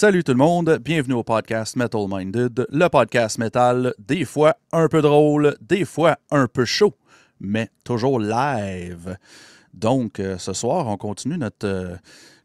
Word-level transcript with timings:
Salut 0.00 0.22
tout 0.22 0.30
le 0.30 0.38
monde, 0.38 0.78
bienvenue 0.80 1.14
au 1.14 1.24
podcast 1.24 1.74
Metal 1.74 2.02
Minded, 2.08 2.68
le 2.70 2.86
podcast 2.86 3.36
metal, 3.36 3.92
des 3.98 4.24
fois 4.24 4.54
un 4.70 4.86
peu 4.86 5.02
drôle, 5.02 5.56
des 5.60 5.84
fois 5.84 6.18
un 6.30 6.46
peu 6.46 6.64
chaud, 6.64 6.94
mais 7.40 7.68
toujours 7.82 8.20
live. 8.20 9.18
Donc, 9.74 10.20
euh, 10.20 10.38
ce 10.38 10.52
soir, 10.52 10.86
on 10.86 10.96
continue 10.96 11.36
notre, 11.36 11.66
euh, 11.66 11.96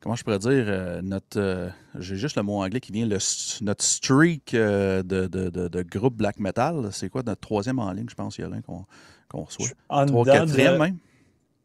comment 0.01 0.15
je 0.15 0.23
pourrais 0.23 0.39
dire, 0.39 0.65
euh, 0.67 1.03
notre, 1.03 1.69
j'ai 1.99 2.15
juste 2.15 2.37
le 2.37 2.41
mot 2.41 2.59
anglais 2.63 2.79
qui 2.79 2.91
vient, 2.91 3.05
le, 3.05 3.19
notre 3.61 3.83
streak 3.83 4.53
de, 4.53 5.03
de, 5.03 5.27
de, 5.27 5.67
de, 5.67 5.81
groupe 5.83 6.15
black 6.15 6.39
metal. 6.39 6.89
C'est 6.91 7.09
quoi 7.09 7.21
notre 7.23 7.41
troisième 7.41 7.77
en 7.77 7.91
ligne, 7.91 8.07
je 8.09 8.15
pense, 8.15 8.35
il 8.39 8.41
y 8.41 8.45
a 8.45 8.49
l'un 8.49 8.61
qu'on 8.61 8.83
qu'on 9.29 9.43
reçoit. 9.43 9.67
En 9.89 10.07
Trois, 10.07 10.25
quatrième 10.25 10.79
même? 10.79 10.97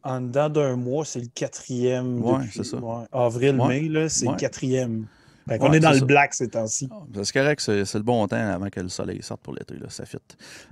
En 0.03 0.21
dedans 0.21 0.51
d'un 0.51 0.77
mois, 0.77 1.07
c'est 1.07 1.21
le 1.21 1.29
quatrième. 1.35 2.21
Depuis- 2.21 2.51
c'est 2.53 2.65
ça. 2.65 2.77
ouais, 2.77 3.07
Avril, 3.11 3.59
Ouais. 3.59 3.69
mai, 3.81 3.89
là, 3.89 4.11
c'est 4.11 4.27
Ouais. 4.27 4.33
le 4.33 4.39
quatrième. 4.39 5.07
Ouais, 5.49 5.59
on 5.61 5.73
est 5.73 5.81
dans 5.81 5.93
le 5.93 5.99
ça. 5.99 6.05
black 6.05 6.35
ces 6.35 6.49
temps-ci. 6.49 6.89
Ah, 6.91 7.03
C'est 7.23 7.33
correct, 7.33 7.61
c'est 7.61 7.95
le 7.95 8.03
bon 8.03 8.27
temps 8.29 8.37
avant 8.37 8.69
que 8.69 8.81
le 8.81 8.89
soleil 8.89 9.23
sorte 9.23 9.41
pour 9.43 9.55
l'été, 9.55 9.75
là, 9.77 9.87
ça 9.89 10.05
fit. 10.05 10.19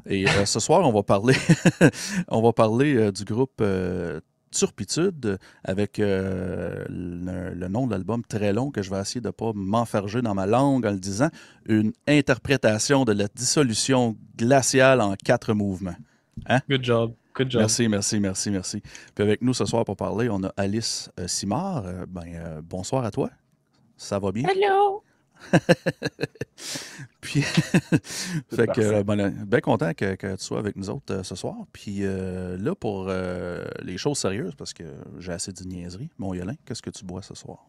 Et 0.06 0.26
euh, 0.28 0.44
ce 0.44 0.60
soir, 0.60 0.86
on 0.86 0.92
va 0.92 1.02
parler, 1.02 1.34
on 2.28 2.42
va 2.42 2.52
parler 2.52 2.94
euh, 2.96 3.12
du 3.12 3.24
groupe 3.24 3.60
euh, 3.60 4.20
Turpitude 4.52 5.38
avec 5.64 5.98
euh, 5.98 6.84
le, 6.88 7.52
le 7.54 7.68
nom 7.68 7.86
de 7.86 7.92
l'album 7.92 8.22
très 8.24 8.52
long 8.52 8.70
que 8.70 8.80
je 8.82 8.90
vais 8.90 9.00
essayer 9.00 9.20
de 9.20 9.26
ne 9.26 9.32
pas 9.32 9.52
m'enfarger 9.54 10.22
dans 10.22 10.34
ma 10.34 10.46
langue 10.46 10.86
en 10.86 10.92
le 10.92 10.98
disant, 10.98 11.28
une 11.68 11.92
interprétation 12.06 13.04
de 13.04 13.12
la 13.12 13.26
dissolution 13.34 14.16
glaciale 14.36 15.00
en 15.00 15.14
quatre 15.14 15.52
mouvements. 15.52 15.96
Good 16.68 16.84
job. 16.84 17.14
Good 17.34 17.50
job. 17.50 17.60
Merci, 17.60 17.88
merci, 17.88 18.20
merci, 18.20 18.50
merci. 18.50 18.80
Puis 19.14 19.22
avec 19.24 19.42
nous 19.42 19.52
ce 19.52 19.66
soir 19.66 19.84
pour 19.84 19.96
parler, 19.96 20.28
on 20.30 20.42
a 20.42 20.52
Alice 20.56 21.10
euh, 21.20 21.26
Simard. 21.28 21.84
Euh, 21.86 22.06
ben, 22.08 22.22
euh, 22.34 22.60
bonsoir 22.62 23.04
à 23.04 23.10
toi. 23.10 23.30
Ça 23.96 24.18
va 24.18 24.32
bien? 24.32 24.48
Hello! 24.48 25.02
Puis, 27.20 27.42
fait 28.54 28.66
que, 28.68 29.02
ben, 29.02 29.30
bien 29.46 29.60
content 29.60 29.92
que, 29.94 30.14
que 30.14 30.36
tu 30.36 30.44
sois 30.44 30.58
avec 30.58 30.76
nous 30.76 30.90
autres 30.90 31.14
euh, 31.14 31.22
ce 31.22 31.34
soir. 31.34 31.56
Puis 31.72 31.98
euh, 32.00 32.56
là, 32.58 32.74
pour 32.74 33.06
euh, 33.08 33.64
les 33.82 33.98
choses 33.98 34.18
sérieuses, 34.18 34.54
parce 34.54 34.72
que 34.72 34.84
j'ai 35.18 35.32
assez 35.32 35.52
de 35.52 35.62
niaiserie, 35.64 36.10
mon 36.18 36.34
Yolin, 36.34 36.54
qu'est-ce 36.64 36.82
que 36.82 36.90
tu 36.90 37.04
bois 37.04 37.22
ce 37.22 37.34
soir? 37.34 37.66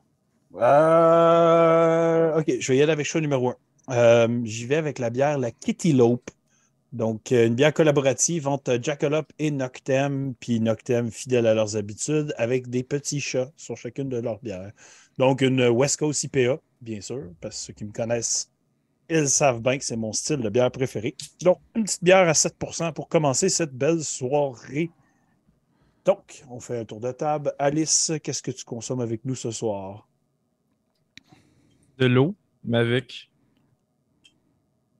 Euh, 0.56 2.40
OK, 2.40 2.52
je 2.60 2.72
vais 2.72 2.78
y 2.78 2.82
aller 2.82 2.92
avec 2.92 3.06
choix 3.06 3.22
numéro 3.22 3.50
un. 3.50 3.56
Euh, 3.90 4.42
J'y 4.44 4.66
vais 4.66 4.76
avec 4.76 5.00
la 5.00 5.10
bière, 5.10 5.38
la 5.38 5.52
Kitty 5.52 5.94
Lope. 5.94 6.30
Donc, 6.94 7.32
une 7.32 7.56
bière 7.56 7.74
collaborative 7.74 8.48
entre 8.48 8.80
Jackalope 8.82 9.32
et 9.40 9.52
Noctem, 9.52 10.34
puis 10.40 10.62
Noctem 10.62 11.12
fidèle 11.12 11.46
à 11.46 11.54
leurs 11.54 11.76
habitudes, 11.76 12.34
avec 12.38 12.70
des 12.70 12.84
petits 12.84 13.20
chats 13.20 13.52
sur 13.58 13.76
chacune 13.76 14.08
de 14.08 14.18
leurs 14.18 14.40
bières. 14.40 14.72
Donc, 15.18 15.42
une 15.42 15.68
West 15.70 15.98
Coast 15.98 16.24
IPA, 16.24 16.60
bien 16.82 17.02
sûr, 17.02 17.32
parce 17.42 17.58
que 17.58 17.66
ceux 17.66 17.74
qui 17.74 17.86
me 17.86 17.92
connaissent, 17.92 18.52
ils 19.10 19.30
savent 19.30 19.62
bien 19.62 19.78
que 19.78 19.84
c'est 19.84 19.96
mon 19.96 20.12
style 20.14 20.38
de 20.38 20.50
bière 20.50 20.72
préféré. 20.72 21.16
Donc, 21.42 21.60
une 21.76 21.86
petite 21.86 22.04
bière 22.04 22.28
à 22.28 22.34
7% 22.34 22.94
pour 22.94 23.08
commencer 23.08 23.50
cette 23.50 23.74
belle 23.74 24.04
soirée. 24.04 24.92
Donc, 26.06 26.44
on 26.50 26.60
fait 26.60 26.80
un 26.80 26.86
tour 26.86 27.00
de 27.00 27.12
table. 27.12 27.54
Alice, 27.58 28.12
qu'est-ce 28.24 28.44
que 28.44 28.52
tu 28.52 28.64
consommes 28.64 29.02
avec 29.02 29.26
nous 29.26 29.36
ce 29.36 29.52
soir? 29.52 30.08
De 31.98 32.06
l'eau, 32.06 32.36
mais 32.64 32.78
avec 32.78 33.32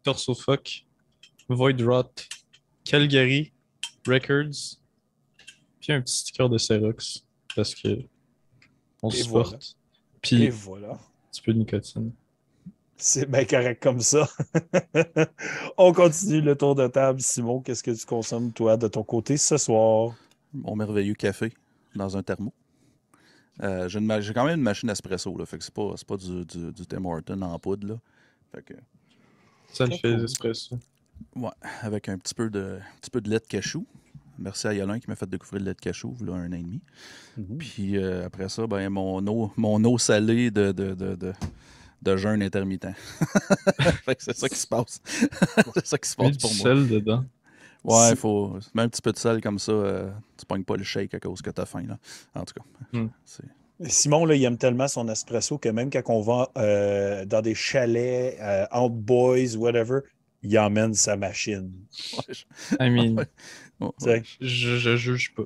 Torso 0.04 0.34
Fuck, 0.34 0.86
Void 1.48 1.82
Rot, 1.82 2.12
Calgary, 2.84 3.54
Records, 4.08 4.80
puis 5.80 5.94
un 5.94 6.02
petit 6.02 6.18
sticker 6.18 6.50
de 6.50 6.58
Xerox 6.58 7.26
parce 7.56 7.76
que 7.76 8.04
on 9.04 9.10
Et 9.10 9.24
se 9.24 9.30
voilà. 9.30 9.58
Et 10.36 10.40
Puis 10.40 10.48
un 10.48 10.52
voilà. 10.52 10.98
petit 11.32 11.42
peu 11.42 11.54
de 11.54 11.60
nicotine. 11.60 12.12
C'est 12.98 13.30
bien 13.30 13.46
correct 13.46 13.82
comme 13.84 14.00
ça. 14.02 14.28
On 15.78 15.94
continue 15.94 16.42
le 16.42 16.56
tour 16.56 16.74
de 16.76 16.88
table. 16.88 17.22
Simon, 17.22 17.62
qu'est-ce 17.62 17.84
que 17.84 17.92
tu 17.92 18.06
consommes, 18.06 18.52
toi, 18.52 18.76
de 18.78 18.88
ton 18.88 19.04
côté 19.04 19.38
ce 19.38 19.58
soir? 19.58 20.16
Mon 20.54 20.76
merveilleux 20.76 21.14
café 21.14 21.54
dans 21.96 22.18
un 22.18 22.24
thermo. 22.24 22.54
Euh, 23.62 23.88
j'ai, 23.90 24.00
ma- 24.00 24.22
quand 24.22 24.46
même 24.46 24.60
une 24.60 24.64
machine 24.64 24.90
espresso, 24.90 25.36
là, 25.38 25.46
fait 25.46 25.58
que 25.58 25.64
c'est 25.64 25.74
pas, 25.74 25.94
c'est 25.96 26.08
pas 26.08 26.18
du, 26.18 26.46
du, 26.46 26.72
du 26.72 26.86
Tim 26.86 27.06
Horton 27.06 27.42
en 27.42 27.58
poudre. 27.60 27.88
Là. 27.88 27.96
Fait 28.54 28.62
que, 28.64 28.74
Ça 29.74 29.86
le 29.86 29.92
fait 29.92 30.14
cool. 30.16 30.24
espresso. 30.24 30.78
ouais, 31.36 31.50
avec 31.82 32.10
un 32.10 32.18
petit 32.18 32.34
peu 32.36 32.50
de, 32.50 32.80
un 32.82 33.00
petit 33.00 33.10
peu 33.12 33.22
de 33.22 33.30
lait 33.30 33.40
de 33.40 33.46
cachou. 33.48 33.86
Merci 34.40 34.68
à 34.68 34.74
Yolin 34.74 35.00
qui 35.00 35.10
m'a 35.10 35.16
fait 35.16 35.30
découvrir 35.30 35.60
le 35.62 35.66
lait 35.70 35.74
de 35.74 35.80
cachou, 35.80 36.16
a 36.28 36.32
un 36.32 36.50
an 36.52 36.56
et 36.56 36.64
demi. 36.64 36.82
Puis 37.60 37.98
euh, 37.98 38.26
après 38.26 38.50
ça, 38.50 38.66
ben, 38.68 38.90
mon, 38.90 39.26
eau, 39.28 39.52
mon 39.58 39.84
eau 39.84 39.98
salée 39.98 40.52
de, 40.52 40.72
de, 40.72 40.94
de, 40.94 41.16
de, 41.16 41.34
de 42.02 42.18
jeûne 42.18 42.42
intermittent. 42.42 42.88
Fait 44.06 44.16
que 44.16 44.24
c'est 44.24 44.36
ça 44.38 44.50
qui 44.50 44.56
se 44.58 44.68
passe. 44.68 45.02
c'est 45.76 45.86
ça 45.88 45.98
qui 45.98 46.10
se 46.10 46.16
passe 46.16 46.32
du 46.32 46.38
pour 46.38 46.54
moi. 46.54 46.64
sel 46.64 46.88
dedans. 46.88 47.24
Ouais, 47.84 48.10
il 48.12 48.16
faut. 48.18 48.58
Mets 48.74 48.82
un 48.84 48.90
petit 48.90 49.02
peu 49.02 49.12
de 49.12 49.18
sel 49.18 49.40
comme 49.42 49.60
ça, 49.60 49.72
euh, 49.72 50.12
tu 50.38 50.46
pognes 50.46 50.64
pas 50.64 50.76
le 50.76 50.84
shake 50.84 51.14
à 51.14 51.20
cause 51.20 51.42
que 51.42 51.50
t'as 51.52 51.66
faim. 51.66 51.86
Là. 51.88 51.98
En 52.36 52.44
tout 52.44 52.54
cas. 52.56 52.64
Hmm. 52.98 53.08
c'est- 53.26 53.44
Simon, 53.82 54.26
là, 54.26 54.34
il 54.34 54.44
aime 54.44 54.58
tellement 54.58 54.88
son 54.88 55.08
espresso 55.08 55.60
que 55.60 55.70
même 55.70 55.92
quand 55.92 56.02
on 56.08 56.22
va 56.22 56.50
euh, 56.58 57.26
dans 57.26 57.42
des 57.44 57.54
chalets, 57.54 58.36
euh, 58.42 58.66
entre 58.72 58.96
boys, 58.96 59.56
whatever, 59.56 60.00
il 60.42 60.58
emmène 60.58 60.96
sa 60.96 61.16
machine. 61.16 61.72
Ouais, 62.18 62.34
je- 62.34 62.76
I 62.84 62.90
mean, 62.90 63.24
ouais, 63.80 64.24
je, 64.42 64.78
je 64.78 64.96
juge 64.96 65.34
pas. 65.36 65.44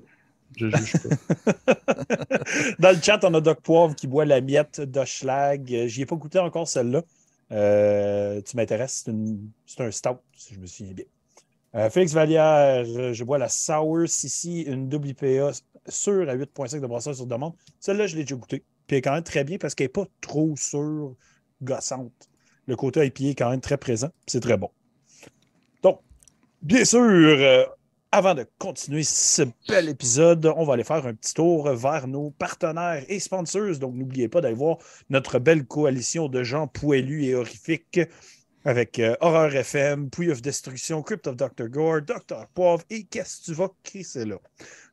Je 0.58 0.70
juge 0.70 0.94
pas. 0.94 1.64
Dans 2.80 2.96
le 2.96 3.02
chat, 3.02 3.24
on 3.24 3.34
a 3.34 3.42
Doc 3.42 3.62
Poivre 3.62 3.96
qui 3.96 4.08
boit 4.08 4.26
la 4.26 4.42
miette 4.42 4.82
d'Oschlag. 4.82 5.88
J'y 5.88 6.02
ai 6.02 6.06
pas 6.06 6.16
goûté 6.16 6.40
encore 6.40 6.68
celle-là. 6.68 7.04
Euh, 7.52 8.42
tu 8.42 8.56
m'intéresses, 8.56 9.06
c'est 9.66 9.82
un 9.82 9.92
stout, 9.92 10.20
si 10.36 10.54
je 10.54 10.60
me 10.60 10.66
souviens 10.66 10.94
bien. 10.94 11.06
Euh, 11.76 11.90
Félix 11.90 12.14
Vallière, 12.14 12.84
je 12.86 13.24
bois 13.24 13.38
la 13.38 13.50
Sour 13.50 14.08
Sissi, 14.08 14.62
une 14.62 14.90
double 14.90 15.10
IPA 15.10 15.52
sûre 15.88 16.30
à 16.30 16.36
8,5 16.36 16.82
de 16.82 16.88
brasseur 16.88 17.16
sur 17.16 17.26
demande. 17.26 17.54
Celle-là, 17.80 18.08
je 18.08 18.16
l'ai 18.16 18.24
déjà 18.24 18.36
goûtée. 18.36 18.64
Puis 18.88 18.96
elle 18.96 18.98
est 18.98 19.02
quand 19.02 19.14
même 19.14 19.24
très 19.24 19.44
bien 19.44 19.58
parce 19.58 19.76
qu'elle 19.76 19.86
n'est 19.86 19.90
pas 19.90 20.06
trop 20.20 20.56
sûre, 20.58 21.16
gossante. 21.62 22.30
Le 22.68 22.76
côté 22.76 23.06
IPA 23.06 23.24
est 23.24 23.36
quand 23.36 23.50
même 23.50 23.62
très 23.62 23.78
présent. 23.78 24.10
C'est 24.28 24.42
très 24.42 24.58
bon. 24.58 24.70
Donc, 25.82 26.00
bien 26.62 26.86
sûr, 26.86 27.02
euh, 27.02 27.66
avant 28.12 28.36
de 28.36 28.46
continuer 28.60 29.04
ce 29.04 29.44
bel 29.70 29.88
épisode, 29.88 30.46
on 30.58 30.66
va 30.66 30.74
aller 30.74 30.84
faire 30.84 31.06
un 31.08 31.14
petit 31.14 31.34
tour 31.34 31.70
vers 31.72 32.08
nos 32.08 32.32
partenaires 32.32 33.06
et 33.08 33.20
sponsors. 33.20 33.78
Donc, 33.80 33.96
n'oubliez 33.96 34.28
pas 34.28 34.42
d'aller 34.42 34.56
voir 34.56 34.80
notre 35.10 35.40
belle 35.40 35.66
coalition 35.66 36.28
de 36.28 36.44
gens 36.44 36.68
poilus 36.68 37.24
et 37.24 37.36
horrifiques 37.36 38.02
avec 38.66 39.00
euh, 39.00 39.16
Horreur 39.22 39.56
FM, 39.56 40.10
Puy 40.10 40.30
of 40.30 40.42
Destruction, 40.42 41.02
Crypt 41.02 41.26
of 41.26 41.38
Dr. 41.38 41.70
Gore, 41.70 42.02
Dr. 42.02 42.48
Poivre 42.54 42.84
et 42.90 43.06
Qu'est-ce 43.06 43.40
que 43.40 43.46
tu 43.46 43.54
vas 43.54 43.70
crisser 43.82 44.26
là? 44.26 44.38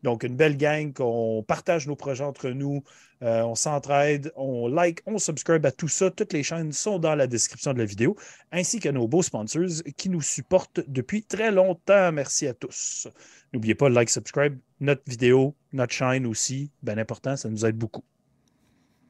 Donc, 0.04 0.22
une 0.22 0.36
belle 0.36 0.56
gang 0.56 0.92
qu'on 0.92 1.44
partage 1.46 1.88
nos 1.88 1.96
projets 1.96 2.24
entre 2.24 2.50
nous, 2.50 2.84
euh, 3.22 3.42
on 3.42 3.54
s'entraide, 3.54 4.32
on 4.36 4.68
like, 4.68 5.02
on 5.06 5.18
subscribe 5.18 5.64
à 5.66 5.72
tout 5.72 5.88
ça. 5.88 6.10
Toutes 6.10 6.32
les 6.32 6.42
chaînes 6.42 6.72
sont 6.72 6.98
dans 6.98 7.14
la 7.14 7.26
description 7.26 7.72
de 7.72 7.78
la 7.78 7.84
vidéo, 7.84 8.16
ainsi 8.52 8.80
que 8.80 8.88
nos 8.88 9.08
beaux 9.08 9.22
sponsors 9.22 9.82
qui 9.96 10.08
nous 10.08 10.22
supportent 10.22 10.80
depuis 10.86 11.22
très 11.22 11.50
longtemps. 11.50 12.12
Merci 12.12 12.46
à 12.46 12.54
tous. 12.54 13.08
N'oubliez 13.52 13.74
pas 13.74 13.88
like, 13.88 14.10
subscribe, 14.10 14.58
notre 14.80 15.02
vidéo, 15.06 15.54
notre 15.72 15.92
chaîne 15.92 16.26
aussi, 16.26 16.70
bien 16.82 16.98
important, 16.98 17.36
ça 17.36 17.48
nous 17.48 17.64
aide 17.66 17.76
beaucoup. 17.76 18.04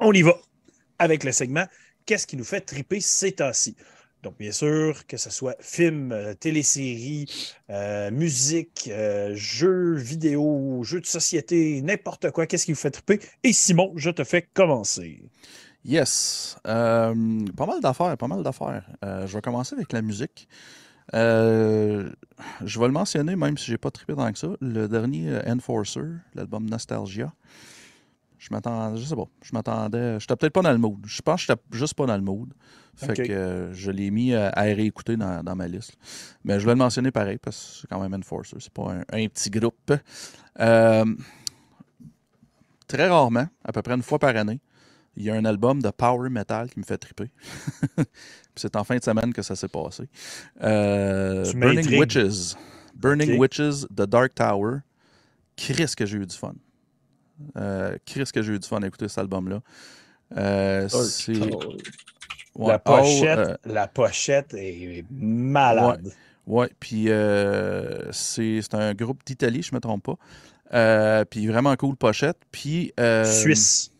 On 0.00 0.12
y 0.12 0.22
va 0.22 0.34
avec 0.99 1.25
le 1.25 1.32
segment 1.32 1.66
Qu'est-ce 2.08 2.26
qui 2.26 2.38
nous 2.38 2.44
fait 2.44 2.62
triper 2.62 3.02
ces 3.02 3.32
temps-ci? 3.32 3.76
Donc, 4.22 4.36
bien 4.38 4.50
sûr, 4.50 5.06
que 5.06 5.16
ce 5.16 5.30
soit 5.30 5.54
film, 5.60 6.10
euh, 6.10 6.34
télésérie, 6.34 7.26
euh, 7.70 8.10
musique, 8.10 8.90
euh, 8.92 9.32
jeux 9.34 9.94
vidéo, 9.94 10.82
jeux 10.82 11.00
de 11.00 11.06
société, 11.06 11.80
n'importe 11.82 12.30
quoi, 12.32 12.46
qu'est-ce 12.46 12.66
qui 12.66 12.72
vous 12.72 12.78
fait 12.78 12.90
triper? 12.90 13.20
Et 13.44 13.52
Simon, 13.52 13.92
je 13.94 14.10
te 14.10 14.24
fais 14.24 14.42
commencer. 14.42 15.22
Yes. 15.84 16.56
Euh, 16.66 17.14
pas 17.56 17.66
mal 17.66 17.80
d'affaires, 17.80 18.16
pas 18.16 18.26
mal 18.26 18.42
d'affaires. 18.42 18.84
Je 19.02 19.32
vais 19.32 19.40
commencer 19.40 19.76
avec 19.76 19.92
la 19.92 20.02
musique. 20.02 20.48
Je 21.12 22.10
vais 22.80 22.86
le 22.86 22.92
mentionner, 22.92 23.36
même 23.36 23.56
si 23.56 23.66
j'ai 23.66 23.78
pas 23.78 23.92
trippé 23.92 24.14
tant 24.14 24.30
que 24.32 24.38
ça. 24.38 24.48
Le 24.60 24.88
dernier 24.88 25.38
Enforcer, 25.46 26.02
l'album 26.34 26.68
Nostalgia. 26.68 27.32
Je 28.38 28.49
m'attendais, 28.52 29.00
je 29.00 29.05
sais 29.05 29.17
pas, 29.17 29.29
je 29.43 29.50
m'attendais, 29.52 30.20
j'étais 30.20 30.37
peut-être 30.37 30.52
pas 30.52 30.62
dans 30.62 30.73
le 30.73 30.79
mood. 30.79 30.99
Je 31.05 31.20
pense 31.23 31.44
que 31.44 31.52
j'étais 31.52 31.61
juste 31.73 31.94
pas 31.94 32.06
dans 32.06 32.17
le 32.17 32.23
mood. 32.23 32.52
Fait 32.94 33.14
que 33.14 33.32
euh, 33.32 33.73
je 33.75 33.90
l'ai 33.93 34.11
mis 34.11 34.35
à 34.35 34.50
réécouter 34.62 35.17
dans, 35.17 35.43
dans 35.44 35.55
ma 35.55 35.69
liste. 35.69 35.96
Mais 36.44 36.55
je 36.55 36.61
voulais 36.61 36.75
le 36.75 36.79
mentionner 36.79 37.11
pareil 37.11 37.38
parce 37.38 37.56
que 37.56 37.81
c'est 37.81 37.87
quand 37.88 38.00
même 38.00 38.14
Enforcer, 38.14 38.56
c'est 38.58 38.73
pas 38.73 38.93
un, 38.93 39.00
un 39.12 39.29
petit 39.29 39.50
groupe. 39.50 39.93
Euh, 40.58 41.05
très 42.88 43.08
rarement, 43.08 43.46
à 43.64 43.73
peu 43.73 43.82
près 43.82 43.94
une 43.94 44.02
fois 44.02 44.19
par 44.19 44.35
année, 44.37 44.61
il 45.17 45.25
y 45.25 45.31
a 45.31 45.35
un 45.35 45.44
album 45.44 45.82
de 45.82 45.90
power 45.90 46.31
metal 46.31 46.70
qui 46.70 46.79
me 46.79 46.85
fait 46.85 46.99
triper. 46.99 47.31
C'est 48.56 48.75
en 48.76 48.85
fin 48.85 48.96
de 48.96 49.05
semaine 49.05 49.32
que 49.32 49.43
ça 49.43 49.55
s'est 49.55 49.69
passé. 49.69 50.05
Euh, 50.62 51.44
Burning. 51.55 51.99
Witches. 51.99 52.56
Burning. 52.94 53.38
Witches, 53.38 53.87
The 53.94 54.02
Dark 54.02 54.35
Tower. 54.35 54.79
Chris 55.56 55.93
que 55.96 56.06
j'ai 56.06 56.19
eu 56.19 56.26
du 56.26 56.37
fun. 56.37 56.55
Euh, 57.56 57.96
Chris 58.06 58.25
que 58.32 58.43
j'ai 58.43 58.52
eu 58.55 58.58
du 58.58 58.67
fun 58.69 58.82
à 58.82 58.87
écouter 58.87 59.08
cet 59.08 59.19
album-là. 59.19 59.61
Euh, 60.37 60.88
c'est- 60.88 61.32
Ouais. 62.55 62.69
La 62.73 62.79
pochette, 62.81 63.38
Oh, 63.38 63.50
euh, 63.50 63.56
la 63.73 63.87
pochette 63.87 64.52
est 64.55 65.05
malade. 65.12 66.12
Ouais, 66.46 66.69
puis 66.81 67.05
c'est 68.12 68.75
un 68.75 68.94
groupe 68.94 69.20
d'Italie, 69.25 69.62
je 69.62 69.70
ne 69.73 69.76
me 69.76 69.81
trompe 69.81 70.02
pas. 70.70 71.25
Puis 71.26 71.46
vraiment 71.46 71.76
cool 71.76 71.94
pochette. 71.96 72.38
Puis. 72.50 72.93
Suisse. 73.25 73.93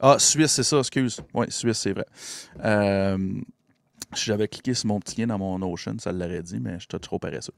Ah, 0.00 0.16
Suisse, 0.18 0.52
c'est 0.52 0.62
ça, 0.62 0.78
excuse. 0.78 1.20
Oui, 1.34 1.46
Suisse, 1.50 1.78
c'est 1.78 1.92
vrai. 1.92 2.06
Euh, 2.64 3.18
si 4.14 4.24
j'avais 4.24 4.48
cliqué 4.48 4.72
sur 4.74 4.86
mon 4.88 4.98
petit 4.98 5.20
lien 5.20 5.26
dans 5.26 5.38
mon 5.38 5.58
Notion, 5.58 5.94
ça 5.98 6.10
l'aurait 6.10 6.42
dit, 6.42 6.58
mais 6.58 6.80
j'étais 6.80 6.98
trop 6.98 7.18
paresseux. 7.18 7.52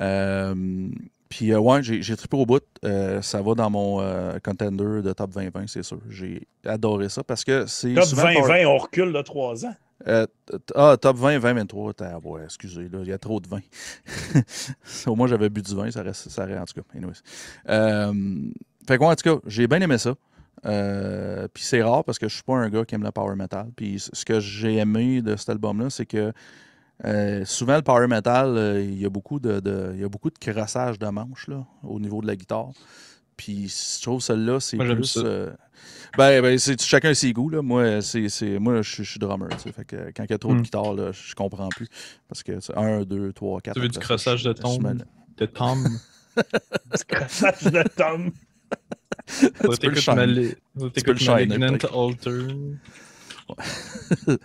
Euh, 0.00 0.88
puis, 1.36 1.52
euh, 1.52 1.58
ouais, 1.58 1.82
j'ai 1.82 2.16
trippé 2.16 2.36
au 2.36 2.46
bout. 2.46 2.62
Euh, 2.84 3.20
ça 3.20 3.42
va 3.42 3.54
dans 3.54 3.68
mon 3.68 4.00
euh, 4.00 4.38
contender 4.44 5.02
de 5.02 5.12
top 5.12 5.30
2020, 5.32 5.66
c'est 5.66 5.82
sûr. 5.82 5.98
J'ai 6.08 6.46
adoré 6.64 7.08
ça 7.08 7.24
parce 7.24 7.42
que 7.44 7.66
c'est. 7.66 7.92
Top 7.94 8.04
souvent 8.04 8.22
power- 8.22 8.34
2020, 8.42 8.66
on 8.68 8.78
recule 8.78 9.12
de 9.12 9.20
3 9.20 9.66
ans. 9.66 9.74
euh, 10.06 10.26
ah, 10.76 10.96
top 11.00 11.16
20, 11.16 11.38
20, 11.40 11.54
23. 11.54 11.92
t'as- 11.94 12.18
ouais, 12.18 12.42
excusez, 12.44 12.88
là, 12.88 12.98
il 13.02 13.08
y 13.08 13.12
a 13.12 13.18
trop 13.18 13.40
de 13.40 13.48
vin. 13.48 13.60
Au 15.06 15.16
moins, 15.16 15.26
j'avais 15.26 15.48
bu 15.48 15.60
du 15.62 15.74
vin, 15.74 15.90
ça 15.90 16.02
reste, 16.02 16.28
ça 16.28 16.44
reste 16.44 16.60
en 16.60 16.64
tout 16.66 16.80
cas. 16.80 16.96
anyways. 16.96 18.34
Fait 18.86 18.98
quoi, 18.98 19.08
en 19.10 19.14
tout 19.16 19.34
cas, 19.34 19.40
j'ai 19.46 19.66
bien 19.66 19.80
aimé 19.80 19.98
ça. 19.98 20.14
Euh, 20.66 21.46
puis 21.52 21.62
c'est 21.64 21.82
rare 21.82 22.04
parce 22.04 22.18
que 22.18 22.28
je 22.28 22.34
suis 22.34 22.42
pas 22.42 22.54
un 22.54 22.68
gars 22.70 22.84
qui 22.84 22.94
aime 22.94 23.02
le 23.02 23.10
power 23.10 23.34
metal. 23.36 23.66
Puis 23.76 23.98
ce 24.12 24.24
que 24.24 24.40
j'ai 24.40 24.76
aimé 24.76 25.20
de 25.20 25.36
cet 25.36 25.48
album-là, 25.50 25.90
c'est 25.90 26.06
que 26.06 26.32
euh, 27.04 27.44
souvent 27.44 27.76
le 27.76 27.82
power 27.82 28.06
metal, 28.06 28.56
euh, 28.56 28.82
il 28.82 28.98
y 28.98 29.04
a 29.04 29.10
beaucoup 29.10 29.38
de, 29.40 29.60
de- 29.60 29.92
il 29.94 30.00
y 30.00 30.04
a 30.04 30.08
beaucoup 30.08 30.30
de 30.30 30.38
crossage 30.38 30.98
de 30.98 31.06
manches 31.06 31.48
là, 31.48 31.64
au 31.82 31.98
niveau 32.00 32.20
de 32.22 32.26
la 32.26 32.36
guitare. 32.36 32.70
Puis 33.36 33.68
je 33.98 34.02
trouve 34.02 34.20
celle-là, 34.20 34.60
c'est 34.60 34.76
plus. 34.76 35.04
ça. 35.04 35.20
euh, 35.20 35.50
ben, 36.16 36.40
ben, 36.40 36.56
c'est 36.58 36.80
chacun 36.80 37.12
ses 37.14 37.32
goûts. 37.32 37.48
Là. 37.50 37.62
Moi, 37.62 38.00
c'est, 38.00 38.28
c'est- 38.28 38.58
moi 38.60 38.80
je, 38.80 38.90
suis- 38.92 39.04
je 39.04 39.10
suis 39.10 39.18
drummer. 39.18 39.48
tu 39.50 39.58
sais. 39.58 39.72
Fait 39.72 39.84
que 39.84 39.96
quand 40.16 40.22
il 40.24 40.30
y 40.30 40.34
a 40.34 40.38
trop 40.38 40.52
de 40.54 40.58
Hmm. 40.60 40.62
guitare, 40.62 40.94
là, 40.94 41.10
je 41.12 41.34
comprends 41.34 41.68
plus. 41.70 41.88
Parce 42.28 42.42
que 42.44 42.52
1, 42.76 43.02
2, 43.02 43.32
3, 43.32 43.60
4. 43.60 43.74
Tu 43.74 43.80
veux 43.80 43.88
du 43.88 43.98
crossage 43.98 44.44
de 44.44 44.52
tombe? 44.52 45.02
De 45.36 45.46
Tom? 45.46 45.84
Du 46.36 47.04
crassage 47.06 47.62
de 47.64 47.82
Tom. 47.96 48.32
Faut 49.26 49.48
peux 49.50 49.68
le 49.70 49.76
t'écouter 49.78 50.00
shine. 50.00 50.14
Mali- 50.14 50.48
faut 50.48 50.54
peux 50.80 50.84
le 50.86 50.90
t'écouter 50.90 51.18
shine, 51.24 51.32
Malignant 51.34 51.68
peut-être. 51.78 51.96
Alter. 51.96 52.54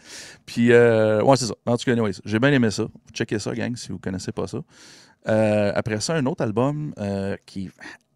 Puis, 0.45 0.71
euh, 0.71 1.21
ouais, 1.23 1.37
c'est 1.37 1.45
ça. 1.45 1.53
En 1.65 1.77
tout 1.77 1.85
cas, 1.85 1.91
anyways, 1.91 2.13
j'ai 2.25 2.39
bien 2.39 2.51
aimé 2.51 2.71
ça. 2.71 2.85
Checkez 3.13 3.39
ça, 3.39 3.53
gang, 3.53 3.75
si 3.75 3.91
vous 3.91 3.99
connaissez 3.99 4.31
pas 4.31 4.47
ça. 4.47 4.59
Euh, 5.27 5.71
après 5.75 5.99
ça, 5.99 6.15
un 6.15 6.25
autre 6.25 6.43
album 6.43 6.93
euh, 6.97 7.35
qui 7.45 7.65
est 7.65 7.71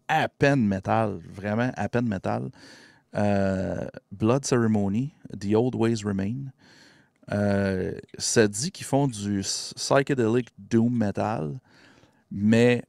à 0.08 0.28
peine 0.28 0.66
métal, 0.66 1.18
vraiment 1.32 1.70
à 1.76 1.88
peine 1.88 2.08
métal. 2.08 2.50
Euh, 3.14 3.86
Blood 4.10 4.44
Ceremony, 4.44 5.12
The 5.38 5.54
Old 5.54 5.74
Ways 5.74 6.02
Remain. 6.04 6.50
Ça 8.18 8.48
dit 8.48 8.70
qu'ils 8.70 8.86
font 8.86 9.06
du 9.06 9.40
psychedelic 9.40 10.48
doom 10.58 10.96
metal, 10.96 11.58
mais 12.30 12.82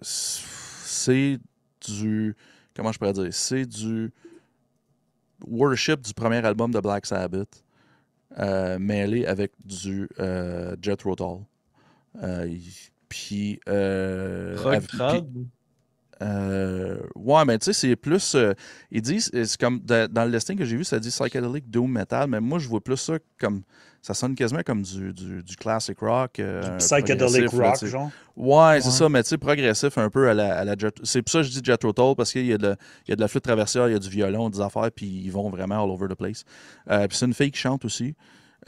c'est 0.00 1.38
du. 1.86 2.36
Comment 2.74 2.92
je 2.92 2.98
pourrais 2.98 3.12
dire 3.12 3.28
C'est 3.32 3.66
du 3.66 4.12
worship 5.46 6.00
du 6.00 6.12
premier 6.14 6.44
album 6.44 6.70
de 6.72 6.80
Black 6.80 7.06
Sabbath, 7.06 7.64
euh, 8.38 8.78
mêlé 8.78 9.26
avec 9.26 9.52
du 9.64 10.08
euh, 10.20 10.76
Jethro 10.82 11.14
Tull. 11.14 11.38
Euh, 12.22 12.56
puis. 13.08 13.60
Rock 13.66 14.74
avec- 14.74 14.88
trad. 14.88 15.26
Euh, 16.22 16.98
ouais, 17.14 17.44
mais 17.44 17.58
tu 17.58 17.66
sais, 17.66 17.72
c'est 17.72 17.96
plus. 17.96 18.34
euh, 18.34 18.52
ils 18.90 19.02
disent, 19.02 19.30
c'est 19.32 19.56
comme 19.60 19.80
de- 19.80 20.06
dans 20.06 20.24
le 20.24 20.30
listing 20.30 20.56
que 20.58 20.64
j'ai 20.64 20.76
vu, 20.76 20.84
ça 20.84 20.98
dit 20.98 21.10
psychedelic 21.10 21.70
doom 21.70 21.90
metal, 21.92 22.28
mais 22.28 22.40
moi, 22.40 22.58
je 22.58 22.68
vois 22.68 22.80
plus 22.80 22.96
ça 22.96 23.14
comme. 23.40 23.62
Ça 24.00 24.14
sonne 24.14 24.36
quasiment 24.36 24.60
comme 24.64 24.82
du, 24.82 25.12
du, 25.12 25.42
du 25.42 25.56
classic 25.56 25.98
rock. 25.98 26.38
euh, 26.38 26.72
un 26.74 26.76
Psychedelic 26.78 27.52
là, 27.52 27.70
rock, 27.70 27.84
genre? 27.88 28.10
Ouais, 28.36 28.80
c'est 28.80 28.92
ça, 28.92 29.08
mais 29.08 29.22
tu 29.24 29.30
sais, 29.30 29.38
progressif 29.38 29.98
un 29.98 30.08
peu 30.08 30.28
à 30.30 30.34
la, 30.34 30.64
la 30.64 30.76
Jet- 30.78 31.00
C'est 31.02 31.20
pour 31.20 31.32
ça 31.32 31.38
que 31.40 31.44
je 31.46 31.50
dis 31.50 31.60
Jethro 31.64 31.92
Tull, 31.92 32.14
parce 32.16 32.30
qu'il 32.32 32.46
y, 32.46 32.52
a 32.52 32.58
de- 32.58 32.76
il 33.06 33.10
y 33.10 33.12
a 33.12 33.16
de 33.16 33.20
la 33.20 33.26
flûte 33.26 33.42
traversière, 33.42 33.88
il 33.88 33.92
y 33.92 33.96
a 33.96 33.98
du 33.98 34.08
violon, 34.08 34.50
des 34.50 34.60
affaires, 34.60 34.90
puis 34.94 35.06
ils 35.06 35.30
vont 35.32 35.50
vraiment 35.50 35.82
all 35.82 35.90
over 35.90 36.06
the 36.08 36.14
place. 36.14 36.44
Euh, 36.90 37.08
puis 37.08 37.18
c'est 37.18 37.26
une 37.26 37.34
fille 37.34 37.50
qui 37.50 37.58
chante 37.58 37.84
aussi. 37.84 38.14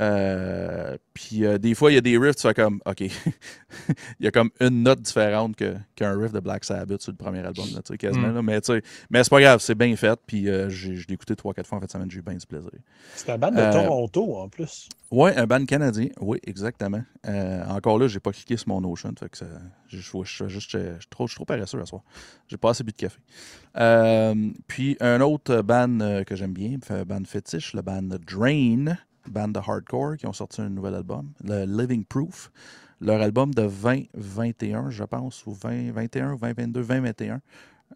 Euh, 0.00 0.97
puis 1.12 1.44
euh, 1.44 1.58
des 1.58 1.75
fois, 1.75 1.91
il 1.93 1.94
y 1.94 1.99
a 1.99 2.00
des 2.00 2.17
riffs, 2.17 2.37
tu 2.37 2.43
fais 2.43 2.55
comme, 2.55 2.81
OK, 2.87 3.00
il 4.19 4.25
y 4.25 4.26
a 4.26 4.31
comme 4.31 4.50
une 4.61 4.82
note 4.82 5.02
différente 5.02 5.56
que- 5.56 5.76
qu'un 5.94 6.19
riff 6.19 6.32
de 6.32 6.41
Black 6.41 6.64
Sabbath 6.64 7.02
sur 7.02 7.12
le 7.12 7.17
premier 7.19 7.41
album, 7.41 7.67
là, 7.75 7.82
tu 7.82 7.93
sais, 7.93 7.99
quasiment. 7.99 8.29
Mm. 8.29 8.35
là. 8.37 8.43
mais 8.43 8.61
tu 8.62 8.73
sais, 8.73 8.82
mais 9.11 9.23
c'est 9.23 9.31
pas 9.31 9.41
grave, 9.41 9.61
c'est 9.61 9.75
bien 9.75 9.94
fait, 9.97 10.19
puis 10.26 10.49
euh, 10.49 10.69
j'ai- 10.70 10.97
je 10.97 11.06
l'ai 11.06 11.14
écouté 11.14 11.37
trois, 11.37 11.52
quatre 11.52 11.67
fois 11.67 11.79
en 11.79 11.81
fait, 11.82 11.91
semaine, 11.91 12.11
j'ai 12.11 12.19
eu 12.19 12.23
bien 12.23 12.35
du 12.35 12.47
plaisir. 12.47 12.70
C'est 13.14 13.31
un 13.31 13.38
band 13.38 13.50
de 13.50 13.58
Euh, 13.58 13.73
Toronto, 13.73 14.37
en 14.37 14.49
plus. 14.49 14.88
Ouais, 15.11 15.37
un 15.37 15.47
band 15.47 15.64
canadien, 15.67 16.08
oui, 16.20 16.38
exactement. 16.46 17.03
Euh, 17.29 17.64
encore 17.67 17.99
là, 17.99 18.06
j'ai 18.08 18.20
pas 18.20 18.32
cliqué 18.32 18.56
sur 18.56 18.69
mon 18.69 18.81
Notion, 18.81 19.12
fait 19.19 19.29
que 19.29 19.37
ça, 19.37 19.46
je, 19.88 19.99
je, 19.99 20.03
je, 20.25 20.49
je- 20.49 20.49
je- 20.49 20.58
je 20.58 20.58
suis 21.00 21.08
trop, 21.11 21.26
je 21.26 21.32
suis 21.32 21.37
trop 21.37 21.44
paresseux 21.44 21.81
à 21.81 21.85
soir. 21.87 22.03
J'ai 22.49 22.56
pas 22.56 22.70
assez 22.70 22.85
bu 22.85 22.93
de 22.93 22.96
café. 22.96 23.19
Euh, 23.76 24.35
puis 24.67 24.96
un 25.00 25.20
autre 25.20 25.62
band 25.62 25.99
que 26.26 26.35
j'aime 26.37 26.53
bien, 26.53 26.76
un 26.88 27.05
band 27.05 27.23
fétiche, 27.26 27.75
le 27.75 27.82
band 27.82 28.03
Drain, 28.26 28.96
band 29.28 29.49
de 29.49 29.58
hardcore, 29.58 30.17
qui 30.17 30.26
ont 30.26 30.32
sorti 30.32 30.61
un 30.61 30.69
nouvel 30.69 30.94
album, 30.94 31.32
le 31.44 31.64
Living 31.64 32.05
Proof. 32.05 32.50
Leur 33.02 33.22
album 33.22 33.55
de 33.55 33.67
2021, 33.67 34.90
je 34.90 35.05
pense, 35.05 35.46
ou 35.46 35.56
2021 35.62 36.34
ou 36.34 36.38
2022, 36.38 36.82
2021, 36.82 37.40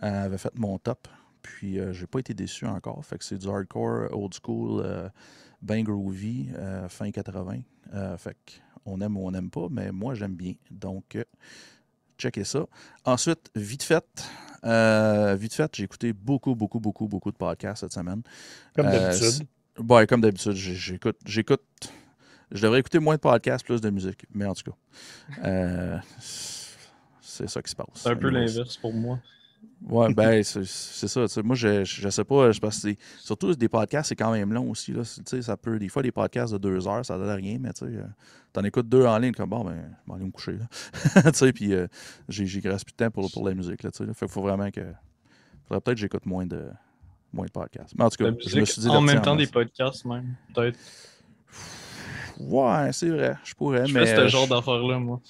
euh, 0.02 0.24
avait 0.24 0.38
fait 0.38 0.56
mon 0.58 0.78
top. 0.78 1.08
Puis 1.42 1.78
euh, 1.78 1.92
j'ai 1.92 2.06
pas 2.06 2.20
été 2.20 2.32
déçu 2.32 2.64
encore. 2.64 3.04
Fait 3.04 3.18
que 3.18 3.24
c'est 3.24 3.36
du 3.36 3.48
hardcore 3.48 4.08
old 4.12 4.32
school. 4.42 4.80
euh, 4.82 5.08
ben 5.64 5.82
groovy, 5.82 6.48
euh, 6.54 6.88
fin 6.88 7.10
80. 7.10 7.60
Euh, 7.94 8.16
fait 8.16 8.36
on 8.86 9.00
aime 9.00 9.16
ou 9.16 9.26
on 9.26 9.30
n'aime 9.30 9.50
pas, 9.50 9.66
mais 9.70 9.90
moi 9.92 10.14
j'aime 10.14 10.34
bien. 10.34 10.54
Donc, 10.70 11.16
euh, 11.16 11.24
checkez 12.18 12.44
ça. 12.44 12.66
Ensuite, 13.04 13.50
vite 13.54 13.82
fait, 13.82 14.04
vite 15.38 15.54
fait, 15.54 15.74
j'ai 15.74 15.84
écouté 15.84 16.12
beaucoup, 16.12 16.54
beaucoup, 16.54 16.80
beaucoup, 16.80 17.08
beaucoup 17.08 17.32
de 17.32 17.36
podcasts 17.36 17.80
cette 17.80 17.92
semaine. 17.94 18.22
Comme 18.76 18.86
d'habitude. 18.90 19.46
Ouais, 19.78 20.06
comme 20.06 20.20
d'habitude, 20.20 20.52
j'écoute, 20.52 21.16
j'écoute. 21.26 21.62
Je 22.52 22.62
devrais 22.62 22.78
écouter 22.80 23.00
moins 23.00 23.16
de 23.16 23.20
podcasts, 23.20 23.64
plus 23.64 23.80
de 23.80 23.90
musique, 23.90 24.24
mais 24.32 24.44
en 24.44 24.54
tout 24.54 24.70
cas, 24.70 24.76
euh, 25.44 25.98
c'est 26.20 27.48
ça 27.48 27.60
qui 27.62 27.70
se 27.70 27.76
passe. 27.76 27.86
C'est 27.94 28.10
un 28.10 28.16
peu 28.16 28.28
l'inverse 28.28 28.76
pour 28.76 28.92
moi. 28.92 29.18
Ouais, 29.88 30.14
ben, 30.14 30.44
c'est 30.44 30.64
ça. 30.64 31.26
Moi, 31.42 31.56
je, 31.56 31.84
je 31.84 32.08
sais 32.08 32.24
pas. 32.24 32.52
Je 32.52 32.60
pense 32.60 32.76
que 32.76 32.90
c'est- 32.90 32.98
surtout 33.18 33.52
des 33.54 33.68
podcasts, 33.68 34.10
c'est 34.10 34.16
quand 34.16 34.30
même 34.30 34.52
long 34.52 34.70
aussi. 34.70 34.92
Là. 34.92 35.02
Ça 35.04 35.56
peut, 35.56 35.78
des 35.78 35.88
fois, 35.88 36.02
des 36.02 36.12
podcasts 36.12 36.52
de 36.52 36.58
deux 36.58 36.86
heures, 36.86 37.04
ça 37.04 37.18
donne 37.18 37.30
rien, 37.30 37.58
mais 37.60 37.72
tu 37.72 37.86
sais, 37.86 37.96
euh, 37.96 38.04
t'en 38.52 38.62
écoutes 38.62 38.88
deux 38.88 39.04
en 39.04 39.18
ligne, 39.18 39.32
comme 39.32 39.50
bon, 39.50 39.64
ben, 39.64 39.74
je 40.06 40.10
vais 40.12 40.16
aller 40.16 40.26
me 40.26 40.30
coucher. 40.30 40.52
Là. 40.52 41.22
tu 41.32 41.38
sais, 41.38 41.52
puis 41.52 41.74
euh, 41.74 41.88
j'ai 42.28 42.46
j'ai 42.46 42.60
plus 42.60 42.70
de 42.70 42.92
temps 42.96 43.10
pour, 43.10 43.28
pour 43.32 43.48
la 43.48 43.54
musique. 43.54 43.82
Là. 43.82 43.90
Fait 43.92 44.04
qu'il 44.04 44.28
faut 44.28 44.42
vraiment 44.42 44.70
que. 44.70 44.82
Faudrait 45.66 45.80
peut-être 45.80 45.96
que 45.96 46.00
j'écoute 46.02 46.26
moins 46.26 46.46
de, 46.46 46.68
moins 47.34 47.46
de 47.46 47.50
podcasts. 47.50 47.94
Mais 47.96 48.04
en 48.04 48.10
tout 48.10 48.16
cas, 48.16 48.24
La 48.24 48.30
je 48.30 48.34
me 48.34 48.60
musique, 48.60 48.66
suis 48.72 48.80
dit. 48.82 48.88
en 48.88 49.00
même 49.00 49.20
temps 49.20 49.36
des 49.36 49.46
podcasts, 49.46 50.04
même. 50.04 50.34
Peut-être. 50.54 50.78
Ouais, 52.38 52.90
c'est 52.92 53.08
vrai. 53.10 53.36
Je 53.44 53.54
pourrais, 53.54 53.86
Je 53.86 53.94
mais. 53.94 54.06
fais 54.06 54.16
ce 54.16 54.20
euh, 54.22 54.28
genre 54.28 54.48
d'affaires-là, 54.48 54.98
moi. 54.98 55.20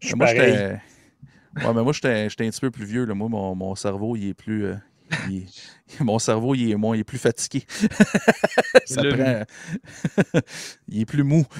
Je 0.00 0.08
suis 0.08 0.16
moi, 0.16 0.26
j'étais. 0.26 0.78
Ouais, 1.56 1.72
mais 1.74 1.82
moi, 1.82 1.92
j'étais 1.92 2.28
j'étais 2.28 2.46
un 2.46 2.50
petit 2.50 2.60
peu 2.60 2.70
plus 2.70 2.84
vieux. 2.84 3.04
Là. 3.04 3.14
Moi, 3.14 3.28
mon, 3.28 3.54
mon 3.54 3.74
cerveau, 3.74 4.16
il 4.16 4.28
est 4.28 4.34
plus. 4.34 4.64
euh, 4.66 4.74
il 5.30 5.46
mon 6.00 6.18
cerveau, 6.18 6.54
il 6.56 6.70
est, 6.72 6.74
moins, 6.74 6.96
il 6.96 7.00
est 7.00 7.04
plus 7.04 7.18
fatigué. 7.18 7.64
Ça 8.86 9.02
Le- 9.02 9.10
prend. 9.10 10.40
il 10.88 11.00
est 11.02 11.04
plus 11.06 11.22
mou. 11.22 11.44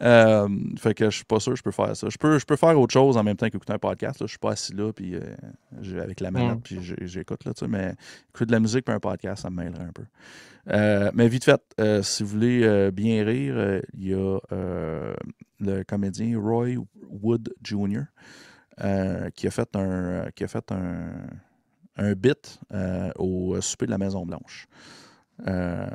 Euh, 0.00 0.48
fait 0.78 0.92
que 0.94 1.08
je 1.08 1.16
suis 1.16 1.24
pas 1.24 1.40
sûr 1.40 1.52
que 1.52 1.58
je 1.58 1.62
peux 1.62 1.70
faire 1.70 1.96
ça. 1.96 2.08
Je 2.10 2.18
peux, 2.18 2.38
je 2.38 2.44
peux 2.44 2.56
faire 2.56 2.78
autre 2.78 2.92
chose 2.92 3.16
en 3.16 3.22
même 3.22 3.36
temps 3.36 3.48
qu'écouter 3.48 3.72
un 3.72 3.78
podcast. 3.78 4.20
Là. 4.20 4.26
Je 4.26 4.32
suis 4.32 4.38
pas 4.38 4.50
assis 4.52 4.74
là 4.74 4.92
puis, 4.92 5.14
euh, 5.14 6.02
avec 6.02 6.20
la 6.20 6.30
manette 6.30 6.58
Mm. 6.58 6.60
puis 6.60 6.78
j'écoute. 7.02 7.44
Là, 7.44 7.54
tu 7.54 7.60
sais, 7.60 7.68
mais 7.68 7.94
écouter 8.30 8.46
de 8.46 8.52
la 8.52 8.60
musique 8.60 8.84
puis 8.84 8.94
un 8.94 9.00
podcast, 9.00 9.42
ça 9.42 9.50
me 9.50 9.62
mêlerait 9.62 9.84
un 9.84 9.92
peu. 9.92 10.04
Euh, 10.72 11.10
mais 11.14 11.28
vite 11.28 11.44
fait, 11.44 11.62
si 12.02 12.22
vous 12.22 12.28
voulez 12.30 12.90
bien 12.90 13.24
rire, 13.24 13.80
il 13.94 14.08
y 14.08 14.14
a 14.14 14.38
le 15.60 15.82
comédien 15.84 16.38
Roy 16.38 16.74
Wood 17.08 17.54
Jr. 17.62 18.02
qui 19.34 19.46
a 19.46 19.50
fait 19.50 19.76
un, 19.76 20.26
qui 20.34 20.44
a 20.44 20.48
fait 20.48 20.72
un, 20.72 21.12
un 21.96 22.12
bit 22.14 22.58
euh, 22.72 23.10
au 23.16 23.60
souper 23.60 23.86
de 23.86 23.90
la 23.90 23.98
Maison 23.98 24.24
Blanche. 24.26 24.68
Euh, 25.46 25.86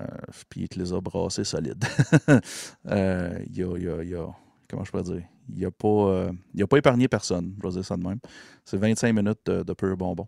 puis 0.49 0.61
il 0.61 0.69
te 0.69 0.79
les 0.79 0.93
a 0.93 1.01
brassés 1.01 1.43
solides. 1.43 1.83
Euh, 2.87 3.39
il, 3.53 4.15
a, 4.15 4.27
comment 4.69 4.83
je 4.83 4.91
peux 4.91 5.01
dire, 5.01 5.23
il 5.53 5.61
n'a 5.61 5.71
pas, 5.71 5.87
euh, 5.87 6.31
a 6.59 6.67
pas 6.67 6.77
épargné 6.77 7.07
personne, 7.07 7.53
je 7.57 7.67
vais 7.67 7.73
dire 7.73 7.85
ça 7.85 7.97
de 7.97 8.03
même. 8.03 8.19
C'est 8.65 8.77
25 8.77 9.13
minutes 9.13 9.39
de, 9.45 9.63
de 9.63 9.73
pur 9.73 9.95
bonbon. 9.95 10.27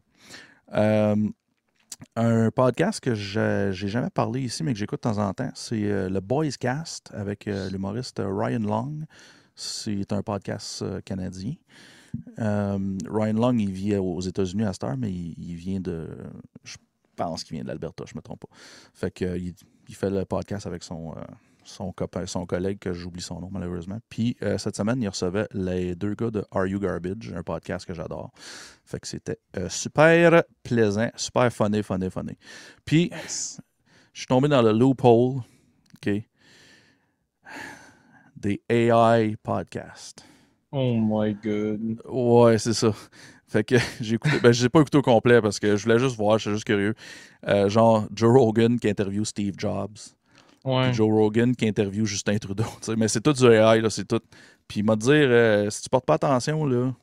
Un 2.15 2.49
podcast 2.51 2.99
que 2.99 3.15
je 3.15 3.69
n'ai 3.69 3.87
jamais 3.87 4.09
parlé 4.09 4.41
ici, 4.41 4.63
mais 4.63 4.73
que 4.73 4.79
j'écoute 4.79 5.03
de 5.03 5.09
temps 5.09 5.17
en 5.17 5.33
temps, 5.33 5.51
c'est 5.53 6.09
le 6.09 6.19
Boys 6.19 6.51
Cast 6.59 7.11
avec 7.13 7.45
l'humoriste 7.45 8.21
Ryan 8.23 8.59
Long. 8.59 8.99
C'est 9.55 10.11
un 10.13 10.21
podcast 10.21 10.83
canadien. 11.03 11.53
Euh, 12.39 12.97
Ryan 13.09 13.33
Long, 13.33 13.57
il 13.57 13.71
vit 13.71 13.95
aux 13.95 14.21
États-Unis 14.21 14.63
à 14.63 14.73
cette 14.73 14.83
heure, 14.83 14.97
mais 14.97 15.11
il, 15.11 15.35
il 15.37 15.55
vient 15.55 15.79
de. 15.79 16.07
Je 16.63 16.77
pense 17.15 17.43
qu'il 17.43 17.55
vient 17.55 17.63
de 17.63 17.67
l'Alberta, 17.67 18.03
je 18.07 18.13
ne 18.13 18.17
me 18.17 18.21
trompe 18.21 18.41
pas. 18.41 18.55
Fait 18.93 19.11
que, 19.11 19.25
euh, 19.25 19.37
il, 19.37 19.53
il 19.87 19.95
fait 19.95 20.09
le 20.09 20.25
podcast 20.25 20.65
avec 20.65 20.83
son, 20.83 21.11
euh, 21.11 21.21
son 21.63 21.91
copain, 21.91 22.25
son 22.25 22.45
collègue, 22.45 22.79
que 22.79 22.93
j'oublie 22.93 23.21
son 23.21 23.39
nom 23.41 23.49
malheureusement. 23.51 23.99
Puis 24.09 24.37
euh, 24.41 24.57
cette 24.57 24.75
semaine, 24.75 25.01
il 25.01 25.09
recevait 25.09 25.47
les 25.53 25.95
deux 25.95 26.15
gars 26.15 26.31
de 26.31 26.43
Are 26.51 26.65
You 26.65 26.79
Garbage, 26.79 27.31
un 27.35 27.43
podcast 27.43 27.85
que 27.85 27.93
j'adore. 27.93 28.31
Fait 28.85 28.99
que 28.99 29.07
c'était 29.07 29.39
super 29.69 30.43
plaisant, 30.63 31.09
super 31.15 31.51
funny, 31.51 31.83
funny, 31.83 32.09
funny. 32.09 32.37
Puis 32.85 33.11
Nice. 33.23 33.61
je 34.13 34.21
suis 34.21 34.27
tombé 34.27 34.47
dans 34.47 34.61
le 34.61 34.71
loophole, 34.71 35.41
OK, 35.95 36.23
des 38.35 38.61
AI 38.69 39.35
podcasts. 39.43 40.25
Oh 40.73 40.95
my 40.99 41.33
god. 41.33 41.99
Ouais, 42.05 42.57
c'est 42.57 42.73
ça. 42.73 42.93
Fait 43.47 43.63
que 43.63 43.75
j'ai 44.01 44.15
écouté, 44.15 44.39
ben, 44.39 44.53
pas 44.69 44.81
écouté 44.81 44.97
au 44.97 45.01
complet 45.01 45.41
parce 45.41 45.59
que 45.59 45.75
je 45.75 45.83
voulais 45.83 45.99
juste 45.99 46.15
voir, 46.15 46.37
j'étais 46.39 46.53
juste 46.53 46.65
curieux. 46.65 46.93
Euh, 47.47 47.69
genre 47.69 48.07
Joe 48.15 48.31
Rogan 48.39 48.79
qui 48.79 48.87
interview 48.89 49.25
Steve 49.25 49.55
Jobs. 49.57 49.97
Ouais. 50.63 50.93
Joe 50.93 51.09
Rogan 51.11 51.55
qui 51.55 51.67
interview 51.67 52.05
Justin 52.05 52.37
Trudeau. 52.37 52.65
Mais 52.97 53.07
c'est 53.07 53.21
tout 53.21 53.33
du 53.33 53.45
AI, 53.45 53.81
là, 53.81 53.89
c'est 53.89 54.07
tout. 54.07 54.21
Puis 54.67 54.81
il 54.81 54.83
m'a 54.85 54.95
dit, 54.95 55.11
euh, 55.11 55.69
si 55.69 55.83
tu 55.83 55.89
portes 55.89 56.05
pas 56.05 56.15
attention, 56.15 56.65
là, 56.65 56.93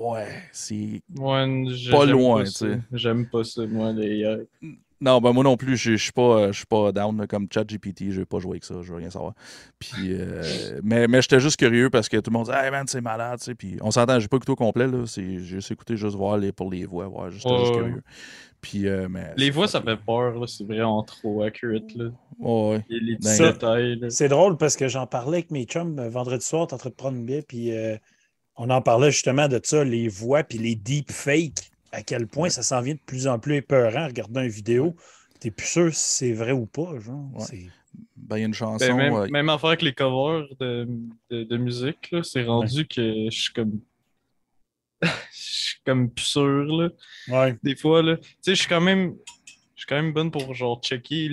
ouais, 0.00 0.42
c'est. 0.52 1.02
Ouais, 1.16 1.64
j'ai- 1.74 1.90
Pas 1.96 2.06
loin, 2.06 2.44
tu 2.44 2.50
sais. 2.52 2.80
J'aime 2.92 3.28
pas 3.28 3.44
ça, 3.44 3.66
moi, 3.66 3.92
les 3.92 4.20
AI. 4.22 4.46
Non, 5.00 5.20
ben 5.20 5.32
moi 5.32 5.44
non 5.44 5.56
plus, 5.56 5.76
je 5.76 5.94
suis 5.96 6.10
pas, 6.12 6.40
euh, 6.48 6.52
pas 6.68 6.90
down 6.92 7.26
comme 7.28 7.46
ChatGPT, 7.52 8.10
je 8.10 8.20
vais 8.20 8.26
pas 8.26 8.40
jouer 8.40 8.52
avec 8.52 8.64
ça, 8.64 8.74
je 8.82 8.90
veux 8.92 8.98
rien 8.98 9.10
savoir. 9.10 9.34
Puis, 9.78 10.12
euh, 10.14 10.42
mais 10.82 11.06
mais 11.06 11.22
j'étais 11.22 11.38
juste 11.38 11.56
curieux 11.56 11.88
parce 11.88 12.08
que 12.08 12.16
tout 12.16 12.30
le 12.30 12.36
monde 12.38 12.46
dit, 12.46 12.52
hey 12.52 12.70
man, 12.72 12.86
c'est 12.88 13.00
malade, 13.00 13.38
tu 13.38 13.44
sais. 13.46 13.54
Puis 13.54 13.76
on 13.80 13.92
s'entend, 13.92 14.18
j'ai 14.18 14.26
pas 14.26 14.38
écouté 14.38 14.50
au 14.52 14.56
complet, 14.56 14.88
là, 14.88 15.06
c'est- 15.06 15.22
j'ai 15.38 15.44
juste 15.56 15.70
écouté 15.70 15.96
juste 15.96 16.16
voir 16.16 16.36
les, 16.36 16.50
pour 16.52 16.70
les 16.70 16.84
voix, 16.84 17.06
voir, 17.06 17.30
j'étais 17.30 17.48
Ouais, 17.48 17.58
juste 17.60 17.74
ouais. 17.74 17.78
curieux. 17.78 18.02
Puis, 18.60 18.88
euh, 18.88 19.08
mais. 19.08 19.32
Les 19.36 19.50
voix, 19.50 19.68
ça 19.68 19.80
fait 19.80 19.96
peur, 19.96 20.34
là. 20.38 20.46
C'est 20.48 20.64
vraiment 20.64 21.02
trop 21.04 21.42
accurate, 21.42 21.94
là. 21.94 22.06
Ouais, 22.40 22.70
ouais. 22.70 22.84
Les, 22.88 23.00
les 23.00 23.16
petits 23.16 23.38
Ben, 23.38 23.52
détails. 23.52 24.00
C'est 24.10 24.28
drôle 24.28 24.56
parce 24.56 24.76
que 24.76 24.88
j'en 24.88 25.06
parlais 25.06 25.38
avec 25.38 25.50
mes 25.52 25.64
chums 25.64 26.00
vendredi 26.08 26.44
soir, 26.44 26.66
t'es 26.66 26.74
en 26.74 26.78
train 26.78 26.90
de 26.90 26.94
prendre 26.94 27.16
une 27.16 27.24
bière, 27.24 27.42
puis 27.46 27.72
euh, 27.72 27.96
on 28.56 28.70
en 28.70 28.82
parlait 28.82 29.10
justement 29.10 29.48
de 29.48 29.60
ça, 29.62 29.84
les 29.84 30.08
voix, 30.08 30.42
puis 30.44 30.58
les 30.58 30.74
deepfakes, 30.74 31.70
à 31.92 32.02
quel 32.02 32.26
point 32.26 32.48
ça 32.50 32.62
s'en 32.62 32.80
vient 32.80 32.94
de 32.94 33.00
plus 33.06 33.26
en 33.26 33.38
plus 33.38 33.56
épeurant. 33.56 34.06
Regarder 34.06 34.42
une 34.42 34.48
vidéo, 34.48 34.94
t'es 35.40 35.50
plus 35.50 35.66
sûr 35.66 35.94
si 35.94 36.14
c'est 36.26 36.32
vrai 36.32 36.52
ou 36.52 36.66
pas. 36.66 36.98
Genre. 36.98 37.30
Ouais. 37.34 37.44
C'est- 37.44 37.68
Ben, 38.16 38.36
il 38.36 38.40
y 38.40 38.42
a 38.42 38.46
une 38.46 38.54
chanson. 38.54 38.84
Ben, 38.86 38.96
même, 38.96 39.14
euh, 39.14 39.28
même 39.28 39.48
affaire 39.48 39.70
avec 39.70 39.82
les 39.82 39.94
covers 39.94 40.46
de, 40.60 40.86
de, 41.30 41.44
de 41.44 41.56
musique, 41.56 42.10
là. 42.12 42.22
C'est 42.22 42.44
rendu 42.44 42.86
que 42.86 43.26
je 43.30 43.40
suis 43.40 43.52
comme. 43.52 43.80
Je 45.32 45.72
suis 45.72 45.80
comme 45.84 46.10
plus 46.10 46.24
sûr, 46.24 46.64
là. 46.66 46.88
Ouais. 47.28 47.56
des 47.62 47.76
fois, 47.76 48.02
là. 48.02 48.16
Tu 48.16 48.24
sais, 48.42 48.54
je 48.54 48.60
suis 48.60 48.68
quand 48.68 48.80
même. 48.80 49.14
Je 49.46 49.52
suis 49.82 49.86
quand 49.86 49.96
même 49.96 50.12
bonne 50.12 50.30
pour 50.30 50.54
genre 50.54 50.80
checker. 50.82 51.30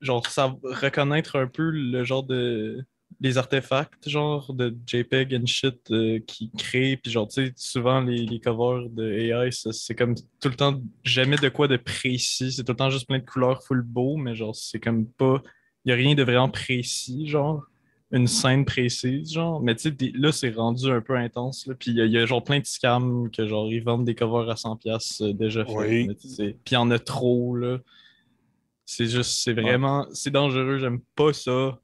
Genre, 0.00 0.26
ça, 0.26 0.56
reconnaître 0.62 1.36
un 1.38 1.46
peu 1.46 1.70
le 1.70 2.04
genre 2.04 2.22
de. 2.22 2.82
Les 3.22 3.36
artefacts, 3.36 4.08
genre, 4.08 4.54
de 4.54 4.74
JPEG 4.86 5.34
and 5.34 5.46
shit 5.46 5.90
euh, 5.90 6.20
qui 6.26 6.50
créent. 6.56 6.96
Puis, 6.96 7.12
genre, 7.12 7.28
tu 7.28 7.46
sais, 7.46 7.52
souvent, 7.56 8.00
les, 8.00 8.24
les 8.24 8.40
covers 8.40 8.88
de 8.88 9.12
AI, 9.12 9.50
c'est 9.52 9.94
comme 9.94 10.14
tout 10.14 10.48
le 10.48 10.54
temps 10.54 10.80
jamais 11.04 11.36
de 11.36 11.48
quoi 11.50 11.68
de 11.68 11.76
précis. 11.76 12.50
C'est 12.52 12.64
tout 12.64 12.72
le 12.72 12.76
temps 12.76 12.88
juste 12.90 13.06
plein 13.06 13.18
de 13.18 13.24
couleurs 13.26 13.62
full 13.62 13.82
beau, 13.82 14.16
mais 14.16 14.34
genre, 14.34 14.56
c'est 14.56 14.80
comme 14.80 15.06
pas. 15.06 15.42
Il 15.84 15.88
n'y 15.88 15.92
a 15.92 15.96
rien 15.96 16.14
de 16.14 16.22
vraiment 16.22 16.48
précis, 16.48 17.26
genre. 17.28 17.62
Une 18.12 18.26
scène 18.26 18.64
précise, 18.64 19.32
genre. 19.34 19.60
Mais 19.60 19.76
tu 19.76 19.90
sais, 19.90 20.12
là, 20.14 20.32
c'est 20.32 20.50
rendu 20.50 20.90
un 20.90 21.00
peu 21.02 21.14
intense, 21.16 21.66
là. 21.66 21.74
Puis 21.78 21.90
il 21.92 21.98
y, 21.98 22.00
a- 22.00 22.06
il 22.06 22.12
y 22.12 22.18
a 22.18 22.24
genre 22.26 22.42
plein 22.42 22.58
de 22.58 22.66
scams 22.66 23.30
que, 23.30 23.46
genre, 23.46 23.70
ils 23.70 23.84
vendent 23.84 24.04
des 24.06 24.14
covers 24.16 24.48
à 24.50 24.54
100$ 24.56 24.76
piastres, 24.78 25.22
euh, 25.24 25.32
déjà 25.32 25.64
faits. 25.64 25.74
Oui. 25.76 26.06
Puis 26.64 26.72
il 26.72 26.74
y 26.74 26.76
en 26.76 26.90
a 26.90 26.98
trop, 26.98 27.54
là. 27.54 27.78
C'est 28.84 29.06
juste, 29.06 29.42
c'est 29.44 29.52
vraiment, 29.52 30.06
c'est 30.12 30.30
dangereux, 30.32 30.78
j'aime 30.78 31.00
pas 31.14 31.32
ça. 31.32 31.78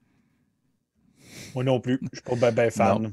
Moi 1.56 1.64
non 1.64 1.80
plus. 1.80 1.98
Je 2.12 2.18
suis 2.18 2.22
pas 2.22 2.36
ben, 2.36 2.52
ben 2.54 2.70
fan. 2.70 3.02
Non. 3.02 3.12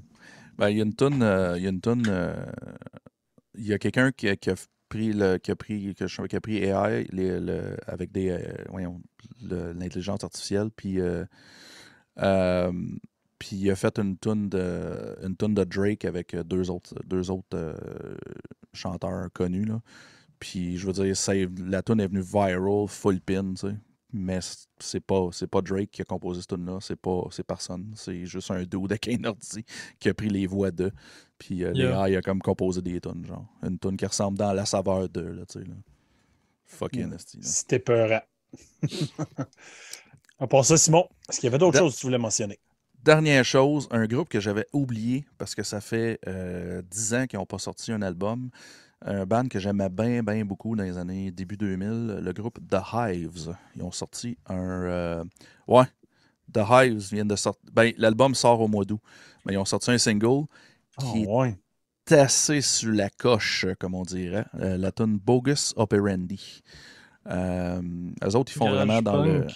Ben, 0.58 0.70
il 0.70 0.78
y 0.78 0.82
a 0.82 0.84
une 0.84 0.94
tonne. 0.94 1.22
il 1.56 1.64
y 1.64 1.66
a 1.66 1.70
une 1.70 1.80
toune, 1.82 2.04
euh, 2.10 2.46
il 3.56 3.66
y 3.66 3.74
a 3.74 3.80
quelqu'un 3.80 4.12
qui, 4.12 4.28
a- 4.28 4.36
qui 4.36 4.50
a 4.50 4.56
pris 4.90 5.14
le, 5.14 5.38
qui 5.38 5.50
a 5.50 5.56
pris, 5.56 5.96
que 5.96 6.08
je- 6.08 6.22
qui 6.24 6.36
a 6.36 6.42
pris 6.42 6.58
AI 6.58 7.08
les- 7.12 7.40
le- 7.40 7.78
avec 7.88 8.12
des, 8.12 8.30
euh, 8.32 9.74
l'intelligence 9.74 10.24
artificielle, 10.26 10.70
puis, 10.76 11.00
euh, 11.00 11.24
euh, 12.20 12.72
puis 13.40 13.56
il 13.56 13.72
a 13.72 13.76
fait 13.78 13.98
une 13.98 14.18
tune 14.18 14.50
de, 14.50 15.16
une 15.24 15.36
toune 15.38 15.54
de 15.54 15.64
Drake 15.64 16.04
avec 16.06 16.36
deux 16.36 16.70
autres, 16.70 16.96
deux 17.06 17.32
autres 17.32 17.48
euh, 17.56 17.74
chanteurs 18.74 19.32
connus 19.34 19.66
là. 19.66 19.82
Puis 20.40 20.78
je 20.78 20.86
veux 20.88 20.94
dire, 20.94 21.16
la 21.66 21.82
tune 21.82 22.02
est 22.02 22.08
venue 22.08 22.22
viral, 22.22 22.88
full 22.90 23.22
pin, 23.22 23.54
tu 23.54 23.68
sais. 23.70 23.76
Mais 24.16 24.40
c'est 24.80 25.00
pas, 25.00 25.30
c'est 25.32 25.48
pas 25.48 25.62
Drake 25.62 25.90
qui 25.92 26.04
a 26.04 26.06
composé 26.06 26.42
cette 26.42 26.50
tune-là, 26.52 26.78
c'est 26.82 26.96
pas 26.96 27.24
c'est 27.32 27.44
personne. 27.44 27.92
C'est 27.96 28.26
juste 28.26 28.52
un 28.52 28.62
dude 28.64 28.92
avec 28.92 29.08
un 29.08 29.24
ordi 29.24 29.66
qui 30.00 30.08
a 30.10 30.14
pris 30.14 30.30
les 30.30 30.46
voix 30.46 30.70
d'eux. 30.70 30.92
Puis 31.40 31.64
euh, 31.64 31.72
Yeah. 31.74 32.06
l'AI 32.08 32.16
a 32.18 32.22
comme 32.22 32.40
composé 32.42 32.82
des 32.82 33.02
tunes, 33.02 33.26
genre. 33.26 33.46
Une 33.64 33.80
tune 33.80 33.98
qui 33.98 34.06
ressemble 34.06 34.38
dans 34.38 34.54
la 34.54 34.66
saveur 34.66 35.10
d'eux, 35.10 35.32
là, 35.32 35.46
tu 35.48 35.60
sais. 35.60 35.66
Là. 35.66 35.74
Fucking 36.66 37.00
Yeah. 37.02 37.10
là. 37.10 37.18
C'était 37.42 37.80
peurant. 37.80 38.22
à 40.40 40.48
part 40.48 40.66
ça, 40.66 40.78
Simon, 40.78 41.08
est-ce 41.30 41.40
qu'il 41.40 41.48
y 41.48 41.50
avait 41.50 41.58
d'autres 41.58 41.74
Da- 41.74 41.80
choses 41.80 41.96
que 41.96 42.00
tu 42.02 42.06
voulais 42.06 42.18
mentionner? 42.18 42.60
Dernière 43.04 43.44
chose, 43.44 43.88
un 43.92 44.06
groupe 44.06 44.30
que 44.30 44.40
j'avais 44.40 44.66
oublié 44.72 45.26
parce 45.38 45.56
que 45.56 45.64
ça 45.64 45.82
fait 45.82 46.20
euh, 46.28 46.82
10 46.90 47.14
ans 47.16 47.26
qu'ils 47.28 47.38
n'ont 47.40 47.46
pas 47.46 47.58
sorti 47.60 47.92
un 47.92 48.02
album. 48.02 48.50
Un 49.06 49.26
band 49.26 49.48
que 49.50 49.60
j'aimais 49.60 49.90
bien, 49.90 50.24
bien 50.24 50.46
beaucoup 50.46 50.76
dans 50.76 50.84
les 50.84 50.98
années 50.98 51.30
début 51.32 51.58
2000, 51.58 52.20
le 52.22 52.34
groupe 52.34 52.60
The 52.70 52.78
Hives. 52.94 53.54
Ils 53.76 53.84
ont 53.84 53.92
sorti 53.92 54.38
un. 54.48 54.56
euh, 54.58 55.24
ouais, 55.68 55.86
The 56.54 56.62
Hives 56.70 57.10
viennent 57.12 57.28
de 57.28 57.36
sortir. 57.36 57.62
Ben, 57.74 57.94
l'album 57.98 58.36
sort 58.36 58.62
au 58.62 58.68
mois 58.68 58.86
d'août. 58.86 59.02
Mais 59.46 59.54
ils 59.54 59.58
ont 59.58 59.66
sorti 59.66 59.92
un 59.92 59.98
single 59.98 60.46
qui 60.98 61.24
Oh, 61.26 61.42
ouais. 61.42 61.58
est 62.10 62.14
assez 62.16 62.62
sur 62.62 62.94
la 62.94 63.10
coche, 63.10 63.66
comme 63.80 63.96
on 63.96 64.04
dirait. 64.04 64.46
Euh, 64.56 64.78
la 64.78 64.92
tune 64.92 65.18
Bogus 65.18 65.74
Operandi. 65.78 66.64
Euh, 67.28 67.82
eux 68.24 68.36
autres, 68.36 68.52
ils 68.54 68.58
font 68.58 68.66
Garage 68.66 68.70
vraiment 68.70 69.02
dans 69.02 69.18
le. 69.18 69.48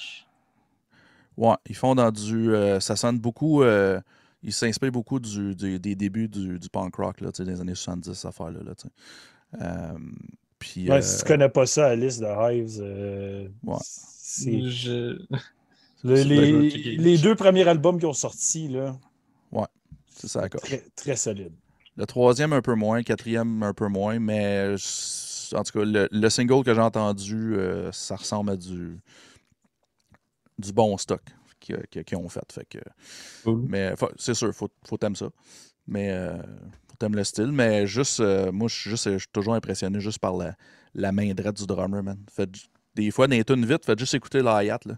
Ouais, 1.37 1.55
ils 1.69 1.75
font 1.75 1.95
dans 1.95 2.11
du. 2.11 2.51
euh, 2.53 2.79
ça 2.79 2.95
sonne 2.95 3.19
beaucoup. 3.19 3.61
euh, 3.63 3.99
ils 4.43 4.53
s'inspirent 4.53 4.91
beaucoup 4.91 5.19
du, 5.19 5.55
du- 5.55 5.79
des 5.79 5.95
débuts 5.95 6.27
du, 6.29 6.59
du 6.59 6.69
punk 6.69 6.95
rock, 6.95 7.21
là, 7.21 7.31
tu 7.31 7.37
sais, 7.43 7.45
des 7.51 7.59
années 7.59 7.75
70, 7.75 8.13
cette 8.13 8.25
affaire-là. 8.25 8.59
Là, 8.63 8.75
tu 8.75 8.83
sais. 8.87 8.93
Puis. 10.59 10.89
Ouais, 10.89 10.97
euh, 10.97 11.01
Si 11.01 11.19
tu 11.19 11.25
connais 11.25 11.49
pas 11.49 11.65
ça, 11.65 11.87
Alice 11.87 12.19
de 12.19 12.25
Hives, 12.25 12.79
euh, 12.81 13.47
Ouais. 13.63 13.77
c'est 13.81 14.61
Je- 14.69 15.19
le- 16.03 16.15
c'est 16.15 16.23
les, 16.25 16.69
les 16.97 17.17
deux 17.17 17.35
premiers 17.35 17.67
albums 17.67 17.99
qui 17.99 18.05
ont 18.05 18.13
sorti, 18.13 18.67
là, 18.67 18.97
c'est 20.09 20.27
ça, 20.27 20.49
coche. 20.49 20.61
très, 20.61 20.83
très 20.95 21.15
solide. 21.15 21.53
Le 21.95 22.05
troisième, 22.07 22.51
un 22.53 22.61
peu 22.61 22.73
moins. 22.73 22.97
Le 22.97 23.03
quatrième, 23.03 23.61
un 23.61 23.73
peu 23.73 23.87
moins. 23.87 24.17
Mais 24.19 24.75
euh, 24.75 24.77
en 25.53 25.63
tout 25.63 25.79
cas, 25.79 25.85
le, 25.85 26.07
le 26.11 26.29
single 26.29 26.63
que 26.63 26.73
j'ai 26.73 26.81
entendu, 26.81 27.55
euh, 27.55 27.91
ça 27.91 28.15
ressemble 28.15 28.49
à 28.51 28.55
du, 28.57 28.97
du 30.57 30.73
bon 30.73 30.97
stock 30.97 31.21
qu'ils 31.59 32.15
ont 32.17 32.29
fait. 32.29 32.51
fait 32.51 32.65
que, 32.65 32.79
Cool. 33.43 33.65
mais 33.67 33.93
c'est 34.17 34.33
sûr, 34.33 34.53
faut, 34.53 34.69
faut 34.87 34.97
t'aimer 34.97 35.15
ça. 35.15 35.29
Mais 35.87 36.11
euh, 36.11 36.37
faut 36.97 37.05
t'aimer 37.05 37.17
le 37.17 37.23
style. 37.23 37.51
Mais 37.51 37.87
juste, 37.87 38.19
euh, 38.19 38.51
moi, 38.51 38.67
je 38.67 38.95
suis 38.95 39.19
toujours 39.31 39.53
impressionné 39.53 39.99
juste 39.99 40.19
par 40.19 40.35
la, 40.35 40.55
la 40.93 41.11
main 41.11 41.33
droite 41.33 41.57
du 41.57 41.65
drummer, 41.65 42.03
man. 42.03 42.17
Fait, 42.31 42.49
des 42.95 43.11
fois, 43.11 43.27
dans 43.27 43.35
les 43.35 43.43
tunes 43.43 43.65
vite, 43.65 43.85
faites 43.85 43.99
juste 43.99 44.13
écouter 44.13 44.41
la 44.41 44.63
hi-hat, 44.63 44.79
là. 44.85 44.95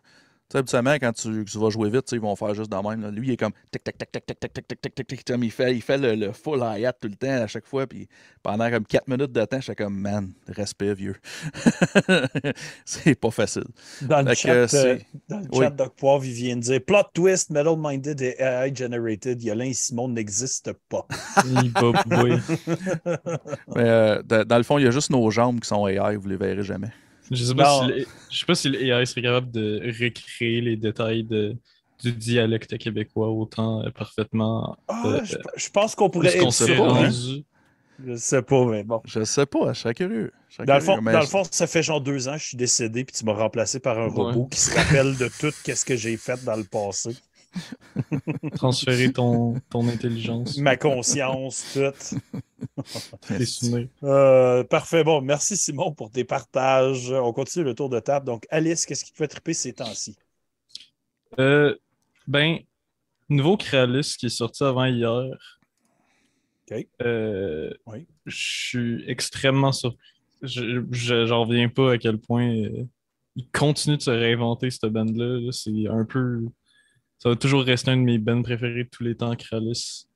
Tu 0.49 0.53
sais, 0.53 0.57
habituellement, 0.59 0.95
quand 0.95 1.13
tu, 1.13 1.45
tu 1.45 1.57
vas 1.59 1.69
jouer 1.69 1.91
vite, 1.91 2.11
ils 2.11 2.19
vont 2.19 2.35
faire 2.35 2.55
juste 2.55 2.71
dans 2.71 2.81
le 2.81 2.89
même. 2.89 3.01
là. 3.01 3.11
Lui, 3.11 3.27
il 3.27 3.31
est 3.33 3.37
comme 3.37 3.51
tic 3.71 3.83
tac 3.83 3.97
tac 3.99 4.11
tac 4.11 4.25
tac 4.25 4.39
tac 4.39 4.53
tac 4.53 4.67
tac 4.67 4.79
tac 4.81 4.95
tac 4.95 5.07
tac 5.07 5.23
tac. 5.23 5.37
Il 5.43 5.51
fait, 5.51 5.75
il 5.75 5.81
fait 5.81 5.97
le, 5.99 6.15
le 6.15 6.31
full 6.31 6.59
hi-hat 6.63 6.93
tout 6.93 7.07
le 7.07 7.15
temps 7.15 7.27
à 7.43 7.45
chaque 7.47 7.67
fois. 7.67 7.85
Puis 7.85 8.07
pendant 8.41 8.69
comme 8.71 8.85
4 8.85 9.07
minutes 9.07 9.31
de 9.31 9.45
temps, 9.45 9.61
j'étais 9.61 9.83
comme 9.83 9.95
man, 9.99 10.31
respect 10.47 10.95
vieux. 10.95 11.15
c'est 12.85 13.15
pas 13.15 13.31
facile. 13.31 13.65
Dans 14.01 14.21
le 14.21 14.33
Fait 14.33 14.35
chat, 14.35 14.55
que 14.67 14.75
euh, 14.75 14.97
dans 15.27 15.39
le 15.39 15.47
oui. 15.51 15.65
chat, 15.65 15.69
Doc 15.69 15.95
Poivre, 15.95 16.25
il 16.25 16.33
vient 16.33 16.55
de 16.55 16.61
dire 16.61 16.81
Plot 16.85 17.03
twist, 17.13 17.49
Metal 17.51 17.75
Minded 17.77 18.19
et 18.21 18.35
AI 18.41 18.73
Generated. 18.75 19.41
Yolin 19.43 19.73
Simon 19.73 20.07
n'existent 20.09 20.71
pas. 20.89 21.07
Il 21.45 21.71
va 21.71 21.91
bouer. 21.93 22.41
Mais 23.67 23.83
euh, 23.89 24.23
dans 24.23 24.57
le 24.57 24.63
fond, 24.63 24.77
il 24.77 24.85
y 24.85 24.87
a 24.87 24.91
juste 24.91 25.09
nos 25.11 25.29
jambes 25.31 25.59
qui 25.59 25.67
sont 25.67 25.87
AI, 25.87 26.15
vous 26.15 26.27
les 26.27 26.37
verrez 26.37 26.63
jamais. 26.63 26.89
Je 27.31 27.43
sais 27.43 27.55
pas 27.55 27.81
Non. 27.87 27.87
si 27.87 28.05
je 28.31 28.39
sais 28.39 28.45
pas 28.45 28.55
si 28.55 28.69
l'AI 28.69 29.05
serait 29.05 29.21
capable 29.21 29.51
de 29.51 29.81
recréer 29.85 30.61
les 30.61 30.75
détails 30.77 31.23
de, 31.23 31.55
du 32.03 32.11
dialecte 32.11 32.77
québécois 32.77 33.29
autant 33.29 33.83
euh, 33.85 33.89
parfaitement 33.91 34.77
Ah, 34.87 35.03
Euh, 35.05 35.21
je, 35.23 35.35
je 35.55 35.69
pense 35.69 35.95
qu'on 35.95 36.09
pourrait 36.09 36.35
être 36.37 36.51
sûr, 36.51 36.83
hein. 36.83 37.03
rendu. 37.03 37.43
Je 38.05 38.15
sais 38.15 38.41
pas, 38.41 38.65
mais 38.65 38.83
bon. 38.83 39.01
Je 39.05 39.23
sais 39.25 39.45
pas, 39.45 39.73
je 39.73 39.79
serais 39.81 39.93
curieux. 39.93 40.31
Je 40.47 40.55
serais 40.55 40.65
Dans 40.65 40.75
le, 40.75 40.79
fond, 40.81 40.97
le 41.43 41.47
ça 41.51 41.67
fait 41.67 41.83
genre 41.83 41.99
deux 41.99 42.29
ans 42.29 42.33
que 42.35 42.39
je 42.39 42.45
suis 42.47 42.57
décédé, 42.57 43.03
puis 43.03 43.13
tu 43.13 43.25
m'as 43.25 43.33
remplacé 43.33 43.79
par 43.81 43.99
un 43.99 44.07
Ouais. 44.07 44.11
robot 44.23 44.45
qui 44.45 44.57
se 44.59 44.73
rappelle 44.73 45.17
de 45.17 45.29
tout 45.39 45.51
ce 45.75 45.83
que 45.85 45.97
j'ai 45.97 46.15
fait 46.15 46.41
dans 46.45 46.55
le 46.55 46.63
passé. 46.63 47.09
transférer 48.55 49.11
ton, 49.11 49.55
ton 49.69 49.87
intelligence, 49.87 50.57
Ma 50.57 50.77
conscience, 50.77 51.65
tout. 51.73 52.15
Euh, 54.03 54.63
parfait. 54.63 55.03
Bon, 55.03 55.21
merci 55.21 55.55
Simon 55.57 55.93
pour 55.93 56.09
tes 56.11 56.23
partages. 56.23 57.11
On 57.11 57.31
continue 57.33 57.65
le 57.65 57.73
tour 57.75 57.89
de 57.89 57.99
table. 57.99 58.25
Donc, 58.25 58.45
Alice, 58.49 58.85
qu'est-ce 58.85 59.05
qui 59.05 59.11
te 59.11 59.17
fait 59.17 59.27
triper 59.27 59.53
ces 59.53 59.73
temps-ci? 59.73 60.15
Euh, 61.39 61.75
ben, 62.27 62.57
nouveau 63.29 63.57
Kralis 63.57 64.15
qui 64.19 64.27
est 64.27 64.29
sorti 64.29 64.63
avant 64.63 64.85
hier. 64.85 65.25
OK. 66.71 66.87
Euh, 67.01 67.71
Oui. 67.85 68.05
Je 68.25 68.35
suis 68.37 69.03
extrêmement 69.09 69.71
surpris. 69.71 69.99
Je, 70.41 70.83
je- 70.91 71.25
j'en 71.25 71.43
reviens 71.43 71.69
pas 71.69 71.93
à 71.93 71.97
quel 71.97 72.17
point 72.17 72.47
euh, 72.49 72.85
il 73.35 73.47
continue 73.51 73.97
de 73.97 74.01
se 74.01 74.09
réinventer, 74.11 74.69
cette 74.69 74.85
band-là. 74.85 75.39
là. 75.39 75.51
C'est 75.51 75.87
un 75.87 76.05
peu. 76.05 76.41
Ça 77.19 77.29
va 77.29 77.35
toujours 77.35 77.63
rester 77.63 77.91
un 77.91 77.97
de 77.97 78.01
mes 78.01 78.17
bands 78.17 78.41
préférés 78.41 78.85
de 78.85 78.89
tous 78.89 79.03
les 79.03 79.15
temps, 79.15 79.35
Kralis. 79.35 80.07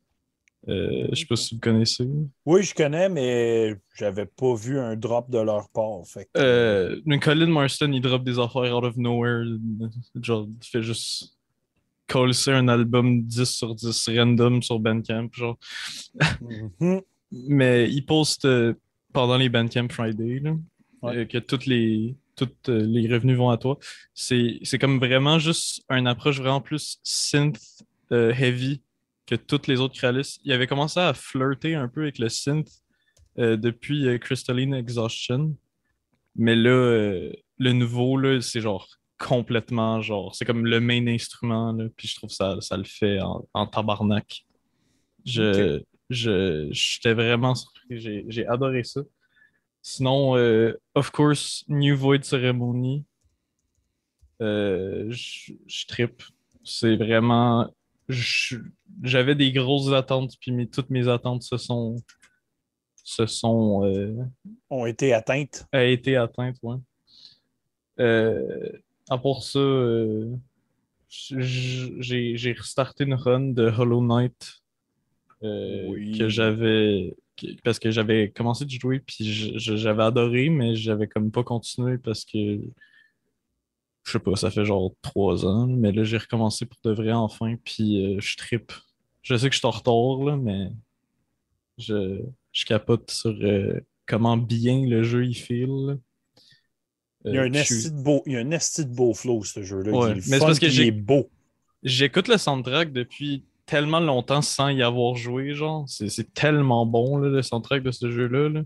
Euh, 0.70 1.08
je 1.12 1.16
sais 1.20 1.26
pas 1.26 1.36
si 1.36 1.56
vous 1.56 1.60
connaissez. 1.62 2.08
Oui, 2.46 2.64
je 2.64 2.74
connais, 2.74 3.10
mais 3.10 3.76
j'avais 3.96 4.26
pas 4.26 4.56
vu 4.56 4.80
un 4.80 4.96
drop 4.96 5.30
de 5.30 5.40
leur 5.40 5.68
part. 5.70 6.06
Fait 6.08 6.26
que- 6.26 6.40
Euh, 6.40 7.02
mais 7.06 7.20
Colin 7.20 7.48
Marston, 7.48 7.92
il 7.92 8.00
drop 8.02 8.24
des 8.24 8.40
affaires 8.40 8.78
out 8.78 8.86
of 8.86 8.96
nowhere. 8.96 9.44
Genre, 10.22 10.48
il 10.62 10.66
fait 10.68 10.82
juste 10.82 11.36
coller 12.08 12.34
un 12.48 12.68
album 12.70 13.24
10 13.24 13.46
sur 13.50 13.76
10 13.76 14.10
random 14.16 14.62
sur 14.62 14.80
Bandcamp. 14.80 15.30
Genre. 15.34 15.58
Mhm. 16.80 17.02
Mais 17.32 17.90
il 17.90 18.06
poste 18.06 18.46
euh, 18.46 18.74
pendant 19.12 19.38
les 19.38 19.50
Bandcamp 19.50 19.90
Friday 19.90 20.40
là, 20.40 20.56
Ouais. 21.02 21.28
que 21.28 21.40
toutes 21.40 21.66
les, 21.66 22.16
toutes, 22.36 22.70
les 22.70 23.12
revenus 23.14 23.38
vont 23.38 23.50
à 23.50 23.58
toi. 23.58 23.78
C'est 24.14 24.60
c'est 24.64 24.78
comme 24.80 24.98
vraiment 25.00 25.40
juste 25.40 25.84
une 25.90 26.08
approche 26.08 26.40
vraiment 26.40 26.62
plus 26.62 27.00
synth 27.04 27.60
heavy 28.12 28.82
que 29.26 29.36
toutes 29.36 29.68
les 29.68 29.80
autres 29.80 29.96
Kralis. 29.96 30.40
Il 30.44 30.52
avait 30.52 30.68
commencé 30.68 31.00
à 31.00 31.14
flirter 31.14 31.76
un 31.76 31.88
peu 31.88 32.04
avec 32.04 32.20
le 32.20 32.30
synth 32.30 32.70
euh, 33.40 33.58
depuis 33.58 34.08
euh, 34.08 34.18
Crystalline 34.18 34.74
Exhaustion. 34.74 35.56
Mais 36.36 36.56
là, 36.56 36.70
euh, 36.70 37.32
le 37.58 37.74
nouveau, 37.74 38.18
là, 38.18 38.42
c'est 38.42 38.62
genre 38.62 38.88
complètement 39.18 40.02
genre. 40.02 40.36
C'est 40.36 40.46
comme 40.46 40.66
le 40.66 40.80
main 40.80 41.08
instrument, 41.08 41.72
là, 41.72 41.86
puis 41.96 42.08
je 42.08 42.16
trouve 42.16 42.32
ça, 42.32 42.60
ça 42.60 42.76
le 42.76 42.84
fait 42.84 43.22
en, 43.22 43.48
en 43.54 43.68
tabarnak. 43.68 44.46
Je, 45.26 45.82
je, 46.10 46.68
j'étais 46.72 47.14
vraiment 47.14 47.56
surpris. 47.56 48.00
J'ai, 48.00 48.26
j'ai 48.28 48.46
adoré 48.48 48.84
ça. 48.84 49.02
Sinon, 49.82 50.36
euh, 50.36 50.74
of 50.96 51.12
course, 51.12 51.64
New 51.70 51.96
Void 51.96 52.24
Ceremony. 52.24 53.06
Je 54.40 55.54
je 55.66 55.86
trippe. 55.88 56.24
C'est 56.66 56.98
vraiment. 56.98 57.70
J'avais 58.10 59.36
des 59.36 59.52
grosses 59.52 59.92
attentes, 59.94 60.34
puis 60.40 60.52
mes- 60.52 60.68
toutes 60.68 60.90
mes 60.90 61.08
attentes 61.08 61.44
se 61.44 61.58
sont. 61.58 61.96
se 63.04 63.26
sont. 63.26 63.84
euh, 63.86 64.14
Ont 64.70 64.86
été 64.86 65.14
atteintes. 65.14 65.66
a 65.72 65.84
été 65.84 66.16
atteinte, 66.16 66.58
ouais. 66.64 66.78
Euh, 68.00 68.70
à 69.10 69.18
part 69.18 69.44
ça, 69.44 69.60
euh, 69.60 70.30
j'ai 71.10 72.54
restarté 72.58 73.04
une 73.04 73.14
run 73.14 73.52
de 73.52 73.64
Hollow 73.66 74.02
Knight 74.02 74.62
euh, 75.44 75.88
Oui. 75.90 76.18
que 76.18 76.28
j'avais 76.30 77.16
parce 77.64 77.80
que 77.80 77.92
j'avais 77.92 78.30
commencé 78.32 78.64
de 78.66 78.70
jouer 78.70 79.00
puis 79.00 79.18
j'avais 79.58 80.04
adoré 80.04 80.50
mais 80.50 80.76
j'avais 80.76 81.08
comme 81.08 81.32
pas 81.32 81.44
continué 81.44 81.98
parce 81.98 82.26
que 82.26 82.60
je 84.04 84.12
sais 84.12 84.20
pas, 84.20 84.36
ça 84.36 84.52
fait 84.52 84.66
genre 84.66 84.94
trois 85.02 85.46
ans, 85.46 85.68
mais 85.68 85.92
là 85.92 86.04
j'ai 86.04 86.18
recommencé 86.18 86.66
pour 86.66 86.78
de 86.84 86.92
vrai 86.92 87.12
enfin 87.14 87.56
puis 87.64 88.06
euh, 88.16 88.20
je 88.20 88.36
trippe. 88.38 88.72
Je 89.22 89.36
sais 89.36 89.48
que 89.50 89.54
je 89.54 89.60
suis 89.60 89.68
en 89.68 89.72
retard 89.72 90.26
là, 90.26 90.36
mais 90.36 90.70
je, 91.78 92.20
je 92.52 92.66
capote 92.66 93.10
sur 93.12 93.32
euh, 93.42 93.80
comment 94.06 94.38
bien 94.38 94.86
le 94.86 95.04
jeu 95.04 95.26
il 95.26 95.36
feel. 95.36 95.68
là. 95.70 95.96
Il 97.26 97.34
y 97.36 97.38
a 97.38 97.42
Euh, 97.44 97.48
un 97.48 97.54
esti 97.54 97.90
de 97.92 97.96
beau, 98.04 98.22
il 98.26 98.34
y 98.34 98.36
a 98.36 98.40
un 98.40 98.52
esti 98.52 98.86
de 98.86 98.94
beau 98.94 99.14
flow, 99.14 99.44
ce 99.44 99.64
jeu-là. 99.64 99.92
Ouais, 99.92 100.12
Il 100.12 100.12
est 100.12 100.16
mais 100.16 100.22
c'est 100.22 100.40
fun, 100.40 100.46
parce 100.48 100.60
que 100.60 100.68
j'ai- 100.70 100.84
il 100.84 100.88
est 100.90 100.92
beau. 100.92 101.30
J'écoute 101.84 102.28
le 102.28 102.38
soundtrack 102.38 102.92
depuis 102.92 103.46
tellement 103.66 104.02
longtemps 104.02 104.42
sans 104.42 104.68
y 104.70 104.84
avoir 104.84 105.16
joué, 105.16 105.54
genre. 105.54 105.86
C'est 105.88 106.10
c'est 106.10 106.34
tellement 106.34 106.86
bon, 106.86 107.18
là, 107.18 107.30
le 107.30 107.42
soundtrack 107.42 107.82
de 107.82 107.92
ce 107.92 108.12
jeu-là. 108.12 108.50
là. 108.50 108.62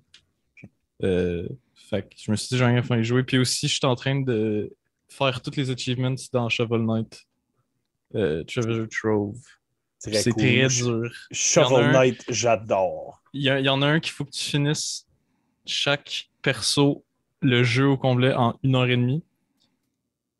Euh, 1.04 1.47
fait 1.76 2.02
que 2.02 2.15
je 2.17 2.32
me 2.32 2.36
suis 2.36 2.50
dit, 2.50 2.58
j'ai 2.58 2.65
rien 2.65 2.82
à 2.89 2.97
y 2.97 3.04
jouer. 3.04 3.21
Puis 3.23 3.38
aussi, 3.38 3.67
je 3.67 3.76
suis 3.76 3.86
en 3.86 3.95
train 3.95 4.19
de 4.21 4.73
faire 5.08 5.41
tous 5.41 5.56
les 5.56 5.70
achievements 5.72 6.15
dans 6.34 6.50
Shovel 6.50 6.82
Knight. 6.86 7.26
Euh, 8.15 8.43
Treasure 8.43 8.88
Trove. 8.89 9.38
C'est 10.00 10.32
très 10.32 10.67
dur. 10.84 11.12
Shovel 11.32 11.91
Knight, 11.91 12.24
j'adore. 12.30 13.22
Il 13.34 13.41
y, 13.43 13.70
en 13.70 13.82
a 13.82 13.88
un 13.88 14.00
qu'il 14.00 14.13
faut 14.13 14.26
que 14.26 14.32
tu 14.32 14.43
finisses 14.43 15.06
chaque 15.65 16.30
perso, 16.41 17.04
le 17.41 17.63
jeu 17.63 17.88
au 17.88 17.98
complet, 17.98 18.34
en 18.34 18.58
une 18.63 18.76
heure 18.76 18.88
et 18.88 18.98
demie. 18.98 19.24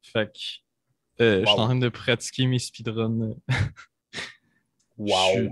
Fait 0.02 0.32
que 0.32 1.24
euh, 1.24 1.42
je 1.42 1.46
suis 1.46 1.60
en 1.60 1.66
train 1.66 1.76
de 1.76 1.90
pratiquer 1.90 2.46
mes 2.48 2.60
speedruns. 2.60 3.36
Wow. 4.98 5.36
Je- 5.36 5.50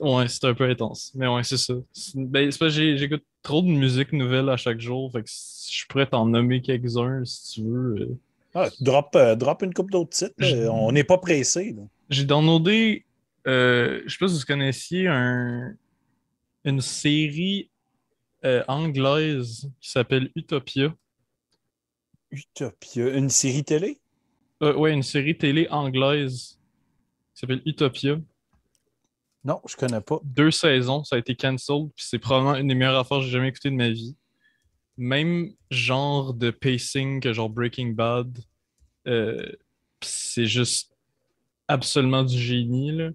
Ouais, 0.00 0.28
c'est 0.28 0.44
un 0.46 0.54
peu 0.54 0.64
intense. 0.64 1.12
Mais 1.14 1.28
ouais, 1.28 1.44
c'est 1.44 1.58
ça. 1.58 1.74
Ben, 2.14 2.50
j'écoute 2.50 3.22
trop 3.42 3.60
de 3.60 3.66
musique 3.66 4.12
nouvelle 4.14 4.48
à 4.48 4.56
chaque 4.56 4.80
jour. 4.80 5.12
Fait 5.12 5.22
que 5.22 5.28
je 5.28 5.86
pourrais 5.86 6.06
t'en 6.06 6.24
nommer 6.24 6.62
quelques-uns 6.62 7.22
si 7.26 7.52
tu 7.52 7.68
veux. 7.68 8.18
Euh. 8.56 8.66
Ah, 8.66 8.68
drop, 8.80 9.14
euh, 9.16 9.34
drop 9.36 9.62
une 9.62 9.72
coupe 9.74 9.90
d'autres 9.90 10.10
titres. 10.10 10.34
Je- 10.38 10.68
On 10.68 10.92
n'est 10.92 11.04
pas 11.04 11.18
pressé. 11.18 11.74
J'ai 12.08 12.24
downloadé, 12.24 13.04
euh, 13.46 14.02
je 14.06 14.12
sais 14.12 14.18
pas 14.18 14.28
si 14.28 14.38
vous 14.38 14.44
connaissiez, 14.46 15.06
un, 15.08 15.74
une 16.64 16.80
série 16.80 17.70
euh, 18.44 18.64
anglaise 18.68 19.70
qui 19.80 19.90
s'appelle 19.90 20.30
Utopia. 20.34 20.94
Utopia. 22.30 23.08
Une 23.16 23.28
série 23.30 23.64
télé? 23.64 24.00
Euh, 24.62 24.74
ouais, 24.74 24.92
une 24.92 25.02
série 25.02 25.36
télé 25.36 25.66
anglaise 25.70 26.58
qui 27.34 27.40
s'appelle 27.40 27.62
Utopia. 27.66 28.18
Non, 29.42 29.60
je 29.66 29.74
connais 29.76 30.00
pas. 30.02 30.20
deux 30.22 30.50
saisons, 30.50 31.02
ça 31.02 31.16
a 31.16 31.18
été 31.18 31.34
cancelled, 31.34 31.90
puis 31.96 32.04
c'est 32.06 32.18
probablement 32.18 32.56
une 32.56 32.68
des 32.68 32.74
meilleures 32.74 32.98
affaires 32.98 33.18
que 33.18 33.24
j'ai 33.24 33.30
jamais 33.30 33.48
écoutées 33.48 33.70
de 33.70 33.74
ma 33.76 33.88
vie. 33.88 34.14
Même 35.00 35.54
genre 35.70 36.34
de 36.34 36.50
pacing 36.50 37.20
que 37.20 37.32
genre 37.32 37.48
Breaking 37.48 37.92
Bad, 37.94 38.38
euh, 39.08 39.50
c'est 40.02 40.44
juste 40.46 40.92
absolument 41.68 42.22
du 42.22 42.38
génie, 42.38 42.92
là. 42.92 43.10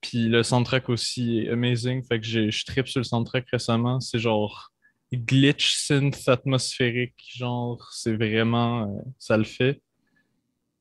Puis 0.00 0.28
le 0.28 0.44
soundtrack 0.44 0.88
aussi 0.88 1.40
est 1.40 1.48
amazing, 1.48 2.04
fait 2.04 2.20
que 2.20 2.26
je 2.26 2.64
tripe 2.64 2.86
sur 2.86 3.00
le 3.00 3.04
soundtrack 3.04 3.48
récemment, 3.50 3.98
c'est 3.98 4.20
genre 4.20 4.70
glitch 5.12 5.74
synth 5.74 6.28
atmosphérique, 6.28 7.16
genre 7.34 7.84
c'est 7.92 8.14
vraiment, 8.14 8.82
euh, 8.82 9.00
ça 9.18 9.36
le 9.36 9.42
fait. 9.42 9.82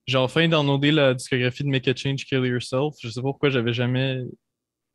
J'ai 0.06 0.18
enfin 0.18 0.48
downloadé 0.48 0.92
la 0.92 1.16
discographie 1.16 1.64
de 1.64 1.70
Make 1.70 1.88
a 1.88 1.96
Change, 1.96 2.26
Kill 2.26 2.46
Yourself. 2.46 2.96
Je 3.02 3.10
sais 3.10 3.22
pas 3.22 3.30
pourquoi 3.30 3.50
j'avais 3.50 3.74
jamais 3.74 4.22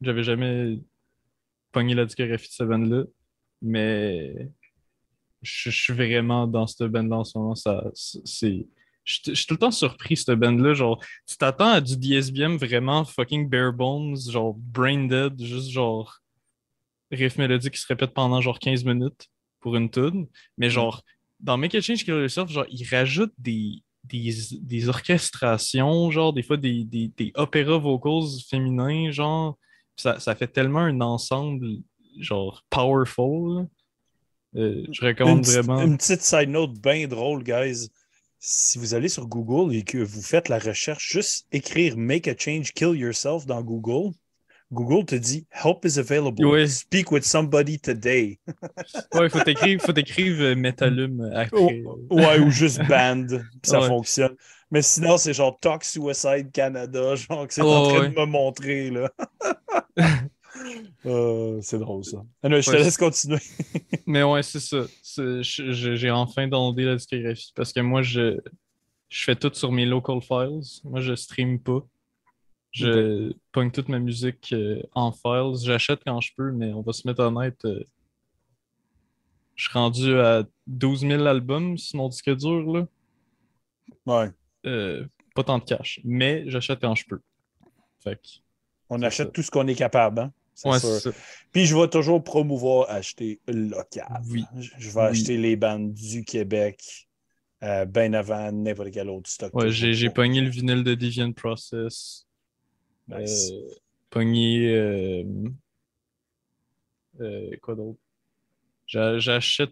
j'avais 0.00 0.22
jamais 0.22 0.78
pogné 1.72 1.94
la 1.94 2.04
discographie 2.04 2.48
de 2.48 2.52
cette 2.52 2.68
band-là, 2.68 3.04
mais 3.60 4.50
je, 5.42 5.70
je 5.70 5.82
suis 5.82 5.92
vraiment 5.92 6.46
dans 6.46 6.66
cette 6.66 6.84
band-là 6.84 7.18
en 7.18 7.24
ce 7.24 7.38
moment. 7.38 7.54
Ça, 7.54 7.84
c'est, 7.94 8.66
je, 9.04 9.18
je 9.26 9.34
suis 9.34 9.46
tout 9.46 9.54
le 9.54 9.58
temps 9.58 9.70
surpris, 9.70 10.16
cette 10.16 10.38
band-là. 10.38 10.74
Genre, 10.74 11.02
tu 11.26 11.36
t'attends 11.36 11.72
à 11.72 11.80
du 11.80 11.96
DSBM 11.96 12.56
vraiment 12.56 13.04
fucking 13.04 13.48
bare 13.48 13.72
bones, 13.72 14.16
genre 14.30 14.54
brain 14.54 15.06
dead, 15.06 15.42
juste 15.42 15.70
genre 15.70 16.18
riff 17.10 17.36
mélodique 17.36 17.74
qui 17.74 17.80
se 17.80 17.86
répète 17.86 18.14
pendant 18.14 18.40
genre 18.40 18.58
15 18.58 18.84
minutes 18.84 19.28
pour 19.60 19.76
une 19.76 19.90
tune. 19.90 20.26
Mais 20.56 20.70
genre, 20.70 21.02
dans 21.40 21.56
Make 21.56 21.74
a 21.74 21.80
Change 21.80 22.04
Kill 22.04 22.14
Yourself, 22.14 22.50
genre, 22.50 22.66
ils 22.70 22.86
rajoutent 22.88 23.34
des, 23.38 23.82
des, 24.04 24.34
des 24.60 24.88
orchestrations, 24.88 26.10
genre, 26.10 26.32
des 26.32 26.42
fois 26.42 26.56
des, 26.56 26.84
des, 26.84 27.08
des 27.08 27.32
opéras 27.34 27.78
vocals 27.78 28.40
féminins, 28.48 29.10
genre. 29.10 29.58
Ça, 29.96 30.18
ça 30.18 30.34
fait 30.34 30.48
tellement 30.48 30.80
un 30.80 31.00
ensemble, 31.00 31.66
genre, 32.18 32.64
powerful. 32.70 33.66
Euh, 34.56 34.84
je 34.90 35.00
Une, 35.02 35.08
recommande 35.08 35.42
petite- 35.42 35.54
vraiment. 35.56 35.82
une 35.82 35.96
petite 35.96 36.22
side 36.22 36.48
note 36.50 36.78
bien 36.78 37.06
drôle, 37.08 37.42
guys. 37.42 37.88
Si 38.38 38.78
vous 38.78 38.94
allez 38.94 39.08
sur 39.08 39.26
Google 39.26 39.74
et 39.74 39.82
que 39.84 39.98
vous 39.98 40.20
faites 40.22 40.48
la 40.48 40.58
recherche, 40.58 41.10
juste 41.12 41.46
écrire 41.52 41.96
Make 41.96 42.26
a 42.28 42.34
change, 42.36 42.72
kill 42.72 42.94
yourself 42.96 43.46
dans 43.46 43.62
Google, 43.62 44.12
Google 44.72 45.04
te 45.04 45.14
dit 45.14 45.46
Help 45.52 45.84
is 45.84 45.98
available. 45.98 46.44
Ouais. 46.44 46.66
Speak 46.66 47.12
with 47.12 47.24
somebody 47.24 47.78
today. 47.78 48.38
Ouais, 49.14 49.28
faut 49.28 49.40
t'écrire, 49.40 49.80
faut 49.80 49.92
t'écrire 49.92 50.34
euh, 50.40 50.54
Metalume 50.56 51.30
après. 51.34 51.82
Ouais, 52.10 52.38
ou 52.40 52.50
juste 52.50 52.82
band, 52.88 53.26
ça 53.62 53.80
Ouais. 53.80 53.86
fonctionne. 53.86 54.34
Mais 54.70 54.80
sinon, 54.82 55.18
c'est 55.18 55.34
genre 55.34 55.58
Talk 55.60 55.84
Suicide 55.84 56.50
Canada, 56.52 57.14
genre 57.14 57.46
que 57.46 57.52
c'est 57.54 57.60
en 57.62 57.88
train 57.88 58.00
ouais. 58.00 58.08
de 58.08 58.14
me 58.18 58.24
montrer, 58.24 58.90
là. 58.90 59.10
Euh, 61.06 61.58
c'est 61.62 61.78
drôle, 61.80 62.04
ça. 62.04 62.22
Ah 62.42 62.48
non, 62.48 62.60
je 62.60 62.70
te 62.70 62.76
laisse 62.76 62.96
continuer. 62.96 63.38
Mais 64.06 64.22
ouais, 64.22 64.42
c'est 64.42 64.60
ça. 64.60 64.84
J'ai 65.42 66.10
enfin 66.10 66.46
downloadé 66.46 66.84
la 66.84 66.94
discographie 66.96 67.52
parce 67.56 67.72
que 67.72 67.80
moi, 67.80 68.02
je, 68.02 68.38
je 69.08 69.24
fais 69.24 69.34
tout 69.34 69.50
sur 69.52 69.72
mes 69.72 69.84
local 69.86 70.20
files. 70.20 70.60
Moi, 70.84 71.00
je 71.00 71.14
stream 71.16 71.58
pas. 71.60 71.80
Je 72.70 73.32
pogne 73.50 73.70
toute 73.70 73.88
ma 73.88 73.98
musique 73.98 74.52
euh, 74.52 74.80
en 74.94 75.10
files. 75.12 75.54
J'achète 75.64 76.00
quand 76.06 76.20
je 76.20 76.30
peux, 76.36 76.52
mais 76.52 76.72
on 76.72 76.82
va 76.82 76.92
se 76.92 77.06
mettre 77.06 77.20
honnête. 77.20 77.62
euh, 77.64 77.82
je 79.56 79.64
suis 79.68 79.78
rendu 79.78 80.18
à 80.18 80.44
12 80.66 81.00
000 81.00 81.26
albums 81.26 81.76
sur 81.76 81.96
mon 81.98 82.08
disque 82.08 82.34
dur. 82.36 82.72
Là. 82.72 82.86
Ouais. 84.06 84.30
Euh, 84.66 85.04
pas 85.34 85.44
tant 85.44 85.58
de 85.58 85.64
cash. 85.64 86.00
Mais 86.04 86.44
j'achète 86.46 86.80
quand 86.80 86.94
je 86.94 87.04
peux. 87.06 87.20
Fait 88.02 88.16
que, 88.16 88.28
On 88.88 89.02
achète 89.02 89.26
ça. 89.28 89.32
tout 89.32 89.42
ce 89.42 89.50
qu'on 89.50 89.66
est 89.66 89.74
capable. 89.74 90.20
Hein? 90.20 90.32
Ouais. 90.64 90.78
Puis 91.52 91.66
je 91.66 91.76
vais 91.76 91.88
toujours 91.88 92.22
promouvoir 92.22 92.88
acheter 92.90 93.40
local. 93.48 94.06
Oui. 94.30 94.44
Je 94.56 94.90
vais 94.90 95.00
Oui. 95.00 95.06
acheter 95.06 95.36
les 95.38 95.56
bandes 95.56 95.92
du 95.94 96.24
Québec 96.24 97.08
euh, 97.62 97.84
bien 97.84 98.12
avant 98.12 98.50
n'importe 98.52 98.90
quel 98.90 99.08
autre 99.08 99.30
stock. 99.30 99.54
Ouais, 99.54 99.70
j'ai 99.70 100.10
pogné 100.10 100.40
le 100.40 100.48
vinyle 100.50 100.82
de 100.84 100.94
Deviant 100.94 101.32
Process. 101.32 102.26
Nice. 103.08 103.50
Euh, 103.52 103.74
pogné. 104.10 104.68
euh, 104.74 105.24
euh, 107.20 107.50
quoi 107.60 107.74
d'autre? 107.74 107.98
J'a- 108.86 109.18
J'achète 109.18 109.70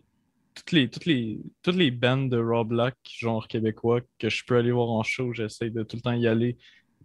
toutes 0.55 0.73
les, 0.73 0.89
toutes, 0.91 1.07
les, 1.07 1.39
toutes 1.63 1.77
les 1.77 1.91
bandes 1.91 2.31
de 2.31 2.39
Raw 2.39 2.65
Black, 2.65 2.97
genre 3.05 3.47
québécois, 3.49 4.01
que 4.19 4.29
je 4.29 4.45
peux 4.45 4.57
aller 4.57 4.73
voir 4.73 4.91
en 4.91 5.03
show. 5.03 5.33
J'essaie 5.33 5.71
de 5.71 5.83
tout 5.83 5.97
le 5.97 6.03
temps 6.03 6.13
y 6.13 6.27
aller. 6.27 6.57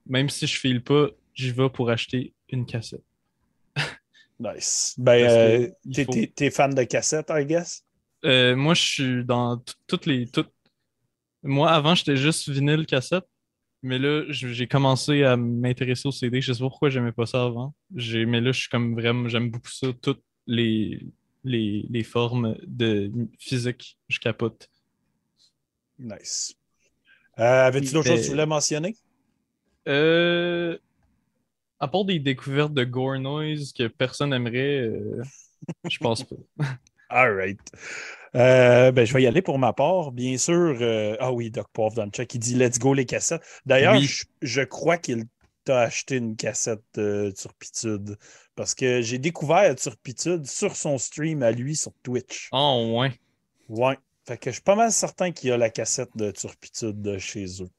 Même 0.08 0.30
si 0.30 0.46
je 0.48 0.58
file 0.60 0.84
pas, 0.84 1.08
j'y 1.34 1.52
vais 1.52 1.70
pour 1.70 1.90
acheter 1.90 2.34
une 2.50 2.66
cassette. 2.66 3.04
Nice. 4.40 4.96
Ben, 4.98 5.30
euh, 5.30 5.70
t'es- 5.94 6.06
faut- 6.50 6.56
fan 6.56 6.74
de 6.74 6.84
cassettes, 6.84 7.30
I 7.30 7.46
guess? 7.46 7.84
Euh, 8.26 8.56
moi, 8.56 8.74
je 8.74 8.82
suis 8.82 9.26
dans 9.26 9.58
tout- 9.58 9.74
toutes 9.88 10.06
les. 10.06 10.28
toutes- 10.28 10.52
Moi, 11.44 11.70
avant, 11.72 11.94
j'étais 11.96 12.18
juste 12.18 12.50
vinyle 12.50 12.86
cassette. 12.86 13.26
Mais 13.84 14.00
là, 14.00 14.24
j'ai 14.30 14.68
commencé 14.68 15.24
à 15.24 15.38
m'intéresser 15.38 16.08
au 16.08 16.12
CD. 16.12 16.42
Je 16.42 16.54
sais 16.54 16.60
pas 16.60 16.70
pourquoi 16.70 16.90
j'aimais 16.90 17.12
pas 17.12 17.28
ça 17.28 17.44
avant. 17.44 17.76
Mais 17.92 18.42
là, 18.42 18.52
je 18.52 18.60
suis 18.62 18.70
comme 18.70 18.96
vraiment. 18.96 19.30
J'aime 19.30 19.52
beaucoup 19.52 19.70
ça. 19.70 19.88
Toutes 20.02 20.24
les, 20.48 21.00
les, 21.44 21.86
les 21.88 22.04
formes 22.04 22.58
de 22.66 23.12
physique. 23.38 23.96
Je 24.10 24.18
capote. 24.20 24.68
Nice. 26.00 26.56
Euh, 27.38 27.68
Avais-tu 27.68 27.94
d'autres 27.94 28.08
choses 28.08 28.22
que 28.22 28.26
tu 28.26 28.32
voulais 28.32 28.46
mentionner? 28.48 28.96
Euh, 29.88 30.78
à 31.80 31.88
part 31.88 32.06
des 32.06 32.20
découvertes 32.20 32.74
de 32.74 32.84
gore 32.84 33.20
noise 33.20 33.74
que 33.74 33.88
personne 33.88 34.34
aimerait, 34.34 34.82
euh, 34.82 35.22
je 35.90 35.98
pense 36.00 36.24
pas. 36.24 36.36
All 37.10 37.36
right. 37.36 37.60
Euh, 38.36 38.92
ben, 38.92 39.06
je 39.06 39.14
vais 39.14 39.24
y 39.24 39.28
aller 39.28 39.42
pour 39.42 39.60
ma 39.60 39.74
part. 39.74 40.12
Bien 40.12 40.38
sûr, 40.38 40.78
euh, 40.82 41.16
ah 41.20 41.32
oui, 41.32 41.52
Doc 41.52 41.68
Poivre 41.72 41.96
dans 41.96 42.06
le 42.06 42.12
chat 42.16 42.26
qui 42.26 42.40
dit 42.40 42.56
Let's 42.56 42.80
go 42.80 42.94
les 42.94 43.06
cassettes. 43.06 43.42
D'ailleurs, 43.66 43.96
Oui. 43.96 44.04
je, 44.04 44.26
je 44.42 44.62
crois 44.62 44.98
qu'il 44.98 45.26
t'a 45.64 45.82
acheté 45.82 46.18
une 46.18 46.36
cassette 46.36 46.84
de 46.96 47.34
Turpitude 47.38 48.18
parce 48.56 48.76
que 48.76 49.02
j'ai 49.02 49.18
découvert 49.20 49.76
Turpitude 49.76 50.46
sur 50.46 50.76
son 50.76 50.98
stream 50.98 51.44
à 51.44 51.52
lui 51.52 51.76
sur 51.76 51.92
Twitch. 52.04 52.50
Oh, 52.52 52.98
ouais. 53.00 53.14
Ouais. 53.70 53.98
Fait 54.28 54.38
que 54.38 54.50
je 54.50 54.56
suis 54.56 54.64
pas 54.64 54.76
mal 54.76 54.92
certain 54.92 55.32
qu'il 55.32 55.50
y 55.50 55.52
a 55.52 55.58
la 55.58 55.70
cassette 55.70 56.10
de 56.16 56.32
Turpitude 56.32 57.02
de 57.02 57.18
chez 57.18 57.46
eux. 57.62 57.70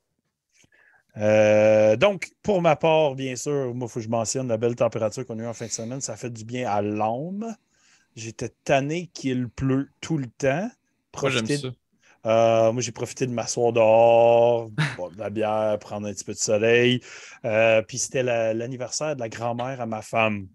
Euh, 1.19 1.97
donc, 1.97 2.31
pour 2.43 2.61
ma 2.63 2.77
part, 2.77 3.15
bien 3.15 3.37
sûr, 3.37 3.75
moi, 3.75 3.87
il 3.89 3.91
faut 3.91 4.01
que 4.01 4.05
je 4.05 4.11
mentionne 4.11 4.49
la 4.49 4.57
belle 4.59 4.77
température 4.77 5.25
qu'on 5.27 5.39
a 5.39 5.43
eue 5.43 5.47
en 5.47 5.55
fin 5.55 5.67
de 5.67 5.71
semaine. 5.71 6.01
Ça 6.01 6.17
fait 6.17 6.31
du 6.31 6.45
bien 6.45 6.69
à 6.71 6.83
l'âme. 6.83 7.57
J'étais 8.17 8.51
tanné 8.65 9.09
qu'il 9.15 9.49
pleut 9.49 9.91
tout 10.01 10.19
le 10.19 10.27
temps. 10.29 10.71
Moi, 11.23 11.31
j'aime 11.31 11.47
Profiter 11.47 11.57
ça. 11.59 11.69
euh, 12.27 12.73
moi, 12.73 12.83
j'ai 12.83 12.93
profité 12.93 13.27
de 13.27 13.33
m'asseoir 13.33 13.73
dehors, 13.73 14.71
boire 14.97 15.11
de 15.11 15.19
la 15.19 15.31
bière, 15.31 15.79
prendre 15.79 16.07
un 16.09 16.13
petit 16.13 16.25
peu 16.25 16.33
de 16.33 16.39
soleil. 16.39 17.01
Euh, 17.45 17.83
puis 17.83 17.99
c'était 17.99 18.23
la- 18.23 18.55
l'anniversaire 18.55 19.15
de 19.17 19.21
la 19.21 19.29
grand-mère 19.29 19.81
à 19.81 19.87
ma 19.87 20.03
femme. 20.03 20.49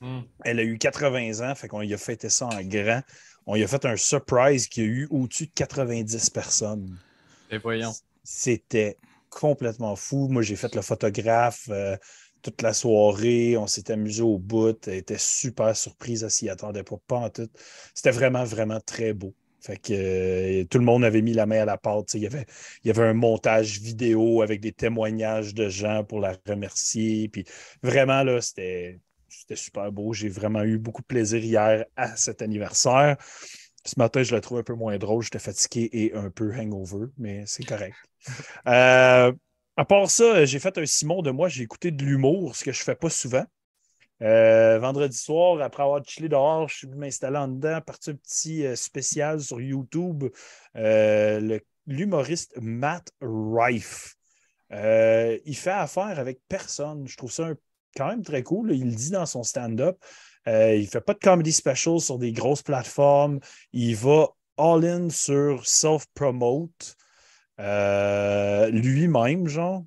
Hmm. 0.00 0.20
Elle 0.44 0.60
a 0.60 0.64
eu 0.64 0.76
80 0.78 1.40
ans, 1.50 1.54
fait 1.54 1.68
qu'on 1.68 1.80
lui 1.80 1.94
a 1.94 1.98
fêté 1.98 2.28
ça 2.28 2.46
en 2.46 2.62
grand. 2.62 3.02
On 3.46 3.54
lui 3.54 3.64
a 3.64 3.68
fait 3.68 3.84
un 3.86 3.96
surprise 3.96 4.68
qui 4.68 4.80
a 4.80 4.84
eu 4.84 5.06
au-dessus 5.10 5.46
de 5.46 5.52
90 5.54 6.30
personnes. 6.30 6.98
Et 7.50 7.58
voyons. 7.58 7.92
C'était 8.22 8.98
complètement 9.34 9.96
fou. 9.96 10.28
Moi, 10.28 10.42
j'ai 10.42 10.56
fait 10.56 10.74
le 10.74 10.82
photographe 10.82 11.68
euh, 11.70 11.96
toute 12.42 12.62
la 12.62 12.72
soirée. 12.72 13.56
On 13.56 13.66
s'est 13.66 13.90
amusé 13.90 14.22
au 14.22 14.38
bout. 14.38 14.76
Elle 14.86 14.94
était 14.94 15.18
super 15.18 15.76
surprise. 15.76 16.22
Elle 16.22 16.30
s'y 16.30 16.48
attendait 16.48 16.84
pas, 16.84 16.96
pas. 17.06 17.30
C'était 17.94 18.12
vraiment, 18.12 18.44
vraiment 18.44 18.80
très 18.80 19.12
beau. 19.12 19.34
Fait 19.60 19.78
que 19.78 19.92
euh, 19.92 20.64
tout 20.66 20.78
le 20.78 20.84
monde 20.84 21.04
avait 21.04 21.22
mis 21.22 21.32
la 21.32 21.46
main 21.46 21.62
à 21.62 21.64
la 21.64 21.78
pâte. 21.78 22.14
Il 22.14 22.22
y, 22.22 22.26
avait, 22.26 22.46
un 23.02 23.14
montage 23.14 23.80
vidéo 23.80 24.42
avec 24.42 24.60
des 24.60 24.72
témoignages 24.72 25.54
de 25.54 25.68
gens 25.68 26.04
pour 26.04 26.20
la 26.20 26.36
remercier. 26.46 27.28
Puis 27.28 27.44
vraiment, 27.82 28.22
là, 28.22 28.40
c'était 28.40 29.00
super 29.54 29.90
beau. 29.90 30.12
J'ai 30.12 30.28
vraiment 30.28 30.62
eu 30.62 30.78
beaucoup 30.78 31.02
de 31.02 31.06
plaisir 31.06 31.42
hier 31.42 31.86
à 31.96 32.14
cet 32.16 32.42
anniversaire. 32.42 33.16
Ce 33.84 33.94
matin, 33.98 34.22
je 34.22 34.34
le 34.34 34.40
trouve 34.40 34.58
un 34.58 34.62
peu 34.62 34.74
moins 34.74 34.96
drôle. 34.98 35.22
J'étais 35.22 35.38
fatigué 35.38 35.90
et 35.92 36.14
un 36.14 36.30
peu 36.30 36.52
hangover, 36.54 37.06
mais 37.18 37.44
c'est 37.46 37.64
correct. 37.64 37.96
Euh, 38.66 39.30
à 39.76 39.84
part 39.84 40.08
ça, 40.08 40.46
j'ai 40.46 40.58
fait 40.58 40.78
un 40.78 40.86
Simon 40.86 41.20
de 41.20 41.30
moi. 41.30 41.48
J'ai 41.50 41.62
écouté 41.62 41.90
de 41.90 42.02
l'humour, 42.02 42.56
ce 42.56 42.64
que 42.64 42.72
je 42.72 42.80
ne 42.80 42.84
fais 42.84 42.94
pas 42.94 43.10
souvent. 43.10 43.44
Euh, 44.22 44.78
vendredi 44.78 45.16
soir, 45.18 45.60
après 45.60 45.82
avoir 45.82 46.02
chillé 46.06 46.30
dehors, 46.30 46.68
je 46.68 46.76
suis 46.76 46.86
venu 46.86 46.98
m'installer 46.98 47.36
en 47.36 47.48
dedans, 47.48 47.80
parti 47.82 48.10
un 48.10 48.14
petit 48.14 48.64
euh, 48.64 48.76
spécial 48.76 49.40
sur 49.40 49.60
YouTube. 49.60 50.24
Euh, 50.76 51.58
L'humoriste 51.86 52.54
Matt 52.62 53.12
Rife. 53.20 54.16
Il 54.70 55.56
fait 55.56 55.70
affaire 55.70 56.18
avec 56.18 56.40
personne. 56.48 57.06
Je 57.06 57.16
trouve 57.16 57.32
ça 57.32 57.48
un- 57.48 57.56
quand 57.96 58.06
même 58.08 58.22
très 58.22 58.42
cool. 58.42 58.72
Il 58.72 58.86
le 58.86 58.94
dit 58.94 59.10
dans 59.10 59.26
son 59.26 59.42
stand-up. 59.42 59.98
Euh, 60.48 60.74
il 60.74 60.82
ne 60.82 60.88
fait 60.88 61.00
pas 61.00 61.14
de 61.14 61.18
comedy 61.18 61.52
special 61.52 62.00
sur 62.00 62.18
des 62.18 62.32
grosses 62.32 62.62
plateformes. 62.62 63.40
Il 63.72 63.96
va 63.96 64.28
all-in 64.56 65.10
sur 65.10 65.66
self-promote 65.66 66.96
euh, 67.60 68.68
lui-même, 68.70 69.48
genre. 69.48 69.84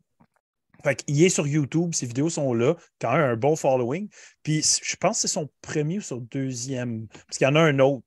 Qu'il 1.06 1.22
est 1.22 1.30
sur 1.30 1.46
YouTube, 1.46 1.94
ses 1.94 2.06
vidéos 2.06 2.30
sont 2.30 2.54
là, 2.54 2.76
quand 3.02 3.12
même 3.12 3.22
un 3.22 3.36
bon 3.36 3.58
following. 3.58 4.08
Puis 4.42 4.62
je 4.82 4.96
pense 4.96 5.18
que 5.18 5.22
c'est 5.28 5.34
son 5.34 5.50
premier 5.62 5.98
ou 5.98 6.02
son 6.02 6.26
deuxième, 6.32 7.08
parce 7.08 7.38
qu'il 7.38 7.46
y 7.46 7.50
en 7.50 7.56
a 7.56 7.60
un 7.60 7.80
autre. 7.80 8.06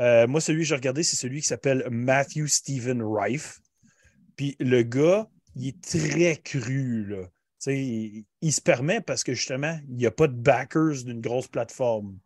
Euh, 0.00 0.26
moi, 0.26 0.40
celui 0.40 0.62
que 0.62 0.68
j'ai 0.68 0.74
regardé, 0.74 1.04
c'est 1.04 1.14
celui 1.14 1.40
qui 1.40 1.46
s'appelle 1.46 1.86
Matthew 1.88 2.46
Stephen 2.48 3.00
Rife. 3.00 3.60
Puis 4.34 4.56
le 4.58 4.82
gars, 4.82 5.28
il 5.54 5.68
est 5.68 5.80
très 5.80 6.36
cru, 6.36 7.06
là. 7.06 7.28
Il, 7.66 8.24
il 8.42 8.52
se 8.52 8.60
permet 8.60 9.00
parce 9.00 9.24
que 9.24 9.32
justement, 9.34 9.78
il 9.88 9.96
n'y 9.96 10.06
a 10.06 10.10
pas 10.10 10.28
de 10.28 10.34
backers 10.34 11.04
d'une 11.04 11.20
grosse 11.20 11.48
plateforme. 11.48 12.16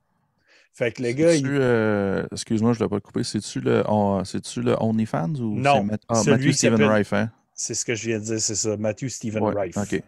Fait 0.72 0.92
que 0.92 1.02
le 1.02 1.12
gars, 1.12 1.34
il, 1.34 1.46
euh, 1.48 2.26
excuse-moi, 2.32 2.72
je 2.74 2.78
ne 2.80 2.84
l'ai 2.84 2.88
pas 2.90 3.00
coupé. 3.00 3.24
C'est-tu 3.24 3.60
le, 3.60 3.82
on- 3.88 4.18
le 4.22 4.76
OnlyFans 4.82 5.34
ou 5.36 5.56
Non, 5.58 5.84
Matt- 5.84 6.02
ah, 6.08 6.22
Matthew 6.26 6.52
s'appelle- 6.52 6.84
Rife, 6.86 7.12
hein? 7.12 7.30
c'est 7.54 7.74
ce 7.74 7.84
que 7.84 7.94
je 7.94 8.06
viens 8.08 8.18
de 8.18 8.24
dire, 8.24 8.40
c'est 8.40 8.54
ça, 8.54 8.76
Matthew 8.76 9.08
Stephen 9.08 9.42
Ouais, 9.42 9.54
Rife. 9.62 9.76
OK, 9.76 10.02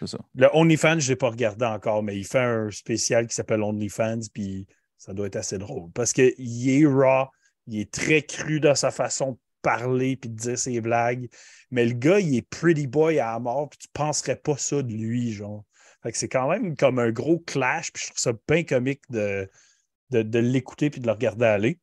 c'est 0.00 0.06
ça. 0.08 0.18
Le 0.34 0.48
OnlyFans, 0.54 0.98
je 0.98 1.06
ne 1.06 1.08
l'ai 1.12 1.16
pas 1.16 1.30
regardé 1.30 1.64
encore, 1.64 2.02
mais 2.02 2.16
il 2.18 2.24
fait 2.24 2.38
un 2.40 2.70
spécial 2.70 3.26
qui 3.26 3.34
s'appelle 3.34 3.62
OnlyFans, 3.62 4.20
puis 4.32 4.66
ça 4.96 5.12
doit 5.14 5.26
être 5.28 5.36
assez 5.36 5.58
drôle. 5.58 5.90
Parce 5.92 6.12
qu'il 6.12 6.68
est 6.68 6.84
raw, 6.86 7.26
il 7.66 7.80
est 7.80 7.90
très 7.92 8.22
cru 8.22 8.58
dans 8.60 8.74
sa 8.74 8.90
façon 8.90 9.32
de 9.32 9.38
parler 9.62 10.16
puis 10.16 10.30
de 10.30 10.36
dire 10.36 10.58
ses 10.58 10.80
blagues. 10.80 11.28
Mais 11.70 11.84
le 11.84 11.94
gars, 11.94 12.20
il 12.20 12.36
est 12.36 12.48
pretty 12.48 12.86
boy 12.86 13.18
à 13.18 13.32
la 13.32 13.38
mort, 13.38 13.68
puis 13.70 13.78
tu 13.78 13.88
ne 13.88 14.04
penserais 14.04 14.36
pas 14.36 14.56
ça 14.56 14.82
de 14.82 14.92
lui, 14.92 15.32
genre. 15.32 15.64
Fait 16.02 16.12
que 16.12 16.18
c'est 16.18 16.28
quand 16.28 16.48
même 16.48 16.76
comme 16.76 16.98
un 16.98 17.10
gros 17.10 17.40
clash, 17.40 17.92
puis 17.92 18.02
je 18.02 18.08
trouve 18.08 18.20
ça 18.20 18.32
bien 18.48 18.64
comique 18.64 19.02
de, 19.10 19.50
de, 20.10 20.22
de 20.22 20.38
l'écouter 20.38 20.90
puis 20.90 21.00
de 21.00 21.06
le 21.06 21.12
regarder 21.12 21.46
aller. 21.46 21.80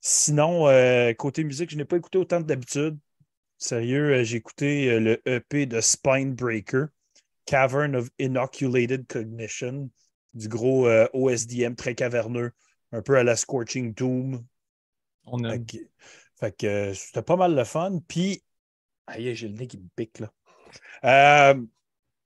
Sinon, 0.00 0.68
euh, 0.68 1.12
côté 1.14 1.44
musique, 1.44 1.70
je 1.70 1.76
n'ai 1.76 1.84
pas 1.84 1.96
écouté 1.96 2.18
autant 2.18 2.42
que 2.42 2.46
d'habitude. 2.46 2.98
Sérieux, 3.58 4.14
euh, 4.14 4.24
j'ai 4.24 4.38
écouté 4.38 4.90
euh, 4.90 5.00
le 5.00 5.22
EP 5.28 5.66
de 5.66 5.80
Spinebreaker. 5.80 6.88
Cavern 7.46 7.96
of 7.96 8.08
Inoculated 8.18 9.06
Cognition, 9.06 9.90
du 10.34 10.48
gros 10.48 10.86
euh, 10.86 11.08
OSDM 11.12 11.74
très 11.74 11.94
caverneux, 11.94 12.52
un 12.92 13.02
peu 13.02 13.16
à 13.16 13.24
la 13.24 13.36
Scorching 13.36 13.94
Tomb. 13.94 14.44
On 15.24 15.38
que, 15.38 15.78
fait 16.46 16.56
que, 16.56 16.66
euh, 16.66 16.94
c'était 16.94 17.22
pas 17.22 17.36
mal 17.36 17.54
le 17.54 17.64
fun. 17.64 18.00
Puis, 18.08 18.42
aïe, 19.06 19.34
j'ai 19.34 19.48
le 19.48 19.54
nez 19.54 19.66
qui 19.66 19.78
me 19.78 19.88
pique 19.96 20.18
là. 20.20 20.32
Euh, 21.04 21.60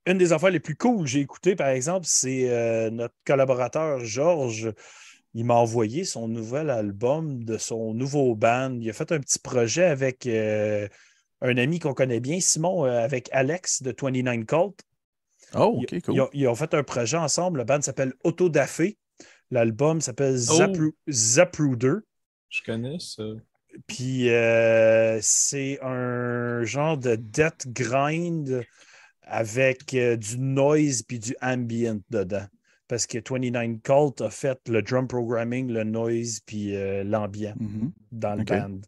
une 0.07 0.19
des 0.19 0.33
affaires 0.33 0.51
les 0.51 0.61
plus 0.61 0.77
cool 0.77 1.01
que 1.01 1.07
j'ai 1.07 1.21
écoutées, 1.21 1.57
par 1.57 1.69
exemple, 1.69 2.07
c'est 2.09 2.49
euh, 2.51 2.91
notre 2.91 3.15
collaborateur 3.25 4.05
Georges. 4.05 4.73
Il 5.35 5.45
m'a 5.45 5.55
envoyé 5.55 6.05
son 6.05 6.29
nouvel 6.29 6.71
album 6.71 7.45
de 7.45 7.59
son 7.59 7.93
nouveau 7.93 8.35
band. 8.35 8.79
Il 8.81 8.89
a 8.89 8.93
fait 8.93 9.13
un 9.13 9.21
petit 9.21 9.39
projet 9.39 9.85
avec 9.85 10.27
euh, 10.27 10.89
un 11.43 11.57
ami 11.59 11.79
qu'on 11.79 11.93
connaît 11.93 12.21
bien, 12.21 12.41
Simon, 12.41 12.87
euh, 12.87 13.05
avec 13.05 13.29
Alex 13.33 13.83
de 13.83 13.95
29 14.01 14.47
Cult. 14.47 14.81
Oh, 15.55 15.79
Ils- 15.81 15.97
OK, 15.97 16.03
cool. 16.05 16.15
Ils, 16.15 16.21
ont, 16.23 16.31
ils 16.33 16.49
ont 16.49 16.55
fait 16.55 16.73
un 16.73 16.83
projet 16.83 17.17
ensemble. 17.19 17.59
Le 17.59 17.65
band 17.65 17.83
s'appelle 17.83 18.15
Autodafé. 18.25 18.97
L'album 19.51 20.01
s'appelle 20.01 20.37
Oh. 20.49 20.57
Zapru- 20.59 20.95
Zapruder. 21.11 21.97
Je 22.49 22.63
connais 22.63 22.99
ça. 22.99 23.25
Puis 23.87 24.31
euh, 24.31 25.19
c'est 25.23 25.79
un 25.83 26.65
genre 26.65 26.97
de 26.99 27.17
death 27.17 27.67
grind 27.69 28.65
avec 29.23 29.93
euh, 29.95 30.17
du 30.17 30.39
noise 30.39 31.03
puis 31.03 31.19
du 31.19 31.35
ambient 31.41 32.01
dedans. 32.11 32.47
Parce 32.89 33.07
que 33.07 33.19
29 33.19 33.83
Cult 33.83 34.21
a 34.21 34.31
fait 34.31 34.59
le 34.69 34.81
drum 34.83 35.09
programming, 35.09 35.71
le 35.73 35.85
noise 35.85 36.41
puis 36.47 36.77
euh, 36.77 37.03
l'ambient 37.05 37.55
Mhm. 37.59 37.93
dans 38.13 38.35
le 38.37 38.45
band. 38.45 38.81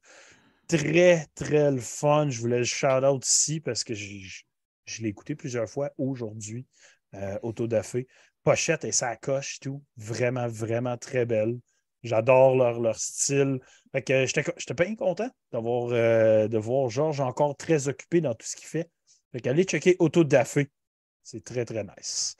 Très, 0.68 1.26
très 1.34 1.70
le 1.72 1.80
fun. 1.80 2.28
Je 2.30 2.40
voulais 2.40 2.58
le 2.58 2.64
shout-out 2.64 3.26
ici 3.26 3.60
parce 3.60 3.84
que 3.84 3.94
Je 3.94 5.02
l'ai 5.02 5.08
écouté 5.08 5.34
plusieurs 5.34 5.68
fois 5.68 5.90
aujourd'hui, 5.98 6.66
Autodafé. 7.42 8.06
Pochette 8.44 8.84
et 8.84 8.92
sa 8.92 9.16
coche, 9.16 9.58
tout. 9.60 9.82
Vraiment, 9.96 10.46
vraiment 10.46 10.96
très 10.96 11.26
belle. 11.26 11.58
J'adore 12.02 12.56
leur, 12.56 12.80
leur, 12.80 12.98
style. 12.98 13.58
Fait 13.92 14.02
que 14.02 14.26
j'étais 14.26 14.74
bien 14.74 14.94
content 14.94 15.30
d'avoir 15.52 15.88
de 15.88 16.58
voir 16.58 16.88
Georges 16.90 17.20
encore 17.20 17.56
très 17.56 17.88
occupé 17.88 18.20
dans 18.20 18.34
tout 18.34 18.46
ce 18.46 18.56
qu'il 18.56 18.68
fait. 18.68 18.90
Fait 19.32 19.40
qu'allez 19.40 19.64
checker 19.64 19.96
Autodafé. 19.98 20.70
C'est 21.22 21.44
très, 21.44 21.64
très 21.64 21.84
nice. 21.84 22.36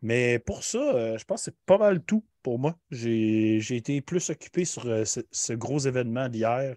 Mais 0.00 0.38
pour 0.38 0.62
ça, 0.62 0.78
euh, 0.78 1.18
je 1.18 1.24
pense 1.24 1.40
que 1.40 1.44
c'est 1.46 1.56
pas 1.66 1.78
mal 1.78 2.02
tout 2.04 2.24
pour 2.42 2.58
moi. 2.58 2.78
J'ai 2.90 3.58
été 3.74 4.00
plus 4.00 4.30
occupé 4.30 4.64
sur 4.64 4.86
euh, 4.86 5.04
ce, 5.04 5.52
gros 5.54 5.80
événement 5.80 6.28
d'hier 6.28 6.76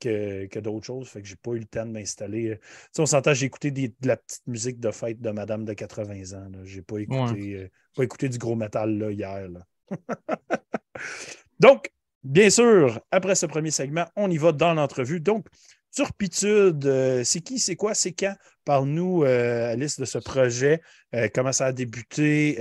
que, 0.00 0.58
d'autres 0.58 0.84
choses. 0.84 1.08
Fait 1.08 1.22
que 1.22 1.28
j'ai 1.28 1.36
pas 1.36 1.52
eu 1.52 1.60
le 1.60 1.64
temps 1.64 1.86
de 1.86 1.92
m'installer. 1.92 2.50
Euh, 2.50 2.58
on 2.98 3.06
s'entend, 3.06 3.32
j'ai 3.32 3.46
écouté 3.46 3.70
de 3.70 3.92
la 4.02 4.18
petite 4.18 4.46
musique 4.46 4.80
de 4.80 4.90
fête 4.90 5.20
de 5.20 5.30
Madame 5.30 5.64
de 5.64 5.72
80 5.72 6.38
ans. 6.38 6.50
J'ai 6.64 6.82
pas 6.82 6.98
écouté, 6.98 7.70
pas 7.96 8.04
écouté 8.04 8.28
du 8.28 8.36
gros 8.36 8.54
métal 8.56 8.98
là, 8.98 9.10
hier. 9.10 9.48
Donc, 11.60 11.90
bien 12.22 12.50
sûr, 12.50 13.00
après 13.10 13.34
ce 13.34 13.46
premier 13.46 13.70
segment, 13.70 14.06
on 14.16 14.30
y 14.30 14.36
va 14.36 14.52
dans 14.52 14.74
l'entrevue. 14.74 15.20
Donc, 15.20 15.46
Turpitude, 15.94 16.84
euh, 16.86 17.24
c'est 17.24 17.40
qui, 17.40 17.58
c'est 17.58 17.76
quoi, 17.76 17.94
c'est 17.94 18.12
quand? 18.12 18.36
Parle-nous, 18.64 19.24
euh, 19.24 19.72
Alice, 19.72 19.98
de 19.98 20.04
ce 20.04 20.18
projet, 20.18 20.82
euh, 21.14 21.28
comment 21.34 21.52
ça 21.52 21.66
a 21.66 21.72
débuté, 21.72 22.56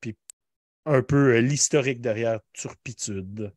puis 0.00 0.16
un 0.86 1.02
peu 1.02 1.38
l'historique 1.38 2.00
derrière 2.00 2.40
Turpitude. 2.52 3.52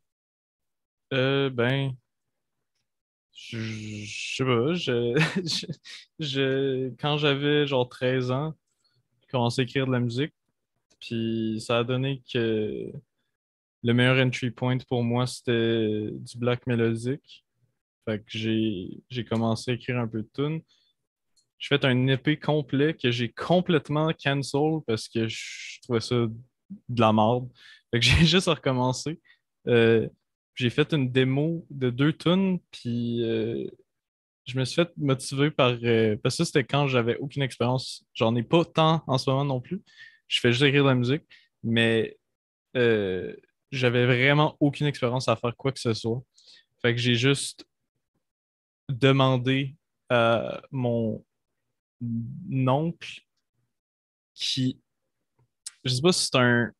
ben, 1.11 1.91
je, 3.33 4.05
sais 4.05 4.43
pas, 4.43 4.73
je, 6.19 6.89
quand 6.99 7.17
j'avais 7.17 7.65
genre 7.65 7.89
13 7.89 8.31
ans, 8.31 8.53
j'ai 9.21 9.27
commencé 9.31 9.61
à 9.61 9.63
écrire 9.63 9.87
de 9.87 9.91
la 9.91 9.99
musique, 9.99 10.33
puis 10.99 11.61
ça 11.65 11.79
a 11.79 11.83
donné 11.83 12.21
que 12.31 12.91
le 13.85 13.93
meilleur 13.93 14.17
entry 14.17 14.49
point 14.49 14.79
pour 14.89 15.03
moi, 15.03 15.27
c'était 15.27 16.09
du 16.11 16.37
black 16.39 16.65
mélodique. 16.65 17.45
Fait 18.05 18.17
que 18.19 18.31
j'ai 18.31 19.25
commencé 19.25 19.71
à 19.71 19.73
écrire 19.75 19.99
un 19.99 20.07
peu 20.07 20.23
de 20.23 20.29
tunes. 20.33 20.61
J'ai 21.59 21.67
fait 21.67 21.85
un 21.85 22.07
EP 22.07 22.39
complet 22.39 22.95
que 22.95 23.11
j'ai 23.11 23.29
complètement 23.29 24.11
cancel 24.11 24.79
parce 24.87 25.07
que 25.07 25.27
je 25.27 25.81
trouvais 25.83 26.01
ça 26.01 26.15
de 26.15 26.99
la 26.99 27.13
merde. 27.13 27.47
Fait 27.91 27.99
que 27.99 28.05
j'ai 28.05 28.25
juste 28.25 28.47
recommencé. 28.47 29.21
Euh, 29.67 30.09
j'ai 30.55 30.71
fait 30.71 30.91
une 30.91 31.11
démo 31.11 31.67
de 31.69 31.91
deux 31.91 32.13
tunes, 32.13 32.59
puis 32.71 33.23
euh, 33.23 33.67
je 34.45 34.57
me 34.57 34.65
suis 34.65 34.75
fait 34.81 34.91
motiver 34.97 35.51
par. 35.51 35.77
Euh, 35.83 36.15
parce 36.23 36.37
que 36.37 36.43
c'était 36.43 36.63
quand 36.63 36.87
j'avais 36.87 37.17
aucune 37.17 37.43
expérience. 37.43 38.03
J'en 38.15 38.35
ai 38.35 38.43
pas 38.43 38.65
tant 38.65 39.03
en 39.05 39.19
ce 39.19 39.29
moment 39.29 39.45
non 39.45 39.61
plus. 39.61 39.83
Je 40.27 40.39
fais 40.39 40.51
juste 40.51 40.63
écrire 40.63 40.85
de 40.85 40.89
la 40.89 40.95
musique, 40.95 41.23
mais 41.63 42.17
j'avais 43.71 44.05
vraiment 44.05 44.55
aucune 44.59 44.87
expérience 44.87 45.27
à 45.27 45.35
faire 45.35 45.55
quoi 45.55 45.71
que 45.71 45.79
ce 45.79 45.93
soit. 45.93 46.21
Fait 46.81 46.93
que 46.93 47.01
j'ai 47.01 47.15
juste 47.15 47.65
demander 48.89 49.75
à 50.09 50.61
mon 50.71 51.23
oncle 52.51 53.21
qui. 54.33 54.79
Je 55.83 55.93
sais 55.93 56.01
pas 56.01 56.11
si 56.11 56.25
c'est 56.25 56.37
un. 56.37 56.71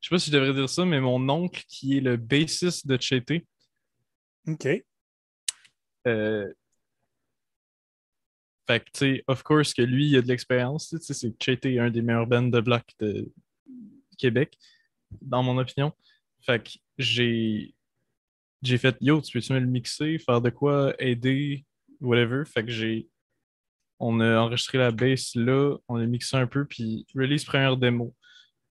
Je 0.00 0.08
sais 0.08 0.14
pas 0.14 0.18
si 0.18 0.30
je 0.30 0.36
devrais 0.36 0.52
dire 0.52 0.68
ça, 0.68 0.84
mais 0.84 1.00
mon 1.00 1.28
oncle 1.28 1.64
qui 1.66 1.96
est 1.96 2.00
le 2.00 2.16
bassiste 2.16 2.86
de 2.86 3.00
Chété. 3.00 3.46
OK. 4.46 4.68
Euh, 6.06 6.52
fait 8.66 8.80
que, 8.80 8.84
tu 8.84 8.98
sais, 8.98 9.24
of 9.26 9.42
course 9.42 9.74
que 9.74 9.82
lui, 9.82 10.08
il 10.08 10.16
a 10.16 10.22
de 10.22 10.28
l'expérience. 10.28 10.88
Tu 10.88 10.98
sais, 10.98 11.14
c'est 11.14 11.42
Chété, 11.42 11.78
un 11.78 11.90
des 11.90 12.02
meilleurs 12.02 12.26
bands 12.26 12.42
de 12.42 12.60
bloc 12.60 12.82
de 12.98 13.30
Québec, 14.18 14.56
dans 15.22 15.42
mon 15.42 15.58
opinion. 15.58 15.92
Fait 16.40 16.62
que 16.62 16.70
j'ai 16.98 17.74
j'ai 18.64 18.78
fait 18.78 18.96
Yo, 19.00 19.20
tu 19.20 19.32
peux-tu 19.32 19.52
me 19.52 19.58
le 19.60 19.66
mixer, 19.66 20.18
faire 20.18 20.40
de 20.40 20.50
quoi, 20.50 20.94
aider, 20.98 21.64
whatever. 22.00 22.44
Fait 22.46 22.64
que 22.64 22.70
j'ai. 22.70 23.08
On 24.00 24.20
a 24.20 24.38
enregistré 24.38 24.78
la 24.78 24.90
bass 24.90 25.34
là, 25.34 25.76
on 25.88 25.96
a 25.96 26.06
mixé 26.06 26.36
un 26.36 26.46
peu, 26.46 26.64
puis 26.66 27.06
release 27.14 27.44
première 27.44 27.76
démo. 27.76 28.14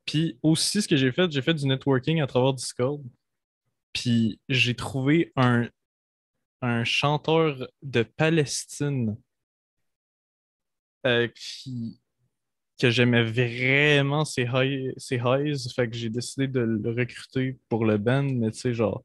Puis 0.04 0.38
aussi, 0.42 0.82
ce 0.82 0.88
que 0.88 0.96
j'ai 0.96 1.12
fait, 1.12 1.30
j'ai 1.30 1.42
fait 1.42 1.54
du 1.54 1.66
networking 1.66 2.20
à 2.20 2.26
travers 2.26 2.54
Discord. 2.54 3.02
Puis 3.92 4.40
j'ai 4.48 4.74
trouvé 4.74 5.32
un, 5.36 5.68
chanteur 6.84 7.68
de 7.82 8.02
Palestine 8.02 9.16
euh, 11.06 11.28
qui, 11.34 12.00
que 12.82 12.90
j'aimais 12.90 13.22
vraiment 13.22 14.24
ses, 14.24 14.42
high, 14.52 14.92
ses 14.96 15.20
highs. 15.20 15.72
Fait 15.74 15.88
que 15.88 15.96
j'ai 15.96 16.10
décidé 16.10 16.48
de 16.48 16.60
le 16.60 16.90
recruter 16.90 17.56
pour 17.68 17.84
le 17.84 17.96
band, 17.96 18.24
mais 18.24 18.50
tu 18.50 18.58
sais, 18.58 18.74
genre, 18.74 19.04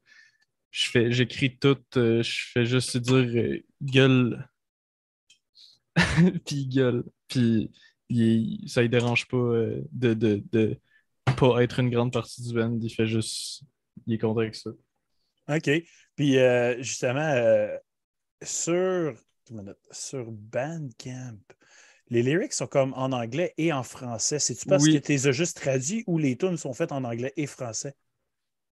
je 0.72 0.90
fais, 0.90 1.12
j'écris 1.12 1.56
tout, 1.56 1.78
euh, 1.96 2.22
je 2.22 2.50
fais 2.52 2.66
juste 2.66 2.96
dire 2.96 3.16
euh, 3.16 3.62
gueule, 3.80 4.48
puis 6.44 6.66
gueule, 6.66 7.04
puis 7.28 7.70
ça 8.66 8.82
ne 8.82 8.88
dérange 8.88 9.28
pas 9.28 9.36
euh, 9.36 9.80
de, 9.92 10.14
de, 10.14 10.42
de, 10.50 10.76
pas 11.36 11.62
être 11.62 11.78
une 11.78 11.90
grande 11.90 12.12
partie 12.12 12.42
du 12.42 12.52
band, 12.52 12.76
il 12.82 12.90
fait 12.90 13.06
juste, 13.06 13.62
il 14.06 14.14
est 14.14 14.18
content 14.18 14.40
avec 14.40 14.56
ça. 14.56 14.70
OK. 15.50 15.70
Puis 16.16 16.36
justement, 16.80 17.68
sur, 18.42 19.14
sur 19.92 20.32
Bandcamp, 20.32 21.38
les 22.10 22.22
lyrics 22.22 22.52
sont 22.52 22.66
comme 22.66 22.94
en 22.94 23.12
anglais 23.12 23.54
et 23.58 23.72
en 23.72 23.82
français. 23.82 24.38
C'est-tu 24.38 24.66
parce 24.66 24.84
que 24.84 24.98
tu 24.98 25.12
les 25.12 25.26
as 25.26 25.32
juste 25.32 25.56
traduits 25.56 26.04
ou 26.06 26.18
les 26.18 26.36
tunes 26.36 26.56
sont 26.56 26.72
faites 26.72 26.92
en 26.92 27.04
anglais 27.04 27.32
et 27.36 27.46
français? 27.46 27.94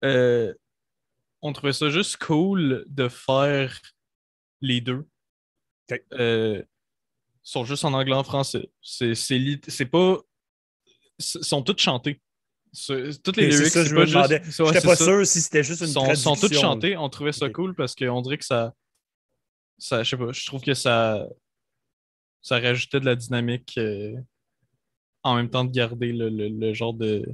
Euh, 0.05 0.55
on 1.43 1.53
trouvait 1.53 1.73
ça 1.73 1.90
juste 1.90 2.16
cool 2.19 2.85
de 2.88 3.09
faire 3.09 3.81
les 4.61 4.81
deux. 4.81 5.07
Euh, 6.12 6.62
sont 7.43 7.64
juste 7.64 7.85
en 7.85 7.93
anglais 7.95 8.14
en 8.14 8.25
français. 8.25 8.71
C'est, 8.83 9.14
c'est, 9.14 9.87
pas. 9.87 10.19
sont 11.19 11.62
toutes 11.62 11.81
chantées. 11.81 12.21
Toutes 13.25 13.37
les 13.37 13.49
lyrics, 13.49 13.73
c'est 13.73 13.95
pas 13.95 14.05
juste. 14.07 14.64
J'étais 14.66 14.87
pas 14.87 14.97
sûr 14.97 15.27
si 15.27 15.40
c'était 15.40 15.64
juste 15.64 15.81
une 15.81 15.88
sont, 15.88 16.01
traduction. 16.03 16.35
sont 16.35 16.40
toutes 16.40 16.59
chantées. 16.59 16.97
On 16.97 17.09
trouvait 17.09 17.33
ça 17.33 17.49
cool 17.49 17.75
parce 17.75 17.95
qu'on 17.95 18.23
dirait 18.23 18.38
que 18.38 18.45
ça. 18.45 18.75
ça 19.79 20.03
je 20.03 20.11
sais 20.11 20.16
pas, 20.16 20.33
je 20.33 20.47
trouve 20.47 20.62
que 20.62 20.75
ça. 20.75 21.27
Ça 22.42 22.59
rajoutait 22.59 23.00
de 23.00 23.05
la 23.05 23.16
dynamique 23.16 23.74
euh, 23.79 24.16
en 25.22 25.37
même 25.37 25.50
temps 25.50 25.64
de 25.64 25.72
garder 25.72 26.12
le 26.12 26.74
genre 26.74 26.94
de 26.94 27.24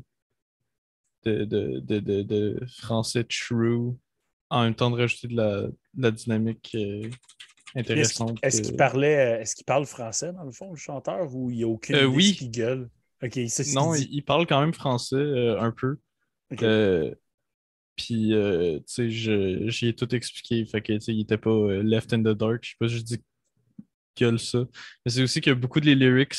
de, 1.34 2.22
de, 2.22 2.60
français 2.78 3.24
true 3.24 3.96
en 4.50 4.64
même 4.64 4.74
temps 4.74 4.90
de 4.90 4.96
rajouter 4.96 5.28
de 5.28 5.72
la, 5.94 6.10
dynamique 6.10 6.70
euh, 6.74 7.08
intéressante. 7.74 8.38
Est-ce 8.42 8.62
qu'il 8.62 8.76
parlait, 8.76 9.40
est-ce 9.40 9.56
qu'il 9.56 9.64
parle 9.64 9.86
français 9.86 10.32
dans 10.32 10.44
le 10.44 10.52
fond, 10.52 10.70
le 10.70 10.76
chanteur, 10.76 11.34
ou 11.34 11.50
il 11.50 11.56
n'y 11.56 11.64
a 11.64 11.68
aucune 11.68 11.96
euh, 11.96 12.06
oui. 12.06 12.38
gueule? 12.42 12.88
non, 13.74 13.94
il, 13.94 14.22
parle 14.22 14.46
quand 14.46 14.60
même 14.60 14.74
français 14.74 15.16
euh, 15.16 15.60
un 15.60 15.72
peu. 15.72 15.98
Puis, 17.96 18.32
tu 18.34 18.82
sais, 18.86 19.10
j'y 19.10 19.88
ai 19.88 19.94
tout 19.94 20.14
expliqué. 20.14 20.64
Fait 20.66 20.82
que, 20.82 20.92
tu 20.92 21.00
sais, 21.00 21.12
il 21.12 21.18
n'était 21.18 21.38
pas 21.38 21.82
left 21.82 22.12
in 22.12 22.20
the 22.20 22.36
dark. 22.36 22.62
Je 22.62 22.70
sais 22.70 22.76
pas, 22.78 22.86
je 22.86 22.98
dis 22.98 23.22
gueule 24.16 24.38
ça. 24.38 24.64
Mais 25.05 25.12
c'est 25.12 25.22
aussi 25.22 25.40
que 25.40 25.50
beaucoup 25.50 25.81
de 25.81 25.87
les 25.87 25.94
lyrics, 25.94 26.35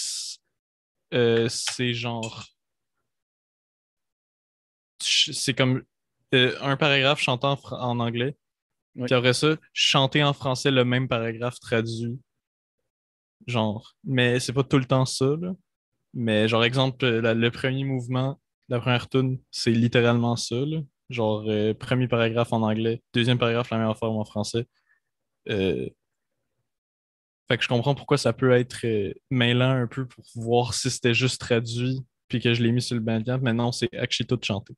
c'est 1.12 1.94
genre 1.94 2.46
c'est 5.00 5.54
comme 5.54 5.84
euh, 6.34 6.56
un 6.62 6.78
paragraphe 6.78 7.22
chantant 7.22 7.60
en, 7.72 8.00
anglais. 8.00 8.36
Puis 8.96 9.14
après 9.14 9.34
ça, 9.34 9.56
chanter 9.74 10.24
en 10.24 10.34
français 10.34 10.72
le 10.72 10.84
même 10.84 11.08
paragraphe 11.08 11.60
traduit. 11.60 12.20
Genre. 13.46 13.96
Mais 14.04 14.40
c'est 14.40 14.54
pas 14.54 14.64
tout 14.64 14.80
le 14.80 14.86
temps 14.86 15.06
ça, 15.06 15.36
là. 15.40 15.54
Mais 16.14 16.48
genre, 16.48 16.64
exemple, 16.64 17.06
le 17.06 17.50
premier 17.52 17.84
mouvement, 17.84 18.40
la 18.70 18.80
première 18.80 19.08
tune, 19.08 19.40
c'est 19.52 19.72
littéralement 19.72 20.36
ça, 20.36 20.56
là. 20.56 20.80
Genre, 21.10 21.46
euh, 21.48 21.74
premier 21.76 22.08
paragraphe 22.08 22.52
en 22.54 22.64
anglais, 22.64 23.04
deuxième 23.14 23.38
paragraphe, 23.38 23.70
la 23.70 23.78
meilleure 23.78 23.98
forme 23.98 24.18
en 24.18 24.26
français. 24.26 24.68
Euh, 25.50 25.88
fait 27.48 27.58
que 27.58 27.64
je 27.64 27.68
comprends 27.68 27.96
pourquoi 27.96 28.18
ça 28.18 28.34
peut 28.34 28.52
être 28.52 28.86
mêlant 29.30 29.72
un 29.72 29.88
peu 29.88 30.06
pour 30.06 30.26
voir 30.36 30.74
si 30.74 30.90
c'était 30.90 31.14
juste 31.14 31.40
traduit 31.40 32.06
puis 32.28 32.42
que 32.42 32.54
je 32.54 32.62
l'ai 32.62 32.72
mis 32.72 32.82
sur 32.82 32.96
le 32.96 33.02
bandcamp. 33.02 33.40
Mais 33.42 33.54
non, 33.54 33.72
c'est 33.72 33.94
actually 33.96 34.28
tout 34.28 34.40
chanté. 34.42 34.74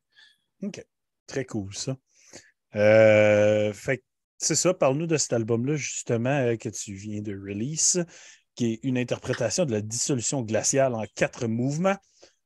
OK. 0.62 0.84
Très 1.26 1.44
cool, 1.44 1.74
ça. 1.74 1.96
Euh, 2.76 3.72
fait 3.72 4.02
c'est 4.38 4.54
ça, 4.54 4.72
parle-nous 4.72 5.06
de 5.06 5.18
cet 5.18 5.34
album-là, 5.34 5.76
justement, 5.76 6.30
euh, 6.30 6.56
que 6.56 6.70
tu 6.70 6.94
viens 6.94 7.20
de 7.20 7.32
release, 7.32 8.02
qui 8.54 8.72
est 8.72 8.80
une 8.82 8.96
interprétation 8.96 9.66
de 9.66 9.72
la 9.72 9.82
dissolution 9.82 10.40
glaciale 10.40 10.94
en 10.94 11.04
quatre 11.14 11.46
mouvements. 11.46 11.96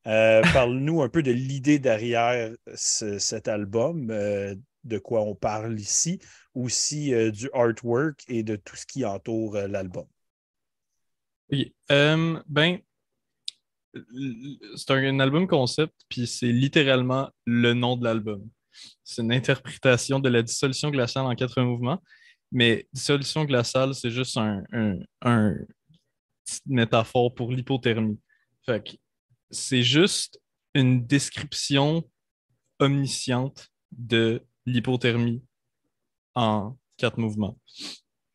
Euh, 0.07 0.43
parle-nous 0.53 1.03
un 1.03 1.09
peu 1.09 1.23
de 1.23 1.31
l'idée 1.31 1.79
derrière 1.79 2.53
cet 2.75 3.47
album, 3.49 4.09
de 4.09 4.99
quoi 4.99 5.23
on 5.23 5.35
parle 5.37 5.79
ici, 5.79 6.19
aussi 6.55 7.13
du 7.31 7.49
artwork 7.53 8.25
et 8.29 8.43
de 8.43 8.57
tout 8.57 8.77
ce 8.77 8.87
qui 8.87 9.05
entoure 9.05 9.55
l'album. 9.55 10.07
Ok. 11.55 11.73
Euh, 11.91 12.43
ben, 12.47 12.79
c'est 14.77 14.91
un, 14.91 15.21
album 15.21 15.47
concept, 15.47 15.95
puis 16.09 16.27
c'est 16.27 16.53
littéralement 16.53 17.31
le 17.45 17.75
nom 17.75 17.97
de 17.97 18.05
l'album. 18.05 18.49
C'est 19.05 19.23
une 19.23 19.33
interprétation 19.33 20.19
de 20.19 20.29
la 20.29 20.43
dissolution 20.43 20.91
glaciale 20.91 21.27
en 21.27 21.35
quatre 21.35 21.61
mouvements. 21.63 22.03
Mais 22.51 22.89
dissolution 22.93 23.45
glaciale, 23.45 23.95
c'est 23.95 24.11
juste 24.11 24.37
un, 24.37 25.55
métaphore 26.67 27.35
pour 27.35 27.51
l'hypothermie. 27.53 28.19
Fait 28.67 28.85
que 28.85 28.97
c'est 29.51 29.83
juste 29.83 30.41
une 30.75 31.07
description 31.07 32.09
omnisciente 32.79 33.69
de 33.93 34.43
l'hypothermie 34.67 35.43
en 36.35 36.77
quatre 36.97 37.19
mouvements. 37.19 37.59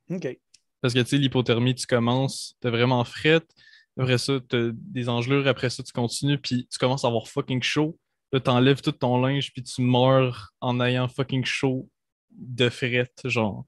OK. 0.10 0.40
Parce 0.82 0.94
que 0.94 1.00
tu 1.00 1.06
sais, 1.08 1.18
l'hypothermie, 1.18 1.76
tu 1.76 1.86
commences, 1.86 2.56
t'es 2.62 2.70
vraiment 2.70 3.04
frette. 3.04 3.50
Après 3.98 4.18
ça, 4.18 4.40
t'as 4.48 4.70
des 4.74 5.10
engelures. 5.10 5.48
Après 5.48 5.70
ça, 5.70 5.84
tu 5.84 5.92
continues, 5.92 6.38
puis 6.38 6.68
tu 6.72 6.78
commences 6.78 7.04
à 7.04 7.08
avoir 7.08 7.28
fucking 7.28 7.62
chaud. 7.62 7.98
Là, 8.32 8.40
t'enlèves 8.40 8.82
tout 8.82 8.92
ton 8.92 9.20
linge, 9.22 9.52
puis 9.52 9.64
tu 9.64 9.82
meurs 9.82 10.54
en 10.62 10.80
ayant 10.80 11.08
fucking 11.08 11.44
chaud 11.44 11.90
de 12.32 12.70
frette, 12.70 13.22
genre. 13.26 13.66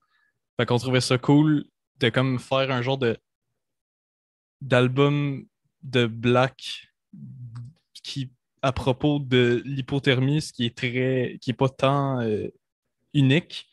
Fait 0.57 0.65
qu'on 0.65 0.77
trouvait 0.77 1.01
ça 1.01 1.17
cool 1.17 1.65
de 1.99 2.09
comme 2.09 2.39
faire 2.39 2.71
un 2.71 2.81
genre 2.81 2.97
de 2.97 3.17
d'album 4.61 5.45
de 5.81 6.05
black 6.05 6.87
qui 8.03 8.31
à 8.61 8.71
propos 8.71 9.19
de 9.19 9.61
l'hypothermie, 9.65 10.41
ce 10.41 10.53
qui 10.53 10.65
est 10.65 10.77
très 10.77 11.37
qui 11.41 11.49
est 11.49 11.53
pas 11.53 11.69
tant 11.69 12.21
euh, 12.21 12.47
unique, 13.13 13.67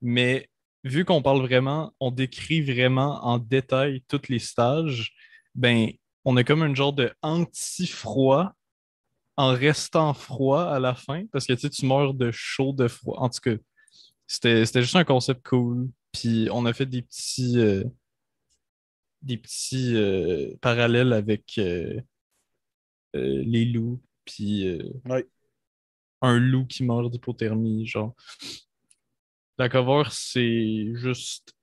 mais 0.00 0.48
vu 0.84 1.04
qu'on 1.04 1.22
parle 1.22 1.40
vraiment, 1.40 1.92
on 2.00 2.10
décrit 2.10 2.62
vraiment 2.62 3.24
en 3.24 3.38
détail 3.38 4.02
tous 4.08 4.28
les 4.28 4.38
stages, 4.38 5.12
ben 5.54 5.90
on 6.24 6.36
a 6.36 6.44
comme 6.44 6.62
un 6.62 6.74
genre 6.74 6.92
de 6.92 7.12
anti-froid 7.22 8.52
en 9.36 9.52
restant 9.54 10.12
froid 10.12 10.64
à 10.64 10.78
la 10.78 10.94
fin, 10.94 11.24
parce 11.32 11.46
que 11.46 11.54
tu 11.54 11.60
sais, 11.60 11.70
tu 11.70 11.86
meurs 11.86 12.12
de 12.14 12.30
chaud, 12.30 12.72
de 12.72 12.88
froid. 12.88 13.18
En 13.18 13.28
tout 13.30 13.40
cas, 13.40 13.56
c'était 14.26 14.64
juste 14.82 14.96
un 14.96 15.04
concept 15.04 15.46
cool. 15.46 15.88
Puis 16.12 16.48
on 16.52 16.66
a 16.66 16.72
fait 16.72 16.86
des 16.86 17.02
petits 17.02 17.58
euh, 17.58 17.84
des 19.22 19.36
petits 19.36 19.94
euh, 19.96 20.54
parallèles 20.60 21.12
avec 21.12 21.56
euh, 21.58 22.00
les 23.14 23.64
loups, 23.64 24.00
puis 24.24 24.78
Ouais. 25.08 25.26
un 26.22 26.38
loup 26.38 26.66
qui 26.66 26.84
meurt 26.84 27.10
d'hypothermie, 27.10 27.86
genre. 27.86 28.14
La 29.60 29.68
cover, 29.68 30.04
c'est 30.10 30.94
juste 30.94 31.54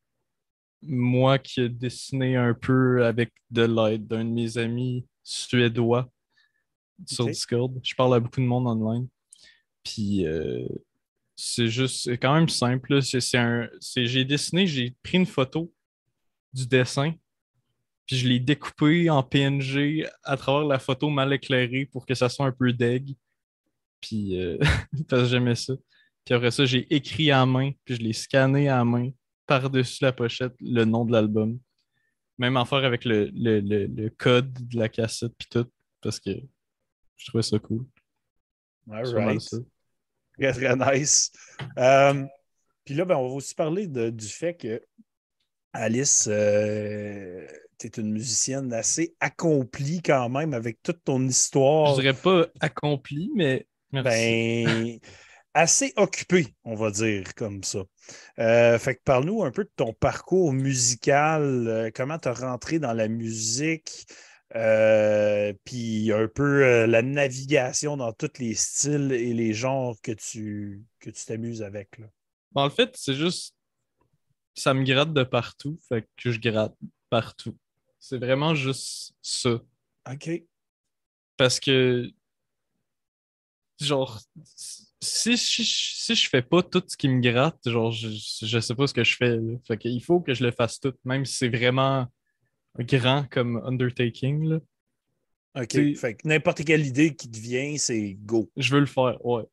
moi 0.83 1.39
qui 1.39 1.61
ai 1.61 1.67
dessiné 1.67 2.35
un 2.35 2.53
peu 2.53 3.03
avec 3.03 3.33
de 3.49 3.63
l'aide 3.63 4.05
d'un 4.05 4.23
de 4.23 4.29
mes 4.29 4.59
amis 4.59 5.07
suédois 5.23 6.07
sur. 7.07 7.25
Discord. 7.25 7.75
Je 7.81 7.95
parle 7.95 8.13
à 8.13 8.19
beaucoup 8.19 8.39
de 8.39 8.45
monde 8.45 8.67
online. 8.67 9.07
Puis 9.83 10.27
euh, 10.27 10.67
c'est 11.35 11.69
juste, 11.69 12.03
c'est 12.03 12.19
quand 12.19 12.35
même 12.35 12.49
simple. 12.49 12.99
j'ai 13.01 14.25
dessiné, 14.25 14.67
j'ai 14.67 14.95
pris 15.01 15.17
une 15.17 15.25
photo 15.25 15.73
du 16.53 16.67
dessin, 16.67 17.15
puis 18.05 18.15
je 18.15 18.27
l'ai 18.27 18.39
découpé 18.39 19.09
en 19.09 19.23
PNG 19.23 20.05
à 20.21 20.37
travers 20.37 20.67
la 20.67 20.77
photo 20.77 21.09
mal 21.09 21.33
éclairée 21.33 21.87
pour 21.87 22.05
que 22.05 22.13
ça 22.13 22.29
soit 22.29 22.45
un 22.45 22.51
peu 22.51 22.71
deg. 22.71 23.15
Puis 24.01 24.39
euh, 24.39 24.59
parce 25.09 25.23
que 25.23 25.29
j'aimais 25.29 25.55
ça. 25.55 25.73
Puis 26.27 26.33
après 26.33 26.51
ça, 26.51 26.65
j'ai 26.65 26.93
écrit 26.93 27.31
à 27.31 27.45
main, 27.45 27.71
puis 27.85 27.95
je 27.95 28.01
l'ai 28.01 28.11
scanné 28.11 28.67
à 28.67 28.83
main 28.83 29.11
par-dessus 29.45 30.03
la 30.03 30.11
pochette 30.11 30.53
le 30.59 30.83
nom 30.83 31.05
de 31.05 31.13
l'album. 31.13 31.57
Même 32.37 32.57
affaire 32.57 32.83
avec 32.83 33.05
le, 33.05 33.31
le, 33.33 33.61
le, 33.61 33.85
le 33.85 34.09
code 34.09 34.51
de 34.51 34.77
la 34.77 34.89
cassette, 34.89 35.31
puis 35.37 35.47
tout, 35.49 35.65
parce 36.01 36.19
que 36.19 36.31
je 37.15 37.27
trouvais 37.27 37.43
ça 37.43 37.57
cool. 37.59 37.85
All 38.91 39.05
right. 39.15 39.39
ça. 39.39 39.55
Très, 40.37 40.51
très 40.51 40.75
nice. 40.99 41.31
Euh, 41.77 42.25
Puis 42.83 42.93
là, 42.93 43.05
ben, 43.05 43.15
on 43.15 43.29
va 43.29 43.35
aussi 43.35 43.55
parler 43.55 43.87
de- 43.87 44.09
du 44.09 44.27
fait 44.27 44.53
que 44.53 44.83
Alice, 45.71 46.23
tu 46.25 47.87
es 47.87 47.91
une 47.97 48.11
musicienne 48.11 48.73
assez 48.73 49.15
accomplie 49.21 50.01
quand 50.01 50.27
même 50.27 50.53
avec 50.53 50.83
toute 50.83 51.05
ton 51.05 51.25
histoire. 51.25 51.95
Je 51.95 52.01
dirais 52.01 52.13
pas 52.13 52.47
accompli, 52.59 53.31
mais 53.33 53.65
merci. 53.93 54.65
Ben, 54.65 54.99
assez 55.57 55.91
occupée, 55.95 56.53
on 56.65 56.75
va 56.75 56.91
dire 56.91 57.33
comme 57.33 57.63
ça. 57.63 57.83
Euh, 58.37 58.77
fait 58.77 58.95
que 58.95 59.01
parle-nous 59.03 59.43
un 59.43 59.51
peu 59.51 59.63
de 59.63 59.71
ton 59.75 59.91
parcours 59.91 60.53
musical, 60.53 61.67
euh, 61.67 61.89
comment 61.93 62.19
tu 62.19 62.27
as 62.27 62.33
rentré 62.33 62.77
dans 62.77 62.93
la 62.93 63.07
musique, 63.07 64.05
euh, 64.55 65.53
puis 65.65 66.13
un 66.13 66.27
peu 66.27 66.85
la 66.85 67.01
navigation 67.01 67.97
dans 67.97 68.13
tous 68.13 68.37
les 68.37 68.53
styles 68.53 69.11
et 69.11 69.33
les 69.33 69.53
genres 69.53 69.95
que 70.03 70.11
tu 70.11 70.83
que 70.99 71.09
tu 71.09 71.25
t'amuses 71.25 71.63
avec. 71.63 71.97
Là. 71.97 72.05
Bon, 72.51 72.61
en 72.61 72.69
fait, 72.69 72.95
c'est 72.95 73.15
juste. 73.15 73.55
Ça 74.53 74.73
me 74.73 74.83
gratte 74.83 75.13
de 75.13 75.23
partout, 75.23 75.79
fait 75.89 76.07
que 76.17 76.31
je 76.31 76.39
gratte 76.39 76.75
partout. 77.09 77.57
C'est 77.99 78.17
vraiment 78.17 78.53
juste 78.53 79.15
ça. 79.23 79.59
OK. 80.11 80.43
Parce 81.35 81.59
que. 81.59 82.11
Genre. 83.79 84.19
Si, 85.01 85.37
si, 85.37 85.63
si 85.63 86.15
je 86.15 86.27
fais 86.29 86.41
pas 86.41 86.63
tout 86.63 86.83
ce 86.87 86.97
qui 86.97 87.07
me 87.07 87.21
gratte, 87.21 87.69
genre, 87.69 87.91
je, 87.91 88.09
je 88.09 88.59
sais 88.59 88.73
pas 88.75 88.87
ce 88.87 88.93
que 88.93 89.03
je 89.03 89.15
fais. 89.15 89.37
là. 89.37 89.57
Fait 89.67 89.77
qu'il 89.77 90.03
faut 90.03 90.19
que 90.19 90.33
je 90.33 90.43
le 90.43 90.51
fasse 90.51 90.79
tout, 90.79 90.93
même 91.05 91.25
si 91.25 91.35
c'est 91.35 91.49
vraiment 91.49 92.07
grand 92.79 93.25
comme 93.29 93.61
undertaking. 93.65 94.49
Là. 94.49 94.59
OK. 95.61 95.95
Fait 95.95 96.15
que 96.15 96.27
n'importe 96.27 96.63
quelle 96.63 96.85
idée 96.85 97.15
qui 97.15 97.29
te 97.29 97.39
vient, 97.39 97.75
c'est 97.77 98.13
go. 98.13 98.51
Je 98.57 98.73
veux 98.73 98.79
le 98.79 98.85
faire, 98.85 99.23
ouais. 99.25 99.43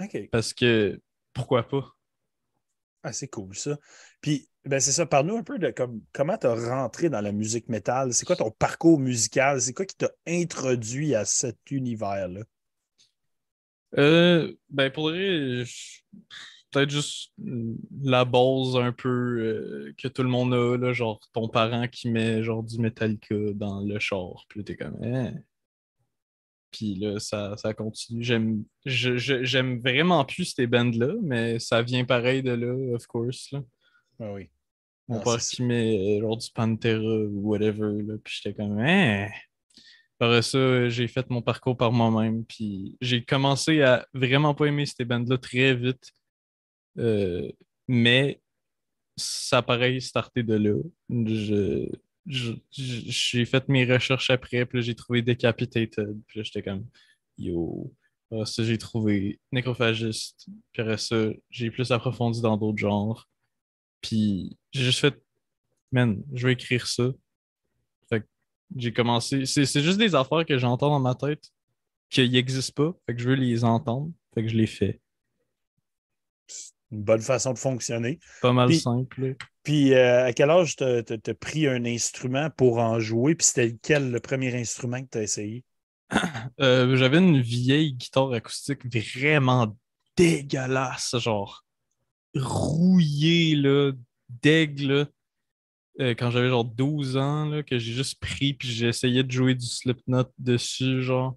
OK. 0.00 0.28
Parce 0.30 0.52
que. 0.54 1.00
Pourquoi 1.32 1.66
pas? 1.66 1.94
Ah, 3.02 3.12
c'est 3.12 3.28
cool 3.28 3.54
ça. 3.54 3.78
Puis, 4.20 4.48
ben 4.64 4.80
c'est 4.80 4.92
ça, 4.92 5.06
parle-nous 5.06 5.36
un 5.36 5.42
peu 5.42 5.58
de 5.58 5.70
comme, 5.70 6.02
comment 6.12 6.36
tu 6.36 6.46
as 6.46 6.54
rentré 6.54 7.08
dans 7.08 7.20
la 7.20 7.32
musique 7.32 7.68
métal? 7.68 8.12
C'est 8.12 8.26
quoi 8.26 8.36
ton 8.36 8.50
parcours 8.50 8.98
musical? 8.98 9.60
C'est 9.60 9.72
quoi 9.72 9.86
qui 9.86 9.96
t'a 9.96 10.10
introduit 10.26 11.14
à 11.14 11.24
cet 11.24 11.58
univers-là? 11.70 12.42
Euh, 13.98 14.52
ben 14.68 14.90
pour 14.90 15.10
vrai, 15.10 15.64
peut-être 16.70 16.90
juste 16.90 17.32
la 18.02 18.24
base 18.24 18.76
un 18.76 18.92
peu 18.92 19.08
euh, 19.08 19.94
que 19.98 20.08
tout 20.08 20.22
le 20.22 20.28
monde 20.28 20.54
a, 20.54 20.76
là, 20.76 20.92
genre 20.92 21.20
ton 21.32 21.48
parent 21.48 21.88
qui 21.88 22.08
met 22.08 22.42
genre 22.44 22.62
du 22.62 22.78
Metallica 22.78 23.34
dans 23.54 23.80
le 23.80 23.98
char, 23.98 24.44
puis 24.48 24.62
t'es 24.64 24.76
comme 24.76 24.96
Hein? 25.02 25.34
Puis 26.70 26.94
là, 26.94 27.18
ça, 27.18 27.56
ça 27.56 27.74
continue. 27.74 28.22
J'aime 28.22 28.64
je- 28.84 29.16
je- 29.16 29.42
j'aime 29.42 29.80
vraiment 29.80 30.24
plus 30.24 30.54
ces 30.54 30.68
bandes-là, 30.68 31.14
mais 31.22 31.58
ça 31.58 31.82
vient 31.82 32.04
pareil 32.04 32.42
de 32.44 32.52
là, 32.52 32.94
of 32.94 33.06
course. 33.08 33.50
Là. 33.50 33.60
Ah 34.20 34.32
oui. 34.32 34.50
Mon 35.08 35.18
Ah, 35.18 35.22
père 35.24 35.38
qui 35.38 35.64
met 35.64 36.18
euh, 36.18 36.20
genre 36.20 36.36
du 36.36 36.48
Pantera 36.54 36.96
ou 37.02 37.40
whatever, 37.50 38.00
là, 38.02 38.14
puis 38.22 38.38
j'étais 38.40 38.54
comme 38.54 38.78
Hein? 38.78 39.26
Après 40.20 40.42
ça, 40.42 40.88
j'ai 40.90 41.08
fait 41.08 41.30
mon 41.30 41.40
parcours 41.40 41.76
par 41.76 41.92
moi-même, 41.92 42.44
puis 42.44 42.96
j'ai 43.00 43.24
commencé 43.24 43.80
à 43.80 44.06
vraiment 44.12 44.54
pas 44.54 44.66
aimer 44.66 44.84
ces 44.84 45.06
bandes-là 45.06 45.38
très 45.38 45.74
vite. 45.74 46.12
Euh, 46.98 47.50
mais 47.88 48.42
ça 49.16 49.62
paraît 49.62 49.98
starté 50.00 50.42
de 50.42 50.54
là. 50.54 50.78
Je, 51.08 51.88
j'ai 52.70 53.44
fait 53.46 53.68
mes 53.68 53.90
recherches 53.90 54.30
après, 54.30 54.66
puis 54.66 54.82
j'ai 54.82 54.94
trouvé 54.94 55.22
Decapitated, 55.22 56.20
puis 56.26 56.44
j'étais 56.44 56.62
comme 56.62 56.86
Yo. 57.38 57.94
Après 58.30 58.46
ça, 58.46 58.62
j'ai 58.62 58.78
trouvé 58.78 59.40
Nécrophagiste, 59.52 60.46
puis 60.72 60.82
après 60.82 60.98
ça, 60.98 61.30
j'ai 61.48 61.70
plus 61.70 61.90
approfondi 61.92 62.42
dans 62.42 62.58
d'autres 62.58 62.78
genres. 62.78 63.26
Puis 64.02 64.58
j'ai 64.72 64.84
juste 64.84 65.00
fait, 65.00 65.20
man, 65.92 66.22
je 66.34 66.46
vais 66.46 66.52
écrire 66.52 66.86
ça. 66.86 67.10
J'ai 68.76 68.92
commencé. 68.92 69.46
C'est 69.46 69.64
juste 69.82 69.98
des 69.98 70.14
affaires 70.14 70.44
que 70.46 70.58
j'entends 70.58 70.90
dans 70.90 71.00
ma 71.00 71.14
tête 71.14 71.50
qui 72.08 72.28
n'existent 72.28 72.84
pas. 72.84 72.98
Fait 73.06 73.14
que 73.14 73.22
je 73.22 73.28
veux 73.28 73.34
les 73.34 73.64
entendre. 73.64 74.10
Fait 74.34 74.42
que 74.42 74.48
je 74.48 74.56
les 74.56 74.66
fais. 74.66 75.00
Une 76.92 77.02
bonne 77.02 77.20
façon 77.20 77.52
de 77.52 77.58
fonctionner. 77.58 78.18
Pas 78.42 78.52
mal 78.52 78.68
Puis- 78.68 78.80
simple. 78.80 79.36
Puis, 79.62 79.92
euh, 79.94 80.24
à 80.26 80.32
quel 80.32 80.50
âge 80.50 80.74
t'as 80.76 81.02
t'as 81.02 81.34
pris 81.34 81.66
un 81.66 81.84
instrument 81.84 82.48
pour 82.50 82.78
en 82.78 82.98
jouer? 82.98 83.34
Puis, 83.34 83.46
c'était 83.48 83.66
lequel 83.68 84.10
le 84.10 84.18
premier 84.18 84.54
instrument 84.58 85.02
que 85.02 85.08
tu 85.10 85.18
as 85.18 85.22
essayé? 85.22 85.64
Euh, 86.60 86.96
J'avais 86.96 87.18
une 87.18 87.40
vieille 87.40 87.92
guitare 87.94 88.32
acoustique 88.32 88.84
vraiment 88.92 89.76
dégueulasse, 90.16 91.16
genre 91.18 91.64
rouillée, 92.34 93.54
là, 93.56 93.92
deg, 94.42 94.80
là. 94.80 95.06
Euh, 96.00 96.14
quand 96.14 96.30
j'avais 96.30 96.48
genre 96.48 96.64
12 96.64 97.16
ans, 97.16 97.46
là, 97.46 97.62
que 97.62 97.78
j'ai 97.78 97.92
juste 97.92 98.18
pris, 98.20 98.54
puis 98.54 98.68
j'ai 98.68 98.88
essayé 98.88 99.22
de 99.22 99.30
jouer 99.30 99.54
du 99.54 99.66
Slipknot 99.66 100.24
dessus, 100.38 101.02
genre. 101.02 101.36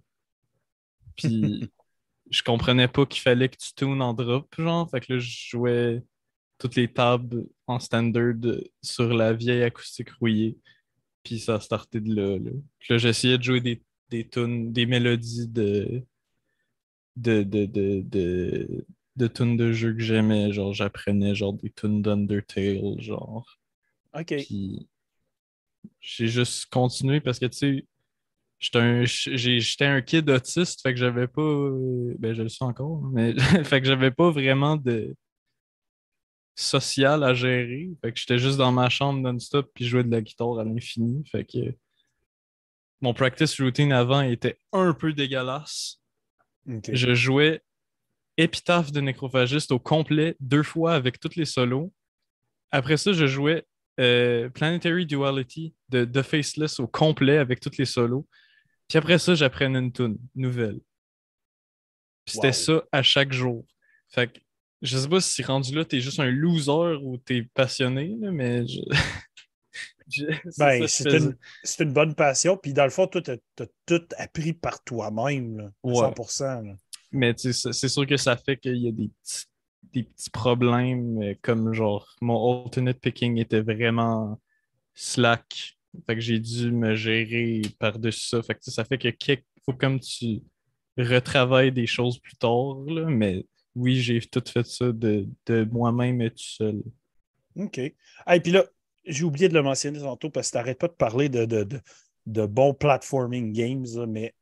Puis 1.18 1.70
je 2.32 2.44
comprenais 2.44 2.88
pas 2.88 3.06
qu'il 3.06 3.22
fallait 3.22 3.50
que 3.50 3.58
tu 3.58 3.74
tunes 3.76 4.02
en 4.02 4.14
drop, 4.14 4.54
genre. 4.58 4.90
Fait 4.90 5.02
que 5.02 5.14
là, 5.14 5.20
je 5.20 5.50
jouais 5.50 6.04
toutes 6.58 6.76
les 6.76 6.92
tables 6.92 7.46
en 7.68 7.80
standard 7.80 8.36
sur 8.82 9.14
la 9.14 9.34
vieille 9.34 9.64
acoustique 9.64 10.12
rouillée. 10.12 10.58
Puis 11.24 11.40
ça 11.40 11.56
a 11.56 11.60
starté 11.60 12.00
de 12.00 12.14
là. 12.16 12.38
là. 12.38 12.52
Là, 12.90 12.98
j'essayais 12.98 13.38
de 13.38 13.44
jouer 13.44 13.62
des, 13.62 13.84
des 14.10 14.28
tunes, 14.28 14.72
des 14.72 14.86
mélodies 14.86 15.48
de 15.48 16.04
de, 17.16 17.44
de, 17.44 17.66
de, 17.66 18.02
de, 18.02 18.86
de 19.16 19.28
tunes 19.28 19.58
de 19.58 19.72
jeux 19.72 19.94
que 19.94 20.02
j'aimais. 20.02 20.52
Genre, 20.54 20.74
j'apprenais 20.74 21.36
genre 21.36 21.54
des 21.54 21.70
tunes 21.72 22.02
d'Undertale, 22.02 23.00
genre. 23.00 23.60
OK. 24.14 24.34
J'ai 26.00 26.28
juste 26.28 26.66
continué 26.68 27.20
parce 27.20 27.40
que, 27.40 27.46
tu 27.46 27.58
sais, 27.58 27.88
j'étais 28.60 29.86
un, 29.86 29.96
un 29.96 30.02
kid 30.02 30.30
autiste, 30.30 30.82
fait 30.82 30.94
que 30.94 31.00
j'avais 31.00 31.28
pas. 31.28 31.70
Ben, 32.20 32.34
je 32.34 32.44
le 32.44 32.50
suis 32.50 32.64
encore, 32.64 33.02
mais 33.12 33.34
fait 33.64 33.82
que 33.82 33.88
j'avais 33.88 34.12
pas 34.12 34.32
vraiment 34.32 34.78
de 34.78 35.16
social 36.56 37.24
à 37.24 37.34
gérer. 37.34 37.90
Fait 38.02 38.12
que 38.12 38.20
j'étais 38.20 38.38
juste 38.38 38.58
dans 38.58 38.72
ma 38.72 38.90
chambre 38.90 39.20
non-stop 39.20 39.72
puis 39.74 39.86
je 39.86 39.90
jouais 39.90 40.04
de 40.04 40.12
la 40.12 40.22
guitare 40.22 40.60
à 40.60 40.64
l'infini. 40.64 41.24
Fait 41.30 41.46
que 41.46 41.76
mon 43.02 43.14
practice 43.14 43.60
routine 43.60 43.92
avant 43.92 44.22
était 44.22 44.58
un 44.72 44.94
peu 44.94 45.14
dégueulasse. 45.14 46.00
Je 46.66 47.14
jouais 47.14 47.62
Épitaphe 48.38 48.92
de 48.92 49.02
Nécrophagiste 49.02 49.72
au 49.72 49.80
complet 49.80 50.36
deux 50.40 50.64
fois 50.64 50.96
avec 50.96 51.20
tous 51.20 51.36
les 51.36 51.46
solos. 51.46 51.92
Après 52.72 52.98
ça, 52.98 53.14
je 53.14 53.28
jouais 53.28 53.66
euh, 54.00 54.50
Planetary 54.50 55.06
Duality 55.06 55.74
de 55.90 56.06
The 56.06 56.22
Faceless 56.22 56.80
au 56.80 56.88
complet 56.88 57.38
avec 57.38 57.60
tous 57.60 57.78
les 57.78 57.86
solos. 57.86 58.28
Puis 58.88 58.98
après 58.98 59.18
ça, 59.20 59.36
j'apprenais 59.36 59.80
une 59.80 59.92
tune 59.92 60.18
nouvelle. 60.36 60.80
Puis 62.26 62.36
c'était 62.36 62.48
Wow. 62.48 62.54
ça 62.54 62.84
à 62.92 63.04
chaque 63.04 63.34
jour. 63.34 63.66
Fait 64.10 64.32
que 64.32 64.40
je 64.82 64.98
sais 64.98 65.08
pas 65.08 65.22
si 65.22 65.42
rendu 65.44 65.74
là, 65.74 65.86
t'es 65.86 66.02
juste 66.02 66.20
un 66.20 66.30
loser 66.30 66.98
ou 67.02 67.18
t'es 67.18 67.44
passionné, 67.54 68.16
là, 68.20 68.32
mais 68.32 68.68
je... 68.68 68.80
Ben, 70.60 70.86
c'est 70.86 71.10
une, 71.80 71.94
bonne 71.94 72.14
passion. 72.14 72.58
Puis 72.58 72.74
dans 72.74 72.84
le 72.84 72.90
fond, 72.90 73.08
toi, 73.08 73.22
tu 73.22 73.32
as, 73.32 73.68
tout 73.86 74.06
appris 74.18 74.54
par 74.54 74.84
toi-même, 74.84 75.58
là, 75.58 75.64
à 75.66 75.88
Ouais. 75.88 75.94
100%. 75.96 76.68
là. 76.68 76.76
Mais 77.12 77.34
c'est 77.38 77.54
c'est 77.54 77.88
sûr 77.88 78.06
que 78.06 78.18
ça 78.18 78.36
fait 78.36 78.58
qu'il 78.58 78.78
y 78.78 78.88
a 78.88 78.92
des 78.92 79.08
petits, 79.08 79.46
des 79.94 80.04
petits 80.04 80.30
problèmes, 80.30 81.22
euh, 81.22 81.34
comme 81.42 81.74
genre 81.74 82.08
mon 82.22 82.64
alternate 82.64 83.00
picking 83.00 83.38
était 83.38 83.62
vraiment 83.62 84.40
slack. 84.94 85.78
Fait 86.08 86.16
que 86.16 86.22
j'ai 86.22 86.40
dû 86.40 86.72
me 86.72 86.96
gérer 86.96 87.62
par-dessus 87.80 88.28
ça. 88.28 88.42
Fait 88.42 88.56
que 88.56 88.62
ça 88.64 88.84
fait 88.84 88.98
que 88.98 89.08
il 89.08 89.44
faut 89.66 89.74
comme 89.74 90.00
tu 90.00 90.42
retravailles 90.98 91.72
des 91.72 91.88
choses 91.88 92.20
plus 92.20 92.36
tard. 92.36 92.84
Là, 92.88 93.06
mais 93.06 93.46
oui, 93.76 94.02
j'ai 94.02 94.20
tout 94.22 94.44
fait 94.48 94.66
ça 94.66 94.92
de, 94.92 95.28
de 95.46 95.68
moi-même 95.72 96.22
et 96.22 96.32
tout 96.32 96.44
seul. 96.44 96.82
OK. 97.56 97.78
Et 97.78 97.96
puis 98.42 98.52
là, 98.52 98.66
j'ai 99.06 99.24
oublié 99.24 99.50
de 99.50 99.54
le 99.54 99.62
mentionner 99.62 100.00
tantôt 100.00 100.30
parce 100.30 100.48
que 100.48 100.54
tu 100.54 100.58
n'arrêtes 100.58 100.80
pas 100.80 100.88
de 100.88 100.94
parler 100.94 101.30
de, 101.30 101.46
de, 101.46 101.64
de, 101.64 101.80
de 102.26 102.46
bons 102.46 102.74
platforming 102.74 103.52
games, 103.54 104.06
mais 104.08 104.34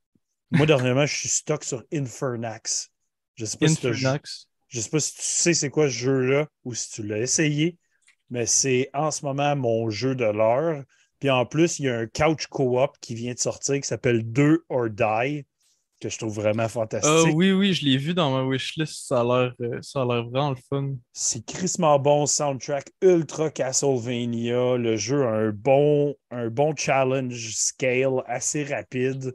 moi, 0.52 0.66
dernièrement, 0.66 1.06
je 1.06 1.16
suis 1.16 1.30
stock 1.30 1.64
sur 1.64 1.84
Infernax. 1.94 2.92
Je 3.36 3.46
sais 3.46 3.58
pas 3.58 3.68
si 3.68 3.88
Je 4.72 4.80
sais 4.80 4.90
pas 4.90 5.00
si 5.00 5.14
tu 5.16 5.22
sais 5.22 5.54
c'est 5.54 5.70
quoi 5.70 5.86
ce 5.86 5.94
jeu-là 5.94 6.48
ou 6.64 6.74
si 6.74 6.90
tu 6.92 7.04
l'as 7.04 7.20
essayé, 7.20 7.78
mais 8.30 8.46
c'est 8.46 8.90
en 8.94 9.12
ce 9.12 9.26
moment 9.26 9.56
mon 9.56 9.90
jeu 9.90 10.16
de 10.16 10.26
l'heure. 10.26 10.84
Puis 11.20 11.30
en 11.30 11.46
plus, 11.46 11.78
il 11.80 11.86
y 11.86 11.90
a 11.90 11.98
un 12.00 12.08
couch 12.08 12.48
co-op 12.48 12.98
qui 13.02 13.14
vient 13.14 13.34
de 13.34 13.40
sortir 13.40 13.76
qui 13.76 13.88
s'appelle 13.88 14.24
2 14.24 14.64
or 14.70 14.90
Die, 14.90 15.46
que 16.00 16.10
je 16.10 16.18
trouve 16.18 16.34
vraiment 16.34 16.64
Ah 16.64 16.70
fantastique. 16.70 17.36
oui, 17.36 17.52
oui, 17.52 17.74
je 17.74 17.86
l'ai 17.86 17.98
vu 17.98 18.14
dans 18.16 18.32
ma 18.32 18.44
wishlist. 18.44 19.08
Ça 19.08 19.20
a 19.20 19.24
l'air 19.24 19.54
euh, 19.62 19.78
ça 19.82 20.02
a 20.02 20.06
l'air 20.06 20.24
vraiment 20.24 20.50
le 20.52 20.56
fun. 20.70 20.96
C'est 21.12 21.46
crissement 21.46 22.00
bon 22.00 22.26
soundtrack, 22.26 22.90
ultra 23.02 23.52
Castlevania. 23.52 24.78
Le 24.78 24.96
jeu 24.98 25.24
a 25.24 25.32
un 25.32 25.52
bon, 25.52 26.16
un 26.32 26.48
bon 26.48 26.74
challenge 26.76 27.54
scale 27.56 28.24
assez 28.26 28.64
rapide. 28.64 29.34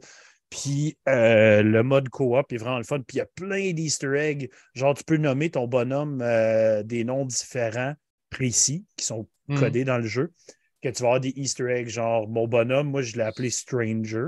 Puis 0.49 0.97
euh, 1.09 1.61
le 1.61 1.83
mode 1.83 2.09
coop 2.09 2.51
est 2.53 2.57
vraiment 2.57 2.77
le 2.77 2.83
fun. 2.83 2.99
Puis 2.99 3.15
il 3.15 3.19
y 3.19 3.21
a 3.21 3.25
plein 3.25 3.73
d'Easter 3.73 4.15
eggs. 4.17 4.49
Genre, 4.73 4.93
tu 4.93 5.03
peux 5.03 5.17
nommer 5.17 5.49
ton 5.49 5.67
bonhomme 5.67 6.21
euh, 6.21 6.83
des 6.83 7.03
noms 7.03 7.25
différents, 7.25 7.93
précis, 8.29 8.85
qui 8.95 9.05
sont 9.05 9.27
Hmm. 9.49 9.55
codés 9.55 9.85
dans 9.85 9.97
le 9.97 10.07
jeu. 10.07 10.33
Que 10.81 10.89
tu 10.89 11.01
vas 11.03 11.07
avoir 11.09 11.19
des 11.21 11.33
Easter 11.37 11.69
eggs. 11.71 11.87
Genre, 11.87 12.27
mon 12.27 12.47
bonhomme, 12.47 12.89
moi, 12.89 13.01
je 13.01 13.15
l'ai 13.15 13.23
appelé 13.23 13.49
Stranger. 13.49 14.27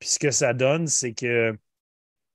Puis 0.00 0.08
ce 0.08 0.18
que 0.18 0.30
ça 0.32 0.54
donne, 0.54 0.88
c'est 0.88 1.12
que 1.14 1.56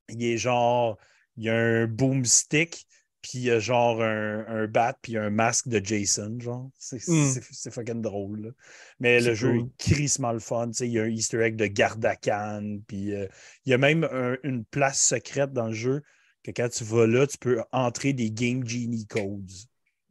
il 0.10 0.24
est 0.24 0.38
genre, 0.38 0.98
il 1.38 1.44
y 1.46 1.50
a 1.50 1.56
un 1.56 1.88
boomstick, 1.88 2.86
puis 3.28 3.40
il 3.40 3.44
y 3.46 3.50
a 3.50 3.58
genre 3.58 4.04
un, 4.04 4.46
un 4.48 4.68
bat, 4.68 4.96
puis 5.02 5.18
un 5.18 5.32
masque 5.32 5.68
de 5.68 5.84
Jason, 5.84 6.38
genre. 6.40 6.70
C'est 6.78 6.98
Mm. 7.08 7.32
c'est 7.52 7.72
fucking 7.74 8.04
drôle. 8.04 8.42
là. 8.42 8.50
Mais 9.00 9.20
le 9.20 9.34
jeu 9.34 9.56
est 9.58 9.78
crissement 9.80 10.32
le 10.32 10.38
fun. 10.38 10.70
Il 10.80 10.92
y 10.92 11.00
a 11.00 11.04
un 11.04 11.10
Easter 11.10 11.42
egg 11.42 11.56
de 11.56 11.66
Gardakan, 11.66 12.82
puis 12.88 13.16
euh, 13.16 13.26
il 13.66 13.72
y 13.72 13.74
a 13.74 13.80
même 13.80 14.04
un- 14.12 14.38
une 14.44 14.64
place 14.64 15.02
secrète 15.02 15.54
dans 15.54 15.68
le 15.70 15.74
jeu 15.74 16.04
que 16.44 16.52
quand 16.52 16.70
tu 16.70 16.84
vas 16.84 17.08
là, 17.08 17.26
tu 17.26 17.40
peux 17.40 17.64
entrer 17.72 18.14
des 18.14 18.30
Game 18.30 18.64
Genie 18.68 19.08
codes. 19.08 19.52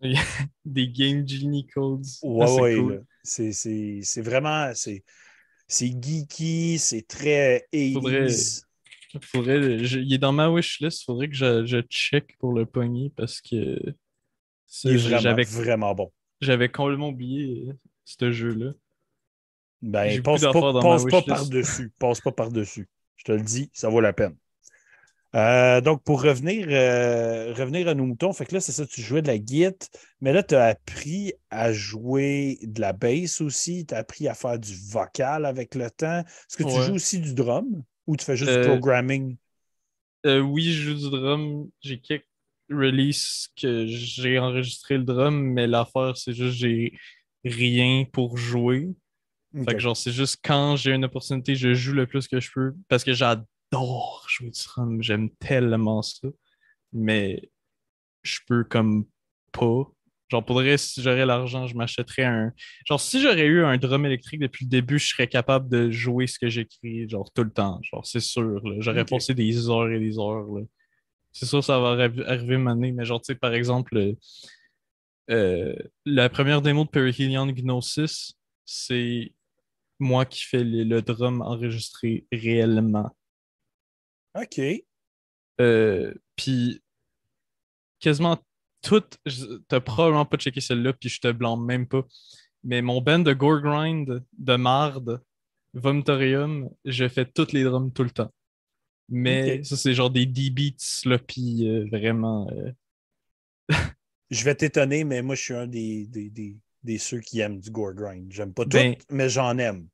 Des 0.64 0.88
Game 0.88 1.26
Genie 1.26 1.66
Codes. 1.68 2.04
Ouais, 2.24 2.44
Ah, 2.44 2.46
c'est 2.48 2.60
ouais, 2.60 2.74
cool. 2.76 2.94
là. 2.94 3.00
C'est 3.22 4.20
vraiment. 4.22 4.72
C'est 4.74 6.02
geeky, 6.02 6.78
c'est 6.80 7.06
très 7.06 7.66
80s. 7.72 8.64
Faudrait- 9.22 9.84
je- 9.84 9.98
il 10.00 10.12
est 10.12 10.18
dans 10.18 10.32
ma 10.32 10.48
wishlist, 10.50 11.04
faudrait 11.04 11.28
que 11.28 11.34
je, 11.36 11.64
je 11.66 11.80
check 11.82 12.36
pour 12.38 12.52
le 12.52 12.66
pogner 12.66 13.10
parce 13.16 13.40
que 13.40 13.78
ça, 14.66 14.88
Il 14.90 14.96
est 14.96 14.98
j'ai- 14.98 15.16
vraiment, 15.16 15.42
vraiment 15.48 15.94
bon. 15.94 16.12
j'avais 16.40 16.68
complètement 16.68 17.08
oublié 17.08 17.66
euh, 17.68 17.72
ce 18.04 18.32
jeu-là. 18.32 18.72
Ben, 19.82 20.22
passe 20.22 20.40
pas, 20.42 20.52
passe 20.80 21.04
pas 21.04 21.22
par-dessus. 21.22 21.92
Passe 21.98 22.20
pas 22.20 22.32
par-dessus. 22.32 22.88
Je 23.16 23.24
te 23.24 23.32
le 23.32 23.42
dis, 23.42 23.70
ça 23.72 23.88
vaut 23.88 24.00
la 24.00 24.12
peine. 24.12 24.34
Euh, 25.34 25.80
donc, 25.80 26.02
pour 26.04 26.22
revenir, 26.22 26.66
euh, 26.70 27.52
revenir 27.54 27.88
à 27.88 27.94
nos 27.94 28.06
moutons, 28.06 28.32
fait 28.32 28.46
que 28.46 28.54
là, 28.54 28.60
c'est 28.60 28.70
ça, 28.70 28.86
tu 28.86 29.00
jouais 29.02 29.20
de 29.20 29.26
la 29.26 29.36
guitare, 29.38 29.88
mais 30.20 30.32
là, 30.32 30.44
tu 30.44 30.54
as 30.54 30.64
appris 30.66 31.32
à 31.50 31.72
jouer 31.72 32.58
de 32.62 32.80
la 32.80 32.92
bass 32.92 33.40
aussi, 33.40 33.84
tu 33.84 33.94
as 33.94 33.98
appris 33.98 34.28
à 34.28 34.34
faire 34.34 34.58
du 34.60 34.74
vocal 34.90 35.44
avec 35.44 35.74
le 35.74 35.90
temps. 35.90 36.20
Est-ce 36.20 36.56
que 36.56 36.62
tu 36.62 36.68
Ouais. 36.70 36.82
joues 36.86 36.94
aussi 36.94 37.18
du 37.18 37.34
drum? 37.34 37.82
Ou 38.06 38.16
tu 38.16 38.24
fais 38.24 38.36
juste 38.36 38.52
Euh, 38.52 38.62
du 38.62 38.68
programming? 38.68 39.36
Euh, 40.26 40.40
oui, 40.40 40.72
je 40.72 40.90
joue 40.92 40.94
du 40.94 41.10
drum. 41.10 41.68
J'ai 41.82 42.00
quelques 42.00 42.26
releases 42.70 43.48
que 43.60 43.86
j'ai 43.86 44.38
enregistré 44.38 44.96
le 44.96 45.04
drum, 45.04 45.34
mais 45.52 45.66
l'affaire, 45.66 46.16
c'est 46.16 46.32
juste 46.32 46.56
j'ai 46.56 46.94
rien 47.44 48.04
pour 48.12 48.36
jouer. 48.38 48.88
Fait 49.64 49.74
que 49.76 49.82
genre, 49.82 49.96
c'est 49.96 50.12
juste 50.12 50.38
quand 50.44 50.76
j'ai 50.76 50.92
une 50.92 51.04
opportunité, 51.04 51.56
je 51.56 51.74
joue 51.74 51.94
le 51.94 52.06
plus 52.06 52.28
que 52.28 52.40
je 52.40 52.50
peux 52.52 52.74
parce 52.88 53.04
que 53.04 53.14
j'adore 53.14 54.26
jouer 54.28 54.50
du 54.50 54.62
drum. 54.64 55.02
J'aime 55.02 55.30
tellement 55.40 56.02
ça. 56.02 56.28
Mais 56.92 57.50
je 58.22 58.40
peux 58.48 58.64
comme 58.64 59.06
pas. 59.52 59.90
Genre, 60.34 60.44
pour 60.44 60.58
reste, 60.58 60.94
si 60.94 61.00
j'aurais 61.00 61.24
l'argent, 61.24 61.68
je 61.68 61.76
m'achèterais 61.76 62.24
un. 62.24 62.52
Genre, 62.88 63.00
si 63.00 63.22
j'aurais 63.22 63.46
eu 63.46 63.62
un 63.64 63.76
drum 63.78 64.04
électrique 64.04 64.40
depuis 64.40 64.64
le 64.64 64.68
début, 64.70 64.98
je 64.98 65.06
serais 65.10 65.28
capable 65.28 65.68
de 65.68 65.92
jouer 65.92 66.26
ce 66.26 66.40
que 66.40 66.48
j'écris, 66.48 67.08
genre, 67.08 67.30
tout 67.32 67.44
le 67.44 67.52
temps. 67.52 67.78
Genre, 67.84 68.04
c'est 68.04 68.18
sûr. 68.18 68.60
J'aurais 68.80 69.02
Ok. 69.02 69.10
passé 69.10 69.32
des 69.32 69.70
heures 69.70 69.88
et 69.92 70.00
des 70.00 70.18
heures. 70.18 70.44
C'est 71.30 71.46
sûr, 71.46 71.62
ça 71.62 71.78
va 71.78 71.94
arri- 72.08 72.24
arriver 72.24 72.56
une 72.56 72.66
année, 72.66 72.90
mais 72.90 73.04
genre, 73.04 73.20
tu 73.20 73.26
sais, 73.26 73.36
par 73.36 73.54
exemple, 73.54 73.96
euh, 75.30 75.74
la 76.04 76.28
première 76.28 76.60
démo 76.62 76.82
de 76.84 76.88
Perihelion 76.90 77.46
Gnosis, 77.46 78.32
c'est 78.64 79.32
moi 80.00 80.24
qui 80.24 80.42
fais 80.42 80.64
le, 80.64 80.82
le 80.82 81.00
drum 81.00 81.42
enregistré 81.42 82.26
réellement. 82.32 83.08
OK. 84.34 84.60
Euh, 85.60 86.12
puis 86.34 86.82
quasiment 88.00 88.36
toutes, 88.84 89.18
je- 89.26 89.58
t'as 89.68 89.80
probablement 89.80 90.26
pas 90.26 90.36
checké 90.36 90.60
celle-là, 90.60 90.92
puis 90.92 91.08
je 91.08 91.20
te 91.20 91.32
blâme 91.32 91.64
même 91.64 91.86
pas. 91.86 92.04
Mais 92.64 92.82
mon 92.82 93.00
band 93.00 93.20
de 93.20 93.32
Gore 93.32 93.60
Grind, 93.62 94.24
de 94.38 94.56
Marde, 94.56 95.22
Vomitorium, 95.74 96.70
je 96.84 97.08
fais 97.08 97.26
toutes 97.26 97.52
les 97.52 97.64
drums 97.64 97.92
tout 97.92 98.04
le 98.04 98.10
temps. 98.10 98.32
Mais 99.08 99.62
ça, 99.64 99.76
c'est 99.76 99.94
genre 99.94 100.10
des 100.10 100.26
D-beats 100.26 100.76
sloppy, 100.78 101.68
euh, 101.68 101.86
vraiment. 101.90 102.48
euh, 102.52 102.72
Je 104.30 104.44
vais 104.44 104.54
t'étonner, 104.54 105.04
mais 105.04 105.22
moi, 105.22 105.34
je 105.34 105.42
suis 105.42 105.54
un 105.54 105.66
des, 105.66 106.06
des, 106.06 106.30
des, 106.30 106.56
des 106.82 106.98
ceux 106.98 107.20
qui 107.20 107.40
aiment 107.40 107.60
du 107.60 107.70
gore 107.70 107.94
grind. 107.94 108.32
J'aime 108.32 108.52
pas 108.54 108.64
tout, 108.64 108.70
Ben, 108.78 108.96
mais 109.10 109.28
j'en 109.28 109.58
aime 109.58 109.86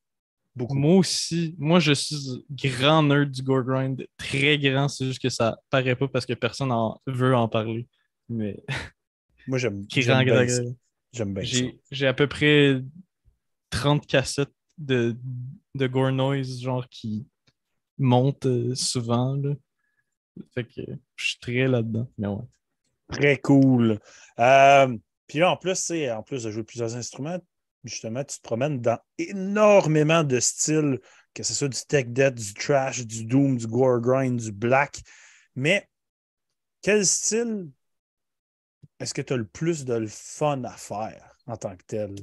beaucoup. 0.54 0.74
Moi 0.76 0.96
aussi, 0.96 1.54
moi 1.58 1.80
je 1.80 1.92
suis 1.92 2.16
grand 2.50 3.02
nerd 3.02 3.30
du 3.30 3.42
Gore 3.42 3.64
Grind, 3.64 4.06
très 4.16 4.58
grand, 4.58 4.88
c'est 4.88 5.06
juste 5.06 5.22
que 5.22 5.28
ça 5.28 5.58
paraît 5.70 5.96
pas 5.96 6.08
parce 6.08 6.26
que 6.26 6.34
personne 6.34 6.72
en 6.72 7.00
veut 7.06 7.34
en 7.34 7.48
parler. 7.48 7.86
Mais 8.30 8.64
Moi, 9.46 9.58
j'aime 9.58 9.82
bien. 9.82 10.00
J'aime 11.12 11.34
bien. 11.34 11.70
J'ai 11.90 12.06
à 12.06 12.14
peu 12.14 12.28
près 12.28 12.80
30 13.70 14.06
cassettes 14.06 14.54
de, 14.78 15.16
de 15.74 15.86
Gore 15.86 16.12
Noise, 16.12 16.62
genre 16.62 16.88
qui 16.88 17.26
montent 17.98 18.46
euh, 18.46 18.74
souvent. 18.74 19.34
Là. 19.34 19.54
Fait 20.54 20.64
que 20.64 20.80
je 21.16 21.26
suis 21.26 21.38
très 21.40 21.66
là-dedans. 21.66 22.08
Mais 22.16 22.28
ouais. 22.28 22.44
Très 23.10 23.36
cool. 23.38 23.98
Euh, 24.38 24.96
puis 25.26 25.40
là, 25.40 25.50
en 25.50 25.56
plus, 25.56 25.90
en 25.90 26.22
plus 26.22 26.44
de 26.44 26.50
jouer 26.50 26.62
plusieurs 26.62 26.94
instruments, 26.94 27.40
justement, 27.82 28.22
tu 28.22 28.36
te 28.36 28.42
promènes 28.42 28.80
dans 28.80 28.98
énormément 29.18 30.22
de 30.22 30.38
styles, 30.38 31.00
que 31.34 31.42
ce 31.42 31.54
soit 31.54 31.68
du 31.68 31.78
tech 31.88 32.06
death, 32.06 32.34
du 32.34 32.54
trash, 32.54 33.04
du 33.04 33.24
doom, 33.24 33.56
du 33.56 33.66
gore 33.66 34.00
grind, 34.00 34.40
du 34.40 34.52
black. 34.52 35.00
Mais 35.56 35.88
quel 36.82 37.04
style 37.04 37.68
est-ce 39.00 39.14
que 39.14 39.22
tu 39.22 39.32
as 39.32 39.36
le 39.36 39.46
plus 39.46 39.84
de 39.84 39.94
le 39.94 40.06
fun 40.08 40.62
à 40.64 40.76
faire 40.76 41.36
en 41.46 41.56
tant 41.56 41.76
que 41.76 41.82
tel? 41.86 42.14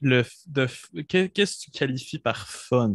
Le, 0.00 0.24
de, 0.46 0.66
qu'est-ce 1.02 1.58
que 1.58 1.64
tu 1.64 1.70
qualifies 1.70 2.18
par 2.18 2.48
fun? 2.48 2.94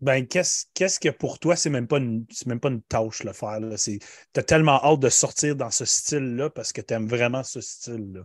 Ben, 0.00 0.26
qu'est-ce, 0.26 0.66
qu'est-ce 0.74 1.00
que 1.00 1.08
pour 1.08 1.38
toi, 1.40 1.56
c'est 1.56 1.70
même 1.70 1.88
pas 1.88 1.98
une, 1.98 2.24
c'est 2.30 2.46
même 2.46 2.60
pas 2.60 2.68
une 2.68 2.82
tâche 2.82 3.24
le 3.24 3.32
faire. 3.32 3.58
Tu 3.76 4.00
as 4.36 4.42
tellement 4.42 4.82
hâte 4.84 5.00
de 5.00 5.08
sortir 5.08 5.56
dans 5.56 5.70
ce 5.70 5.84
style-là 5.84 6.50
parce 6.50 6.72
que 6.72 6.80
tu 6.80 6.94
aimes 6.94 7.08
vraiment 7.08 7.42
ce 7.42 7.60
style-là. 7.60 8.22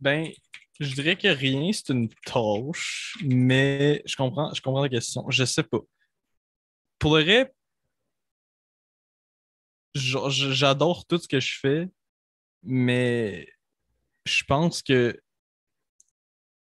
Ben, 0.00 0.28
je 0.80 0.94
dirais 0.94 1.16
que 1.16 1.28
rien, 1.28 1.70
c'est 1.72 1.90
une 1.90 2.08
tâche, 2.26 3.18
mais 3.24 4.02
je 4.06 4.16
comprends, 4.16 4.52
je 4.54 4.62
comprends 4.62 4.82
la 4.82 4.88
question. 4.88 5.24
Je 5.28 5.44
sais 5.44 5.62
pas. 5.62 5.80
Pour 6.98 7.16
le 7.16 7.22
vrai, 7.24 7.52
j'adore 9.94 11.06
tout 11.06 11.18
ce 11.18 11.28
que 11.28 11.40
je 11.40 11.58
fais, 11.60 11.88
mais 12.62 13.48
je 14.24 14.44
pense 14.44 14.82
que 14.82 15.18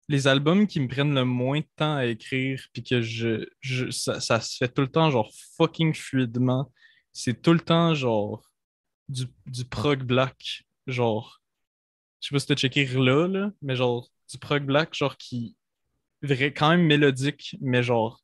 les 0.09 0.27
albums 0.27 0.67
qui 0.67 0.79
me 0.79 0.87
prennent 0.87 1.15
le 1.15 1.23
moins 1.23 1.59
de 1.59 1.67
temps 1.75 1.95
à 1.95 2.05
écrire, 2.05 2.61
puis 2.73 2.83
que 2.83 3.01
je, 3.01 3.45
ça, 3.91 4.41
se 4.41 4.57
fait 4.57 4.67
tout 4.67 4.81
le 4.81 4.91
temps, 4.91 5.09
genre 5.09 5.31
fucking 5.57 5.93
fluidement, 5.93 6.71
c'est 7.13 7.41
tout 7.41 7.53
le 7.53 7.59
temps, 7.59 7.93
genre, 7.93 8.43
du, 9.09 9.25
du 9.45 9.65
prog 9.65 10.03
black. 10.03 10.63
Genre, 10.87 11.41
je 12.19 12.27
sais 12.27 12.35
pas 12.35 12.39
si 12.39 12.47
t'as 12.47 12.55
checké 12.55 12.85
là, 12.85 13.27
là, 13.27 13.51
mais 13.61 13.75
genre, 13.75 14.09
du 14.29 14.37
prog 14.37 14.63
black, 14.63 14.93
genre, 14.93 15.17
qui. 15.17 15.55
Vrai, 16.21 16.53
quand 16.53 16.69
même 16.69 16.85
mélodique, 16.85 17.55
mais 17.61 17.81
genre, 17.81 18.21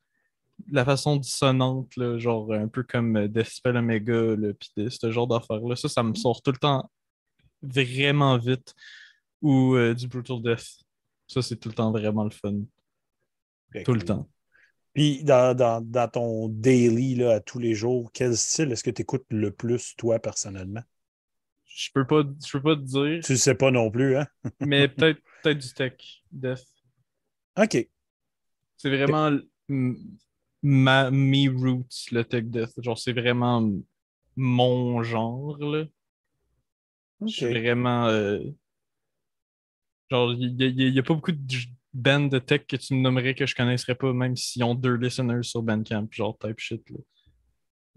la 0.71 0.85
façon 0.85 1.17
dissonante, 1.17 1.95
là, 1.95 2.17
genre, 2.17 2.51
un 2.53 2.67
peu 2.67 2.83
comme 2.83 3.27
Deathspell 3.27 3.77
Omega, 3.77 4.35
puis 4.59 4.89
ce 4.89 5.11
genre 5.11 5.27
d'affaires-là. 5.27 5.75
Ça, 5.75 5.89
ça 5.89 6.03
me 6.03 6.15
sort 6.15 6.41
tout 6.41 6.51
le 6.51 6.57
temps 6.57 6.89
vraiment 7.61 8.37
vite. 8.37 8.73
Ou 9.41 9.75
euh, 9.75 9.93
du 9.93 10.07
Brutal 10.07 10.41
Death. 10.41 10.79
Ça, 11.27 11.41
c'est 11.41 11.57
tout 11.57 11.69
le 11.69 11.75
temps 11.75 11.91
vraiment 11.91 12.23
le 12.23 12.31
fun. 12.31 12.61
tout 13.85 13.93
le 13.93 14.01
temps. 14.01 14.27
Puis 14.93 15.23
dans, 15.23 16.09
ton 16.11 16.49
daily 16.49 17.15
là, 17.15 17.35
à 17.35 17.39
tous 17.39 17.59
les 17.59 17.75
jours, 17.75 18.09
quel 18.11 18.35
style 18.35 18.71
est-ce 18.71 18.83
que 18.83 18.89
tu 18.89 19.03
écoutes 19.03 19.27
le 19.29 19.51
plus, 19.51 19.95
toi, 19.95 20.17
personnellement? 20.17 20.81
Je 21.65 21.89
peux 21.93 22.07
pas, 22.07 22.23
je 22.43 22.51
peux 22.53 22.63
pas 22.63 22.75
te 22.75 22.81
dire. 22.81 23.23
Tu 23.23 23.37
sais 23.37 23.53
pas 23.53 23.69
non 23.69 23.91
plus, 23.91 24.17
hein? 24.17 24.25
mais 24.59 24.87
peut-être 24.87 25.21
peut 25.43 25.53
du 25.53 25.71
tech, 25.73 26.23
death. 26.31 26.65
OK. 27.59 27.87
C'est 28.77 28.89
vraiment 28.89 29.37
ma, 30.67 31.11
me 31.11 31.49
roots, 31.49 32.11
le 32.11 32.23
tech 32.23 32.45
death. 32.45 32.71
Genre, 32.81 32.97
c'est 32.97 33.13
vraiment 33.13 33.67
mon 34.35 35.01
genre, 35.03 35.57
là. 35.59 35.85
Je 37.21 37.27
suis 37.27 37.45
vraiment. 37.47 38.07
Euh, 38.07 38.39
Genre, 40.09 40.33
il 40.33 40.55
n'y 40.55 40.99
a, 40.99 41.03
pas 41.03 41.13
beaucoup 41.13 41.33
de 41.33 41.57
bands 41.93 42.27
de 42.27 42.39
tech 42.39 42.65
que 42.65 42.77
tu 42.77 42.93
me 42.93 43.01
nommerais 43.01 43.35
que 43.35 43.45
je 43.45 43.55
connaisserais 43.55 43.95
pas, 43.95 44.13
même 44.13 44.37
s'ils 44.37 44.63
ont 44.63 44.75
deux 44.75 44.95
listeners 44.95 45.43
sur 45.43 45.61
Bandcamp, 45.63 46.07
genre 46.11 46.37
type 46.39 46.59
shit. 46.59 46.81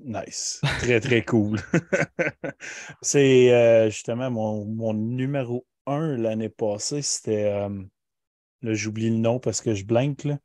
Nice. 0.01 0.61
Très, 0.81 0.99
très 0.99 1.25
cool. 1.25 1.61
C'est 3.03 3.53
euh, 3.53 3.91
justement 3.91 4.31
mon, 4.31 4.95
numéro 4.95 5.67
un 5.87 6.17
l'année 6.17 6.49
passée, 6.49 7.03
c'était. 7.03 7.45
Euh, 7.45 7.69
là, 8.63 8.75
j'oublie 8.75 9.11
le 9.11 9.17
nom 9.17 9.39
parce 9.39 9.61
que 9.61 9.75
je 9.75 9.85
blank, 9.85 10.25
là. 10.25 10.39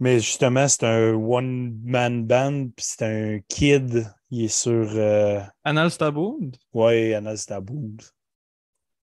Mais 0.00 0.18
justement, 0.18 0.66
c'est 0.66 0.84
un 0.84 1.12
one-man 1.12 2.26
band, 2.26 2.68
puis 2.74 2.86
c'est 2.88 3.04
un 3.04 3.40
kid. 3.48 4.10
Il 4.30 4.44
est 4.44 4.48
sur. 4.48 4.88
Euh... 4.94 5.40
Anal 5.62 5.90
Stabound? 5.90 6.56
Ouais, 6.72 7.14
Anal. 7.14 7.36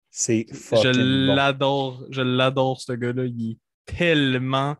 C'est 0.09 0.47
Je 0.49 0.89
l'adore. 1.27 2.03
Je 2.09 2.21
l'adore, 2.21 2.81
ce 2.81 2.93
gars-là. 2.93 3.25
Il 3.25 3.51
est 3.51 3.57
tellement 3.85 4.75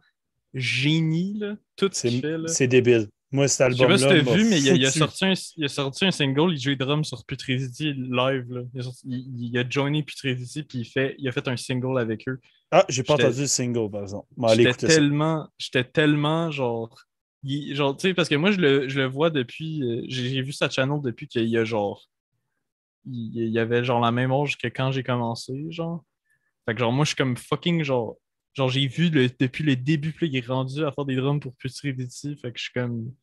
génie, 0.55 1.38
là. 1.38 1.55
Tout 1.76 1.89
ce 1.93 2.07
qu'il 2.07 2.22
fait, 2.22 2.47
C'est 2.47 2.68
débile. 2.68 3.09
Moi, 3.32 3.47
cet 3.47 3.61
album-là. 3.61 3.95
Je 3.95 4.01
sais 4.01 4.07
pas 4.07 4.15
si 4.15 4.25
t'as 4.25 4.34
vu, 4.36 4.49
mais 4.49 4.61
il 4.61 4.86
a, 4.86 4.91
sorti 4.91 5.25
un, 5.25 5.34
il 5.57 5.65
a, 5.65 5.67
sorti 5.67 6.05
un, 6.05 6.11
single, 6.11 6.53
il 6.53 6.59
joue 6.59 6.75
drum 6.75 7.03
sur 7.03 7.25
Putridity 7.25 7.93
live. 7.93 8.45
Là. 8.49 8.61
Il, 8.73 8.82
a 8.82 8.91
il, 9.05 9.57
a 9.57 9.69
joiné 9.69 10.03
Putridity, 10.03 10.63
puis 10.63 10.80
il, 10.80 10.86
fait, 10.86 11.15
il 11.17 11.28
a 11.28 11.32
fait 11.32 11.47
un 11.47 11.57
single 11.57 11.99
avec 11.99 12.28
eux. 12.28 12.39
Ah, 12.71 12.86
j'ai 12.88 13.03
pas 13.03 13.15
entendu 13.15 13.41
le 13.41 13.47
single, 13.47 13.91
par 13.91 14.03
exemple. 14.03 14.28
J'étais 14.55 14.88
tellement, 14.88 15.47
j'étais 15.57 15.84
tellement 15.84 16.51
genre. 16.51 16.97
genre, 17.43 17.97
tu 17.97 18.07
sais, 18.07 18.13
parce 18.13 18.30
que 18.30 18.36
moi, 18.36 18.51
je 18.51 18.59
le, 18.59 18.88
je 18.88 18.99
le 18.99 19.07
vois 19.07 19.30
depuis. 19.30 19.84
Euh, 19.84 20.05
j'ai 20.07 20.41
vu 20.41 20.53
sa 20.53 20.69
channel 20.69 21.01
depuis 21.03 21.28
qu'il 21.28 21.47
y 21.47 21.57
a 21.57 21.65
genre 21.65 22.07
il, 23.09 23.49
y 23.49 23.59
avait 23.59 23.84
genre 23.84 23.99
la 23.99 24.11
même 24.11 24.32
âge 24.32 24.57
que 24.57 24.67
quand 24.67 24.91
j'ai 24.91 25.03
commencé, 25.03 25.65
genre. 25.69 26.03
Fait 26.65 26.73
que 26.73 26.80
genre, 26.80 26.91
moi, 26.91 27.05
je 27.05 27.09
suis 27.09 27.15
comme 27.15 27.38
fucking 27.38 27.84
genre. 27.84 28.17
Genre, 28.58 28.70
j'ai 28.70 28.88
vu 28.88 29.12
depuis 29.12 29.64
le 29.64 29.76
début, 29.76 30.12
puis 30.14 30.28
il 30.28 30.36
est 30.36 30.47
rendu 30.47 30.84
à 30.84 30.91
faire 30.91 31.05
des 31.05 31.16
drums 31.16 31.39
pour 31.39 31.53
Putridity. 31.58 32.36
Fait 32.38 32.51
que 32.51 32.58
je 32.58 32.64
suis 32.64 32.74
comme. 32.74 33.14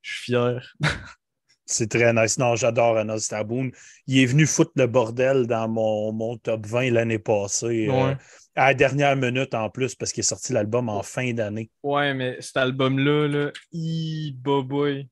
Je 0.00 0.12
suis 0.14 0.22
fier. 0.32 0.74
C'est 1.66 1.90
très 1.90 2.10
nice. 2.14 2.38
Non, 2.38 2.56
j'adore 2.56 2.96
Anas 2.96 3.26
Taboun. 3.28 3.70
Il 4.06 4.18
est 4.18 4.24
venu 4.24 4.46
foutre 4.46 4.72
le 4.76 4.86
bordel 4.86 5.46
dans 5.46 5.68
mon, 5.68 6.12
mon 6.12 6.38
top 6.38 6.66
20 6.66 6.92
l'année 6.92 7.18
passée. 7.18 7.88
Euh, 7.90 8.14
à 8.54 8.68
la 8.68 8.74
dernière 8.74 9.14
minute 9.14 9.52
en 9.54 9.68
plus, 9.68 9.94
parce 9.94 10.10
qu'il 10.10 10.20
est 10.20 10.24
sorti 10.24 10.54
l'album 10.54 10.88
en 10.88 11.02
fin 11.02 11.34
d'année. 11.34 11.70
Ouais, 11.82 12.14
mais 12.14 12.40
cet 12.40 12.56
album-là, 12.56 13.28
là, 13.28 13.52
i 13.72 14.34
boy. 14.38 15.06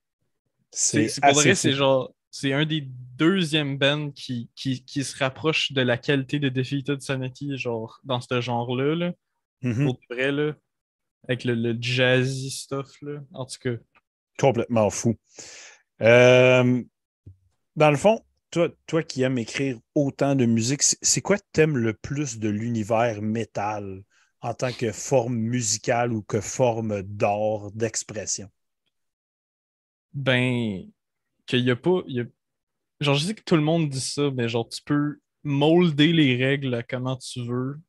C'est 0.71 1.21
pour 1.21 1.35
vrai, 1.35 1.55
c'est 1.55 1.73
genre 1.73 2.15
c'est 2.33 2.55
un 2.55 2.65
des 2.65 2.89
deuxièmes 3.19 3.77
bands 3.77 4.11
qui, 4.11 4.51
qui, 4.57 4.83
qui, 4.85 5.05
se 5.05 5.17
rapproche 5.19 5.73
de 5.73 5.83
la 5.83 5.99
qualité 5.99 6.39
de 6.39 6.49
Defeated 6.49 7.03
Sanity, 7.03 7.59
genre, 7.59 8.01
dans 8.05 8.23
ce 8.23 8.41
genre-là. 8.41 8.95
Là. 8.95 9.13
Pour 9.85 10.01
vrai, 10.11 10.33
là. 10.33 10.55
Avec 11.29 11.45
le, 11.45 11.77
jazzy 11.79 12.51
stuff, 12.51 13.01
là. 13.03 13.21
En 13.35 13.45
tout 13.45 13.59
cas. 13.61 13.77
Complètement 14.39 14.89
fou. 14.89 15.15
Euh, 16.01 16.83
dans 17.77 17.91
le 17.91 17.97
fond, 17.99 18.25
toi, 18.51 18.71
toi 18.87 19.03
qui 19.03 19.23
aimes 19.23 19.39
écrire 19.39 19.79
autant 19.95 20.35
de 20.35 20.47
musique, 20.47 20.83
c'est 20.83 21.21
quoi 21.21 21.37
que 21.37 21.45
t'aimes 21.53 21.77
le 21.77 21.93
plus 21.93 22.39
de 22.39 22.49
l'univers 22.49 23.21
métal 23.21 24.03
en 24.41 24.55
tant 24.55 24.73
que 24.73 24.91
forme 24.91 25.37
musicale 25.37 26.15
ou 26.15 26.23
que 26.23 26.41
forme 26.41 27.03
d'art, 27.03 27.71
d'expression? 27.73 28.49
Ben, 30.15 30.83
qu'il 31.47 31.65
n'y 31.65 31.71
a 31.71 31.77
pas. 31.77 32.03
Genre, 33.01 33.15
je 33.15 33.27
sais 33.27 33.35
que 33.35 33.43
tout 33.43 33.57
le 33.57 33.63
monde 33.63 33.89
dit 33.89 34.01
ça, 34.01 34.31
mais 34.31 34.49
genre, 34.49 34.69
tu 34.69 34.81
peux 34.83 35.19
molder 35.43 36.13
les 36.13 36.37
règles 36.37 36.75
à 36.75 36.83
comment 36.83 37.17
tu 37.17 37.45
veux. 37.45 37.81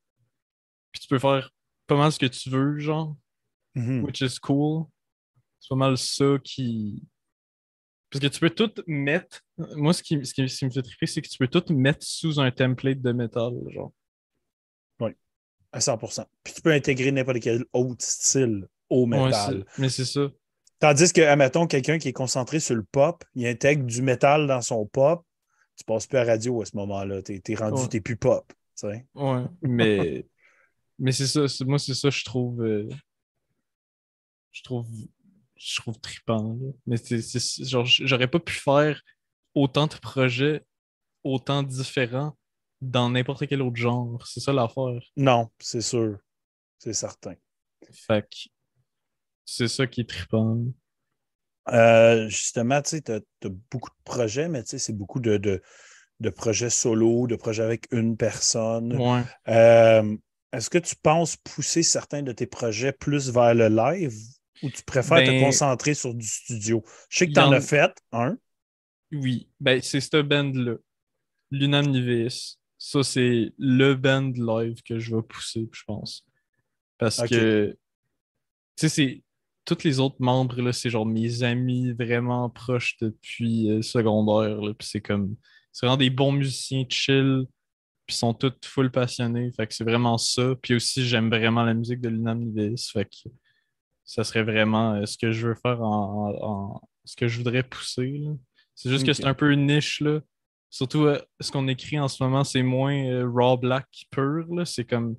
Puis 0.92 1.02
tu 1.02 1.08
peux 1.08 1.20
faire 1.20 1.52
pas 1.88 1.98
mal 1.98 2.12
ce 2.12 2.20
que 2.20 2.26
tu 2.26 2.50
veux, 2.50 2.80
genre. 2.80 3.16
Mm-hmm. 3.76 4.02
Which 4.02 4.22
is 4.22 4.40
cool. 4.40 4.86
C'est 5.60 5.70
pas 5.70 5.76
mal 5.76 5.98
ça 5.98 6.38
qui. 6.44 7.04
Parce 8.10 8.24
que 8.24 8.28
tu 8.28 8.40
peux 8.40 8.50
tout 8.50 8.72
mettre. 8.86 9.42
Moi, 9.58 9.94
ce 9.94 10.04
qui, 10.04 10.24
ce 10.26 10.34
qui, 10.34 10.66
me 10.66 10.70
fait 10.70 10.82
triper, 10.82 11.08
c'est 11.08 11.22
que 11.22 11.28
tu 11.28 11.38
peux 11.38 11.48
tout 11.48 11.74
mettre 11.74 12.06
sous 12.06 12.40
un 12.40 12.52
template 12.52 13.02
de 13.02 13.12
métal, 13.12 13.54
genre. 13.70 13.92
Oui, 15.00 15.12
à 15.72 15.80
100%. 15.80 16.26
Puis 16.44 16.54
tu 16.54 16.62
peux 16.62 16.72
intégrer 16.72 17.12
n'importe 17.12 17.40
quel 17.40 17.66
autre 17.74 18.04
style 18.06 18.68
au 18.90 19.06
métal. 19.06 19.66
mais 19.80 19.90
c'est 19.90 20.06
ça. 20.06 20.30
Tandis 20.84 21.14
que, 21.14 21.22
admettons, 21.22 21.66
quelqu'un 21.66 21.98
qui 21.98 22.10
est 22.10 22.14
concentré 22.14 22.60
sur 22.60 22.76
le 22.76 22.84
pop, 22.84 23.24
il 23.36 23.48
intègre 23.48 23.86
du 23.86 24.02
métal 24.02 24.48
dans 24.48 24.60
son 24.60 24.86
pop, 24.86 25.26
tu 25.78 25.86
passes 25.86 26.08
plus 26.08 26.18
à 26.18 26.26
radio 26.26 26.62
à 26.62 26.66
ce 26.66 26.76
moment-là. 26.76 27.22
Tu 27.22 27.42
es, 27.48 27.56
rendu, 27.56 27.88
tu 27.88 28.02
plus 28.02 28.18
pop. 28.18 28.46
Tu 28.50 28.56
sais? 28.90 29.06
Ouais, 29.16 29.46
mais, 29.62 30.26
mais 31.00 31.14
c'est 31.14 31.28
ça. 31.28 31.46
Moi, 31.64 31.80
c'est 31.80 31.94
ça, 31.94 32.10
je 32.10 32.26
trouve. 32.26 32.62
Euh, 32.66 32.90
je 34.52 34.62
trouve. 34.62 34.86
Je 35.56 35.80
trouve 35.80 35.98
trippant. 36.02 36.58
Mais 36.86 36.98
c'est 36.98 37.22
genre, 37.64 37.86
j'aurais 37.86 38.28
pas 38.28 38.40
pu 38.42 38.52
faire 38.52 39.02
autant 39.56 39.88
de 39.88 39.96
projets, 39.96 40.66
autant 41.24 41.64
différents 41.64 42.36
dans 42.82 43.10
n'importe 43.10 43.48
quel 43.48 43.62
autre 43.62 43.78
genre. 43.78 44.28
C'est 44.28 44.42
ça 44.42 44.52
l'affaire. 44.52 45.00
Non, 45.16 45.50
c'est 45.60 45.80
sûr. 45.80 46.18
C'est 46.78 46.92
certain. 46.92 47.36
Fait 47.90 48.24
que 48.24 48.50
c'est 49.46 49.68
ça 49.68 49.88
qui 49.88 50.02
est 50.02 50.10
trippant. 50.10 50.64
Euh, 51.70 52.28
justement, 52.28 52.82
tu 52.82 52.98
as, 53.08 53.50
beaucoup 53.72 53.90
de 53.90 54.04
projets, 54.04 54.50
mais 54.50 54.64
c'est 54.66 54.96
beaucoup 54.96 55.20
de, 55.20 55.38
de, 55.38 56.30
projets 56.30 56.70
solo, 56.70 57.28
de 57.28 57.36
projets 57.36 57.64
avec 57.64 57.88
une 57.92 58.18
personne. 58.18 59.00
Euh, 59.48 60.18
est-ce 60.52 60.70
que 60.70 60.78
tu 60.78 60.96
penses 60.96 61.38
pousser 61.38 61.84
certains 61.84 62.22
de 62.22 62.32
tes 62.32 62.46
projets 62.46 62.92
plus 62.92 63.32
vers 63.32 63.56
le 63.56 63.70
live 63.70 64.16
ou 64.62 64.70
tu 64.70 64.84
préfères 64.84 65.24
te 65.24 65.32
ben, 65.32 65.44
concentrer 65.44 65.94
sur 65.94 66.14
du 66.14 66.28
studio? 66.28 66.84
Je 67.10 67.20
sais 67.20 67.28
que 67.28 67.34
tu 67.34 67.40
en, 67.40 67.52
as 67.52 67.62
fait 67.62 67.92
un. 68.12 68.38
Oui, 69.12 69.50
ben, 69.60 69.82
c'est 69.82 70.02
ce 70.02 70.22
band-là. 70.22 70.76
Lunam 71.52 71.88
Nivis. 71.88 72.58
Ça, 72.78 73.02
c'est 73.04 73.54
le 73.58 73.94
band 73.94 74.34
live 74.36 74.82
que 74.84 75.00
je 75.00 75.16
vais 75.16 75.22
pousser, 75.22 75.70
je 75.72 75.84
pense. 75.86 76.26
Parce 76.98 77.22
que, 77.22 77.78
tu 78.76 78.88
sais, 78.88 78.90
c'est. 78.90 79.24
Tous 79.66 79.84
les 79.84 80.00
autres 80.00 80.18
membres, 80.20 80.62
là, 80.62 80.74
c'est 80.74 80.90
genre 80.90 81.06
mes 81.06 81.44
amis 81.44 81.92
vraiment 81.94 82.50
proches 82.50 82.98
depuis 83.00 83.70
euh, 83.70 83.82
secondaire. 83.82 84.62
là, 84.62 84.74
Puis 84.74 84.88
c'est 84.88 85.02
comme. 85.02 85.36
C'est 85.72 85.86
vraiment 85.86 85.98
des 85.98 86.10
bons 86.10 86.32
musiciens 86.34 86.84
chill. 86.90 87.46
Puis 88.06 88.16
ils 88.16 88.20
sont 88.20 88.34
tous 88.34 88.52
full 88.66 88.92
passionnés. 88.92 89.52
Fait 89.54 89.66
que 89.66 89.74
c'est 89.74 89.86
vraiment 89.86 90.18
ça. 90.18 90.56
Puis 90.62 90.76
aussi, 90.76 91.06
j'aime 91.06 91.30
vraiment 91.30 91.64
la 91.64 91.74
musique 91.74 92.02
de 92.02 92.10
Lunam 92.10 92.40
Nivis. 92.40 92.90
Fait 92.92 93.06
que 93.06 93.30
ça 94.04 94.24
serait 94.26 94.44
vraiment 94.44 94.96
euh, 94.96 95.06
ce 95.06 95.18
que 95.18 95.32
je 95.32 95.48
veux 95.48 95.56
faire 95.56 95.82
en, 95.82 96.30
en- 96.30 96.46
en- 96.76 96.82
ce 97.06 97.16
que 97.16 97.28
je 97.30 97.38
voudrais 97.38 97.64
pousser. 97.64 98.18
là. 98.18 98.32
C'est 98.76 98.90
juste 98.90 99.06
que 99.06 99.14
c'est 99.14 99.26
un 99.26 99.34
peu 99.34 99.52
une 99.52 99.66
niche, 99.68 100.02
là. 100.02 100.20
Surtout, 100.70 101.06
euh, 101.06 101.20
ce 101.40 101.52
qu'on 101.52 101.68
écrit 101.68 102.00
en 102.00 102.08
ce 102.08 102.22
moment, 102.24 102.44
c'est 102.44 102.64
moins 102.64 103.24
raw 103.32 103.56
black 103.58 103.88
pur, 104.12 104.46
là. 104.54 104.66
C'est 104.66 104.84
comme, 104.86 105.16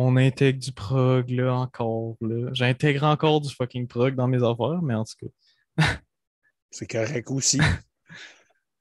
on 0.00 0.16
intègre 0.16 0.60
du 0.60 0.70
prog, 0.70 1.28
là, 1.28 1.52
encore, 1.52 2.14
là. 2.20 2.50
J'intègre 2.52 3.02
encore 3.02 3.40
du 3.40 3.52
fucking 3.52 3.88
prog 3.88 4.14
dans 4.14 4.28
mes 4.28 4.44
affaires, 4.44 4.80
mais 4.80 4.94
en 4.94 5.02
tout 5.02 5.26
cas. 5.76 5.84
C'est 6.70 6.86
correct 6.86 7.30
aussi. 7.30 7.58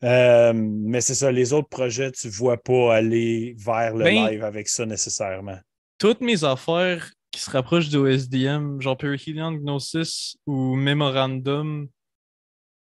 Euh, 0.03 0.53
mais 0.53 1.01
c'est 1.01 1.15
ça, 1.15 1.31
les 1.31 1.53
autres 1.53 1.69
projets, 1.69 2.11
tu 2.11 2.27
ne 2.27 2.31
vois 2.31 2.57
pas 2.57 2.97
aller 2.97 3.55
vers 3.57 3.95
le 3.95 4.03
Ben- 4.03 4.27
live 4.27 4.43
avec 4.43 4.69
ça 4.69 4.85
nécessairement. 4.85 5.57
Toutes 5.97 6.21
mes 6.21 6.43
affaires 6.43 7.09
qui 7.31 7.41
se 7.41 7.49
rapprochent 7.49 7.89
du 7.89 7.95
OSDM, 7.97 8.79
genre 8.79 8.95
Perihelion 8.95 9.53
Gnosis 9.53 10.37
ou 10.45 10.75
Memorandum, 10.75 11.87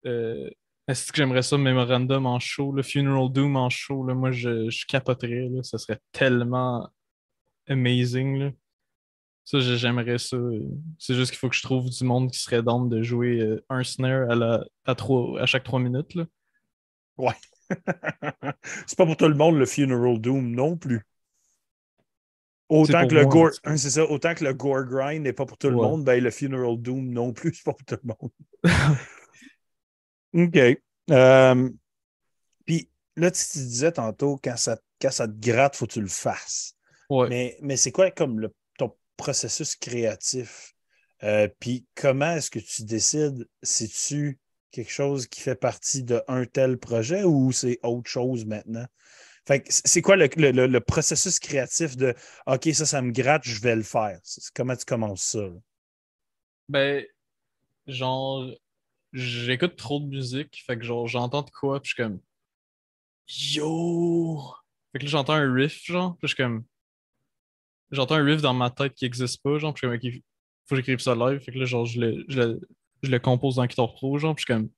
euh, 0.06 0.50
est-ce 0.90 1.14
que 1.14 1.16
j'aimerais 1.16 1.42
ça, 1.42 1.58
Memorandum 1.58 2.26
en 2.26 2.40
show, 2.40 2.74
le 2.74 2.84
Funeral 2.84 3.32
Doom 3.32 3.56
en 3.56 3.70
show, 3.70 4.06
là, 4.06 4.14
moi 4.14 4.32
je, 4.32 4.70
je 4.70 4.86
capoterais, 4.86 5.48
là, 5.50 5.64
ça 5.64 5.78
serait 5.78 6.00
tellement 6.12 6.90
amazing. 7.70 8.38
Là. 8.40 8.52
Ça, 9.46 9.60
j'ai- 9.60 9.78
j'aimerais 9.78 10.18
ça. 10.18 10.38
C'est 10.98 11.16
juste 11.16 11.32
qu'il 11.32 11.40
faut 11.40 11.50
que 11.50 11.56
je 11.56 11.64
trouve 11.64 11.90
du 11.90 12.04
monde 12.04 12.30
qui 12.32 12.40
serait 12.40 12.62
down 12.62 12.88
de 12.90 13.02
jouer 13.02 13.40
euh, 13.40 13.64
un 13.70 13.84
snare 13.84 14.30
à, 14.30 14.36
la, 14.36 14.64
à, 14.86 14.96
trois, 14.96 15.40
à 15.42 15.46
chaque 15.46 15.64
trois 15.64 15.80
minutes. 15.80 16.14
Là. 16.16 16.26
c'est 18.88 18.98
pas 18.98 19.06
pour 19.06 19.18
tout 19.18 19.28
le 19.28 19.36
monde 19.36 19.56
le 19.58 19.66
Funeral 19.66 20.20
Doom 20.20 20.52
non 20.52 20.78
plus. 20.78 21.02
Autant 22.70 23.08
que, 23.08 23.16
le 23.16 23.24
moi, 23.24 23.32
gore, 23.32 23.50
hein, 23.64 23.78
ça, 23.78 24.04
autant 24.06 24.36
que 24.36 24.44
le 24.44 24.54
Gore 24.54 24.84
Grind 24.84 25.24
n'est 25.24 25.34
pas 25.34 25.46
pour 25.48 25.58
tout 25.58 25.70
le 25.70 25.76
Ouais. 25.76 25.88
monde, 25.88 26.04
ben 26.06 26.24
le 26.24 26.30
Funeral 26.30 26.78
Doom 26.78 27.10
non 27.10 27.34
plus, 27.34 27.54
c'est 27.56 27.64
pas 27.64 27.74
pour 27.74 27.84
tout 27.86 27.98
le 28.04 28.14
monde. 28.22 28.32
OK. 30.34 30.80
Euh, 31.10 31.70
Puis 32.66 32.90
là, 33.16 33.32
tu, 33.32 33.44
tu 33.52 33.58
disais 33.58 33.92
tantôt, 33.92 34.40
quand 34.44 34.56
ça, 34.56 34.78
quand 35.02 35.10
ça 35.12 35.28
te 35.28 35.34
gratte, 35.40 35.76
faut 35.76 35.88
que 35.88 35.94
tu 35.94 36.02
le 36.02 36.08
fasses. 36.08 36.76
Ouais. 37.10 37.30
Mais, 37.30 37.58
mais 37.62 37.78
c'est 37.78 37.92
quoi 37.92 38.12
comme 38.12 38.40
le, 38.40 38.54
ton 38.78 38.96
processus 39.18 39.76
créatif? 39.76 40.74
Euh, 41.24 41.48
Puis 41.60 41.86
comment 41.96 42.32
est-ce 42.36 42.50
que 42.52 42.60
tu 42.60 42.84
décides 42.84 43.48
si 43.64 43.90
tu 43.90 44.40
quelque 44.72 44.92
chose 44.92 45.28
qui 45.28 45.42
fait 45.42 45.56
partie 45.56 46.04
d'un 46.04 46.46
tel 46.52 46.78
projet 46.78 47.24
ou 47.24 47.52
c'est 47.52 47.80
autre 47.84 48.10
chose 48.10 48.46
maintenant? 48.46 48.86
Fait 49.48 49.64
c'est 49.70 50.02
quoi 50.02 50.16
le, 50.16 50.30
le- 50.38 50.68
le- 50.68 50.80
processus 50.80 51.40
créatif 51.40 51.98
de 51.98 52.14
OK, 52.46 52.70
ça, 52.74 52.86
ça 52.86 53.02
me 53.02 53.12
gratte, 53.12 53.44
je 53.46 53.60
vais 53.62 53.76
le 53.76 53.84
faire? 53.84 54.20
Comment 54.54 54.76
tu 54.76 54.86
commences 54.86 55.24
ça? 55.24 55.40
là? 55.42 55.58
Ben, 56.70 57.06
genre, 57.88 58.50
j'écoute 59.14 59.76
trop 59.78 60.00
de 60.00 60.08
musique, 60.08 60.64
fait 60.66 60.78
que 60.78 60.84
genre, 60.86 61.08
j'entends 61.08 61.44
de 61.44 61.52
quoi, 61.52 61.82
puis 61.82 61.90
je 61.90 61.94
suis 61.96 62.04
comme, 62.04 62.22
yo! 63.28 64.54
Fait 64.92 65.00
que 65.00 65.06
là, 65.06 65.10
j'entends 65.10 65.34
un 65.34 65.54
riff, 65.54 65.84
genre, 65.86 66.18
puis 66.18 66.28
je 66.28 66.36
suis 66.36 66.44
comme, 66.44 66.64
j'entends 67.92 68.16
un 68.16 68.24
riff 68.24 68.42
dans 68.42 68.54
ma 68.54 68.70
tête 68.70 68.94
qui 68.94 69.06
existe 69.06 69.42
pas, 69.44 69.58
genre, 69.58 69.74
puis 69.74 69.88
je 69.88 69.94
suis 69.94 70.00
comme, 70.00 70.14
OK, 70.14 70.24
faut 70.68 70.76
que 70.76 70.82
j'écrive 70.82 71.00
ça 71.00 71.16
live, 71.16 71.40
fait 71.40 71.52
que 71.52 71.60
là, 71.60 71.66
genre, 71.66 71.86
je 71.86 72.00
le, 72.00 72.26
je 72.28 72.40
le, 72.40 72.62
je 73.04 73.10
le 73.10 73.20
compose 73.20 73.56
dans 73.56 73.66
Guitar 73.66 73.94
Pro, 73.94 74.18
genre, 74.18 74.36
puis 74.36 74.46
je 74.48 74.54
suis 74.54 74.62
comme, 74.62 74.70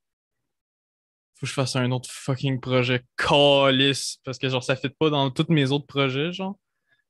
faut 1.35 1.45
que 1.45 1.47
je 1.47 1.53
fasse 1.53 1.75
un 1.75 1.91
autre 1.91 2.09
fucking 2.11 2.59
projet 2.59 3.03
calice, 3.17 4.17
parce 4.23 4.37
que 4.37 4.47
genre, 4.47 4.63
ça 4.63 4.75
fit 4.75 4.89
pas 4.89 5.09
dans 5.09 5.29
tous 5.31 5.47
mes 5.49 5.71
autres 5.71 5.87
projets, 5.87 6.31
genre. 6.31 6.55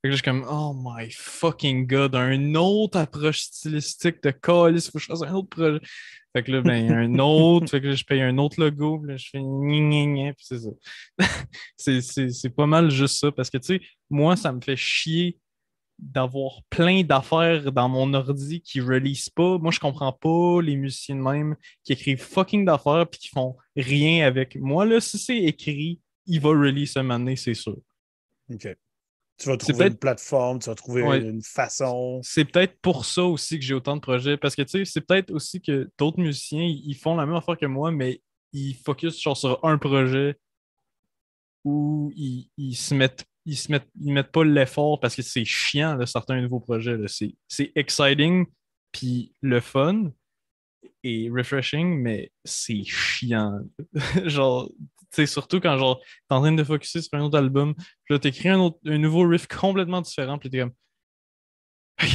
Fait 0.02 0.08
que 0.08 0.14
là, 0.14 0.16
je 0.16 0.16
suis 0.16 0.24
comme, 0.24 0.46
oh 0.50 0.74
my 0.74 1.12
fucking 1.12 1.86
god, 1.86 2.16
un 2.16 2.56
autre 2.56 2.98
approche 2.98 3.42
stylistique 3.42 4.24
de 4.24 4.32
calice, 4.32 4.88
faut 4.88 4.98
que 4.98 5.04
je 5.04 5.08
fasse 5.08 5.22
un 5.22 5.34
autre 5.34 5.50
projet. 5.50 5.80
Fait 6.34 6.44
que 6.44 6.52
là, 6.52 6.62
ben, 6.62 6.92
un 6.92 7.20
autre, 7.20 7.70
fait 7.70 7.82
que 7.82 7.88
là, 7.88 7.94
je 7.94 8.04
paye 8.04 8.22
un 8.22 8.38
autre 8.38 8.60
logo, 8.60 9.00
puis 9.00 9.12
là, 9.12 9.18
je 9.18 9.30
fais 9.30 9.40
gna 9.40 10.34
puis 10.34 10.46
c'est 10.46 10.60
ça. 10.60 12.02
c'est 12.40 12.56
pas 12.56 12.66
mal 12.66 12.90
juste 12.90 13.18
ça, 13.18 13.32
parce 13.32 13.50
que, 13.50 13.58
tu 13.58 13.78
sais, 13.78 13.82
moi, 14.10 14.36
ça 14.36 14.52
me 14.52 14.62
fait 14.62 14.78
chier 14.78 15.38
d'avoir 16.02 16.64
plein 16.70 17.04
d'affaires 17.04 17.72
dans 17.72 17.88
mon 17.88 18.14
ordi 18.14 18.62
qui 18.62 18.82
release 18.82 19.30
pas. 19.30 19.58
Moi, 19.60 19.72
je 19.72 19.80
comprends 19.80 20.12
pas 20.12 20.62
les 20.62 20.76
musiciens 20.76 21.16
de 21.16 21.22
même 21.22 21.56
qui 21.84 21.94
écrivent 21.94 22.22
fucking 22.22 22.66
d'affaires 22.66 23.08
puis 23.10 23.20
qui 23.20 23.28
font 23.30 23.56
rien 23.76 24.26
avec. 24.26 24.56
Moi, 24.56 24.86
là, 24.86 25.00
si 25.00 25.18
c'est 25.20 25.38
écrit, 25.38 26.00
il 26.26 26.42
va 26.42 26.50
release 26.50 26.98
un 26.98 27.04
moment 27.04 27.34
c'est 27.36 27.54
sûr. 27.54 27.78
OK. 28.52 28.68
Tu 29.38 29.48
vas 29.50 29.58
trouver 29.58 29.88
une 29.88 29.98
plateforme, 29.98 30.60
tu 30.60 30.70
vas 30.70 30.76
trouver 30.76 31.02
Ouais. 31.04 31.20
une 31.22 31.42
façon. 31.42 32.20
C'est 32.24 32.46
peut-être 32.46 32.80
pour 32.82 33.06
ça 33.06 33.24
aussi 33.24 33.58
que 33.58 33.66
j'ai 33.66 33.74
autant 33.74 33.96
de 33.96 34.02
projets. 34.02 34.38
Parce 34.38 34.56
que, 34.56 34.62
tu 34.62 34.70
sais, 34.70 34.86
c'est 34.86 35.02
peut-être 35.02 35.32
aussi 35.32 35.62
que 35.62 35.90
d'autres 35.98 36.20
musiciens, 36.20 36.64
ils 36.64 36.82
ils 36.86 36.96
font 36.96 37.16
la 37.16 37.26
même 37.26 37.36
affaire 37.36 37.58
que 37.58 37.66
moi, 37.66 37.92
mais 37.92 38.22
ils 38.54 38.76
focus 38.76 39.20
genre 39.20 39.38
sur 39.38 39.64
un 39.66 39.78
projet 39.78 40.38
où 41.64 42.12
ils, 42.16 42.50
ils 42.58 42.76
se 42.76 42.94
mettent. 42.94 43.26
Ils 43.46 43.58
se 43.58 43.72
mettent, 43.72 43.90
mettent 44.00 44.32
pas 44.32 44.44
l'effort 44.44 45.00
parce 45.00 45.16
que 45.16 45.22
c'est 45.22 45.46
chiant, 45.46 45.96
là, 45.96 46.06
certains 46.06 46.42
nouveaux 46.42 46.60
projets. 46.60 46.98
là. 46.98 47.08
C'est, 47.08 47.72
exciting, 47.76 48.46
puis 48.92 49.34
le 49.42 49.60
fun 49.60 50.12
et 51.04 51.30
refreshing, 51.30 52.00
mais 52.00 52.32
c'est 52.44 52.84
chiant. 52.84 53.60
genre, 54.26 54.70
surtout 55.26 55.60
quand 55.60 55.78
genre, 55.78 56.00
t'es 56.00 56.36
en 56.36 56.42
train 56.42 56.52
de 56.52 56.64
focuser 56.64 57.02
sur 57.02 57.18
un 57.18 57.22
autre 57.22 57.38
album, 57.38 57.74
puis 57.76 58.14
là, 58.14 58.20
t'écris 58.20 58.50
un, 58.50 58.72
un 58.86 58.98
nouveau 58.98 59.28
riff 59.28 59.48
complètement 59.48 60.02
différent, 60.02 60.38
puis 60.38 60.50
t'es 60.50 60.60
comme, 60.60 60.74
OK, 62.04 62.10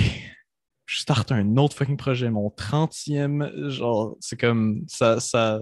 je 0.86 1.00
starte 1.00 1.32
un 1.32 1.56
autre 1.56 1.76
fucking 1.76 1.96
projet, 1.96 2.30
mon 2.30 2.48
30e, 2.48 3.68
genre, 3.68 4.16
c'est 4.20 4.38
comme, 4.38 4.84
ça, 4.88 5.20
ça... 5.20 5.60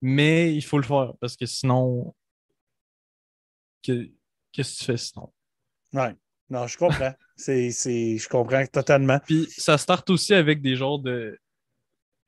Mais 0.00 0.54
il 0.54 0.62
faut 0.62 0.78
le 0.78 0.84
faire, 0.84 1.12
parce 1.20 1.36
que 1.36 1.46
sinon, 1.46 2.14
que- 3.82 4.10
qu'est-ce 4.52 4.74
que 4.74 4.78
tu 4.80 4.84
fais 4.84 4.96
sinon? 4.96 5.32
Ouais. 5.92 6.14
Non, 6.50 6.66
je 6.66 6.76
comprends. 6.76 7.14
c'est, 7.36 7.70
c'est, 7.70 8.18
je 8.18 8.28
comprends 8.28 8.64
totalement. 8.66 9.18
Puis 9.26 9.48
ça 9.56 9.78
starte 9.78 10.10
aussi 10.10 10.34
avec 10.34 10.60
des 10.60 10.76
genres 10.76 10.98
de. 10.98 11.38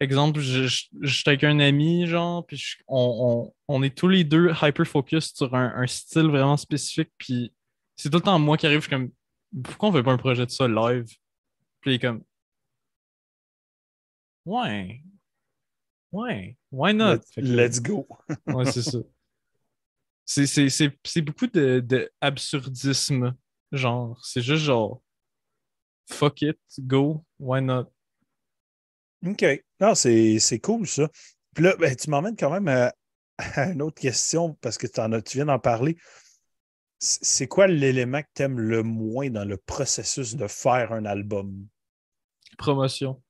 Exemple, 0.01 0.41
je, 0.41 0.67
suis 0.67 1.23
avec 1.27 1.45
un 1.45 1.61
ami, 1.61 2.07
genre, 2.07 2.45
puis 2.45 2.57
je- 2.57 2.77
on, 2.89 3.53
on, 3.69 3.75
on 3.77 3.83
est 3.83 3.97
tous 3.97 4.09
les 4.09 4.25
deux 4.25 4.51
hyper-focus 4.61 5.33
sur 5.35 5.55
un, 5.55 5.73
un 5.77 5.87
style 5.87 6.27
vraiment 6.27 6.57
spécifique, 6.57 7.11
puis 7.17 7.55
c'est 7.97 8.11
tout 8.11 8.17
le 8.17 8.23
temps 8.23 8.39
moi 8.39 8.57
qui 8.57 8.67
arrive, 8.67 8.81
je 8.81 8.89
suis 8.89 8.91
comme, 8.91 9.11
pourquoi 9.63 9.91
on 9.91 9.93
fait 9.93 10.03
pas 10.03 10.13
un 10.13 10.19
projet 10.19 10.45
de 10.45 10.51
ça 10.51 10.67
live? 10.67 11.07
Puis 11.81 11.93
il 11.93 11.95
est 11.95 11.99
comme, 12.01 12.23
ouais, 14.47 15.01
ouais, 16.13 16.57
why 16.73 16.93
not? 16.93 17.19
Que 17.35 17.41
let's 17.41 17.81
go. 17.81 18.07
Ouais, 18.49 18.65
c'est 18.67 18.83
ça. 18.83 18.99
C'est, 20.25 21.21
beaucoup 21.21 21.47
de, 21.47 21.81
de 21.81 22.11
absurdisme. 22.21 23.35
Genre, 23.73 24.21
c'est 24.25 24.43
juste 24.43 24.65
genre, 24.65 25.03
fuck 26.11 26.43
it, 26.43 26.59
go, 26.79 27.25
why 27.39 27.61
not? 27.61 27.93
OK. 29.27 29.45
Non, 29.81 29.95
c'est, 29.95 30.61
cool, 30.63 30.87
ça. 30.87 31.09
Puis 31.55 31.65
là, 31.65 31.77
ben, 31.77 31.95
tu 31.95 32.11
m'emmènes 32.11 32.37
quand 32.37 32.51
même 32.51 32.69
à, 32.69 32.95
à 33.39 33.71
une 33.71 33.83
autre 33.83 34.01
question 34.01 34.55
parce 34.61 34.79
que 34.79 34.87
t'en 34.87 35.13
as, 35.13 35.23
tu 35.23 35.39
viens 35.39 35.47
d'en 35.47 35.59
parler. 35.59 35.97
C'est 36.99 37.49
quoi 37.49 37.67
l'élément 37.67 38.23
que 38.23 38.29
tu 38.35 38.43
aimes 38.43 38.61
le 38.61 38.83
moins 38.83 39.29
dans 39.29 39.45
le 39.45 39.57
processus 39.59 40.37
de 40.37 40.47
faire 40.47 40.93
un 40.93 41.05
album? 41.05 41.67
Promotion. 42.57 43.23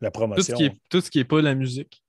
La 0.00 0.10
Tout 0.10 0.20
promotion. 0.20 0.56
ce 0.56 0.58
qui 0.58 0.64
est, 0.64 0.80
tout 0.88 1.00
ce 1.00 1.10
qui 1.10 1.20
est 1.20 1.24
pas 1.24 1.40
la 1.40 1.54
musique, 1.54 2.02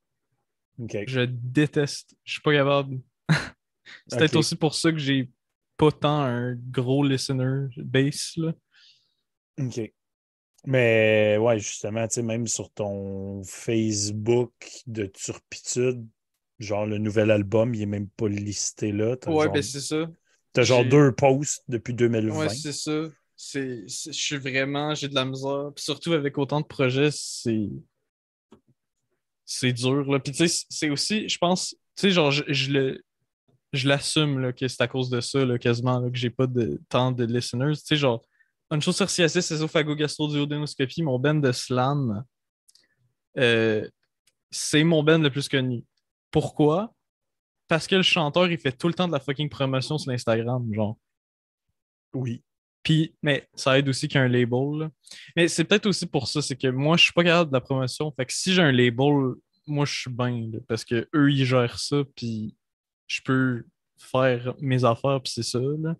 OK. 0.80 0.98
je 1.06 1.22
déteste. 1.22 2.16
Je 2.24 2.34
suis 2.34 2.42
pas 2.42 2.54
capable. 2.54 3.02
c'est 4.08 4.18
peut-être 4.18 4.36
aussi 4.36 4.56
pour 4.56 4.76
ça 4.76 4.92
que 4.92 4.98
j'ai 4.98 5.30
pas 5.78 5.92
tant 5.92 6.22
un 6.22 6.56
gros 6.56 7.04
listener 7.04 7.68
base, 7.78 8.34
là. 8.38 8.54
OK. 9.60 9.92
Mais 10.66 11.38
ouais, 11.40 11.60
justement, 11.60 12.08
tu 12.08 12.16
sais, 12.16 12.22
même 12.22 12.46
sur 12.48 12.72
ton 12.72 13.44
Facebook 13.44 14.52
de 14.86 15.06
turpitude, 15.08 16.06
genre 16.60 16.86
le 16.86 17.00
nouvel 17.00 17.32
album, 17.32 17.74
il 17.74 17.82
est 17.82 17.88
même 17.88 18.08
pas 18.10 18.28
listé 18.28 18.92
là. 18.92 19.16
Genre, 19.26 19.52
ben, 19.52 19.62
c'est 19.62 19.80
ça. 19.80 20.08
t'as 20.54 20.64
genre 20.64 20.86
deux 20.86 21.12
posts 21.14 21.64
depuis 21.68 21.94
2020. 21.94 22.38
Ouais, 22.38 22.50
c'est 22.50 22.74
ça. 22.74 23.10
C'est- 23.36 23.88
je 23.88 24.12
suis 24.12 24.38
vraiment, 24.38 24.94
j'ai 24.94 25.08
de 25.08 25.16
la 25.16 25.26
misère. 25.26 25.72
Puis 25.76 25.84
surtout 25.84 26.14
avec 26.14 26.38
autant 26.38 26.62
de 26.62 26.66
projets, 26.68 27.10
c'est. 27.12 27.70
C'est 29.46 29.74
dur, 29.74 30.10
là. 30.12 30.20
Puis 30.20 30.32
tu 30.34 30.48
sais, 30.48 30.66
c'est 30.70 30.90
aussi, 30.90 31.28
je 31.28 31.38
pense, 31.38 31.70
tu 31.96 32.02
sais, 32.02 32.12
genre, 32.12 32.32
je, 32.32 32.44
je 32.48 32.72
le. 32.72 33.04
Je 33.74 33.88
l'assume 33.88 34.54
que 34.54 34.68
c'est 34.68 34.82
à 34.82 34.88
cause 34.88 35.10
de 35.10 35.22
ça, 35.22 35.46
là, 35.46 35.58
quasiment, 35.58 36.00
là, 36.00 36.10
que 36.10 36.18
j'ai 36.18 36.30
pas 36.30 36.48
de 36.48 36.82
tant 36.90 37.12
de 37.12 37.24
listeners. 37.24 37.74
Tu 37.76 37.82
sais, 37.86 37.96
genre, 37.96 38.22
une 38.72 38.82
chose 38.82 38.96
sur 38.96 39.08
CSS, 39.08 39.52
esophago 39.52 39.96
gastro-duodénoscopie, 39.96 41.04
mon 41.04 41.20
band 41.20 41.36
de 41.36 41.52
slam, 41.52 42.24
euh, 43.38 43.88
c'est 44.50 44.84
mon 44.84 45.04
band 45.04 45.20
le 45.20 45.30
plus 45.30 45.48
connu. 45.48 45.84
Pourquoi? 46.32 46.94
Parce 47.68 47.88
que 47.88 47.96
le 47.96 48.04
chanteur, 48.04 48.52
il 48.52 48.58
fait 48.58 48.72
tout 48.72 48.88
le 48.88 48.94
temps 48.94 49.08
de 49.08 49.14
la 49.14 49.20
fucking 49.20 49.50
promotion 49.50 49.98
sur 49.98 50.12
Instagram, 50.12 50.68
genre. 50.74 50.98
Oui. 52.14 52.44
Puis, 52.84 53.16
mais 53.22 53.48
ça 53.54 53.78
aide 53.78 53.88
aussi 53.88 54.08
qu'il 54.08 54.18
y 54.18 54.22
a 54.22 54.24
un 54.24 54.28
label. 54.28 54.80
là. 54.80 54.90
Mais 55.36 55.48
c'est 55.48 55.64
peut-être 55.64 55.86
aussi 55.86 56.06
pour 56.06 56.28
ça, 56.28 56.42
c'est 56.42 56.56
que 56.56 56.68
moi, 56.68 56.98
je 56.98 57.04
suis 57.04 57.14
pas 57.14 57.24
capable 57.24 57.52
de 57.52 57.56
la 57.56 57.62
promotion. 57.62 58.12
Fait 58.12 58.26
que 58.26 58.34
si 58.34 58.54
j'ai 58.54 58.62
un 58.62 58.72
label, 58.72 59.36
moi, 59.68 59.86
je 59.86 59.94
suis 59.94 60.12
bien, 60.12 60.50
parce 60.68 60.84
que 60.84 61.08
eux, 61.16 61.32
ils 61.32 61.46
gèrent 61.46 61.80
ça, 61.80 62.04
puis 62.16 62.56
je 63.12 63.22
peux 63.24 63.66
faire 63.98 64.56
mes 64.62 64.84
affaires, 64.86 65.22
puis 65.22 65.32
c'est 65.34 65.44
ça, 65.44 65.60
là. 65.60 65.96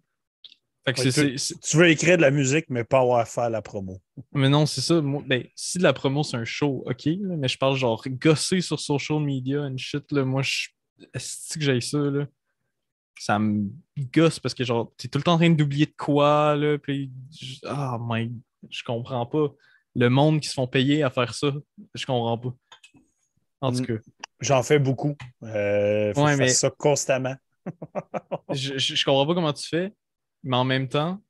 Fait 0.86 0.94
que 0.94 1.02
Ouais, 1.02 1.12
c'est- 1.38 1.60
tu- 1.60 1.78
veux 1.78 1.90
écrire 1.90 2.18
de 2.18 2.24
la 2.24 2.32
musique, 2.32 2.66
mais 2.70 2.84
pas 2.84 3.02
avoir 3.02 3.20
à 3.20 3.26
faire 3.26 3.52
la 3.52 3.62
promo. 3.62 4.02
Mais 4.34 4.50
non, 4.50 4.66
c'est 4.66 4.82
ça. 4.82 5.00
Moi, 5.00 5.22
ben, 5.28 5.44
si 5.56 5.78
de 5.78 5.84
la 5.84 5.94
promo, 5.94 6.24
c'est 6.24 6.38
un 6.38 6.46
show, 6.46 6.84
ok, 6.88 7.06
là, 7.06 7.36
mais 7.38 7.48
je 7.48 7.58
parle 7.58 7.76
genre 7.76 8.04
gosser 8.08 8.62
sur 8.62 8.80
social 8.80 9.20
media 9.20 9.62
and 9.62 9.78
shit, 9.78 10.12
là, 10.12 10.24
moi, 10.26 10.42
je. 10.42 10.70
Est-ce 11.14 11.58
que 11.58 11.64
j'ai 11.64 11.82
ça, 11.82 12.00
là? 12.00 12.26
Ça 13.20 13.38
me 13.38 13.70
gosse 14.12 14.40
parce 14.40 14.56
que, 14.56 14.64
genre, 14.64 14.92
t'es 14.98 15.08
tout 15.08 15.20
le 15.20 15.24
temps 15.24 15.34
en 15.34 15.38
train 15.38 15.50
d'oublier 15.52 15.86
de 15.86 15.94
quoi, 15.96 16.56
là, 16.56 16.78
puis. 16.80 17.12
je- 17.40 17.58
Ah, 17.66 18.00
my. 18.02 18.32
Je 18.70 18.84
comprends 18.84 19.26
pas. 19.28 19.54
Le 19.96 20.10
monde 20.10 20.40
qui 20.42 20.48
se 20.48 20.54
font 20.54 20.68
payer 20.68 21.04
à 21.04 21.10
faire 21.12 21.34
ça, 21.36 21.52
je 21.94 22.06
comprends 22.08 22.38
pas. 22.40 22.56
En 23.62 23.72
tout 23.72 23.82
Mm. 23.84 23.86
cas, 23.86 23.94
J'en 24.42 24.64
fais 24.64 24.80
beaucoup. 24.80 25.16
Euh, 25.44 26.14
faut 26.14 26.22
Ouais, 26.24 26.32
que 26.32 26.34
je 26.34 26.38
mais- 26.40 26.48
fasse 26.48 26.60
ça 26.60 26.70
constamment. 26.72 27.36
je, 28.52 28.78
je, 28.78 28.96
je 28.96 29.06
comprends 29.06 29.28
pas 29.28 29.34
comment 29.36 29.54
tu 29.54 29.68
fais, 29.68 29.94
mais 30.44 30.58
en 30.58 30.64
même 30.64 30.88
temps, 30.90 31.22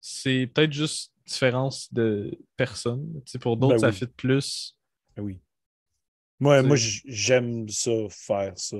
c'est 0.00 0.46
peut-être 0.46 0.72
juste 0.72 1.12
différence 1.26 1.92
de. 1.92 2.30
Tu 2.58 2.66
sais, 3.26 3.38
pour 3.38 3.56
d'autres, 3.56 3.74
Ben 3.74 3.80
ça 3.80 3.88
oui. 3.88 3.94
fit 3.94 4.06
plus. 4.06 4.76
Oui. 5.18 5.40
Moi, 6.40 6.62
moi 6.62 6.76
j'aime 6.76 7.68
ça, 7.68 7.90
faire 8.10 8.52
ça. 8.56 8.76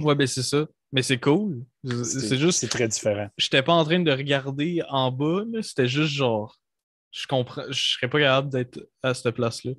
Ouais, 0.00 0.14
ben 0.16 0.26
c'est 0.26 0.42
ça. 0.42 0.66
Mais 0.92 1.02
c'est 1.02 1.18
cool. 1.18 1.64
C'est 1.84 2.36
juste, 2.38 2.58
C'est 2.60 2.68
très 2.68 2.88
différent. 2.88 3.28
j'étais 3.36 3.62
pas 3.62 3.72
en 3.74 3.84
train 3.84 4.00
de 4.00 4.10
regarder 4.12 4.82
en 4.88 5.10
bas. 5.12 5.42
C'était 5.62 5.86
juste 5.88 6.12
genre, 6.12 6.56
je 7.12 7.26
comprends, 7.28 7.62
je 7.70 7.92
serais 7.94 8.08
pas 8.08 8.18
capable 8.20 8.48
d'être 8.48 8.88
à 9.02 9.14
cette 9.14 9.30
place-là. 9.34 9.72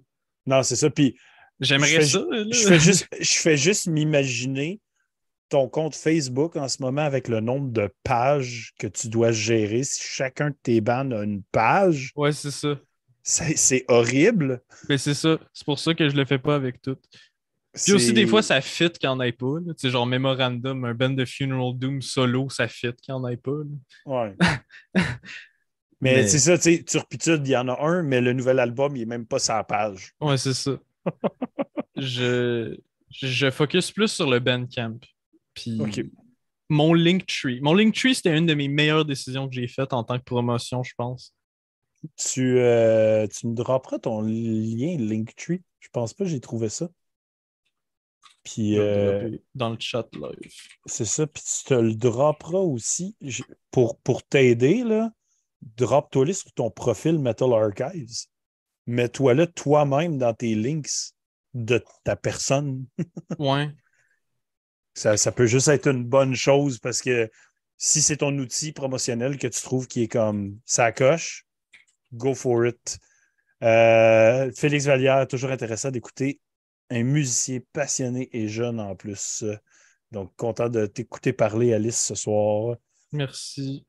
Non, 0.46 0.64
c'est 0.64 0.76
ça. 0.78 0.90
Puis 0.90 1.18
J'aimerais 1.60 2.06
ça, 2.06 2.20
là. 2.30 2.44
je 2.52 2.68
fais 2.68 2.80
juste, 2.80 3.08
je 3.20 3.34
fais 3.38 3.58
juste 3.58 3.88
m'imaginer 3.88 4.80
ton 5.50 5.70
compte 5.70 5.96
Facebook 5.96 6.56
en 6.56 6.68
ce 6.68 6.82
moment 6.82 7.04
avec 7.04 7.28
le 7.28 7.40
nombre 7.40 7.72
de 7.72 7.90
pages 8.04 8.74
que 8.80 8.88
tu 8.88 9.08
dois 9.10 9.32
gérer. 9.32 9.84
Si 9.84 10.02
chacun 10.04 10.50
de 10.50 10.56
tes 10.64 10.82
bandes 10.82 11.14
a 11.14 11.24
une 11.24 11.44
page, 11.52 12.12
Ouais, 12.16 12.32
c'est 12.32 12.52
ça. 12.52 12.80
c'est 13.24 13.86
horrible. 13.88 14.62
Mais 14.90 14.98
c'est 14.98 15.14
ça. 15.14 15.38
C'est 15.54 15.66
pour 15.66 15.80
ça 15.80 15.94
que 15.94 16.10
je 16.10 16.16
le 16.16 16.26
fais 16.26 16.40
pas 16.40 16.56
avec 16.56 16.82
tout. 16.82 16.98
Puis 17.74 17.92
aussi, 17.94 18.14
des 18.14 18.26
fois, 18.26 18.42
ça 18.42 18.62
fit 18.62 18.90
qu'il 18.90 19.10
n'y 19.10 19.14
en 19.16 19.20
ait 19.22 19.34
pas. 19.34 19.58
Tu 19.68 19.74
sais, 19.78 19.90
genre 19.90 20.06
Memorandum, 20.06 20.86
un 20.86 20.94
band 20.94 21.10
de 21.10 21.26
Funeral 21.26 21.74
Doom 21.78 22.02
solo, 22.02 22.50
ça 22.50 22.68
fit 22.70 22.94
qu'il 23.02 23.14
n'y 23.14 23.20
en 23.20 23.28
ait 23.28 23.36
pas. 23.38 23.52
là. 23.52 24.30
Ouais. 24.30 24.36
mais, 24.96 26.16
Mais- 26.16 26.28
c'est 26.28 26.40
ça, 26.40 26.58
tu 26.58 26.76
sais, 26.78 26.84
Turpitude, 26.84 27.42
il 27.46 27.52
y 27.52 27.58
en 27.58 27.68
a 27.68 27.80
un, 27.82 28.02
mais 28.02 28.22
le 28.22 28.34
nouvel 28.34 28.60
album, 28.60 28.96
il 28.96 29.00
n'est 29.00 29.06
même 29.06 29.26
pas 29.26 29.40
sa 29.40 29.64
page. 29.64 30.14
Ouais, 30.22 30.38
c'est 30.38 30.54
ça. 30.54 30.72
Je, 31.96 32.78
je 33.10 33.52
focus 33.52 33.92
plus 33.92 34.10
sur 34.10 34.30
le 34.30 34.40
Bandcamp. 34.40 35.00
Puis 35.54 35.80
mon 36.70 36.94
Linktree. 36.94 37.62
Mon 37.62 37.74
Linktree, 37.74 38.16
c'était 38.16 38.36
une 38.38 38.46
de 38.46 38.54
mes 38.54 38.68
meilleures 38.68 39.06
décisions 39.06 39.48
que 39.48 39.56
j'ai 39.56 39.68
faites 39.68 39.94
en 39.94 40.04
tant 40.04 40.18
que 40.18 40.24
promotion, 40.24 40.84
je 40.84 40.94
pense. 40.98 41.34
Tu, 42.18 42.60
euh, 42.60 43.28
tu 43.28 43.48
me 43.48 43.56
dropperas 43.56 44.00
ton 44.00 44.22
lien 44.22 44.98
Linktree. 44.98 45.62
Je 45.80 45.90
pense 45.92 46.14
pas 46.14 46.24
que 46.24 46.30
j'ai 46.30 46.40
trouvé 46.40 46.70
ça. 46.70 46.90
Puis 48.44 48.78
euh, 48.78 49.36
dans 49.56 49.72
le 49.72 49.78
chat 49.80 50.08
live. 50.14 50.54
c'est 50.86 51.06
ça, 51.06 51.26
puis 51.26 51.42
tu 51.42 51.64
te 51.66 51.74
le 51.74 51.96
dropperas 51.96 52.60
aussi. 52.60 53.16
Pour, 53.72 53.98
pour 54.00 54.22
t'aider, 54.22 54.84
là, 54.84 55.12
drop-toi-le 55.78 56.34
sur 56.34 56.52
ton 56.54 56.70
profil 56.70 57.18
Metal 57.18 57.52
Archives. 57.54 58.28
Mets-toi-le 58.88 59.48
toi-même 59.48 60.18
dans 60.18 60.34
tes 60.34 60.56
links 60.56 61.14
de 61.54 61.84
ta 62.04 62.16
personne. 62.16 62.86
Ouais. 63.40 63.70
Ça, 64.98 65.18
ça 65.18 65.34
peut 65.34 65.46
juste 65.46 65.68
être 65.68 65.90
une 65.90 66.06
bonne 66.06 66.36
chose 66.36 66.80
parce 66.80 67.02
que 67.02 67.30
si 67.78 68.02
c'est 68.02 68.18
ton 68.18 68.38
outil 68.38 68.72
promotionnel 68.72 69.38
que 69.38 69.48
tu 69.48 69.62
trouves 69.62 69.88
qui 69.88 70.04
est 70.04 70.08
comme 70.08 70.58
ça 70.64 70.94
coche, 70.94 71.46
go 72.14 72.34
for 72.34 72.66
it. 72.66 72.98
Euh, 73.62 74.50
Félix 74.56 74.86
Vallière, 74.86 75.28
toujours 75.28 75.52
intéressant 75.52 75.92
d'écouter 75.92 76.40
un 76.90 77.04
musicien 77.04 77.60
passionné 77.74 78.30
et 78.32 78.48
jeune 78.48 78.80
en 78.80 78.96
plus. 78.96 79.44
Donc, 80.12 80.34
content 80.38 80.70
de 80.70 80.86
t'écouter 80.86 81.34
parler, 81.34 81.74
Alice, 81.74 82.00
ce 82.00 82.16
soir. 82.16 82.78
Merci. 83.12 83.86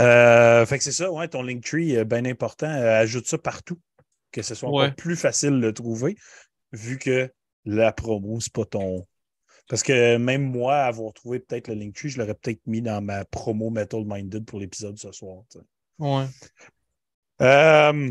Euh, 0.00 0.64
fait 0.64 0.78
que 0.78 0.84
c'est 0.84 0.92
ça, 0.92 1.10
ouais, 1.10 1.28
ton 1.28 1.42
Linktree, 1.42 2.04
bien 2.04 2.24
important. 2.24 2.68
Euh, 2.68 3.00
ajoute 3.00 3.26
ça 3.26 3.36
partout, 3.36 3.80
que 4.32 4.42
ce 4.42 4.54
soit 4.54 4.70
Ouais. 4.70 4.92
plus 4.92 5.16
facile 5.16 5.50
de 5.52 5.58
le 5.66 5.72
trouver, 5.72 6.16
vu 6.72 6.98
que 6.98 7.32
la 7.64 7.92
promo, 7.92 8.40
c'est 8.40 8.52
pas 8.52 8.64
ton. 8.64 9.06
Parce 9.68 9.82
que 9.82 10.16
même 10.16 10.42
moi, 10.44 10.76
avoir 10.84 11.12
trouvé 11.12 11.40
peut-être 11.40 11.68
le 11.68 11.74
Linktree, 11.74 12.08
je 12.08 12.18
l'aurais 12.18 12.34
peut-être 12.34 12.60
mis 12.66 12.80
dans 12.82 13.02
ma 13.02 13.24
promo 13.26 13.68
Metal 13.70 14.02
Minded 14.06 14.44
pour 14.46 14.60
l'épisode 14.60 14.96
ce 14.98 15.12
soir. 15.12 15.42
Ouais. 15.98 16.24
Euh, 17.42 18.10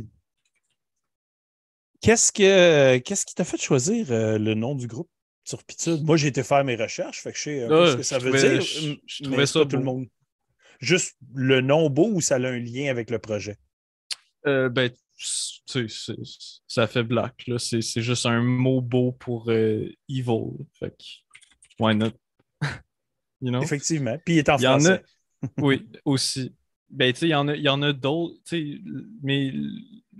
Qu'est-ce 2.01 2.32
que 2.32 2.97
qu'est-ce 2.99 3.26
qui 3.26 3.34
t'a 3.34 3.43
fait 3.43 3.57
choisir 3.59 4.11
euh, 4.11 4.38
le 4.38 4.53
nom 4.53 4.76
du 4.76 4.86
groupe 4.88 5.09
Turpitude? 5.45 6.03
Moi, 6.03 6.15
j'ai 6.18 6.28
été 6.28 6.43
faire 6.43 6.63
mes 6.63 6.76
recherches, 6.76 7.22
fait 7.22 7.32
que 7.32 7.38
je 7.38 7.43
sais 7.43 7.68
peu 7.68 7.84
Ah, 7.84 7.91
ce 7.91 7.97
que 7.97 8.03
ça 8.03 8.20
veut 8.20 8.32
trouvais- 8.32 8.59
dire. 8.59 8.61
je- 8.61 9.24
trouvais 9.24 9.45
ça 9.47 9.65
tout 9.65 9.78
le 9.78 9.84
monde. 9.84 10.05
Juste 10.80 11.15
le 11.34 11.61
nom 11.61 11.89
beau 11.89 12.07
ou 12.11 12.22
ça 12.22 12.36
a 12.36 12.39
un 12.39 12.59
lien 12.59 12.91
avec 12.91 13.09
le 13.09 13.18
projet? 13.18 13.57
Euh, 14.45 14.70
ben, 14.70 14.91
ça 15.18 16.88
fait 16.88 17.03
black. 17.03 17.45
là. 17.47 17.57
C'est 17.59 17.82
juste 18.01 18.26
un 18.26 18.41
mot 18.41 18.82
beau 18.82 19.11
pour 19.13 19.49
euh, 19.49 19.89
evil. 20.07 20.51
Fait 20.74 20.91
que, 20.91 21.03
why 21.80 21.95
not? 21.95 22.11
you 23.41 23.51
know? 23.51 23.61
Effectivement. 23.61 24.18
Puis 24.26 24.36
il 24.36 24.38
est 24.39 24.49
en 24.49 24.57
Il 24.57 24.68
en 24.68 24.74
a. 24.76 24.80
français. 24.80 25.03
Oui, 25.59 25.88
aussi. 26.03 26.55
Ben, 26.89 27.13
tu 27.13 27.20
sais, 27.20 27.28
il 27.28 27.32
y 27.32 27.36
en 27.36 27.47
a, 27.47 27.55
il 27.55 27.61
y 27.61 27.70
en 27.70 27.82
a 27.84 27.93
d'autres. 27.93 28.39
Mais 29.22 29.53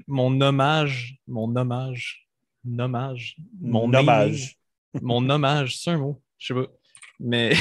mon 0.06 0.39
hommage, 0.41 1.18
mon 1.26 1.56
hommage, 1.56 2.28
nommage, 2.64 3.36
mon 3.60 3.88
naming- 3.89 4.54
mon 5.02 5.28
hommage, 5.30 5.80
c'est 5.80 5.91
un 5.91 5.98
mot, 5.98 6.22
je 6.38 6.48
sais 6.48 6.54
pas. 6.54 6.68
Mais 7.20 7.54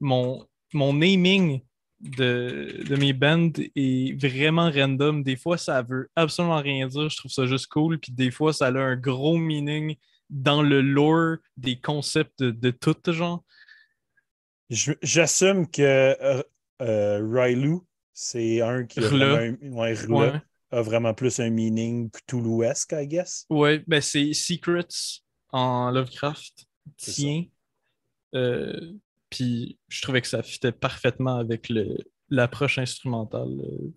mon, 0.00 0.44
mon 0.72 0.92
naming 0.92 1.60
de, 2.00 2.82
de 2.88 2.96
mes 2.96 3.12
bands 3.12 3.50
est 3.76 4.20
vraiment 4.20 4.70
random. 4.70 5.22
Des 5.22 5.36
fois, 5.36 5.58
ça 5.58 5.82
veut 5.82 6.10
absolument 6.16 6.60
rien 6.60 6.86
dire. 6.88 7.08
Je 7.08 7.16
trouve 7.16 7.30
ça 7.30 7.46
juste 7.46 7.66
cool. 7.66 7.98
Puis 7.98 8.12
des 8.12 8.30
fois, 8.30 8.52
ça 8.52 8.66
a 8.68 8.72
un 8.72 8.96
gros 8.96 9.36
meaning 9.36 9.96
dans 10.30 10.62
le 10.62 10.80
lore 10.80 11.36
des 11.56 11.80
concepts 11.80 12.42
de, 12.42 12.50
de 12.50 12.70
tout 12.70 12.96
genre. 13.12 13.44
J'assume 15.02 15.68
que 15.68 15.82
euh, 15.82 16.42
euh, 16.80 17.78
c'est 18.12 18.60
un 18.60 18.84
qui 18.84 19.00
a 19.00 19.02
vraiment, 19.02 19.56
un- 19.62 19.72
ouais, 19.72 19.94
R'la, 19.94 20.16
Ouais. 20.32 20.42
a 20.70 20.82
vraiment 20.82 21.14
plus 21.14 21.40
un 21.40 21.50
meaning 21.50 22.10
Cthulhuesque, 22.10 22.92
I 22.92 23.06
guess. 23.06 23.46
Ouais, 23.50 23.82
ben 23.86 24.00
c'est 24.00 24.32
Secrets 24.32 24.86
en 25.50 25.90
Lovecraft. 25.90 26.66
Tiens. 26.96 27.44
Euh, 28.34 28.92
Puis 29.30 29.78
je 29.88 30.02
trouvais 30.02 30.20
que 30.20 30.28
ça 30.28 30.42
fitait 30.42 30.72
parfaitement 30.72 31.36
avec 31.36 31.68
le, 31.68 31.96
l'approche 32.28 32.78
instrumentale. 32.78 33.48
euh. 33.48 33.94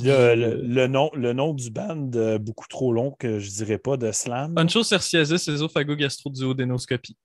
Là, 0.00 0.34
le, 0.34 0.60
le 0.60 0.86
nom, 0.88 1.10
le 1.14 1.32
nom 1.32 1.54
du 1.54 1.70
band, 1.70 2.10
euh, 2.16 2.38
beaucoup 2.38 2.66
trop 2.66 2.92
long 2.92 3.12
que 3.12 3.38
je 3.38 3.48
dirais 3.50 3.78
pas, 3.78 3.96
de 3.96 4.10
slam. 4.10 4.54
Ancho 4.58 4.82
cerciasis 4.82 5.46
ésophago-gastro-duodénoscopie. 5.46 7.16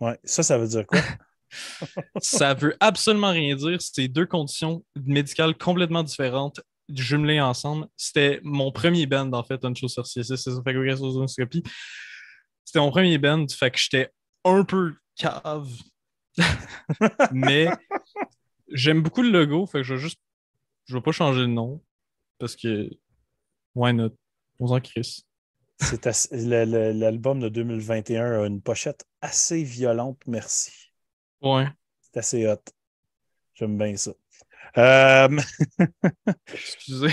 Ouais, 0.00 0.18
ça, 0.24 0.42
ça 0.42 0.58
veut 0.58 0.68
dire 0.68 0.86
quoi? 0.86 1.00
ça 2.20 2.54
veut 2.54 2.76
absolument 2.80 3.30
rien 3.30 3.54
dire. 3.56 3.80
C'est 3.80 4.08
deux 4.08 4.26
conditions 4.26 4.84
médicales 5.04 5.56
complètement 5.56 6.02
différentes 6.02 6.60
jumelées 6.88 7.40
ensemble. 7.40 7.86
C'était 7.96 8.40
mon 8.42 8.72
premier 8.72 9.06
band, 9.06 9.32
en 9.32 9.42
fait, 9.42 9.64
Ancho 9.64 9.88
cerciasis 9.88 10.46
ésophago-gastro-duodénoscopie. 10.46 11.62
C'était 12.64 12.80
mon 12.80 12.90
premier 12.90 13.18
band, 13.18 13.46
fait 13.48 13.70
que 13.70 13.78
j'étais 13.78 14.10
un 14.44 14.64
peu 14.64 14.94
cave. 15.16 15.68
Mais 17.32 17.68
j'aime 18.68 19.02
beaucoup 19.02 19.22
le 19.22 19.30
logo, 19.30 19.66
fait 19.66 19.78
que 19.78 19.84
je 19.84 19.94
vais 19.94 20.00
juste. 20.00 20.20
Je 20.86 20.96
vais 20.96 21.02
pas 21.02 21.12
changer 21.12 21.40
le 21.40 21.46
nom. 21.46 21.82
Parce 22.38 22.56
que. 22.56 22.90
Why 23.74 23.94
not? 23.94 24.10
On 24.58 24.66
s'en 24.68 24.80
crisse. 24.80 25.26
L'album 26.30 27.40
de 27.40 27.48
2021 27.48 28.42
a 28.42 28.46
une 28.46 28.60
pochette 28.60 29.04
assez 29.20 29.62
violente, 29.62 30.20
merci. 30.26 30.92
Ouais. 31.40 31.66
C'est 32.00 32.18
assez 32.18 32.46
hot. 32.46 32.62
J'aime 33.54 33.76
bien 33.76 33.96
ça. 33.96 34.12
Euh, 34.78 35.38
Excusez. 36.52 37.10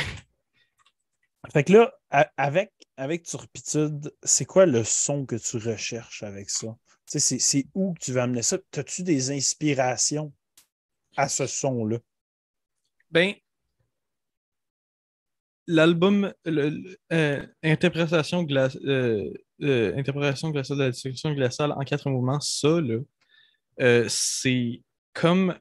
fait 1.51 1.63
que 1.63 1.73
là, 1.73 1.93
avec, 2.37 2.71
avec 2.97 3.23
Turpitude, 3.23 4.13
c'est 4.23 4.45
quoi 4.45 4.65
le 4.65 4.83
son 4.83 5.25
que 5.25 5.35
tu 5.35 5.57
recherches 5.57 6.23
avec 6.23 6.49
ça? 6.49 6.75
C'est- 7.17 7.39
où 7.73 7.93
que 7.93 7.99
tu 7.99 8.11
veux 8.11 8.21
amener 8.21 8.43
ça? 8.43 8.57
As-tu 8.77 9.01
des 9.03 9.31
inspirations 9.31 10.31
à 11.17 11.27
ce 11.27 11.47
son-là? 11.47 11.97
Ben, 13.09 13.33
l'album, 15.65 16.31
euh, 16.47 17.47
interprétation, 17.63 18.43
gla- 18.43 18.77
euh, 18.85 19.33
euh, 19.61 19.95
glaciale 20.51 20.77
de 20.77 20.83
la 20.83 20.91
destruction 20.91 21.33
glaciale 21.33 21.71
en 21.71 21.81
quatre 21.81 22.09
mouvements, 22.09 22.39
ça, 22.39 22.79
c'est 24.07 24.83
comme 25.13 25.57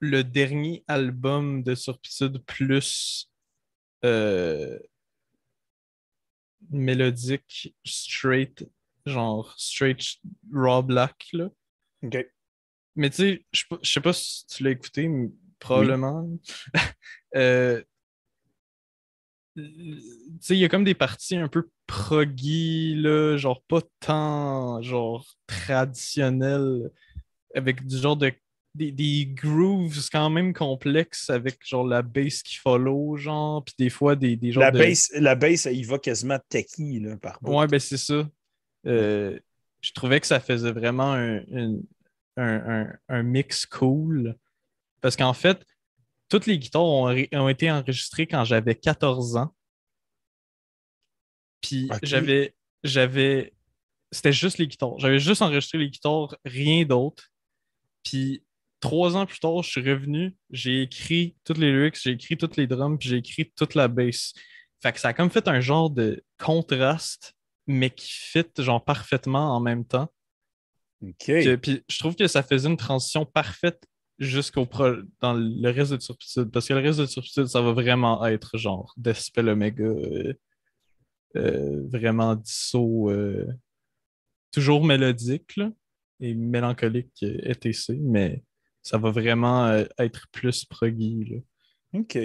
le 0.00 0.24
dernier 0.24 0.82
album 0.88 1.62
de 1.62 1.76
Surpitude 1.76 2.44
plus 2.44 3.30
mélodique, 6.70 7.74
straight, 7.84 8.68
genre 9.06 9.54
straight 9.56 10.02
raw 10.52 10.82
black, 10.82 11.28
là. 11.32 11.48
OK. 12.02 12.26
Mais 12.96 13.10
tu 13.10 13.16
sais, 13.16 13.46
je 13.52 13.60
sais 13.60 13.66
pas- 13.70 13.78
je 13.82 13.92
sais 13.92 14.00
pas 14.00 14.12
si 14.12 14.46
tu 14.46 14.62
l'as 14.64 14.70
écouté, 14.70 15.08
mais 15.08 15.30
probablement. 15.58 16.28
Euh, 17.34 17.82
tu 19.56 19.62
sais, 20.40 20.54
il 20.54 20.60
y 20.60 20.64
a 20.66 20.68
comme 20.68 20.84
des 20.84 20.94
parties 20.94 21.36
un 21.36 21.48
peu 21.48 21.70
proggy, 21.86 22.94
là, 22.94 23.38
genre 23.38 23.62
pas 23.62 23.80
tant 24.00 24.82
genre 24.82 25.26
traditionnelles, 25.46 26.90
avec 27.54 27.86
du 27.86 27.96
genre 27.96 28.16
de 28.18 28.32
des, 28.74 28.90
des 28.90 29.26
grooves 29.26 30.08
quand 30.10 30.30
même 30.30 30.54
complexes 30.54 31.28
avec 31.28 31.58
genre 31.66 31.86
la 31.86 32.02
bass 32.02 32.42
qui 32.42 32.56
follow, 32.56 33.16
genre, 33.16 33.62
puis 33.64 33.74
des 33.78 33.90
fois 33.90 34.16
des, 34.16 34.36
des 34.36 34.52
genres 34.52 34.64
La 34.64 34.70
de... 34.70 34.78
bass, 34.78 35.10
la 35.14 35.34
bass, 35.34 35.68
il 35.70 35.86
va 35.86 35.98
quasiment 35.98 36.38
techie 36.48 37.00
là, 37.00 37.16
par 37.18 37.38
bout. 37.42 37.58
Ouais, 37.58 37.66
ben 37.66 37.78
c'est 37.78 37.98
ça. 37.98 38.28
Euh, 38.86 39.38
je 39.80 39.92
trouvais 39.92 40.20
que 40.20 40.26
ça 40.26 40.40
faisait 40.40 40.72
vraiment 40.72 41.12
un, 41.12 41.38
un- 41.52 41.80
un- 42.36 42.80
un- 42.82 42.92
un 43.08 43.22
mix 43.22 43.66
cool. 43.66 44.36
Parce 45.00 45.16
qu'en 45.16 45.32
fait, 45.34 45.64
toutes 46.28 46.46
les 46.46 46.58
guitares 46.58 46.84
ont, 46.84 47.14
ont 47.32 47.48
été 47.48 47.70
enregistrées 47.70 48.26
quand 48.26 48.44
j'avais 48.44 48.74
14 48.74 49.36
ans. 49.36 49.54
Puis 51.60 51.88
j'avais. 52.02 52.54
j'avais 52.84 53.52
C'était 54.10 54.32
juste 54.32 54.58
les 54.58 54.66
guitares. 54.66 54.98
J'avais 54.98 55.18
juste 55.18 55.42
enregistré 55.42 55.78
les 55.78 55.90
guitares, 55.90 56.36
rien 56.44 56.84
d'autre. 56.84 57.28
Puis 58.04 58.44
trois 58.80 59.16
ans 59.16 59.26
plus 59.26 59.38
tard, 59.38 59.62
je 59.62 59.70
suis 59.70 59.80
revenu, 59.80 60.34
j'ai 60.50 60.82
écrit 60.82 61.36
toutes 61.44 61.58
les 61.58 61.70
lyrics, 61.72 61.96
j'ai 62.02 62.10
écrit 62.10 62.36
toutes 62.36 62.56
les 62.56 62.66
drums, 62.66 62.98
puis 62.98 63.08
j'ai 63.08 63.16
écrit 63.18 63.52
toute 63.56 63.74
la 63.74 63.86
bass. 63.88 64.32
Fait 64.82 64.92
que 64.92 64.98
ça 64.98 65.08
a 65.08 65.12
comme 65.14 65.30
fait 65.30 65.46
un 65.46 65.60
genre 65.60 65.88
de 65.88 66.24
contraste, 66.38 67.34
mais 67.66 67.90
qui 67.90 68.10
fit 68.12 68.44
genre 68.58 68.84
parfaitement 68.84 69.54
en 69.56 69.60
même 69.60 69.84
temps. 69.84 70.08
OK. 71.02 71.14
Que- 71.26 71.56
puis 71.56 71.82
je 71.88 71.98
trouve 71.98 72.14
que 72.16 72.26
ça 72.26 72.42
faisait 72.42 72.68
une 72.68 72.76
transition 72.76 73.24
parfaite 73.24 73.82
jusqu'au 74.18 74.66
pro- 74.66 75.02
dans 75.20 75.32
le 75.34 75.70
reste 75.70 75.92
de 75.92 75.96
Turpitude. 75.96 76.50
Parce 76.52 76.68
que 76.68 76.74
le 76.74 76.80
reste 76.80 77.00
de 77.00 77.06
Turpitude, 77.06 77.46
ça 77.46 77.60
va 77.60 77.72
vraiment 77.72 78.24
être 78.26 78.56
genre 78.58 78.92
Despel 78.96 79.48
Omega, 79.48 79.82
euh, 79.84 80.34
euh, 81.36 81.86
vraiment 81.88 82.34
disso, 82.36 83.10
euh, 83.10 83.46
toujours 84.52 84.84
mélodique 84.84 85.56
là, 85.56 85.72
et 86.20 86.34
mélancolique, 86.34 87.22
etc. 87.22 87.98
Mais 88.00 88.44
ça 88.82 88.98
va 88.98 89.10
vraiment 89.10 89.72
être 89.98 90.26
plus 90.30 90.64
proggy. 90.64 91.24
là. 91.92 92.00
OK. 92.00 92.18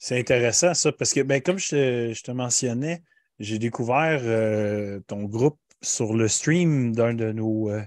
C'est 0.00 0.18
intéressant, 0.18 0.74
ça, 0.74 0.92
parce 0.92 1.12
que, 1.12 1.20
ben, 1.20 1.40
comme 1.42 1.58
je 1.58 1.68
te, 1.70 2.12
je 2.14 2.22
te 2.22 2.30
mentionnais, 2.30 3.02
j'ai 3.38 3.58
découvert 3.58 4.20
euh, 4.22 5.00
ton 5.06 5.24
groupe 5.24 5.58
sur 5.82 6.14
le 6.14 6.28
stream 6.28 6.94
d'un 6.94 7.14
de 7.14 7.32
nos 7.32 7.70
euh, 7.70 7.82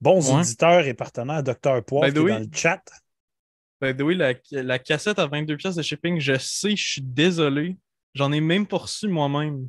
bons 0.00 0.30
Ouais. 0.32 0.40
auditeurs 0.40 0.86
et 0.86 0.94
partenaires, 0.94 1.42
Dr. 1.42 1.82
Poivre, 1.84 2.12
the 2.12 2.14
qui 2.14 2.20
est 2.20 2.28
dans 2.28 2.38
le 2.38 2.48
chat. 2.52 2.82
Way, 3.82 4.14
la, 4.14 4.32
la 4.50 4.78
cassette 4.78 5.18
à 5.18 5.26
22 5.26 5.56
pièces 5.56 5.74
de 5.76 5.82
shipping, 5.82 6.18
je 6.18 6.38
sais, 6.38 6.74
je 6.74 6.88
suis 6.92 7.02
désolé. 7.02 7.76
J'en 8.14 8.32
ai 8.32 8.40
même 8.40 8.66
pas 8.66 8.78
reçu 8.78 9.06
moi-même. 9.08 9.68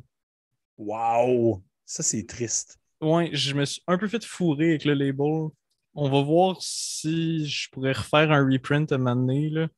Wow! 0.78 1.62
Ça, 1.84 2.02
c'est 2.02 2.26
triste. 2.26 2.78
Ouais, 3.00 3.30
je 3.32 3.54
me 3.54 3.64
suis 3.64 3.82
un 3.86 3.98
peu 3.98 4.08
fait 4.08 4.24
fourrer 4.24 4.70
avec 4.70 4.84
le 4.84 4.94
label. 4.94 5.50
On 5.94 6.08
va 6.10 6.22
voir 6.22 6.56
si 6.60 7.46
je 7.46 7.68
pourrais 7.70 7.92
refaire 7.92 8.30
un 8.32 8.44
reprint 8.50 8.90
à 8.92 8.94
un 8.94 8.98
moment 8.98 9.16
donné, 9.16 9.50
là. 9.50 9.68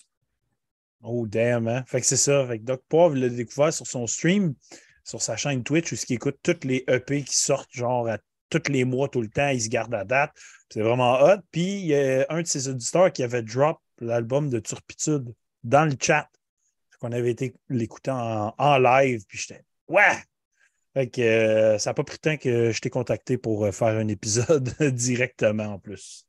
Oh, 1.02 1.26
damn, 1.26 1.66
hein? 1.66 1.82
Fait 1.86 2.00
que 2.00 2.06
c'est 2.06 2.16
ça. 2.16 2.46
Fait 2.46 2.58
que 2.58 2.64
Doc 2.64 2.82
Poivre 2.88 3.16
l'a 3.16 3.28
découvert 3.28 3.72
sur 3.72 3.86
son 3.86 4.06
stream, 4.06 4.54
sur 5.10 5.20
sa 5.20 5.36
chaîne 5.36 5.64
Twitch, 5.64 5.92
où 5.92 5.96
il 6.08 6.14
écoute 6.14 6.38
toutes 6.42 6.64
les 6.64 6.84
EP 6.86 7.24
qui 7.24 7.36
sortent, 7.36 7.72
genre, 7.72 8.08
à 8.08 8.18
tous 8.48 8.70
les 8.70 8.84
mois, 8.84 9.08
tout 9.08 9.20
le 9.20 9.28
temps. 9.28 9.48
Il 9.48 9.60
se 9.60 9.68
garde 9.68 9.92
à 9.94 10.04
date. 10.04 10.30
C'est 10.72 10.82
vraiment 10.82 11.20
hot. 11.20 11.38
Puis, 11.50 11.80
il 11.80 11.86
y 11.86 11.96
a 11.96 12.26
un 12.30 12.42
de 12.42 12.46
ses 12.46 12.68
auditeurs 12.68 13.12
qui 13.12 13.22
avait 13.24 13.42
drop 13.42 13.78
l'album 13.98 14.48
de 14.48 14.60
Turpitude 14.60 15.34
dans 15.64 15.84
le 15.84 15.96
chat. 16.00 16.28
Qu'on 17.00 17.12
avait 17.12 17.30
été 17.30 17.54
l'écouter 17.68 18.10
en, 18.10 18.54
en 18.56 18.78
live, 18.78 19.24
puis 19.26 19.38
j'étais 19.38 19.64
Ouais! 19.88 20.16
Fait 20.94 21.08
que 21.08 21.20
euh, 21.20 21.78
ça 21.78 21.90
n'a 21.90 21.94
pas 21.94 22.04
pris 22.04 22.16
de 22.16 22.20
temps 22.20 22.36
que 22.36 22.72
je 22.72 22.80
t'ai 22.80 22.90
contacté 22.90 23.38
pour 23.38 23.64
euh, 23.64 23.72
faire 23.72 23.96
un 23.96 24.08
épisode 24.08 24.74
directement 24.92 25.74
en 25.74 25.78
plus. 25.78 26.26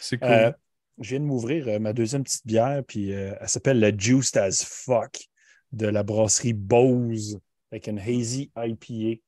C'est 0.00 0.18
cool. 0.18 0.28
Euh, 0.30 0.52
je 1.00 1.10
viens 1.10 1.20
de 1.20 1.24
m'ouvrir 1.24 1.68
euh, 1.68 1.78
ma 1.78 1.92
deuxième 1.92 2.24
petite 2.24 2.46
bière, 2.46 2.82
puis 2.86 3.10
elle 3.10 3.48
s'appelle 3.48 3.80
la 3.80 3.96
Juiced 3.96 4.36
as 4.36 4.64
Fuck 4.64 5.28
de 5.72 5.86
la 5.86 6.02
brasserie 6.02 6.52
Bose 6.52 7.40
avec 7.70 7.86
une 7.88 7.98
hazy 7.98 8.50
IPA. 8.56 9.20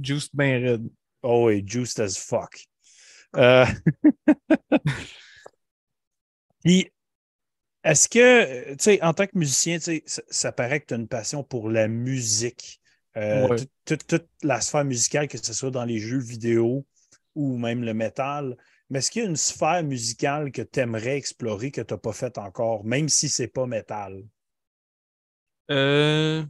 Juiced 0.00 0.30
ben 0.34 0.64
red. 0.64 0.88
Oh, 1.22 1.46
oui, 1.46 1.62
Juiced 1.66 2.00
as 2.00 2.16
Fuck. 2.18 2.64
Euh, 3.36 3.66
Puis, 6.64 6.90
est-ce 7.84 8.08
que, 8.08 8.70
tu 8.72 8.76
sais, 8.80 9.02
en 9.02 9.14
tant 9.14 9.26
que 9.26 9.38
musicien, 9.38 9.78
tu 9.78 9.84
sais, 9.84 10.02
ça, 10.06 10.22
ça 10.30 10.52
paraît 10.52 10.80
que 10.80 10.86
tu 10.86 10.94
as 10.94 10.98
une 10.98 11.08
passion 11.08 11.42
pour 11.44 11.70
la 11.70 11.88
musique. 11.88 12.80
Euh, 13.16 13.48
Ouais. 13.48 13.56
toute 13.84 14.14
la 14.42 14.60
sphère 14.60 14.84
musicale, 14.84 15.26
que 15.28 15.38
ce 15.38 15.52
soit 15.52 15.70
dans 15.72 15.84
les 15.84 15.98
jeux 15.98 16.18
vidéo 16.20 16.86
ou 17.34 17.56
même 17.58 17.82
le 17.82 17.92
métal. 17.94 18.56
Mais 18.88 19.00
est-ce 19.00 19.10
qu'il 19.10 19.22
y 19.22 19.26
a 19.26 19.28
une 19.28 19.36
sphère 19.36 19.82
musicale 19.82 20.52
que 20.52 20.62
tu 20.62 20.80
aimerais 20.80 21.16
explorer 21.16 21.70
que 21.72 21.80
tu 21.80 21.92
n'as 21.94 21.98
pas 21.98 22.12
faite 22.12 22.38
encore, 22.38 22.84
même 22.84 23.08
si 23.08 23.28
c'est 23.28 23.48
pas 23.48 23.66
métal? 23.66 24.22
Euh... 25.70 26.44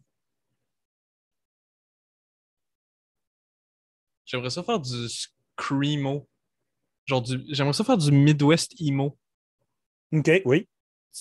J'aimerais 4.30 4.50
ça 4.50 4.62
faire 4.62 4.78
du 4.78 5.08
screamo. 5.08 6.28
Genre 7.06 7.20
du... 7.20 7.42
J'aimerais 7.48 7.72
ça 7.72 7.82
faire 7.82 7.98
du 7.98 8.12
Midwest 8.12 8.80
emo. 8.80 9.18
OK, 10.12 10.30
oui. 10.44 10.68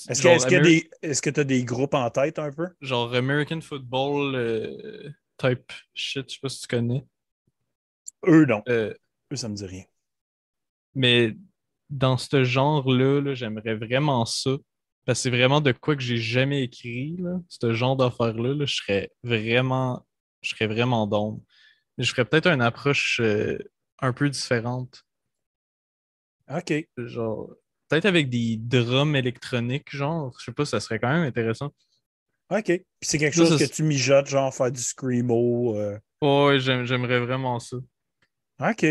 Est-ce 0.08 0.22
que 0.22 0.28
Ameri- 0.28 1.32
tu 1.34 1.40
as 1.40 1.44
des 1.44 1.64
groupes 1.64 1.96
en 1.96 2.08
tête 2.12 2.38
un 2.38 2.52
peu? 2.52 2.68
Genre 2.82 3.12
American 3.16 3.62
Football 3.62 4.36
euh, 4.36 5.10
type 5.38 5.72
shit, 5.96 6.30
je 6.30 6.36
sais 6.36 6.40
pas 6.40 6.50
si 6.50 6.62
tu 6.62 6.68
connais. 6.68 7.04
Eux, 8.28 8.46
non. 8.46 8.62
Euh, 8.70 8.94
Eux, 9.34 9.36
ça 9.36 9.50
me 9.50 9.56
dit 9.56 9.66
rien. 9.66 9.86
Mais 10.94 11.36
dans 11.90 12.18
ce 12.18 12.44
genre-là, 12.44 13.22
là, 13.22 13.34
j'aimerais 13.34 13.74
vraiment 13.74 14.26
ça. 14.26 14.52
Parce 15.06 15.18
que 15.20 15.24
c'est 15.24 15.30
vraiment 15.32 15.62
de 15.62 15.72
quoi 15.72 15.96
que 15.96 16.04
j'ai 16.04 16.18
jamais 16.18 16.62
écrit, 16.62 17.18
là. 17.18 17.40
Ce 17.48 17.74
genre 17.74 17.96
d'affaires-là, 17.96 18.54
là, 18.54 18.66
je 18.66 18.76
serais 18.76 19.12
vraiment. 19.24 20.06
Je 20.42 20.52
serais 20.52 20.68
vraiment 20.68 21.08
down. 21.08 21.42
Je 22.00 22.10
ferais 22.12 22.26
peut-être 22.26 22.48
une 22.48 22.62
approche 22.62 23.20
euh, 23.22 23.58
un 24.00 24.14
peu 24.14 24.30
différente. 24.30 25.06
OK. 26.50 26.74
Genre. 26.98 27.52
Peut-être 27.90 28.06
avec 28.06 28.30
des 28.30 28.58
drums 28.58 29.16
électroniques, 29.16 29.96
genre. 29.96 30.36
Je 30.40 30.46
sais 30.46 30.52
pas, 30.52 30.66
ça 30.66 30.80
serait 30.80 31.00
quand 31.00 31.10
même 31.12 31.24
intéressant. 31.24 31.74
OK. 32.50 32.64
Puis 32.66 32.84
c'est 33.02 33.18
quelque 33.18 33.36
Ça, 33.36 33.46
chose 33.46 33.58
ça, 33.60 33.66
que 33.68 33.72
tu 33.72 33.84
mijotes, 33.84 34.28
genre 34.28 34.54
faire 34.54 34.72
du 34.72 34.82
screamo. 34.82 35.78
euh, 35.78 35.98
Ouais, 36.22 36.60
j'aime- 36.60 36.86
j'aimerais 36.86 37.20
vraiment 37.20 37.60
ça. 37.60 37.78
OK. 38.62 38.86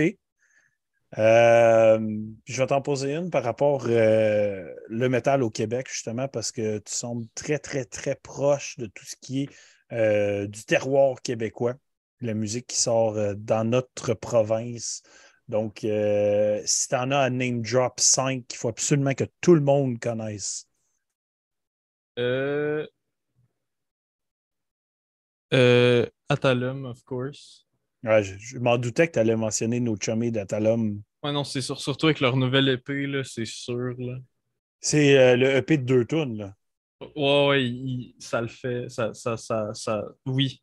Euh, 1.16 1.98
je 2.44 2.60
vais 2.62 2.66
t'en 2.66 2.82
poser 2.82 3.14
une 3.14 3.30
par 3.30 3.42
rapport 3.42 3.86
euh, 3.88 4.74
le 4.88 5.08
métal 5.08 5.42
au 5.42 5.50
Québec, 5.50 5.88
justement, 5.90 6.28
parce 6.28 6.52
que 6.52 6.78
tu 6.78 6.92
sembles 6.92 7.26
très, 7.34 7.58
très, 7.58 7.84
très 7.86 8.14
proche 8.16 8.76
de 8.78 8.86
tout 8.86 9.04
ce 9.06 9.16
qui 9.20 9.42
est 9.44 9.48
euh, 9.92 10.46
du 10.46 10.64
terroir 10.64 11.22
québécois, 11.22 11.74
la 12.20 12.34
musique 12.34 12.68
qui 12.68 12.76
sort 12.76 13.16
euh, 13.16 13.34
dans 13.36 13.64
notre 13.68 14.14
province. 14.14 15.02
Donc, 15.48 15.84
euh, 15.84 16.60
si 16.66 16.88
tu 16.88 16.94
en 16.94 17.10
as 17.10 17.18
un 17.18 17.30
name 17.30 17.62
drop 17.62 18.00
5, 18.00 18.44
il 18.52 18.56
faut 18.56 18.68
absolument 18.68 19.14
que 19.14 19.24
tout 19.40 19.54
le 19.54 19.60
monde 19.62 19.98
connaisse. 19.98 20.66
Euh... 22.18 22.86
Euh... 25.54 26.06
Atalum, 26.28 26.84
of 26.84 27.02
course. 27.04 27.64
Ouais, 28.04 28.22
je 28.22 28.36
je 28.38 28.58
m'en 28.58 28.76
doutais 28.78 29.08
que 29.08 29.14
tu 29.14 29.18
allais 29.18 29.36
mentionner 29.36 29.80
nos 29.80 29.96
chummies 29.96 30.30
d'Atalum. 30.30 31.00
Ouais, 31.22 31.32
non, 31.32 31.42
c'est 31.44 31.62
sûr, 31.62 31.80
surtout 31.80 32.06
avec 32.06 32.20
leur 32.20 32.36
nouvelle 32.36 32.68
épée, 32.68 33.06
là, 33.06 33.24
c'est 33.24 33.44
sûr. 33.46 33.94
Là. 33.98 34.18
C'est 34.80 35.18
euh, 35.18 35.36
le 35.36 35.56
EP 35.56 35.78
de 35.78 35.84
deux 35.84 36.04
tonnes, 36.04 36.36
là. 36.36 36.54
Ouais, 37.00 37.46
ouais, 37.48 37.64
il- 37.64 38.14
ça 38.18 38.40
le 38.40 38.48
fait. 38.48 38.88
Ça, 38.88 39.14
ça, 39.14 39.36
ça, 39.36 39.72
ça... 39.74 40.02
Oui. 40.26 40.60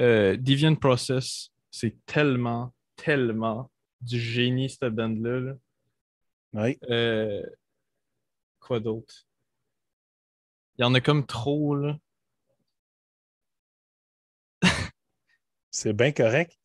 Euh, 0.00 0.36
Deviant 0.36 0.74
Process, 0.74 1.50
c'est 1.70 1.96
tellement, 2.06 2.72
tellement 2.96 3.70
du 4.00 4.18
génie, 4.20 4.68
cette 4.70 4.94
band-là. 4.94 5.40
là. 5.40 5.52
Oui. 6.54 6.78
Euh, 6.90 7.42
Quoi 8.60 8.80
d'autre? 8.80 9.26
Il 10.78 10.82
y 10.82 10.84
en 10.84 10.94
a 10.94 11.00
comme 11.00 11.24
trop, 11.26 11.74
là. 11.76 11.96
C'est 15.70 15.92
bien 15.92 16.12
correct. 16.12 16.58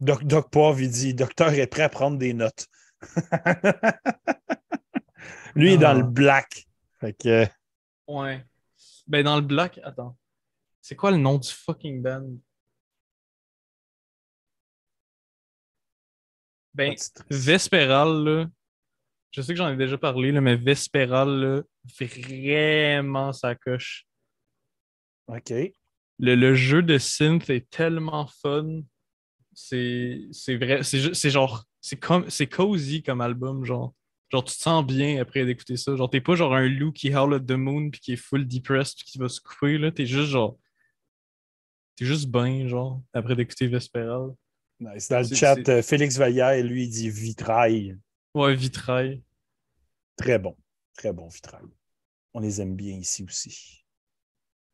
Doc, 0.00 0.24
Doc 0.24 0.50
Poivre, 0.50 0.80
il 0.80 0.90
dit 0.90 1.14
Docteur 1.14 1.50
est 1.52 1.66
prêt 1.66 1.82
à 1.82 1.88
prendre 1.88 2.18
des 2.18 2.34
notes. 2.34 2.66
Lui, 5.54 5.68
il 5.70 5.74
est 5.74 5.78
dans 5.78 5.90
Ah. 5.90 5.94
le 5.94 6.02
black. 6.04 6.66
Fait 7.00 7.12
que, 7.12 7.46
Ouais. 8.08 8.44
Ben, 9.06 9.24
dans 9.24 9.36
le 9.36 9.42
black, 9.42 9.78
attends. 9.84 10.16
C'est 10.82 10.96
quoi 10.96 11.12
le 11.12 11.16
nom 11.16 11.38
du 11.38 11.48
fucking 11.48 12.02
band? 12.02 12.28
Ben, 16.74 16.94
Vesperal, 17.30 18.24
là, 18.24 18.46
je 19.30 19.42
sais 19.42 19.52
que 19.52 19.58
j'en 19.58 19.70
ai 19.70 19.76
déjà 19.76 19.96
parlé, 19.96 20.32
là, 20.32 20.40
mais 20.40 20.56
Vesperal, 20.56 21.28
là, 21.28 21.62
vraiment 22.00 23.32
ça 23.32 23.54
coche. 23.54 24.06
OK. 25.28 25.50
Le, 26.18 26.34
le 26.34 26.54
jeu 26.54 26.82
de 26.82 26.98
synth 26.98 27.48
est 27.48 27.68
tellement 27.70 28.26
fun. 28.26 28.82
C'est 29.52 30.20
c'est 30.32 30.56
vrai. 30.56 30.82
C'est 30.82 31.30
genre. 31.30 31.64
C'est 31.80 31.98
comme 31.98 32.28
c'est 32.30 32.46
cozy 32.46 33.02
comme 33.02 33.20
album, 33.20 33.64
genre. 33.64 33.94
Genre, 34.30 34.44
tu 34.44 34.54
te 34.56 34.62
sens 34.62 34.84
bien 34.86 35.20
après 35.20 35.44
d'écouter 35.44 35.76
ça. 35.76 35.94
Genre, 35.94 36.08
t'es 36.08 36.20
pas 36.20 36.34
genre 36.36 36.54
un 36.54 36.68
loup 36.68 36.90
qui 36.92 37.14
howl 37.14 37.34
at 37.34 37.40
the 37.40 37.52
moon 37.52 37.90
puis 37.90 38.00
qui 38.00 38.12
est 38.14 38.16
full 38.16 38.46
depressed 38.48 38.96
puis 38.96 39.04
qui 39.04 39.18
va 39.18 39.28
se 39.28 39.40
couper, 39.40 39.78
là. 39.78 39.92
T'es 39.92 40.06
juste 40.06 40.30
genre. 40.30 40.58
T'es 42.02 42.08
juste 42.08 42.26
bien, 42.26 42.66
genre, 42.66 43.00
après 43.12 43.36
d'écouter 43.36 43.68
Vesperal. 43.68 44.34
Nice. 44.80 45.08
Dans 45.08 45.20
le 45.20 45.36
chat, 45.36 45.68
euh, 45.68 45.82
Félix 45.82 46.16
Vallière, 46.16 46.60
lui, 46.64 46.86
il 46.86 46.90
dit 46.90 47.08
vitrail. 47.08 47.96
Ouais, 48.34 48.56
vitrail. 48.56 49.22
Très 50.16 50.36
bon. 50.36 50.56
Très 50.96 51.12
bon 51.12 51.28
vitrail. 51.28 51.62
On 52.34 52.40
les 52.40 52.60
aime 52.60 52.74
bien 52.74 52.96
ici 52.96 53.22
aussi. 53.22 53.84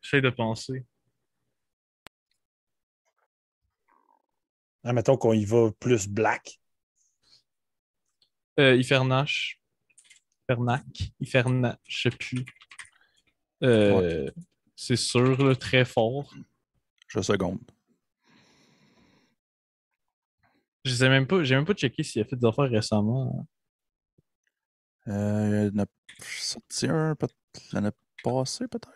J'essaie 0.01 0.23
de 0.23 0.31
penser. 0.31 0.87
Ah, 4.83 4.95
mettons 4.95 5.19
qu'on 5.19 5.35
y 5.35 5.45
va 5.45 5.71
plus 5.79 6.09
black. 6.09 6.59
Euh, 8.59 8.75
Ifernache. 8.75 9.61
Fernac. 10.47 10.83
Ifernac, 11.21 11.79
je 11.87 12.09
sais 12.09 12.17
plus. 12.17 12.47
Euh, 13.63 14.31
C'est 14.77 14.97
sûr, 14.97 15.45
là, 15.45 15.55
très 15.55 15.85
fort. 15.85 16.33
Je 17.09 17.21
seconde. 17.21 17.59
Je 20.85 20.95
sais 20.95 21.09
même 21.09 21.27
pas, 21.27 21.43
j'ai 21.43 21.55
même 21.55 21.65
pas 21.65 21.75
checké 21.75 22.03
s'il 22.03 22.23
a 22.23 22.25
fait 22.25 22.37
des 22.37 22.47
affaires 22.47 22.71
récemment. 22.71 23.47
Euh, 25.09 25.71
il 25.73 25.77
y 25.77 25.81
en 25.81 25.85
a 25.85 25.87
sorti 26.21 26.87
un 26.87 27.17
l'année 27.73 27.91
passée, 28.23 28.69
peut-être. 28.69 28.93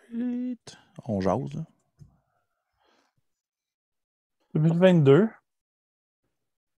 On 1.05 1.21
jase, 1.21 1.53
là. 1.53 1.65
2022. 4.53 5.27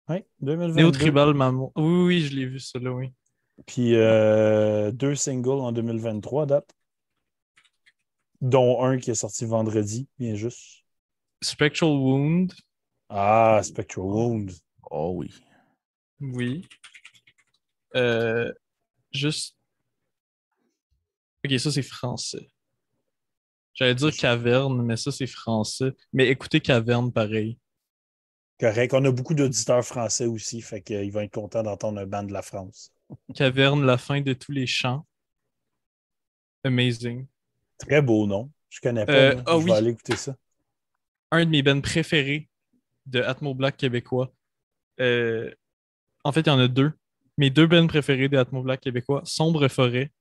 Oui, 0.07 0.23
2022. 0.39 0.75
Néo 0.75 0.91
Tribal 0.91 1.33
Maman. 1.33 1.71
Oui, 1.75 1.83
oui, 1.83 2.05
oui, 2.05 2.21
je 2.21 2.35
l'ai 2.35 2.45
vu, 2.45 2.59
ça 2.59 2.79
là, 2.79 2.91
oui. 2.91 3.11
Puis 3.65 3.95
euh, 3.95 4.91
deux 4.91 5.15
singles 5.15 5.61
en 5.61 5.71
2023 5.71 6.43
à 6.43 6.45
date. 6.45 6.75
Dont 8.41 8.83
un 8.83 8.97
qui 8.97 9.11
est 9.11 9.15
sorti 9.15 9.45
vendredi, 9.45 10.07
bien 10.19 10.35
juste. 10.35 10.84
Spectral 11.45 11.91
Wound, 11.91 12.53
Ah, 13.09 13.61
Spectral 13.63 14.05
Wound. 14.05 14.51
Oh 14.89 15.13
oui. 15.15 15.29
oui. 16.19 16.67
Euh, 17.95 18.51
juste. 19.11 19.55
Ok, 21.45 21.59
ça 21.59 21.71
c'est 21.71 21.83
français. 21.83 22.47
J'allais 23.73 23.95
dire 23.95 24.11
Caverne, 24.15 24.81
mais 24.83 24.97
ça 24.97 25.11
c'est 25.11 25.27
français. 25.27 25.91
Mais 26.13 26.27
écoutez 26.29 26.59
Caverne 26.61 27.11
pareil. 27.11 27.57
Correct. 28.59 28.93
On 28.93 29.03
a 29.05 29.11
beaucoup 29.11 29.33
d'auditeurs 29.33 29.83
français 29.85 30.25
aussi, 30.25 30.61
fait 30.61 30.81
qu'ils 30.81 31.11
vont 31.11 31.19
être 31.21 31.33
contents 31.33 31.61
d'entendre 31.61 31.99
un 31.99 32.05
band 32.05 32.23
de 32.23 32.31
la 32.33 32.41
France. 32.41 32.91
Caverne, 33.35 33.85
la 33.85 33.97
fin 33.97 34.21
de 34.21 34.33
tous 34.33 34.51
les 34.53 34.65
chants. 34.65 35.05
Amazing. 36.63 37.27
Très 37.77 38.01
beau 38.01 38.25
nom. 38.25 38.49
Je 38.69 38.79
connais 38.81 39.05
pas. 39.05 39.11
Euh, 39.13 39.41
ah 39.45 39.51
Je 39.51 39.57
oui. 39.57 39.65
vais 39.65 39.71
aller 39.73 39.89
écouter 39.91 40.15
ça. 40.15 40.35
Un 41.31 41.45
de 41.45 41.49
mes 41.49 41.63
bands 41.63 41.81
préférés 41.81 42.49
de 43.05 43.21
Atmo 43.21 43.53
Black 43.53 43.77
québécois. 43.77 44.33
Euh, 44.99 45.53
en 46.23 46.31
fait, 46.31 46.41
il 46.41 46.47
y 46.47 46.51
en 46.51 46.59
a 46.59 46.67
deux. 46.67 46.91
Mes 47.37 47.49
deux 47.49 47.67
bands 47.67 47.87
préférés 47.87 48.29
de 48.29 48.37
Atmo 48.37 48.61
Black 48.61 48.81
québécois, 48.81 49.21
Sombre 49.25 49.67
Forêt. 49.67 50.11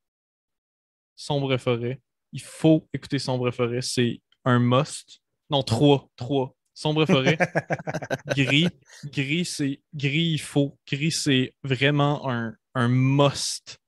Sombre 1.17 1.57
Forêt. 1.57 2.01
Il 2.33 2.43
faut 2.43 2.89
écouter 2.93 3.19
Sombre 3.19 3.51
Forêt. 3.51 3.83
C'est 3.83 4.21
un 4.45 4.59
must. 4.59 5.21
Non, 5.51 5.63
trois. 5.63 6.09
Trois. 6.17 6.55
Sombre 6.75 7.07
Forêt. 7.07 7.39
Gris. 8.37 8.69
Gris, 9.05 9.45
c'est. 9.45 9.81
Gris, 9.95 10.33
il 10.33 10.41
faut. 10.41 10.77
Gris, 10.87 11.13
c'est 11.13 11.55
vraiment 11.63 12.29
un, 12.29 12.55
un 12.75 12.89
must. 12.89 13.79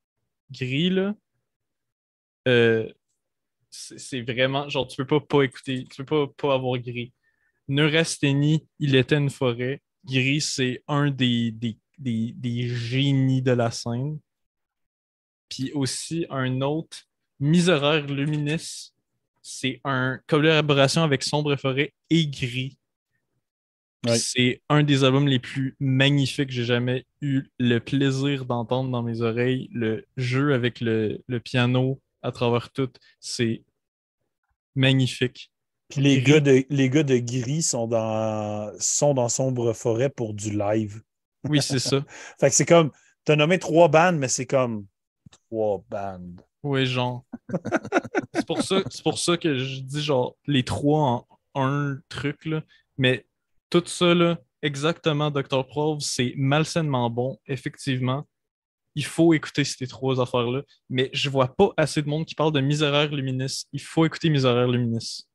Gris, 0.50 0.90
là. 0.90 1.14
Euh, 2.46 2.88
c'est 3.96 4.22
vraiment. 4.22 4.68
Genre, 4.68 4.86
tu 4.86 4.96
peux 4.96 5.06
pas 5.06 5.20
pas 5.20 5.42
écouter. 5.42 5.84
Tu 5.90 6.04
peux 6.04 6.26
pas 6.26 6.32
pas 6.36 6.54
avoir 6.54 6.78
gris. 6.78 7.12
Neurasthénie, 7.68 8.66
il 8.78 8.94
était 8.94 9.16
une 9.16 9.30
forêt. 9.30 9.82
Gris, 10.04 10.40
c'est 10.40 10.82
un 10.86 11.10
des, 11.10 11.50
des, 11.50 11.76
des, 11.98 12.32
des 12.36 12.68
génies 12.68 13.42
de 13.42 13.52
la 13.52 13.70
scène. 13.70 14.18
Puis 15.48 15.72
aussi 15.72 16.26
un 16.30 16.60
autre, 16.60 16.98
Misérère 17.40 18.06
Luminis, 18.06 18.92
c'est 19.42 19.80
une 19.84 20.20
collaboration 20.26 21.02
avec 21.02 21.22
Sombre 21.22 21.56
Forêt 21.56 21.92
et 22.10 22.26
Gris. 22.26 22.78
Ouais. 24.06 24.18
C'est 24.18 24.62
un 24.68 24.82
des 24.82 25.02
albums 25.04 25.26
les 25.26 25.38
plus 25.40 25.74
magnifiques 25.80 26.48
que 26.48 26.52
j'ai 26.52 26.64
jamais 26.64 27.04
eu 27.20 27.44
le 27.58 27.78
plaisir 27.78 28.44
d'entendre 28.44 28.90
dans 28.90 29.02
mes 29.02 29.20
oreilles. 29.20 29.68
Le 29.72 30.04
jeu 30.16 30.54
avec 30.54 30.80
le, 30.80 31.20
le 31.26 31.40
piano 31.40 32.00
à 32.26 32.32
travers 32.32 32.70
tout, 32.70 32.90
c'est 33.20 33.62
magnifique. 34.74 35.52
Puis 35.88 36.00
les 36.00 36.20
gars, 36.20 36.40
de, 36.40 36.64
les 36.68 36.90
gars 36.90 37.04
de 37.04 37.16
Gris 37.18 37.62
sont 37.62 37.86
dans, 37.86 38.72
sont 38.80 39.14
dans 39.14 39.28
Sombre 39.28 39.72
Forêt 39.72 40.10
pour 40.10 40.34
du 40.34 40.50
live. 40.50 41.00
Oui, 41.48 41.62
c'est 41.62 41.78
ça. 41.78 42.04
Fait 42.40 42.50
que 42.50 42.56
c'est 42.56 42.66
comme. 42.66 42.90
Tu 43.24 43.32
as 43.32 43.36
nommé 43.36 43.58
trois 43.58 43.88
bandes, 43.88 44.16
mais 44.16 44.28
c'est 44.28 44.46
comme 44.46 44.86
trois 45.30 45.84
bandes. 45.88 46.42
Oui, 46.64 46.86
genre. 46.86 47.24
c'est 48.34 48.46
pour 48.46 48.62
ça, 48.62 48.82
pour 49.04 49.18
ça 49.18 49.36
que 49.36 49.56
je 49.56 49.80
dis 49.80 50.02
genre 50.02 50.36
les 50.46 50.64
trois 50.64 51.26
en 51.54 51.62
un 51.62 51.98
truc 52.08 52.44
là. 52.44 52.62
Mais 52.98 53.24
tout 53.70 53.84
ça 53.86 54.14
là, 54.14 54.38
exactement 54.62 55.30
Dr. 55.30 55.66
Prove, 55.66 56.00
c'est 56.00 56.34
malsainement 56.36 57.08
bon, 57.10 57.38
effectivement. 57.46 58.26
Il 58.96 59.04
faut 59.04 59.32
écouter 59.34 59.62
ces 59.62 59.86
trois 59.86 60.20
affaires-là. 60.20 60.62
Mais 60.90 61.10
je 61.12 61.30
vois 61.30 61.54
pas 61.54 61.70
assez 61.76 62.02
de 62.02 62.08
monde 62.08 62.24
qui 62.26 62.34
parle 62.34 62.52
de 62.52 62.60
Miséraire 62.60 63.14
Luminis. 63.14 63.66
Il 63.72 63.80
faut 63.80 64.04
écouter 64.04 64.28
Miséraire 64.30 64.66
Luminis. 64.66 65.26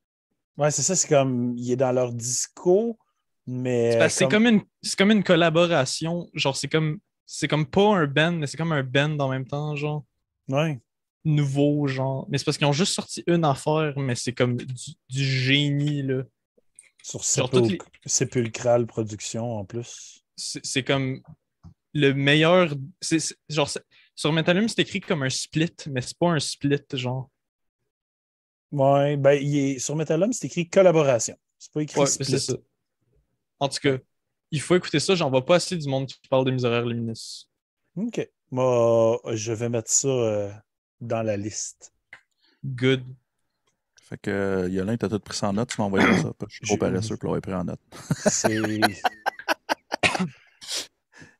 Ouais, 0.58 0.70
c'est 0.70 0.82
ça, 0.82 0.94
c'est 0.94 1.08
comme. 1.08 1.54
Il 1.56 1.70
est 1.72 1.76
dans 1.76 1.92
leur 1.92 2.12
disco, 2.12 2.98
mais. 3.46 3.92
C'est 3.92 4.08
C'est 4.10 4.28
comme 4.28 4.46
une, 4.46 4.62
c'est 4.82 4.96
comme 4.98 5.10
une 5.12 5.24
collaboration. 5.24 6.28
Genre, 6.34 6.54
c'est 6.56 6.68
comme, 6.68 6.98
c'est 7.24 7.48
comme 7.48 7.64
pas 7.64 7.96
un 7.96 8.06
band, 8.06 8.32
mais 8.32 8.46
c'est 8.46 8.58
comme 8.58 8.72
un 8.72 8.82
band 8.82 9.18
en 9.18 9.28
même 9.30 9.46
temps, 9.46 9.74
genre. 9.76 10.04
Ouais. 10.48 10.78
nouveau, 11.24 11.86
genre. 11.86 12.26
Mais 12.28 12.36
c'est 12.38 12.44
parce 12.44 12.58
qu'ils 12.58 12.66
ont 12.66 12.72
juste 12.72 12.92
sorti 12.94 13.22
une 13.28 13.44
affaire, 13.44 13.94
mais 13.96 14.16
c'est 14.16 14.32
comme 14.32 14.56
du, 14.56 14.92
du 15.08 15.24
génie, 15.24 16.02
là. 16.02 16.24
Sur 17.04 17.20
Sepul- 17.22 17.68
les- 17.70 17.78
Sépulcral 18.06 18.86
Production 18.86 19.56
en 19.58 19.64
plus. 19.64 20.22
C'est 20.36 20.64
c'est 20.64 20.82
comme 20.84 21.20
le 21.94 22.12
meilleur. 22.12 22.74
genre, 23.48 23.70
sur 24.14 24.32
Metalum, 24.32 24.68
c'est 24.68 24.80
écrit 24.82 25.00
comme 25.00 25.22
un 25.22 25.30
split, 25.30 25.74
mais 25.90 26.00
c'est 26.00 26.16
pas 26.16 26.28
un 26.28 26.40
split, 26.40 26.80
genre. 26.94 27.30
Ouais, 28.70 29.16
ben, 29.16 29.32
il 29.32 29.56
est, 29.58 29.78
sur 29.78 29.96
Metalum, 29.96 30.32
c'est 30.32 30.46
écrit 30.46 30.68
collaboration. 30.68 31.36
C'est 31.58 31.72
pas 31.72 31.82
écrit 31.82 32.00
Ouais, 32.00 32.06
split. 32.06 32.24
c'est 32.24 32.38
ça. 32.38 32.54
En 33.58 33.68
tout 33.68 33.78
cas, 33.80 33.98
il 34.50 34.60
faut 34.60 34.74
écouter 34.74 35.00
ça. 35.00 35.14
J'en 35.14 35.30
vois 35.30 35.44
pas 35.44 35.56
assez 35.56 35.76
du 35.76 35.88
monde 35.88 36.06
qui 36.06 36.28
parle 36.28 36.44
de 36.44 36.50
Miséraire 36.50 36.86
Luminous. 36.86 37.48
OK. 37.96 38.28
Moi, 38.50 39.20
je 39.32 39.52
vais 39.52 39.68
mettre 39.68 39.90
ça 39.90 40.08
euh, 40.08 40.52
dans 41.00 41.22
la 41.22 41.36
liste. 41.36 41.92
Good. 42.64 43.04
Fait 44.02 44.18
que 44.18 44.30
euh, 44.30 44.68
Yolin, 44.68 44.96
t'as 44.96 45.08
tout 45.08 45.18
pris 45.20 45.36
ça 45.36 45.48
en 45.48 45.54
note, 45.54 45.70
tu 45.70 45.80
m'as 45.80 45.86
envoyé 45.86 46.06
ça. 46.20 46.32
Je 46.48 46.54
suis 46.56 46.66
trop 46.66 46.76
paresseux 46.76 47.16
pour 47.16 47.34
l'avoir 47.34 47.40
pris 47.40 47.54
en 47.54 47.64
note. 47.64 47.80
C'est. 48.26 48.60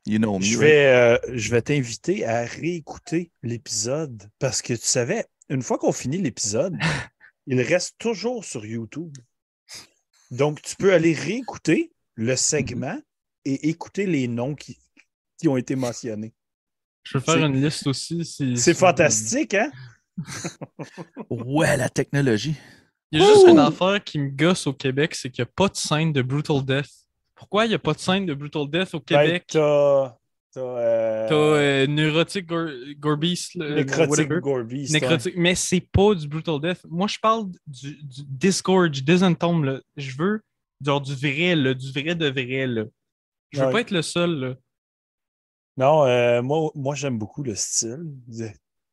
You 0.07 0.19
know 0.19 0.39
me. 0.39 0.45
Je 0.45 0.59
vais, 0.59 0.87
euh, 0.87 1.19
je 1.33 1.51
vais 1.51 1.63
t'inviter 1.63 2.25
à 2.27 2.45
réécouter 2.45 3.31
l'épisode 3.43 4.29
parce 4.39 4.61
que 4.63 4.73
tu 4.75 4.85
savais, 4.87 5.25
une 5.49 5.63
fois 5.63 5.79
qu'on 5.79 5.93
finit 5.93 6.19
l'épisode, 6.19 6.77
il 7.47 7.61
reste 7.61 7.95
toujours 7.99 8.45
sur 8.45 8.65
YouTube. 8.67 9.17
Donc, 10.31 10.61
tu 10.63 10.75
peux 10.77 10.93
aller 10.93 11.13
réécouter 11.13 11.93
le 12.15 12.35
segment 12.37 12.99
et 13.45 13.69
écouter 13.69 14.07
les 14.07 14.29
noms 14.29 14.55
qui, 14.55 14.79
qui 15.39 15.49
ont 15.49 15.57
été 15.57 15.77
mentionnés. 15.77 16.33
Je 17.05 17.13
peux 17.15 17.21
faire 17.21 17.45
une 17.45 17.61
liste 17.63 17.87
aussi. 17.87 18.25
si- 18.25 18.57
C'est 18.57 18.73
si- 18.75 18.79
fantastique, 18.79 19.55
hein? 19.55 19.71
Ouais, 21.31 21.77
la 21.77 21.89
technologie. 21.89 22.55
Il 23.11 23.21
y 23.21 23.23
a 23.25 23.27
juste 23.27 23.47
Ouh! 23.47 23.51
une 23.51 23.59
affaire 23.59 24.03
qui 24.03 24.19
me 24.19 24.31
gosse 24.31 24.67
au 24.67 24.73
Québec, 24.73 25.15
c'est 25.15 25.31
qu'il 25.31 25.43
n'y 25.45 25.49
a 25.49 25.53
pas 25.55 25.69
de 25.69 25.77
scène 25.77 26.13
de 26.13 26.23
Brutal 26.23 26.65
Death. 26.65 26.91
Pourquoi 27.43 27.67
il 27.67 27.71
n'y 27.71 27.75
a 27.75 27.79
pas 27.81 27.93
de 27.93 27.99
scène 27.99 28.25
de 28.25 28.35
Brutal 28.35 28.69
Death 28.71 28.95
au 28.95 29.01
Ben, 29.01 29.05
Québec? 29.05 29.45
t'as. 29.49 30.17
T'as. 30.53 30.61
euh, 30.61 31.29
T'as 31.29 31.35
euh, 31.35 31.87
Neurotic 31.89 32.47
Gor- 32.47 32.71
Gorbeast. 33.01 33.59
Gorby. 33.59 34.87
c'est 34.87 35.01
Nécrotique, 35.01 35.35
mais 35.37 35.57
c'est 35.57 35.81
pas 35.81 36.15
du 36.15 36.29
Brutal 36.29 36.61
Death. 36.61 36.85
Moi, 36.89 37.09
je 37.09 37.19
parle 37.19 37.47
du, 37.67 37.97
du 38.05 38.21
Disgorge, 38.29 39.03
Disentomb, 39.03 39.65
là. 39.65 39.81
Je 39.97 40.17
veux 40.17 40.41
genre 40.85 41.01
du 41.01 41.15
vrai, 41.17 41.57
là, 41.57 41.75
du 41.75 41.91
vrai 41.91 42.15
de 42.15 42.29
vrai, 42.29 42.67
là. 42.69 42.85
Je 43.51 43.59
veux 43.61 43.67
Ouais. 43.67 43.73
pas 43.73 43.81
être 43.81 43.91
le 43.91 44.03
seul, 44.03 44.31
là. 44.39 44.55
Non, 45.77 46.05
euh, 46.05 46.43
moi, 46.43 46.71
moi 46.75 46.95
j'aime 46.95 47.19
beaucoup 47.19 47.43
le 47.43 47.55
style. 47.57 48.05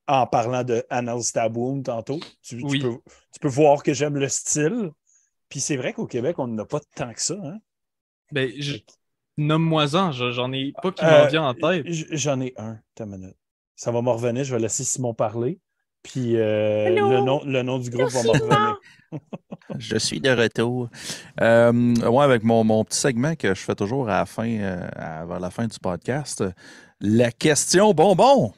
En 0.07 0.25
parlant 0.25 0.63
de 0.63 0.83
Annal 0.89 1.21
Stabboom 1.21 1.83
tantôt, 1.83 2.19
tu, 2.41 2.57
peux, 2.57 2.79
tu 2.79 3.39
peux 3.39 3.47
voir 3.47 3.83
que 3.83 3.93
j'aime 3.93 4.15
le 4.17 4.27
style. 4.27 4.89
Puis 5.49 5.59
c'est 5.59 5.77
vrai 5.77 5.93
qu'au 5.93 6.07
Québec, 6.07 6.39
on 6.39 6.47
n'en 6.47 6.63
a 6.63 6.65
pas 6.65 6.79
tant 6.95 7.13
que 7.13 7.21
ça. 7.21 7.35
Hein? 7.43 7.59
Ben, 8.31 8.51
je- 8.59 8.77
nomme-moi-en, 9.37 10.11
je- 10.11 10.31
j'en 10.31 10.51
ai 10.51 10.73
pas 10.81 10.91
qui 10.91 11.03
Euh, 11.05 11.23
m'en 11.23 11.27
vient 11.29 11.43
en 11.43 11.53
tête. 11.53 11.85
J'en 11.87 12.39
ai 12.41 12.53
un, 12.57 12.77
ta 12.95 13.05
minute. 13.05 13.35
Ça 13.75 13.91
va 13.91 14.01
me 14.01 14.09
revenir, 14.09 14.43
je 14.43 14.53
vais 14.55 14.61
laisser 14.61 14.83
Simon 14.83 15.13
parler. 15.13 15.59
Puis 16.03 16.37
euh, 16.37 16.89
le, 16.89 17.19
nom, 17.21 17.41
le 17.45 17.61
nom 17.61 17.77
du 17.77 17.89
groupe 17.89 18.09
va 18.09 18.23
me 18.23 18.29
revenir. 18.29 18.79
Je 19.77 19.97
suis 19.97 20.19
de 20.19 20.29
retour. 20.31 20.89
Euh, 21.41 21.71
ouais, 21.95 22.23
avec 22.23 22.43
mon, 22.43 22.63
mon 22.63 22.83
petit 22.83 22.97
segment 22.97 23.35
que 23.35 23.53
je 23.53 23.61
fais 23.61 23.75
toujours 23.75 24.09
à 24.09 24.19
la 24.19 24.25
fin, 24.25 24.47
euh, 24.49 24.87
à- 24.95 25.25
vers 25.25 25.39
la 25.39 25.49
fin 25.51 25.67
du 25.67 25.77
podcast. 25.79 26.41
euh, 26.41 26.51
La 27.01 27.31
question 27.31 27.93
bonbon. 27.93 28.53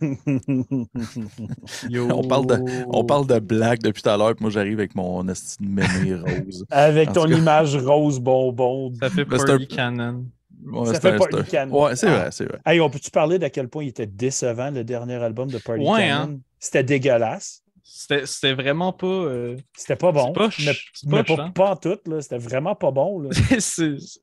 Yo. 1.88 2.08
on 2.12 2.22
parle 2.26 2.46
On 2.88 3.04
parle 3.04 3.26
de 3.26 3.38
blagues 3.38 3.80
depuis 3.82 4.02
tout 4.02 4.08
à 4.08 4.16
l'heure, 4.16 4.34
puis 4.34 4.42
moi 4.42 4.50
j'arrive 4.50 4.78
avec 4.78 4.94
mon 4.94 5.26
esti 5.28 5.56
de 5.62 5.68
mémé 5.68 6.14
rose. 6.44 6.64
Avec 6.70 7.10
En 7.10 7.12
ton 7.12 7.26
image 7.28 7.76
rose 7.76 8.18
bonbon. 8.20 8.92
Ça 9.00 9.10
fait 9.10 9.24
Party 9.24 9.66
Cannon. 9.66 10.24
Ouais, 10.66 10.86
Ça 10.92 11.00
fait 11.00 11.16
Party 11.16 11.50
Cannon. 11.50 11.84
Ouais, 11.84 11.96
c'est 11.96 12.08
Ah. 12.08 12.16
vrai, 12.18 12.28
c'est 12.32 12.44
vrai. 12.44 12.58
Hey, 12.66 12.80
on 12.80 12.90
peut-tu 12.90 13.10
parler 13.10 13.38
d'à 13.38 13.50
quel 13.50 13.68
point 13.68 13.84
il 13.84 13.88
était 13.88 14.06
décevant, 14.06 14.70
le 14.70 14.84
dernier 14.84 15.14
album 15.14 15.50
de 15.50 15.58
Party 15.58 15.82
Ouais, 15.84 16.08
Cannon? 16.08 16.40
C'était 16.58 16.84
dégueulasse. 16.84 17.62
C'était 17.82 18.24
c'était 18.26 18.54
vraiment 18.54 18.92
pas. 18.92 19.06
euh, 19.06 19.56
C'était 19.76 19.96
pas 19.96 20.12
bon. 20.12 20.32
Poche, 20.32 20.60
mais 21.06 21.22
pas, 21.24 21.34
hein. 21.42 21.50
pas 21.50 21.70
en 21.72 21.76
tout. 21.76 21.98
là. 22.06 22.20
C'était 22.20 22.38
vraiment 22.38 22.74
pas 22.74 22.90
bon. 22.90 23.20
Là. 23.20 23.30
c'est- 23.58 23.60
c'est- 23.60 24.20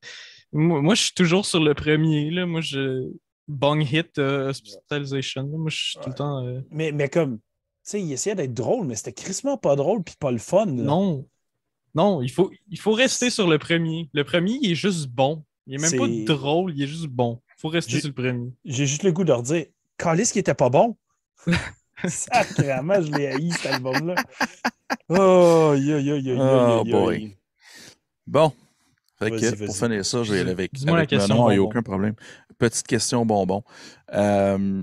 moi, 0.53 0.81
moi, 0.81 0.95
je 0.95 1.01
suis 1.03 1.13
toujours 1.13 1.45
sur 1.45 1.59
le 1.59 1.73
premier. 1.73 2.29
Là. 2.31 2.45
Moi, 2.45 2.61
je. 2.61 3.09
Bong 3.47 3.81
hit 3.81 4.17
euh, 4.19 4.49
hospitalization. 4.49 5.43
Moi, 5.47 5.69
je 5.69 5.75
suis 5.77 5.99
tout 5.99 6.09
le 6.09 6.15
temps. 6.15 6.45
euh, 6.45 6.61
Mais, 6.69 6.91
mais 6.91 7.09
comme, 7.09 7.37
tu 7.37 7.43
sais, 7.83 8.01
il 8.01 8.11
essayait 8.11 8.35
d'être 8.35 8.53
drôle, 8.53 8.85
mais 8.87 8.95
c'était 8.95 9.13
crissement 9.13 9.57
pas 9.57 9.75
drôle 9.75 10.03
puis 10.03 10.15
pas 10.19 10.31
le 10.31 10.37
fun. 10.37 10.65
là. 10.65 10.71
Non. 10.83 11.25
Non, 11.95 12.21
il 12.21 12.29
faut, 12.29 12.51
il 12.69 12.79
faut 12.79 12.91
rester 12.91 13.29
sur 13.29 13.47
le 13.47 13.57
premier. 13.57 14.09
Le 14.13 14.23
premier, 14.23 14.59
il 14.61 14.71
est 14.71 14.75
juste 14.75 15.07
bon. 15.07 15.43
Il 15.65 15.75
est 15.75 15.77
même 15.77 15.89
C'est- 15.89 15.97
pas 15.97 16.07
drôle, 16.35 16.73
il 16.75 16.83
est 16.83 16.87
juste 16.87 17.07
bon. 17.07 17.41
Il 17.57 17.61
faut 17.61 17.69
rester 17.69 17.99
sur 17.99 18.09
le 18.09 18.13
premier. 18.13 18.51
J'ai 18.65 18.85
juste 18.85 19.03
le 19.03 19.11
goût 19.11 19.23
de 19.23 19.31
redire, 19.31 19.65
Calis 19.97 20.29
qui 20.31 20.39
était 20.39 20.53
pas 20.53 20.69
bon. 20.69 20.95
Sacrément, 22.07 23.01
je 23.01 23.11
l'ai 23.11 23.27
haï, 23.27 23.51
cet 23.51 23.65
album-là. 23.73 24.15
Oh, 25.09 25.73
yo, 25.75 25.97
yo, 25.99 26.15
yo, 26.15 26.35
yo, 26.35 26.35
Oh, 26.39 26.83
yo, 26.85 26.85
yo. 26.85 26.99
boy. 27.05 27.37
Bon. 28.25 28.53
Fait 29.19 29.31
que 29.31 29.65
pour 29.65 29.75
finir 29.75 30.05
ça, 30.05 30.23
je 30.23 30.31
vais 30.33 30.39
aller 30.41 30.51
avec, 30.51 30.73
Dis-moi 30.73 30.93
la 30.93 30.99
avec 30.99 31.09
question 31.09 31.35
Manon, 31.35 31.49
il 31.51 31.53
n'y 31.55 31.59
a 31.59 31.63
aucun 31.63 31.81
problème. 31.81 32.13
Petite 32.57 32.87
question 32.87 33.25
bonbon. 33.25 33.63
Euh, 34.13 34.81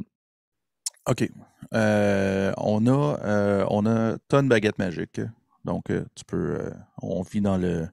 OK. 1.06 1.28
Euh, 1.72 2.52
on 2.56 2.86
a, 2.86 3.18
euh, 3.24 3.66
on 3.68 3.84
a 3.86 4.16
t'as 4.28 4.40
une 4.40 4.48
baguette 4.48 4.78
magique. 4.78 5.20
Donc, 5.64 5.90
euh, 5.90 6.04
tu 6.14 6.24
peux. 6.24 6.72
on 7.02 7.22
vit 7.22 7.40
dans 7.40 7.56
le. 7.58 7.88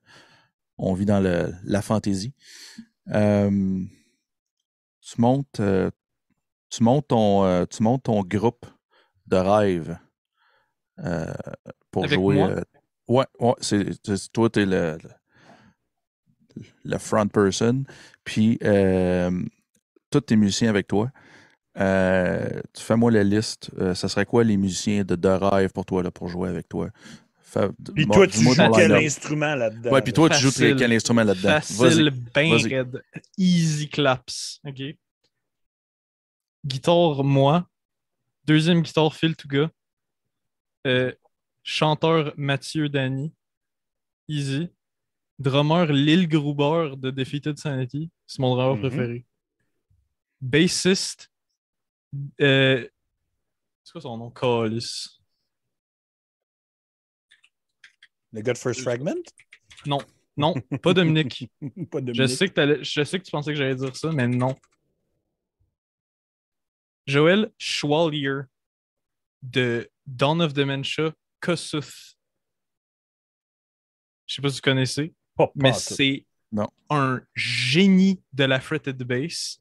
On 0.78 0.94
vit 0.94 1.06
dans 1.06 1.20
le, 1.20 1.54
la 1.64 1.82
fantaisie. 1.82 2.34
Tu 3.08 3.90
montes. 5.18 5.62
tu 6.70 6.84
montes 6.84 7.08
ton. 7.08 7.66
tu 7.66 7.84
montes 7.84 8.04
ton 8.04 8.22
groupe 8.24 8.66
de 9.28 9.38
rêve 9.38 9.98
pour 11.92 12.04
Avec 12.06 12.16
jouer. 12.16 12.44
ouais, 13.08 13.26
ouais, 13.40 13.54
c'est, 13.62 14.02
toi, 14.32 14.50
tu 14.50 14.62
es 14.62 14.66
le, 14.66 14.98
le, 15.04 15.10
le 16.84 16.98
front 16.98 17.28
person. 17.28 17.84
Puis, 18.24 18.58
euh, 18.64 19.32
tous 20.12 20.22
tes 20.22 20.36
musiciens 20.36 20.70
avec 20.70 20.88
toi. 20.88 21.10
Euh, 21.80 22.62
tu 22.74 22.84
fais-moi 22.84 23.12
la 23.12 23.24
liste. 23.24 23.72
Euh, 23.80 23.96
ça 23.96 24.08
serait 24.10 24.26
quoi 24.26 24.44
les 24.44 24.58
musiciens 24.58 25.04
de, 25.04 25.16
de 25.16 25.28
rêve 25.30 25.72
pour 25.72 25.86
toi, 25.86 26.04
là, 26.04 26.12
pour 26.12 26.28
jouer 26.28 26.50
avec 26.50 26.68
toi? 26.70 26.90
Fais- 27.42 27.70
Puis 27.96 28.06
moi- 28.06 28.16
toi, 28.18 28.28
tu 28.28 28.42
joues 28.44 28.54
quel 28.76 28.92
instrument 28.94 29.56
là-dedans? 29.56 29.92
Ouais, 29.92 30.02
puis 30.02 30.14
toi, 30.14 30.30
tu 30.30 30.38
joues 30.38 30.52
Facile. 30.52 30.76
quel 30.78 30.92
instrument 30.94 31.24
là-dedans? 31.24 31.50
Facile, 31.62 31.78
Vas-y. 31.80 32.10
ben 32.34 32.52
vas-y. 32.52 32.76
raide. 32.76 33.02
Easy 33.38 33.90
claps. 33.90 34.60
OK? 34.68 34.82
Guitare, 36.66 37.24
moi. 37.24 37.68
Deuxième 38.46 38.82
guitare, 38.82 39.14
Phil 39.14 39.36
Touga. 39.36 39.70
Euh, 40.88 41.12
chanteur, 41.64 42.34
Mathieu 42.38 42.90
Dany. 42.90 43.34
Easy. 44.28 44.70
Drummer, 45.40 45.86
Lil 45.92 46.28
Gruber 46.28 46.96
de 46.98 47.12
Defeated 47.12 47.58
Sanity. 47.58 48.10
C'est 48.28 48.40
mon 48.40 48.56
drummer 48.56 48.76
Mhm. 48.76 48.82
préféré. 48.82 49.26
Bassiste. 50.42 51.32
euh, 52.42 52.88
c'est 53.84 53.92
quoi 53.92 54.02
son 54.02 54.18
nom? 54.18 54.32
Callis. 54.32 55.20
Le 58.34 58.42
gars 58.42 58.54
de 58.54 58.58
First 58.58 58.82
Fragment? 58.82 59.22
Non, 59.86 60.54
pas 60.82 60.94
Dominique. 60.94 61.50
pas 61.92 62.02
de 62.02 62.14
Je 62.14 62.26
sais, 62.28 62.48
que 62.48 62.54
t'allais- 62.54 62.84
je 62.84 63.04
sais 63.04 63.20
que 63.20 63.26
tu 63.26 63.32
pensais 63.32 63.52
que 63.52 63.58
j'allais 63.58 63.76
dire 63.76 63.96
ça, 63.96 64.12
mais 64.12 64.28
non. 64.28 64.56
Joël 67.08 67.52
Schwalier 67.58 68.42
de 69.42 69.90
Dawn 70.06 70.42
of 70.42 70.54
Dementia, 70.54 71.12
Kossuth. 71.40 72.16
Je 74.28 74.36
sais 74.36 74.42
pas 74.42 74.50
si 74.50 74.56
vous 74.58 74.62
connaissez, 74.62 75.14
mais 75.56 75.74
c'est 75.74 76.26
Non. 76.52 76.70
un 76.90 77.22
génie 77.36 78.22
de 78.32 78.46
la 78.46 78.62
fretted 78.62 78.98
bass. 79.04 79.60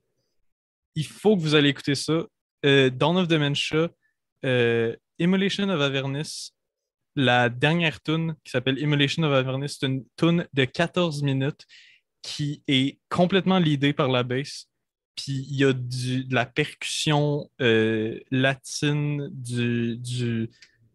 Il 0.94 1.06
faut 1.06 1.36
que 1.36 1.40
vous 1.40 1.54
allez 1.54 1.70
écouter 1.70 1.94
ça. 1.94 2.24
Euh, 2.64 2.90
Dawn 2.90 3.16
of 3.16 3.28
Dementia, 3.28 3.88
euh, 4.44 4.94
Immolation 5.18 5.68
of 5.68 5.80
Avernus, 5.80 6.52
la 7.16 7.48
dernière 7.48 8.02
tune 8.02 8.34
qui 8.44 8.50
s'appelle 8.50 8.78
Immolation 8.78 9.22
of 9.22 9.32
Avernus, 9.32 9.78
c'est 9.78 9.86
une 9.86 10.04
tune 10.16 10.46
de 10.52 10.64
14 10.64 11.22
minutes 11.22 11.66
qui 12.22 12.62
est 12.68 12.98
complètement 13.08 13.58
leadée 13.58 13.92
par 13.92 14.08
la 14.08 14.22
bass. 14.22 14.66
Puis 15.16 15.46
il 15.50 15.56
y 15.56 15.64
a 15.64 15.72
du, 15.72 16.24
de 16.24 16.34
la 16.34 16.46
percussion 16.46 17.50
euh, 17.60 18.18
latine, 18.30 19.28
du, 19.32 19.98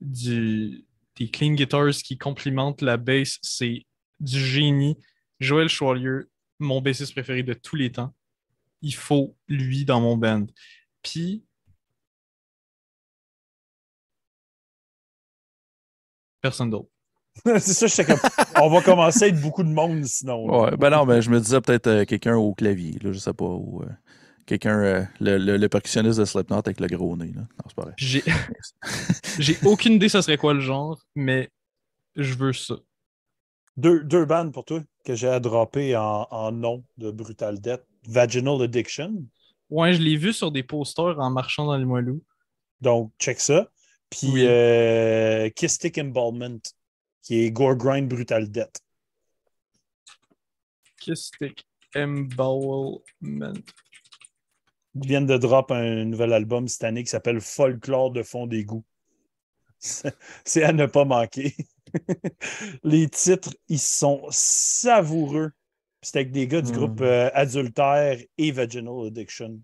des 0.01 1.29
clean 1.31 1.53
guitars 1.53 1.95
qui 2.03 2.17
complimentent 2.17 2.81
la 2.81 2.97
bass. 2.97 3.39
C'est 3.41 3.85
du 4.19 4.39
génie. 4.39 4.97
Joël 5.39 5.67
Schwalier, 5.67 6.21
mon 6.59 6.81
bassiste 6.81 7.13
préféré 7.13 7.43
de 7.43 7.53
tous 7.53 7.75
les 7.75 7.91
temps. 7.91 8.13
Il 8.85 8.93
faut 8.93 9.35
lui 9.47 9.83
dans 9.83 9.99
mon 9.99 10.15
band. 10.15 10.45
Puis, 11.01 11.43
personne 16.39 16.69
d'autre. 16.69 16.89
c'est 17.45 17.73
ça, 17.73 17.87
j'étais 17.87 18.05
comme. 18.05 18.29
On 18.61 18.69
va 18.69 18.81
commencer 18.83 19.23
à 19.25 19.27
être 19.29 19.41
beaucoup 19.41 19.63
de 19.63 19.69
monde 19.69 20.05
sinon. 20.05 20.47
là. 20.47 20.57
Ouais, 20.59 20.77
ben 20.77 20.91
non, 20.91 21.03
ben 21.03 21.19
je 21.19 21.31
me 21.31 21.39
disais 21.39 21.59
peut-être 21.61 21.87
euh, 21.87 22.05
quelqu'un 22.05 22.35
au 22.35 22.53
clavier, 22.53 22.93
là, 23.01 23.11
je 23.11 23.17
sais 23.17 23.33
pas. 23.33 23.45
Ou 23.45 23.81
euh, 23.81 23.89
quelqu'un, 24.45 24.77
euh, 24.77 25.03
le, 25.19 25.39
le, 25.39 25.57
le 25.57 25.67
percussionniste 25.67 26.19
de 26.19 26.25
Slipknot 26.25 26.59
avec 26.59 26.79
le 26.79 26.87
gros 26.87 27.17
nez. 27.17 27.33
Là. 27.33 27.41
Non, 27.41 27.65
c'est 27.67 27.75
pas 27.75 27.81
vrai. 27.85 27.93
J'ai 27.97 28.23
j'ai 29.39 29.57
aucune 29.65 29.93
idée 29.93 30.09
ça 30.09 30.21
serait 30.21 30.37
quoi 30.37 30.53
le 30.53 30.59
genre, 30.61 31.01
mais 31.15 31.49
je 32.15 32.35
veux 32.35 32.53
ça. 32.53 32.75
Deux, 33.77 34.03
deux 34.03 34.25
bandes 34.25 34.53
pour 34.53 34.63
toi 34.63 34.81
que 35.03 35.15
j'ai 35.15 35.27
à 35.27 35.39
dropper 35.39 35.97
en, 35.97 36.27
en 36.29 36.51
nom 36.51 36.83
de 36.97 37.09
Brutal 37.09 37.59
Death. 37.59 37.81
Vaginal 38.07 38.61
Addiction. 38.61 39.23
Ouais, 39.69 39.93
je 39.93 40.01
l'ai 40.01 40.15
vu 40.17 40.31
sur 40.33 40.51
des 40.51 40.63
posters 40.63 41.19
en 41.19 41.29
marchant 41.31 41.65
dans 41.65 41.77
les 41.77 41.85
moelleux. 41.85 42.21
Donc, 42.81 43.11
check 43.19 43.39
ça. 43.39 43.69
Puis 44.09 44.29
Oui. 44.31 44.45
euh, 44.45 45.49
Kistic 45.49 45.97
Embalmment, 45.97 46.59
qui 47.23 47.39
est 47.41 47.51
Gore 47.51 47.75
Grind 47.75 48.07
Brutal 48.07 48.49
Death. 48.49 48.79
Kystic 50.99 51.65
Embowelment. 51.95 53.53
Ils 54.95 55.07
viennent 55.07 55.25
de 55.25 55.37
drop 55.37 55.71
un 55.71 56.05
nouvel 56.05 56.33
album 56.33 56.67
cette 56.67 56.83
année 56.83 57.03
qui 57.03 57.09
s'appelle 57.09 57.41
Folklore 57.41 58.11
de 58.11 58.23
fond 58.23 58.47
d'égout. 58.47 58.85
C'est 60.45 60.63
à 60.63 60.71
ne 60.73 60.85
pas 60.85 61.05
manquer. 61.05 61.55
Les 62.83 63.09
titres, 63.09 63.55
ils 63.67 63.79
sont 63.79 64.25
savoureux. 64.29 65.51
C'est 66.05 66.19
avec 66.19 66.31
des 66.31 66.47
gars 66.47 66.61
du 66.61 66.71
groupe 66.71 67.01
euh, 67.01 67.31
Adultère 67.33 68.19
et 68.37 68.51
Vaginal 68.51 69.07
Addiction. 69.07 69.59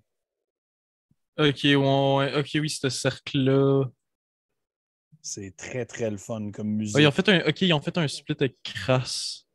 Ok, 1.38 1.60
ouais, 1.64 2.36
ok, 2.36 2.50
oui, 2.56 2.68
ce 2.68 2.90
cercle-là. 2.90 3.84
C'est 5.22 5.56
très, 5.56 5.86
très 5.86 6.10
le 6.10 6.18
fun 6.18 6.50
comme 6.50 6.70
musique. 6.70 6.98
Ils 6.98 7.06
ont 7.06 7.12
fait 7.12 7.30
un, 7.30 7.48
ok, 7.48 7.62
ils 7.62 7.74
ont 7.74 7.80
fait 7.80 7.96
un 7.96 8.08
split 8.08 8.36
avec 8.40 8.58
Crass. 8.64 9.46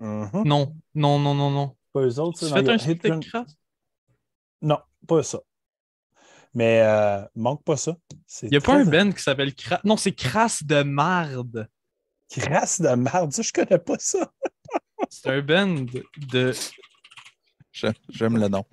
Mhm. 0.00 0.42
Non, 0.44 0.76
non, 0.94 1.18
non, 1.18 1.34
non, 1.34 1.50
non. 1.50 1.76
Pas 1.94 2.02
eux 2.02 2.20
autres, 2.20 2.40
Tu 2.40 2.44
ça, 2.44 2.56
fais 2.56 2.62
y 2.62 2.68
a 2.68 2.72
un 2.74 2.78
split 2.78 3.00
avec 3.02 3.20
Crass? 3.26 3.56
Non, 4.60 4.78
pas 5.08 5.22
ça. 5.22 5.40
Mais 6.52 6.82
euh, 6.82 7.24
manque 7.34 7.64
pas 7.64 7.78
ça. 7.78 7.96
Il 8.42 8.50
n'y 8.50 8.58
a 8.58 8.60
pas 8.60 8.74
un 8.74 8.84
band 8.84 9.12
qui 9.12 9.22
s'appelle 9.22 9.54
Crass. 9.54 9.82
Non, 9.82 9.96
c'est 9.96 10.12
Crass 10.12 10.62
de 10.62 10.82
marde. 10.82 11.70
Crasse 12.28 12.82
de 12.82 12.94
merde, 12.94 13.32
ça, 13.32 13.40
je 13.40 13.50
connais 13.50 13.78
pas 13.78 13.96
ça. 13.98 14.30
C'est 15.10 15.30
un 15.30 15.42
band 15.42 15.86
de 16.32 16.52
J'aime- 17.72 18.38
le 18.38 18.48
nom. 18.48 18.64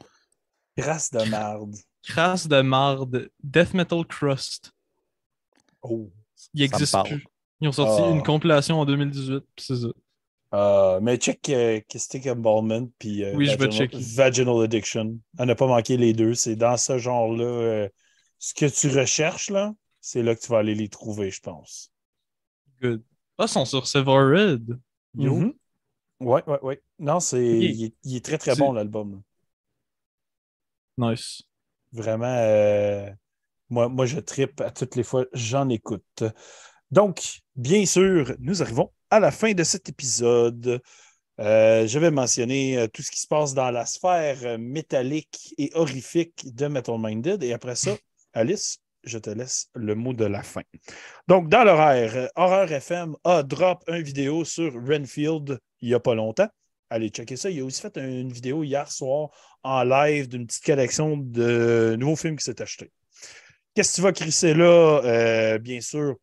Crasse 0.77 1.11
de 1.11 1.23
merde. 1.29 1.75
Crass 2.03 2.47
de 2.47 2.61
marde. 2.61 3.29
Death 3.43 3.73
Metal 3.73 4.05
Crust. 4.05 4.71
Oh. 5.81 6.09
Il 6.53 6.63
existe 6.63 6.95
plus. 7.05 7.25
Ils 7.61 7.67
ont 7.67 7.71
sorti 7.71 8.01
Ah. 8.05 8.09
une 8.11 8.23
compilation 8.23 8.79
en 8.79 8.85
2018, 8.85 9.43
puis 9.55 9.65
c'est 9.65 9.75
ça. 9.77 9.87
Euh, 10.53 10.99
mais 11.01 11.17
check 11.17 11.49
euh, 11.49 11.79
Kystic 11.87 12.27
Embalmment 12.27 12.87
puis 12.99 13.23
euh, 13.23 13.33
Oui, 13.35 13.45
je 13.47 13.51
vais 13.57 13.65
Vaginal, 13.65 13.89
checker. 13.89 13.97
Vaginal 14.15 14.63
Addiction. 14.63 15.19
À 15.37 15.45
ne 15.45 15.53
pas 15.53 15.65
manquer 15.67 15.97
les 15.97 16.13
deux. 16.13 16.35
C'est 16.35 16.55
dans 16.55 16.77
ce 16.77 16.97
genre-là. 16.97 17.43
euh, 17.43 17.89
ce 18.39 18.53
que 18.53 18.65
tu 18.65 18.87
recherches, 18.97 19.49
là, 19.49 19.73
c'est 20.01 20.21
là 20.21 20.35
que 20.35 20.41
tu 20.41 20.47
vas 20.49 20.59
aller 20.59 20.75
les 20.75 20.89
trouver, 20.89 21.31
je 21.31 21.39
pense. 21.39 21.91
Good. 22.81 23.01
Ah, 23.37 23.45
ils 23.45 23.49
sont 23.49 23.65
sur 23.65 23.87
Severed. 23.87 24.77
Yo. 25.17 25.35
Mhm. 25.37 25.53
Ouais, 26.25 26.43
ouais, 26.47 26.59
ouais. 26.61 26.81
Non, 26.99 27.19
c'est. 27.19 27.45
Il, 27.45 27.85
est, 27.85 27.93
il 28.03 28.15
est 28.15 28.25
très, 28.25 28.37
très 28.37 28.55
bon, 28.55 28.73
l'album. 28.73 29.21
Nice. 30.97 31.43
Vraiment, 31.91 32.25
euh, 32.25 33.09
moi, 33.69 33.89
moi, 33.89 34.05
je 34.05 34.19
trippe 34.19 34.61
à 34.61 34.71
toutes 34.71 34.95
les 34.95 35.03
fois, 35.03 35.25
j'en 35.33 35.69
écoute. 35.69 36.23
Donc, 36.91 37.41
bien 37.55 37.85
sûr, 37.85 38.35
nous 38.39 38.61
arrivons 38.61 38.91
à 39.09 39.19
la 39.19 39.31
fin 39.31 39.53
de 39.53 39.63
cet 39.63 39.89
épisode. 39.89 40.81
Euh, 41.39 41.87
je 41.87 41.99
vais 41.99 42.11
mentionner 42.11 42.77
euh, 42.77 42.87
tout 42.87 43.01
ce 43.01 43.09
qui 43.09 43.19
se 43.19 43.27
passe 43.27 43.53
dans 43.53 43.71
la 43.71 43.85
sphère 43.85 44.59
métallique 44.59 45.55
et 45.57 45.71
horrifique 45.73 46.53
de 46.53 46.67
Metal 46.67 46.97
Minded. 46.99 47.41
Et 47.43 47.53
après 47.53 47.75
ça, 47.75 47.95
Alice, 48.33 48.79
je 49.03 49.17
te 49.17 49.29
laisse 49.29 49.69
le 49.75 49.95
mot 49.95 50.13
de 50.13 50.25
la 50.25 50.43
fin. 50.43 50.63
Donc, 51.27 51.49
dans 51.49 51.63
l'horaire, 51.63 52.29
Horreur 52.35 52.71
FM 52.71 53.15
a 53.23 53.43
drop 53.43 53.83
une 53.87 54.01
vidéo 54.01 54.45
sur 54.45 54.73
Renfield 54.73 55.59
il 55.83 55.89
n'y 55.89 55.93
a 55.93 55.99
pas 55.99 56.15
longtemps. 56.15 56.47
Allez 56.89 57.09
checker 57.09 57.35
ça. 57.35 57.49
Il 57.49 57.59
a 57.59 57.65
aussi 57.65 57.81
fait 57.81 57.97
une 57.97 58.31
vidéo 58.31 58.63
hier 58.63 58.89
soir 58.89 59.29
en 59.63 59.83
live 59.83 60.29
d'une 60.29 60.47
petite 60.47 60.63
collection 60.63 61.17
de 61.17 61.97
nouveaux 61.99 62.15
films 62.15 62.37
qui 62.37 62.45
s'est 62.45 62.61
acheté. 62.61 62.91
Qu'est-ce 63.75 63.91
que 63.91 63.95
tu 63.95 64.01
vas 64.01 64.13
crisser 64.13 64.53
là? 64.53 65.01
Euh, 65.03 65.57
bien 65.57 65.81
sûr, 65.81 66.15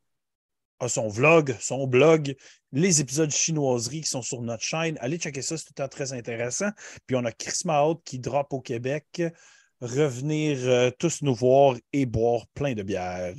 a 0.79 0.89
son 0.89 1.09
vlog, 1.09 1.55
son 1.61 1.87
blog, 1.87 2.35
les 2.73 3.03
épisodes 3.03 3.31
chinoiseries 3.31 4.01
qui 4.01 4.09
sont 4.09 4.23
sur 4.23 4.41
notre 4.41 4.65
chaîne. 4.65 4.97
Allez 5.01 5.19
checker 5.19 5.43
ça, 5.43 5.59
c'est 5.59 5.65
tout 5.65 5.75
le 5.77 5.83
temps 5.83 5.89
très 5.89 6.15
intéressant. 6.15 6.71
Puis 7.07 7.17
on 7.17 7.25
a 7.27 7.33
Chris 7.33 7.61
Mahot 7.67 7.97
qui 7.97 8.19
drop 8.19 8.51
au 8.55 8.63
Québec. 8.63 9.23
Revenir 9.81 10.59
euh, 10.69 10.91
tous 10.99 11.23
nous 11.23 11.35
voir 11.35 11.77
et 11.93 12.05
boire 12.05 12.47
plein 12.49 12.75
de 12.75 12.83
bières. 12.83 13.35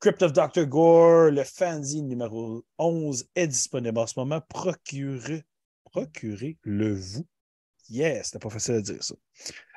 Crypt 0.00 0.22
of 0.22 0.32
Dr. 0.32 0.66
Gore, 0.66 1.30
le 1.30 1.44
fanzine 1.44 2.06
numéro 2.06 2.64
11 2.78 3.26
est 3.34 3.48
disponible 3.48 3.98
en 3.98 4.06
ce 4.06 4.18
moment. 4.18 4.40
Procurez, 4.48 5.42
procurez-le 5.84 6.94
vous. 6.94 7.26
Yes, 7.88 8.26
c'était 8.26 8.38
pas 8.38 8.50
facile 8.50 8.74
à 8.74 8.80
dire 8.82 9.02
ça. 9.02 9.14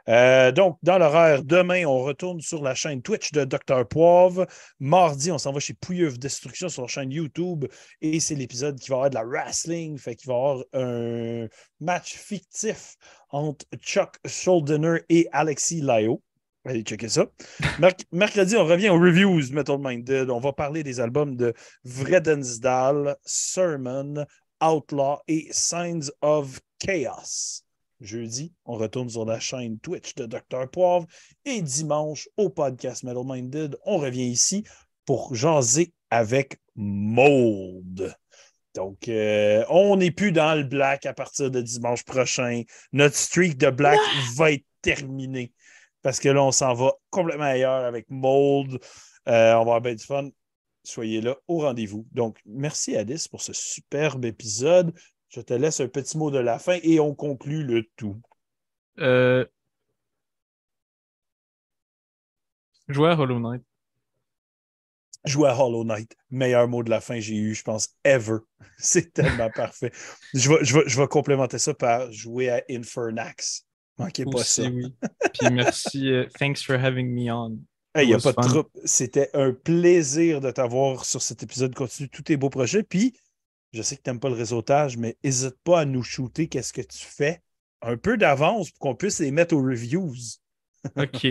Euh, 0.09 0.51
donc, 0.51 0.77
dans 0.83 0.97
l'horaire, 0.97 1.43
demain, 1.43 1.85
on 1.85 1.99
retourne 1.99 2.39
sur 2.41 2.63
la 2.63 2.73
chaîne 2.75 3.01
Twitch 3.01 3.31
de 3.31 3.43
Dr. 3.43 3.87
Poivre. 3.87 4.45
Mardi, 4.79 5.31
on 5.31 5.37
s'en 5.37 5.51
va 5.51 5.59
chez 5.59 5.73
Pouilleuf 5.73 6.17
Destruction 6.17 6.69
sur 6.69 6.83
la 6.83 6.87
chaîne 6.87 7.11
YouTube. 7.11 7.65
Et 8.01 8.19
c'est 8.19 8.35
l'épisode 8.35 8.79
qui 8.79 8.89
va 8.89 8.95
avoir 8.95 9.09
de 9.09 9.15
la 9.15 9.23
wrestling. 9.23 9.97
Fait 9.97 10.15
qu'il 10.15 10.27
va 10.29 10.33
y 10.33 10.37
avoir 10.37 10.63
un 10.73 11.47
match 11.79 12.13
fictif 12.15 12.95
entre 13.29 13.65
Chuck 13.81 14.15
Schuldiner 14.25 14.99
et 15.09 15.27
Alexis 15.31 15.81
Layo. 15.81 16.21
Allez 16.65 16.81
checker 16.83 17.07
ça. 17.09 17.25
Merc- 17.79 18.05
mercredi, 18.11 18.57
on 18.57 18.65
revient 18.65 18.89
aux 18.89 18.99
reviews 18.99 19.53
Metal 19.53 19.77
Minded. 19.79 20.29
On 20.29 20.39
va 20.39 20.51
parler 20.51 20.83
des 20.83 20.99
albums 20.99 21.35
de 21.37 21.53
Vredensdal, 21.85 23.15
Sermon, 23.23 24.25
Outlaw 24.61 25.19
et 25.27 25.47
Signs 25.51 26.09
of 26.21 26.59
Chaos. 26.79 27.63
Jeudi, 27.99 28.53
on 28.65 28.75
retourne 28.75 29.09
sur 29.09 29.25
la 29.25 29.39
chaîne 29.39 29.79
Twitch 29.79 30.15
de 30.15 30.25
Dr. 30.25 30.69
Poivre. 30.71 31.07
Et 31.45 31.61
dimanche, 31.61 32.29
au 32.37 32.49
podcast 32.49 33.03
Metal 33.03 33.23
Minded, 33.25 33.77
on 33.85 33.97
revient 33.97 34.27
ici 34.27 34.63
pour 35.05 35.33
jaser 35.33 35.93
avec 36.09 36.59
Mold. 36.75 38.15
Donc, 38.75 39.07
euh, 39.07 39.65
on 39.69 39.97
n'est 39.97 40.11
plus 40.11 40.31
dans 40.31 40.55
le 40.55 40.63
black 40.63 41.05
à 41.07 41.13
partir 41.13 41.49
de 41.49 41.61
dimanche 41.61 42.03
prochain. 42.03 42.61
Notre 42.93 43.15
streak 43.15 43.57
de 43.57 43.71
black 43.71 43.99
va 44.35 44.51
être 44.51 44.65
terminé 44.81 45.51
parce 46.07 46.19
que 46.19 46.29
là, 46.29 46.43
on 46.43 46.51
s'en 46.51 46.73
va 46.73 46.93
complètement 47.09 47.45
ailleurs 47.45 47.83
avec 47.83 48.05
Mold. 48.09 48.79
Euh, 49.27 49.53
on 49.55 49.55
va 49.55 49.59
avoir 49.59 49.81
bien 49.81 49.95
du 49.95 50.05
fun. 50.05 50.29
Soyez 50.83 51.19
là 51.19 51.35
au 51.47 51.59
rendez-vous. 51.59 52.07
Donc, 52.13 52.39
merci 52.45 52.95
Alice 52.95 53.27
pour 53.27 53.41
ce 53.41 53.51
superbe 53.51 54.23
épisode. 54.23 54.93
Je 55.29 55.41
te 55.41 55.53
laisse 55.53 55.79
un 55.79 55.87
petit 55.87 56.17
mot 56.17 56.31
de 56.31 56.39
la 56.39 56.59
fin 56.59 56.79
et 56.83 56.99
on 56.99 57.13
conclut 57.13 57.63
le 57.63 57.83
tout. 57.95 58.19
Euh... 58.99 59.45
Jouer 62.87 63.09
à 63.09 63.19
Hollow 63.19 63.39
Knight. 63.39 63.63
Jouer 65.25 65.49
à 65.49 65.59
Hollow 65.59 65.83
Knight. 65.83 66.15
Meilleur 66.31 66.67
mot 66.67 66.83
de 66.83 66.89
la 66.89 67.01
fin 67.01 67.15
que 67.15 67.21
j'ai 67.21 67.35
eu, 67.35 67.53
je 67.53 67.63
pense, 67.63 67.89
ever. 68.05 68.37
C'est 68.77 69.13
tellement 69.13 69.49
parfait. 69.49 69.91
Je 70.33 70.49
vais, 70.49 70.63
je, 70.63 70.77
vais, 70.77 70.83
je 70.87 70.99
vais 70.99 71.07
complémenter 71.07 71.57
ça 71.59 71.73
par 71.73 72.11
jouer 72.11 72.49
à 72.49 72.63
Infernax. 72.69 73.65
Manquez 73.97 74.25
pas 74.25 74.43
ça. 74.43 74.63
oui. 74.63 74.93
Puis 75.33 75.49
merci. 75.51 76.09
euh, 76.09 76.27
thanks 76.39 76.63
for 76.63 76.75
having 76.75 77.09
me 77.13 77.31
on. 77.31 77.59
Il 77.99 78.07
n'y 78.07 78.13
a 78.13 78.19
pas 78.19 78.31
de 78.31 78.47
trouble. 78.47 78.69
C'était 78.85 79.29
un 79.33 79.51
plaisir 79.53 80.39
de 80.39 80.51
t'avoir 80.51 81.03
sur 81.03 81.21
cet 81.21 81.41
épisode. 81.41 81.73
Continue 81.73 82.09
tous 82.09 82.21
tes 82.21 82.37
beaux 82.37 82.51
projets. 82.51 82.83
Puis, 82.83 83.13
je 83.73 83.81
sais 83.81 83.97
que 83.97 84.01
tu 84.01 84.09
n'aimes 84.09 84.19
pas 84.19 84.29
le 84.29 84.35
réseautage, 84.35 84.97
mais 84.97 85.17
n'hésite 85.23 85.57
pas 85.63 85.81
à 85.81 85.85
nous 85.85 86.03
shooter 86.03 86.47
qu'est-ce 86.47 86.73
que 86.73 86.81
tu 86.81 87.05
fais 87.05 87.41
un 87.81 87.97
peu 87.97 88.17
d'avance 88.17 88.71
pour 88.71 88.79
qu'on 88.79 88.95
puisse 88.95 89.19
les 89.19 89.31
mettre 89.31 89.55
aux 89.55 89.61
reviews 89.61 90.15
Ok, 90.95 91.27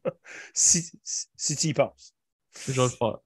si, 0.54 0.90
si, 1.02 1.26
si 1.36 1.56
tu 1.56 1.68
y 1.68 1.74
penses. 1.74 2.14
je 2.66 2.72
vais 2.72 2.82
le 2.82 2.88
faire. 2.88 3.18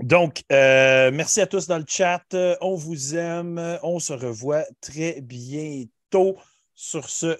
Donc, 0.00 0.42
euh, 0.50 1.10
merci 1.12 1.40
à 1.40 1.46
tous 1.46 1.66
dans 1.66 1.78
le 1.78 1.84
chat. 1.86 2.24
On 2.60 2.74
vous 2.74 3.14
aime. 3.14 3.78
On 3.82 3.98
se 3.98 4.12
revoit 4.12 4.64
très 4.80 5.20
bientôt. 5.20 6.36
Sur 6.74 7.08
ce, 7.08 7.38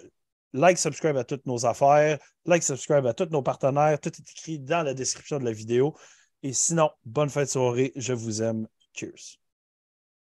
like, 0.52 0.78
subscribe 0.78 1.16
à 1.16 1.24
toutes 1.24 1.46
nos 1.46 1.66
affaires. 1.66 2.18
Like, 2.46 2.62
subscribe 2.62 3.06
à 3.06 3.14
tous 3.14 3.28
nos 3.30 3.42
partenaires. 3.42 4.00
Tout 4.00 4.10
est 4.10 4.30
écrit 4.30 4.58
dans 4.60 4.82
la 4.82 4.94
description 4.94 5.38
de 5.38 5.44
la 5.44 5.52
vidéo. 5.52 5.96
Et 6.42 6.52
sinon, 6.52 6.90
bonne 7.04 7.30
fin 7.30 7.42
de 7.42 7.48
soirée. 7.48 7.92
Je 7.96 8.12
vous 8.12 8.42
aime. 8.42 8.68
Cheers. 8.94 9.43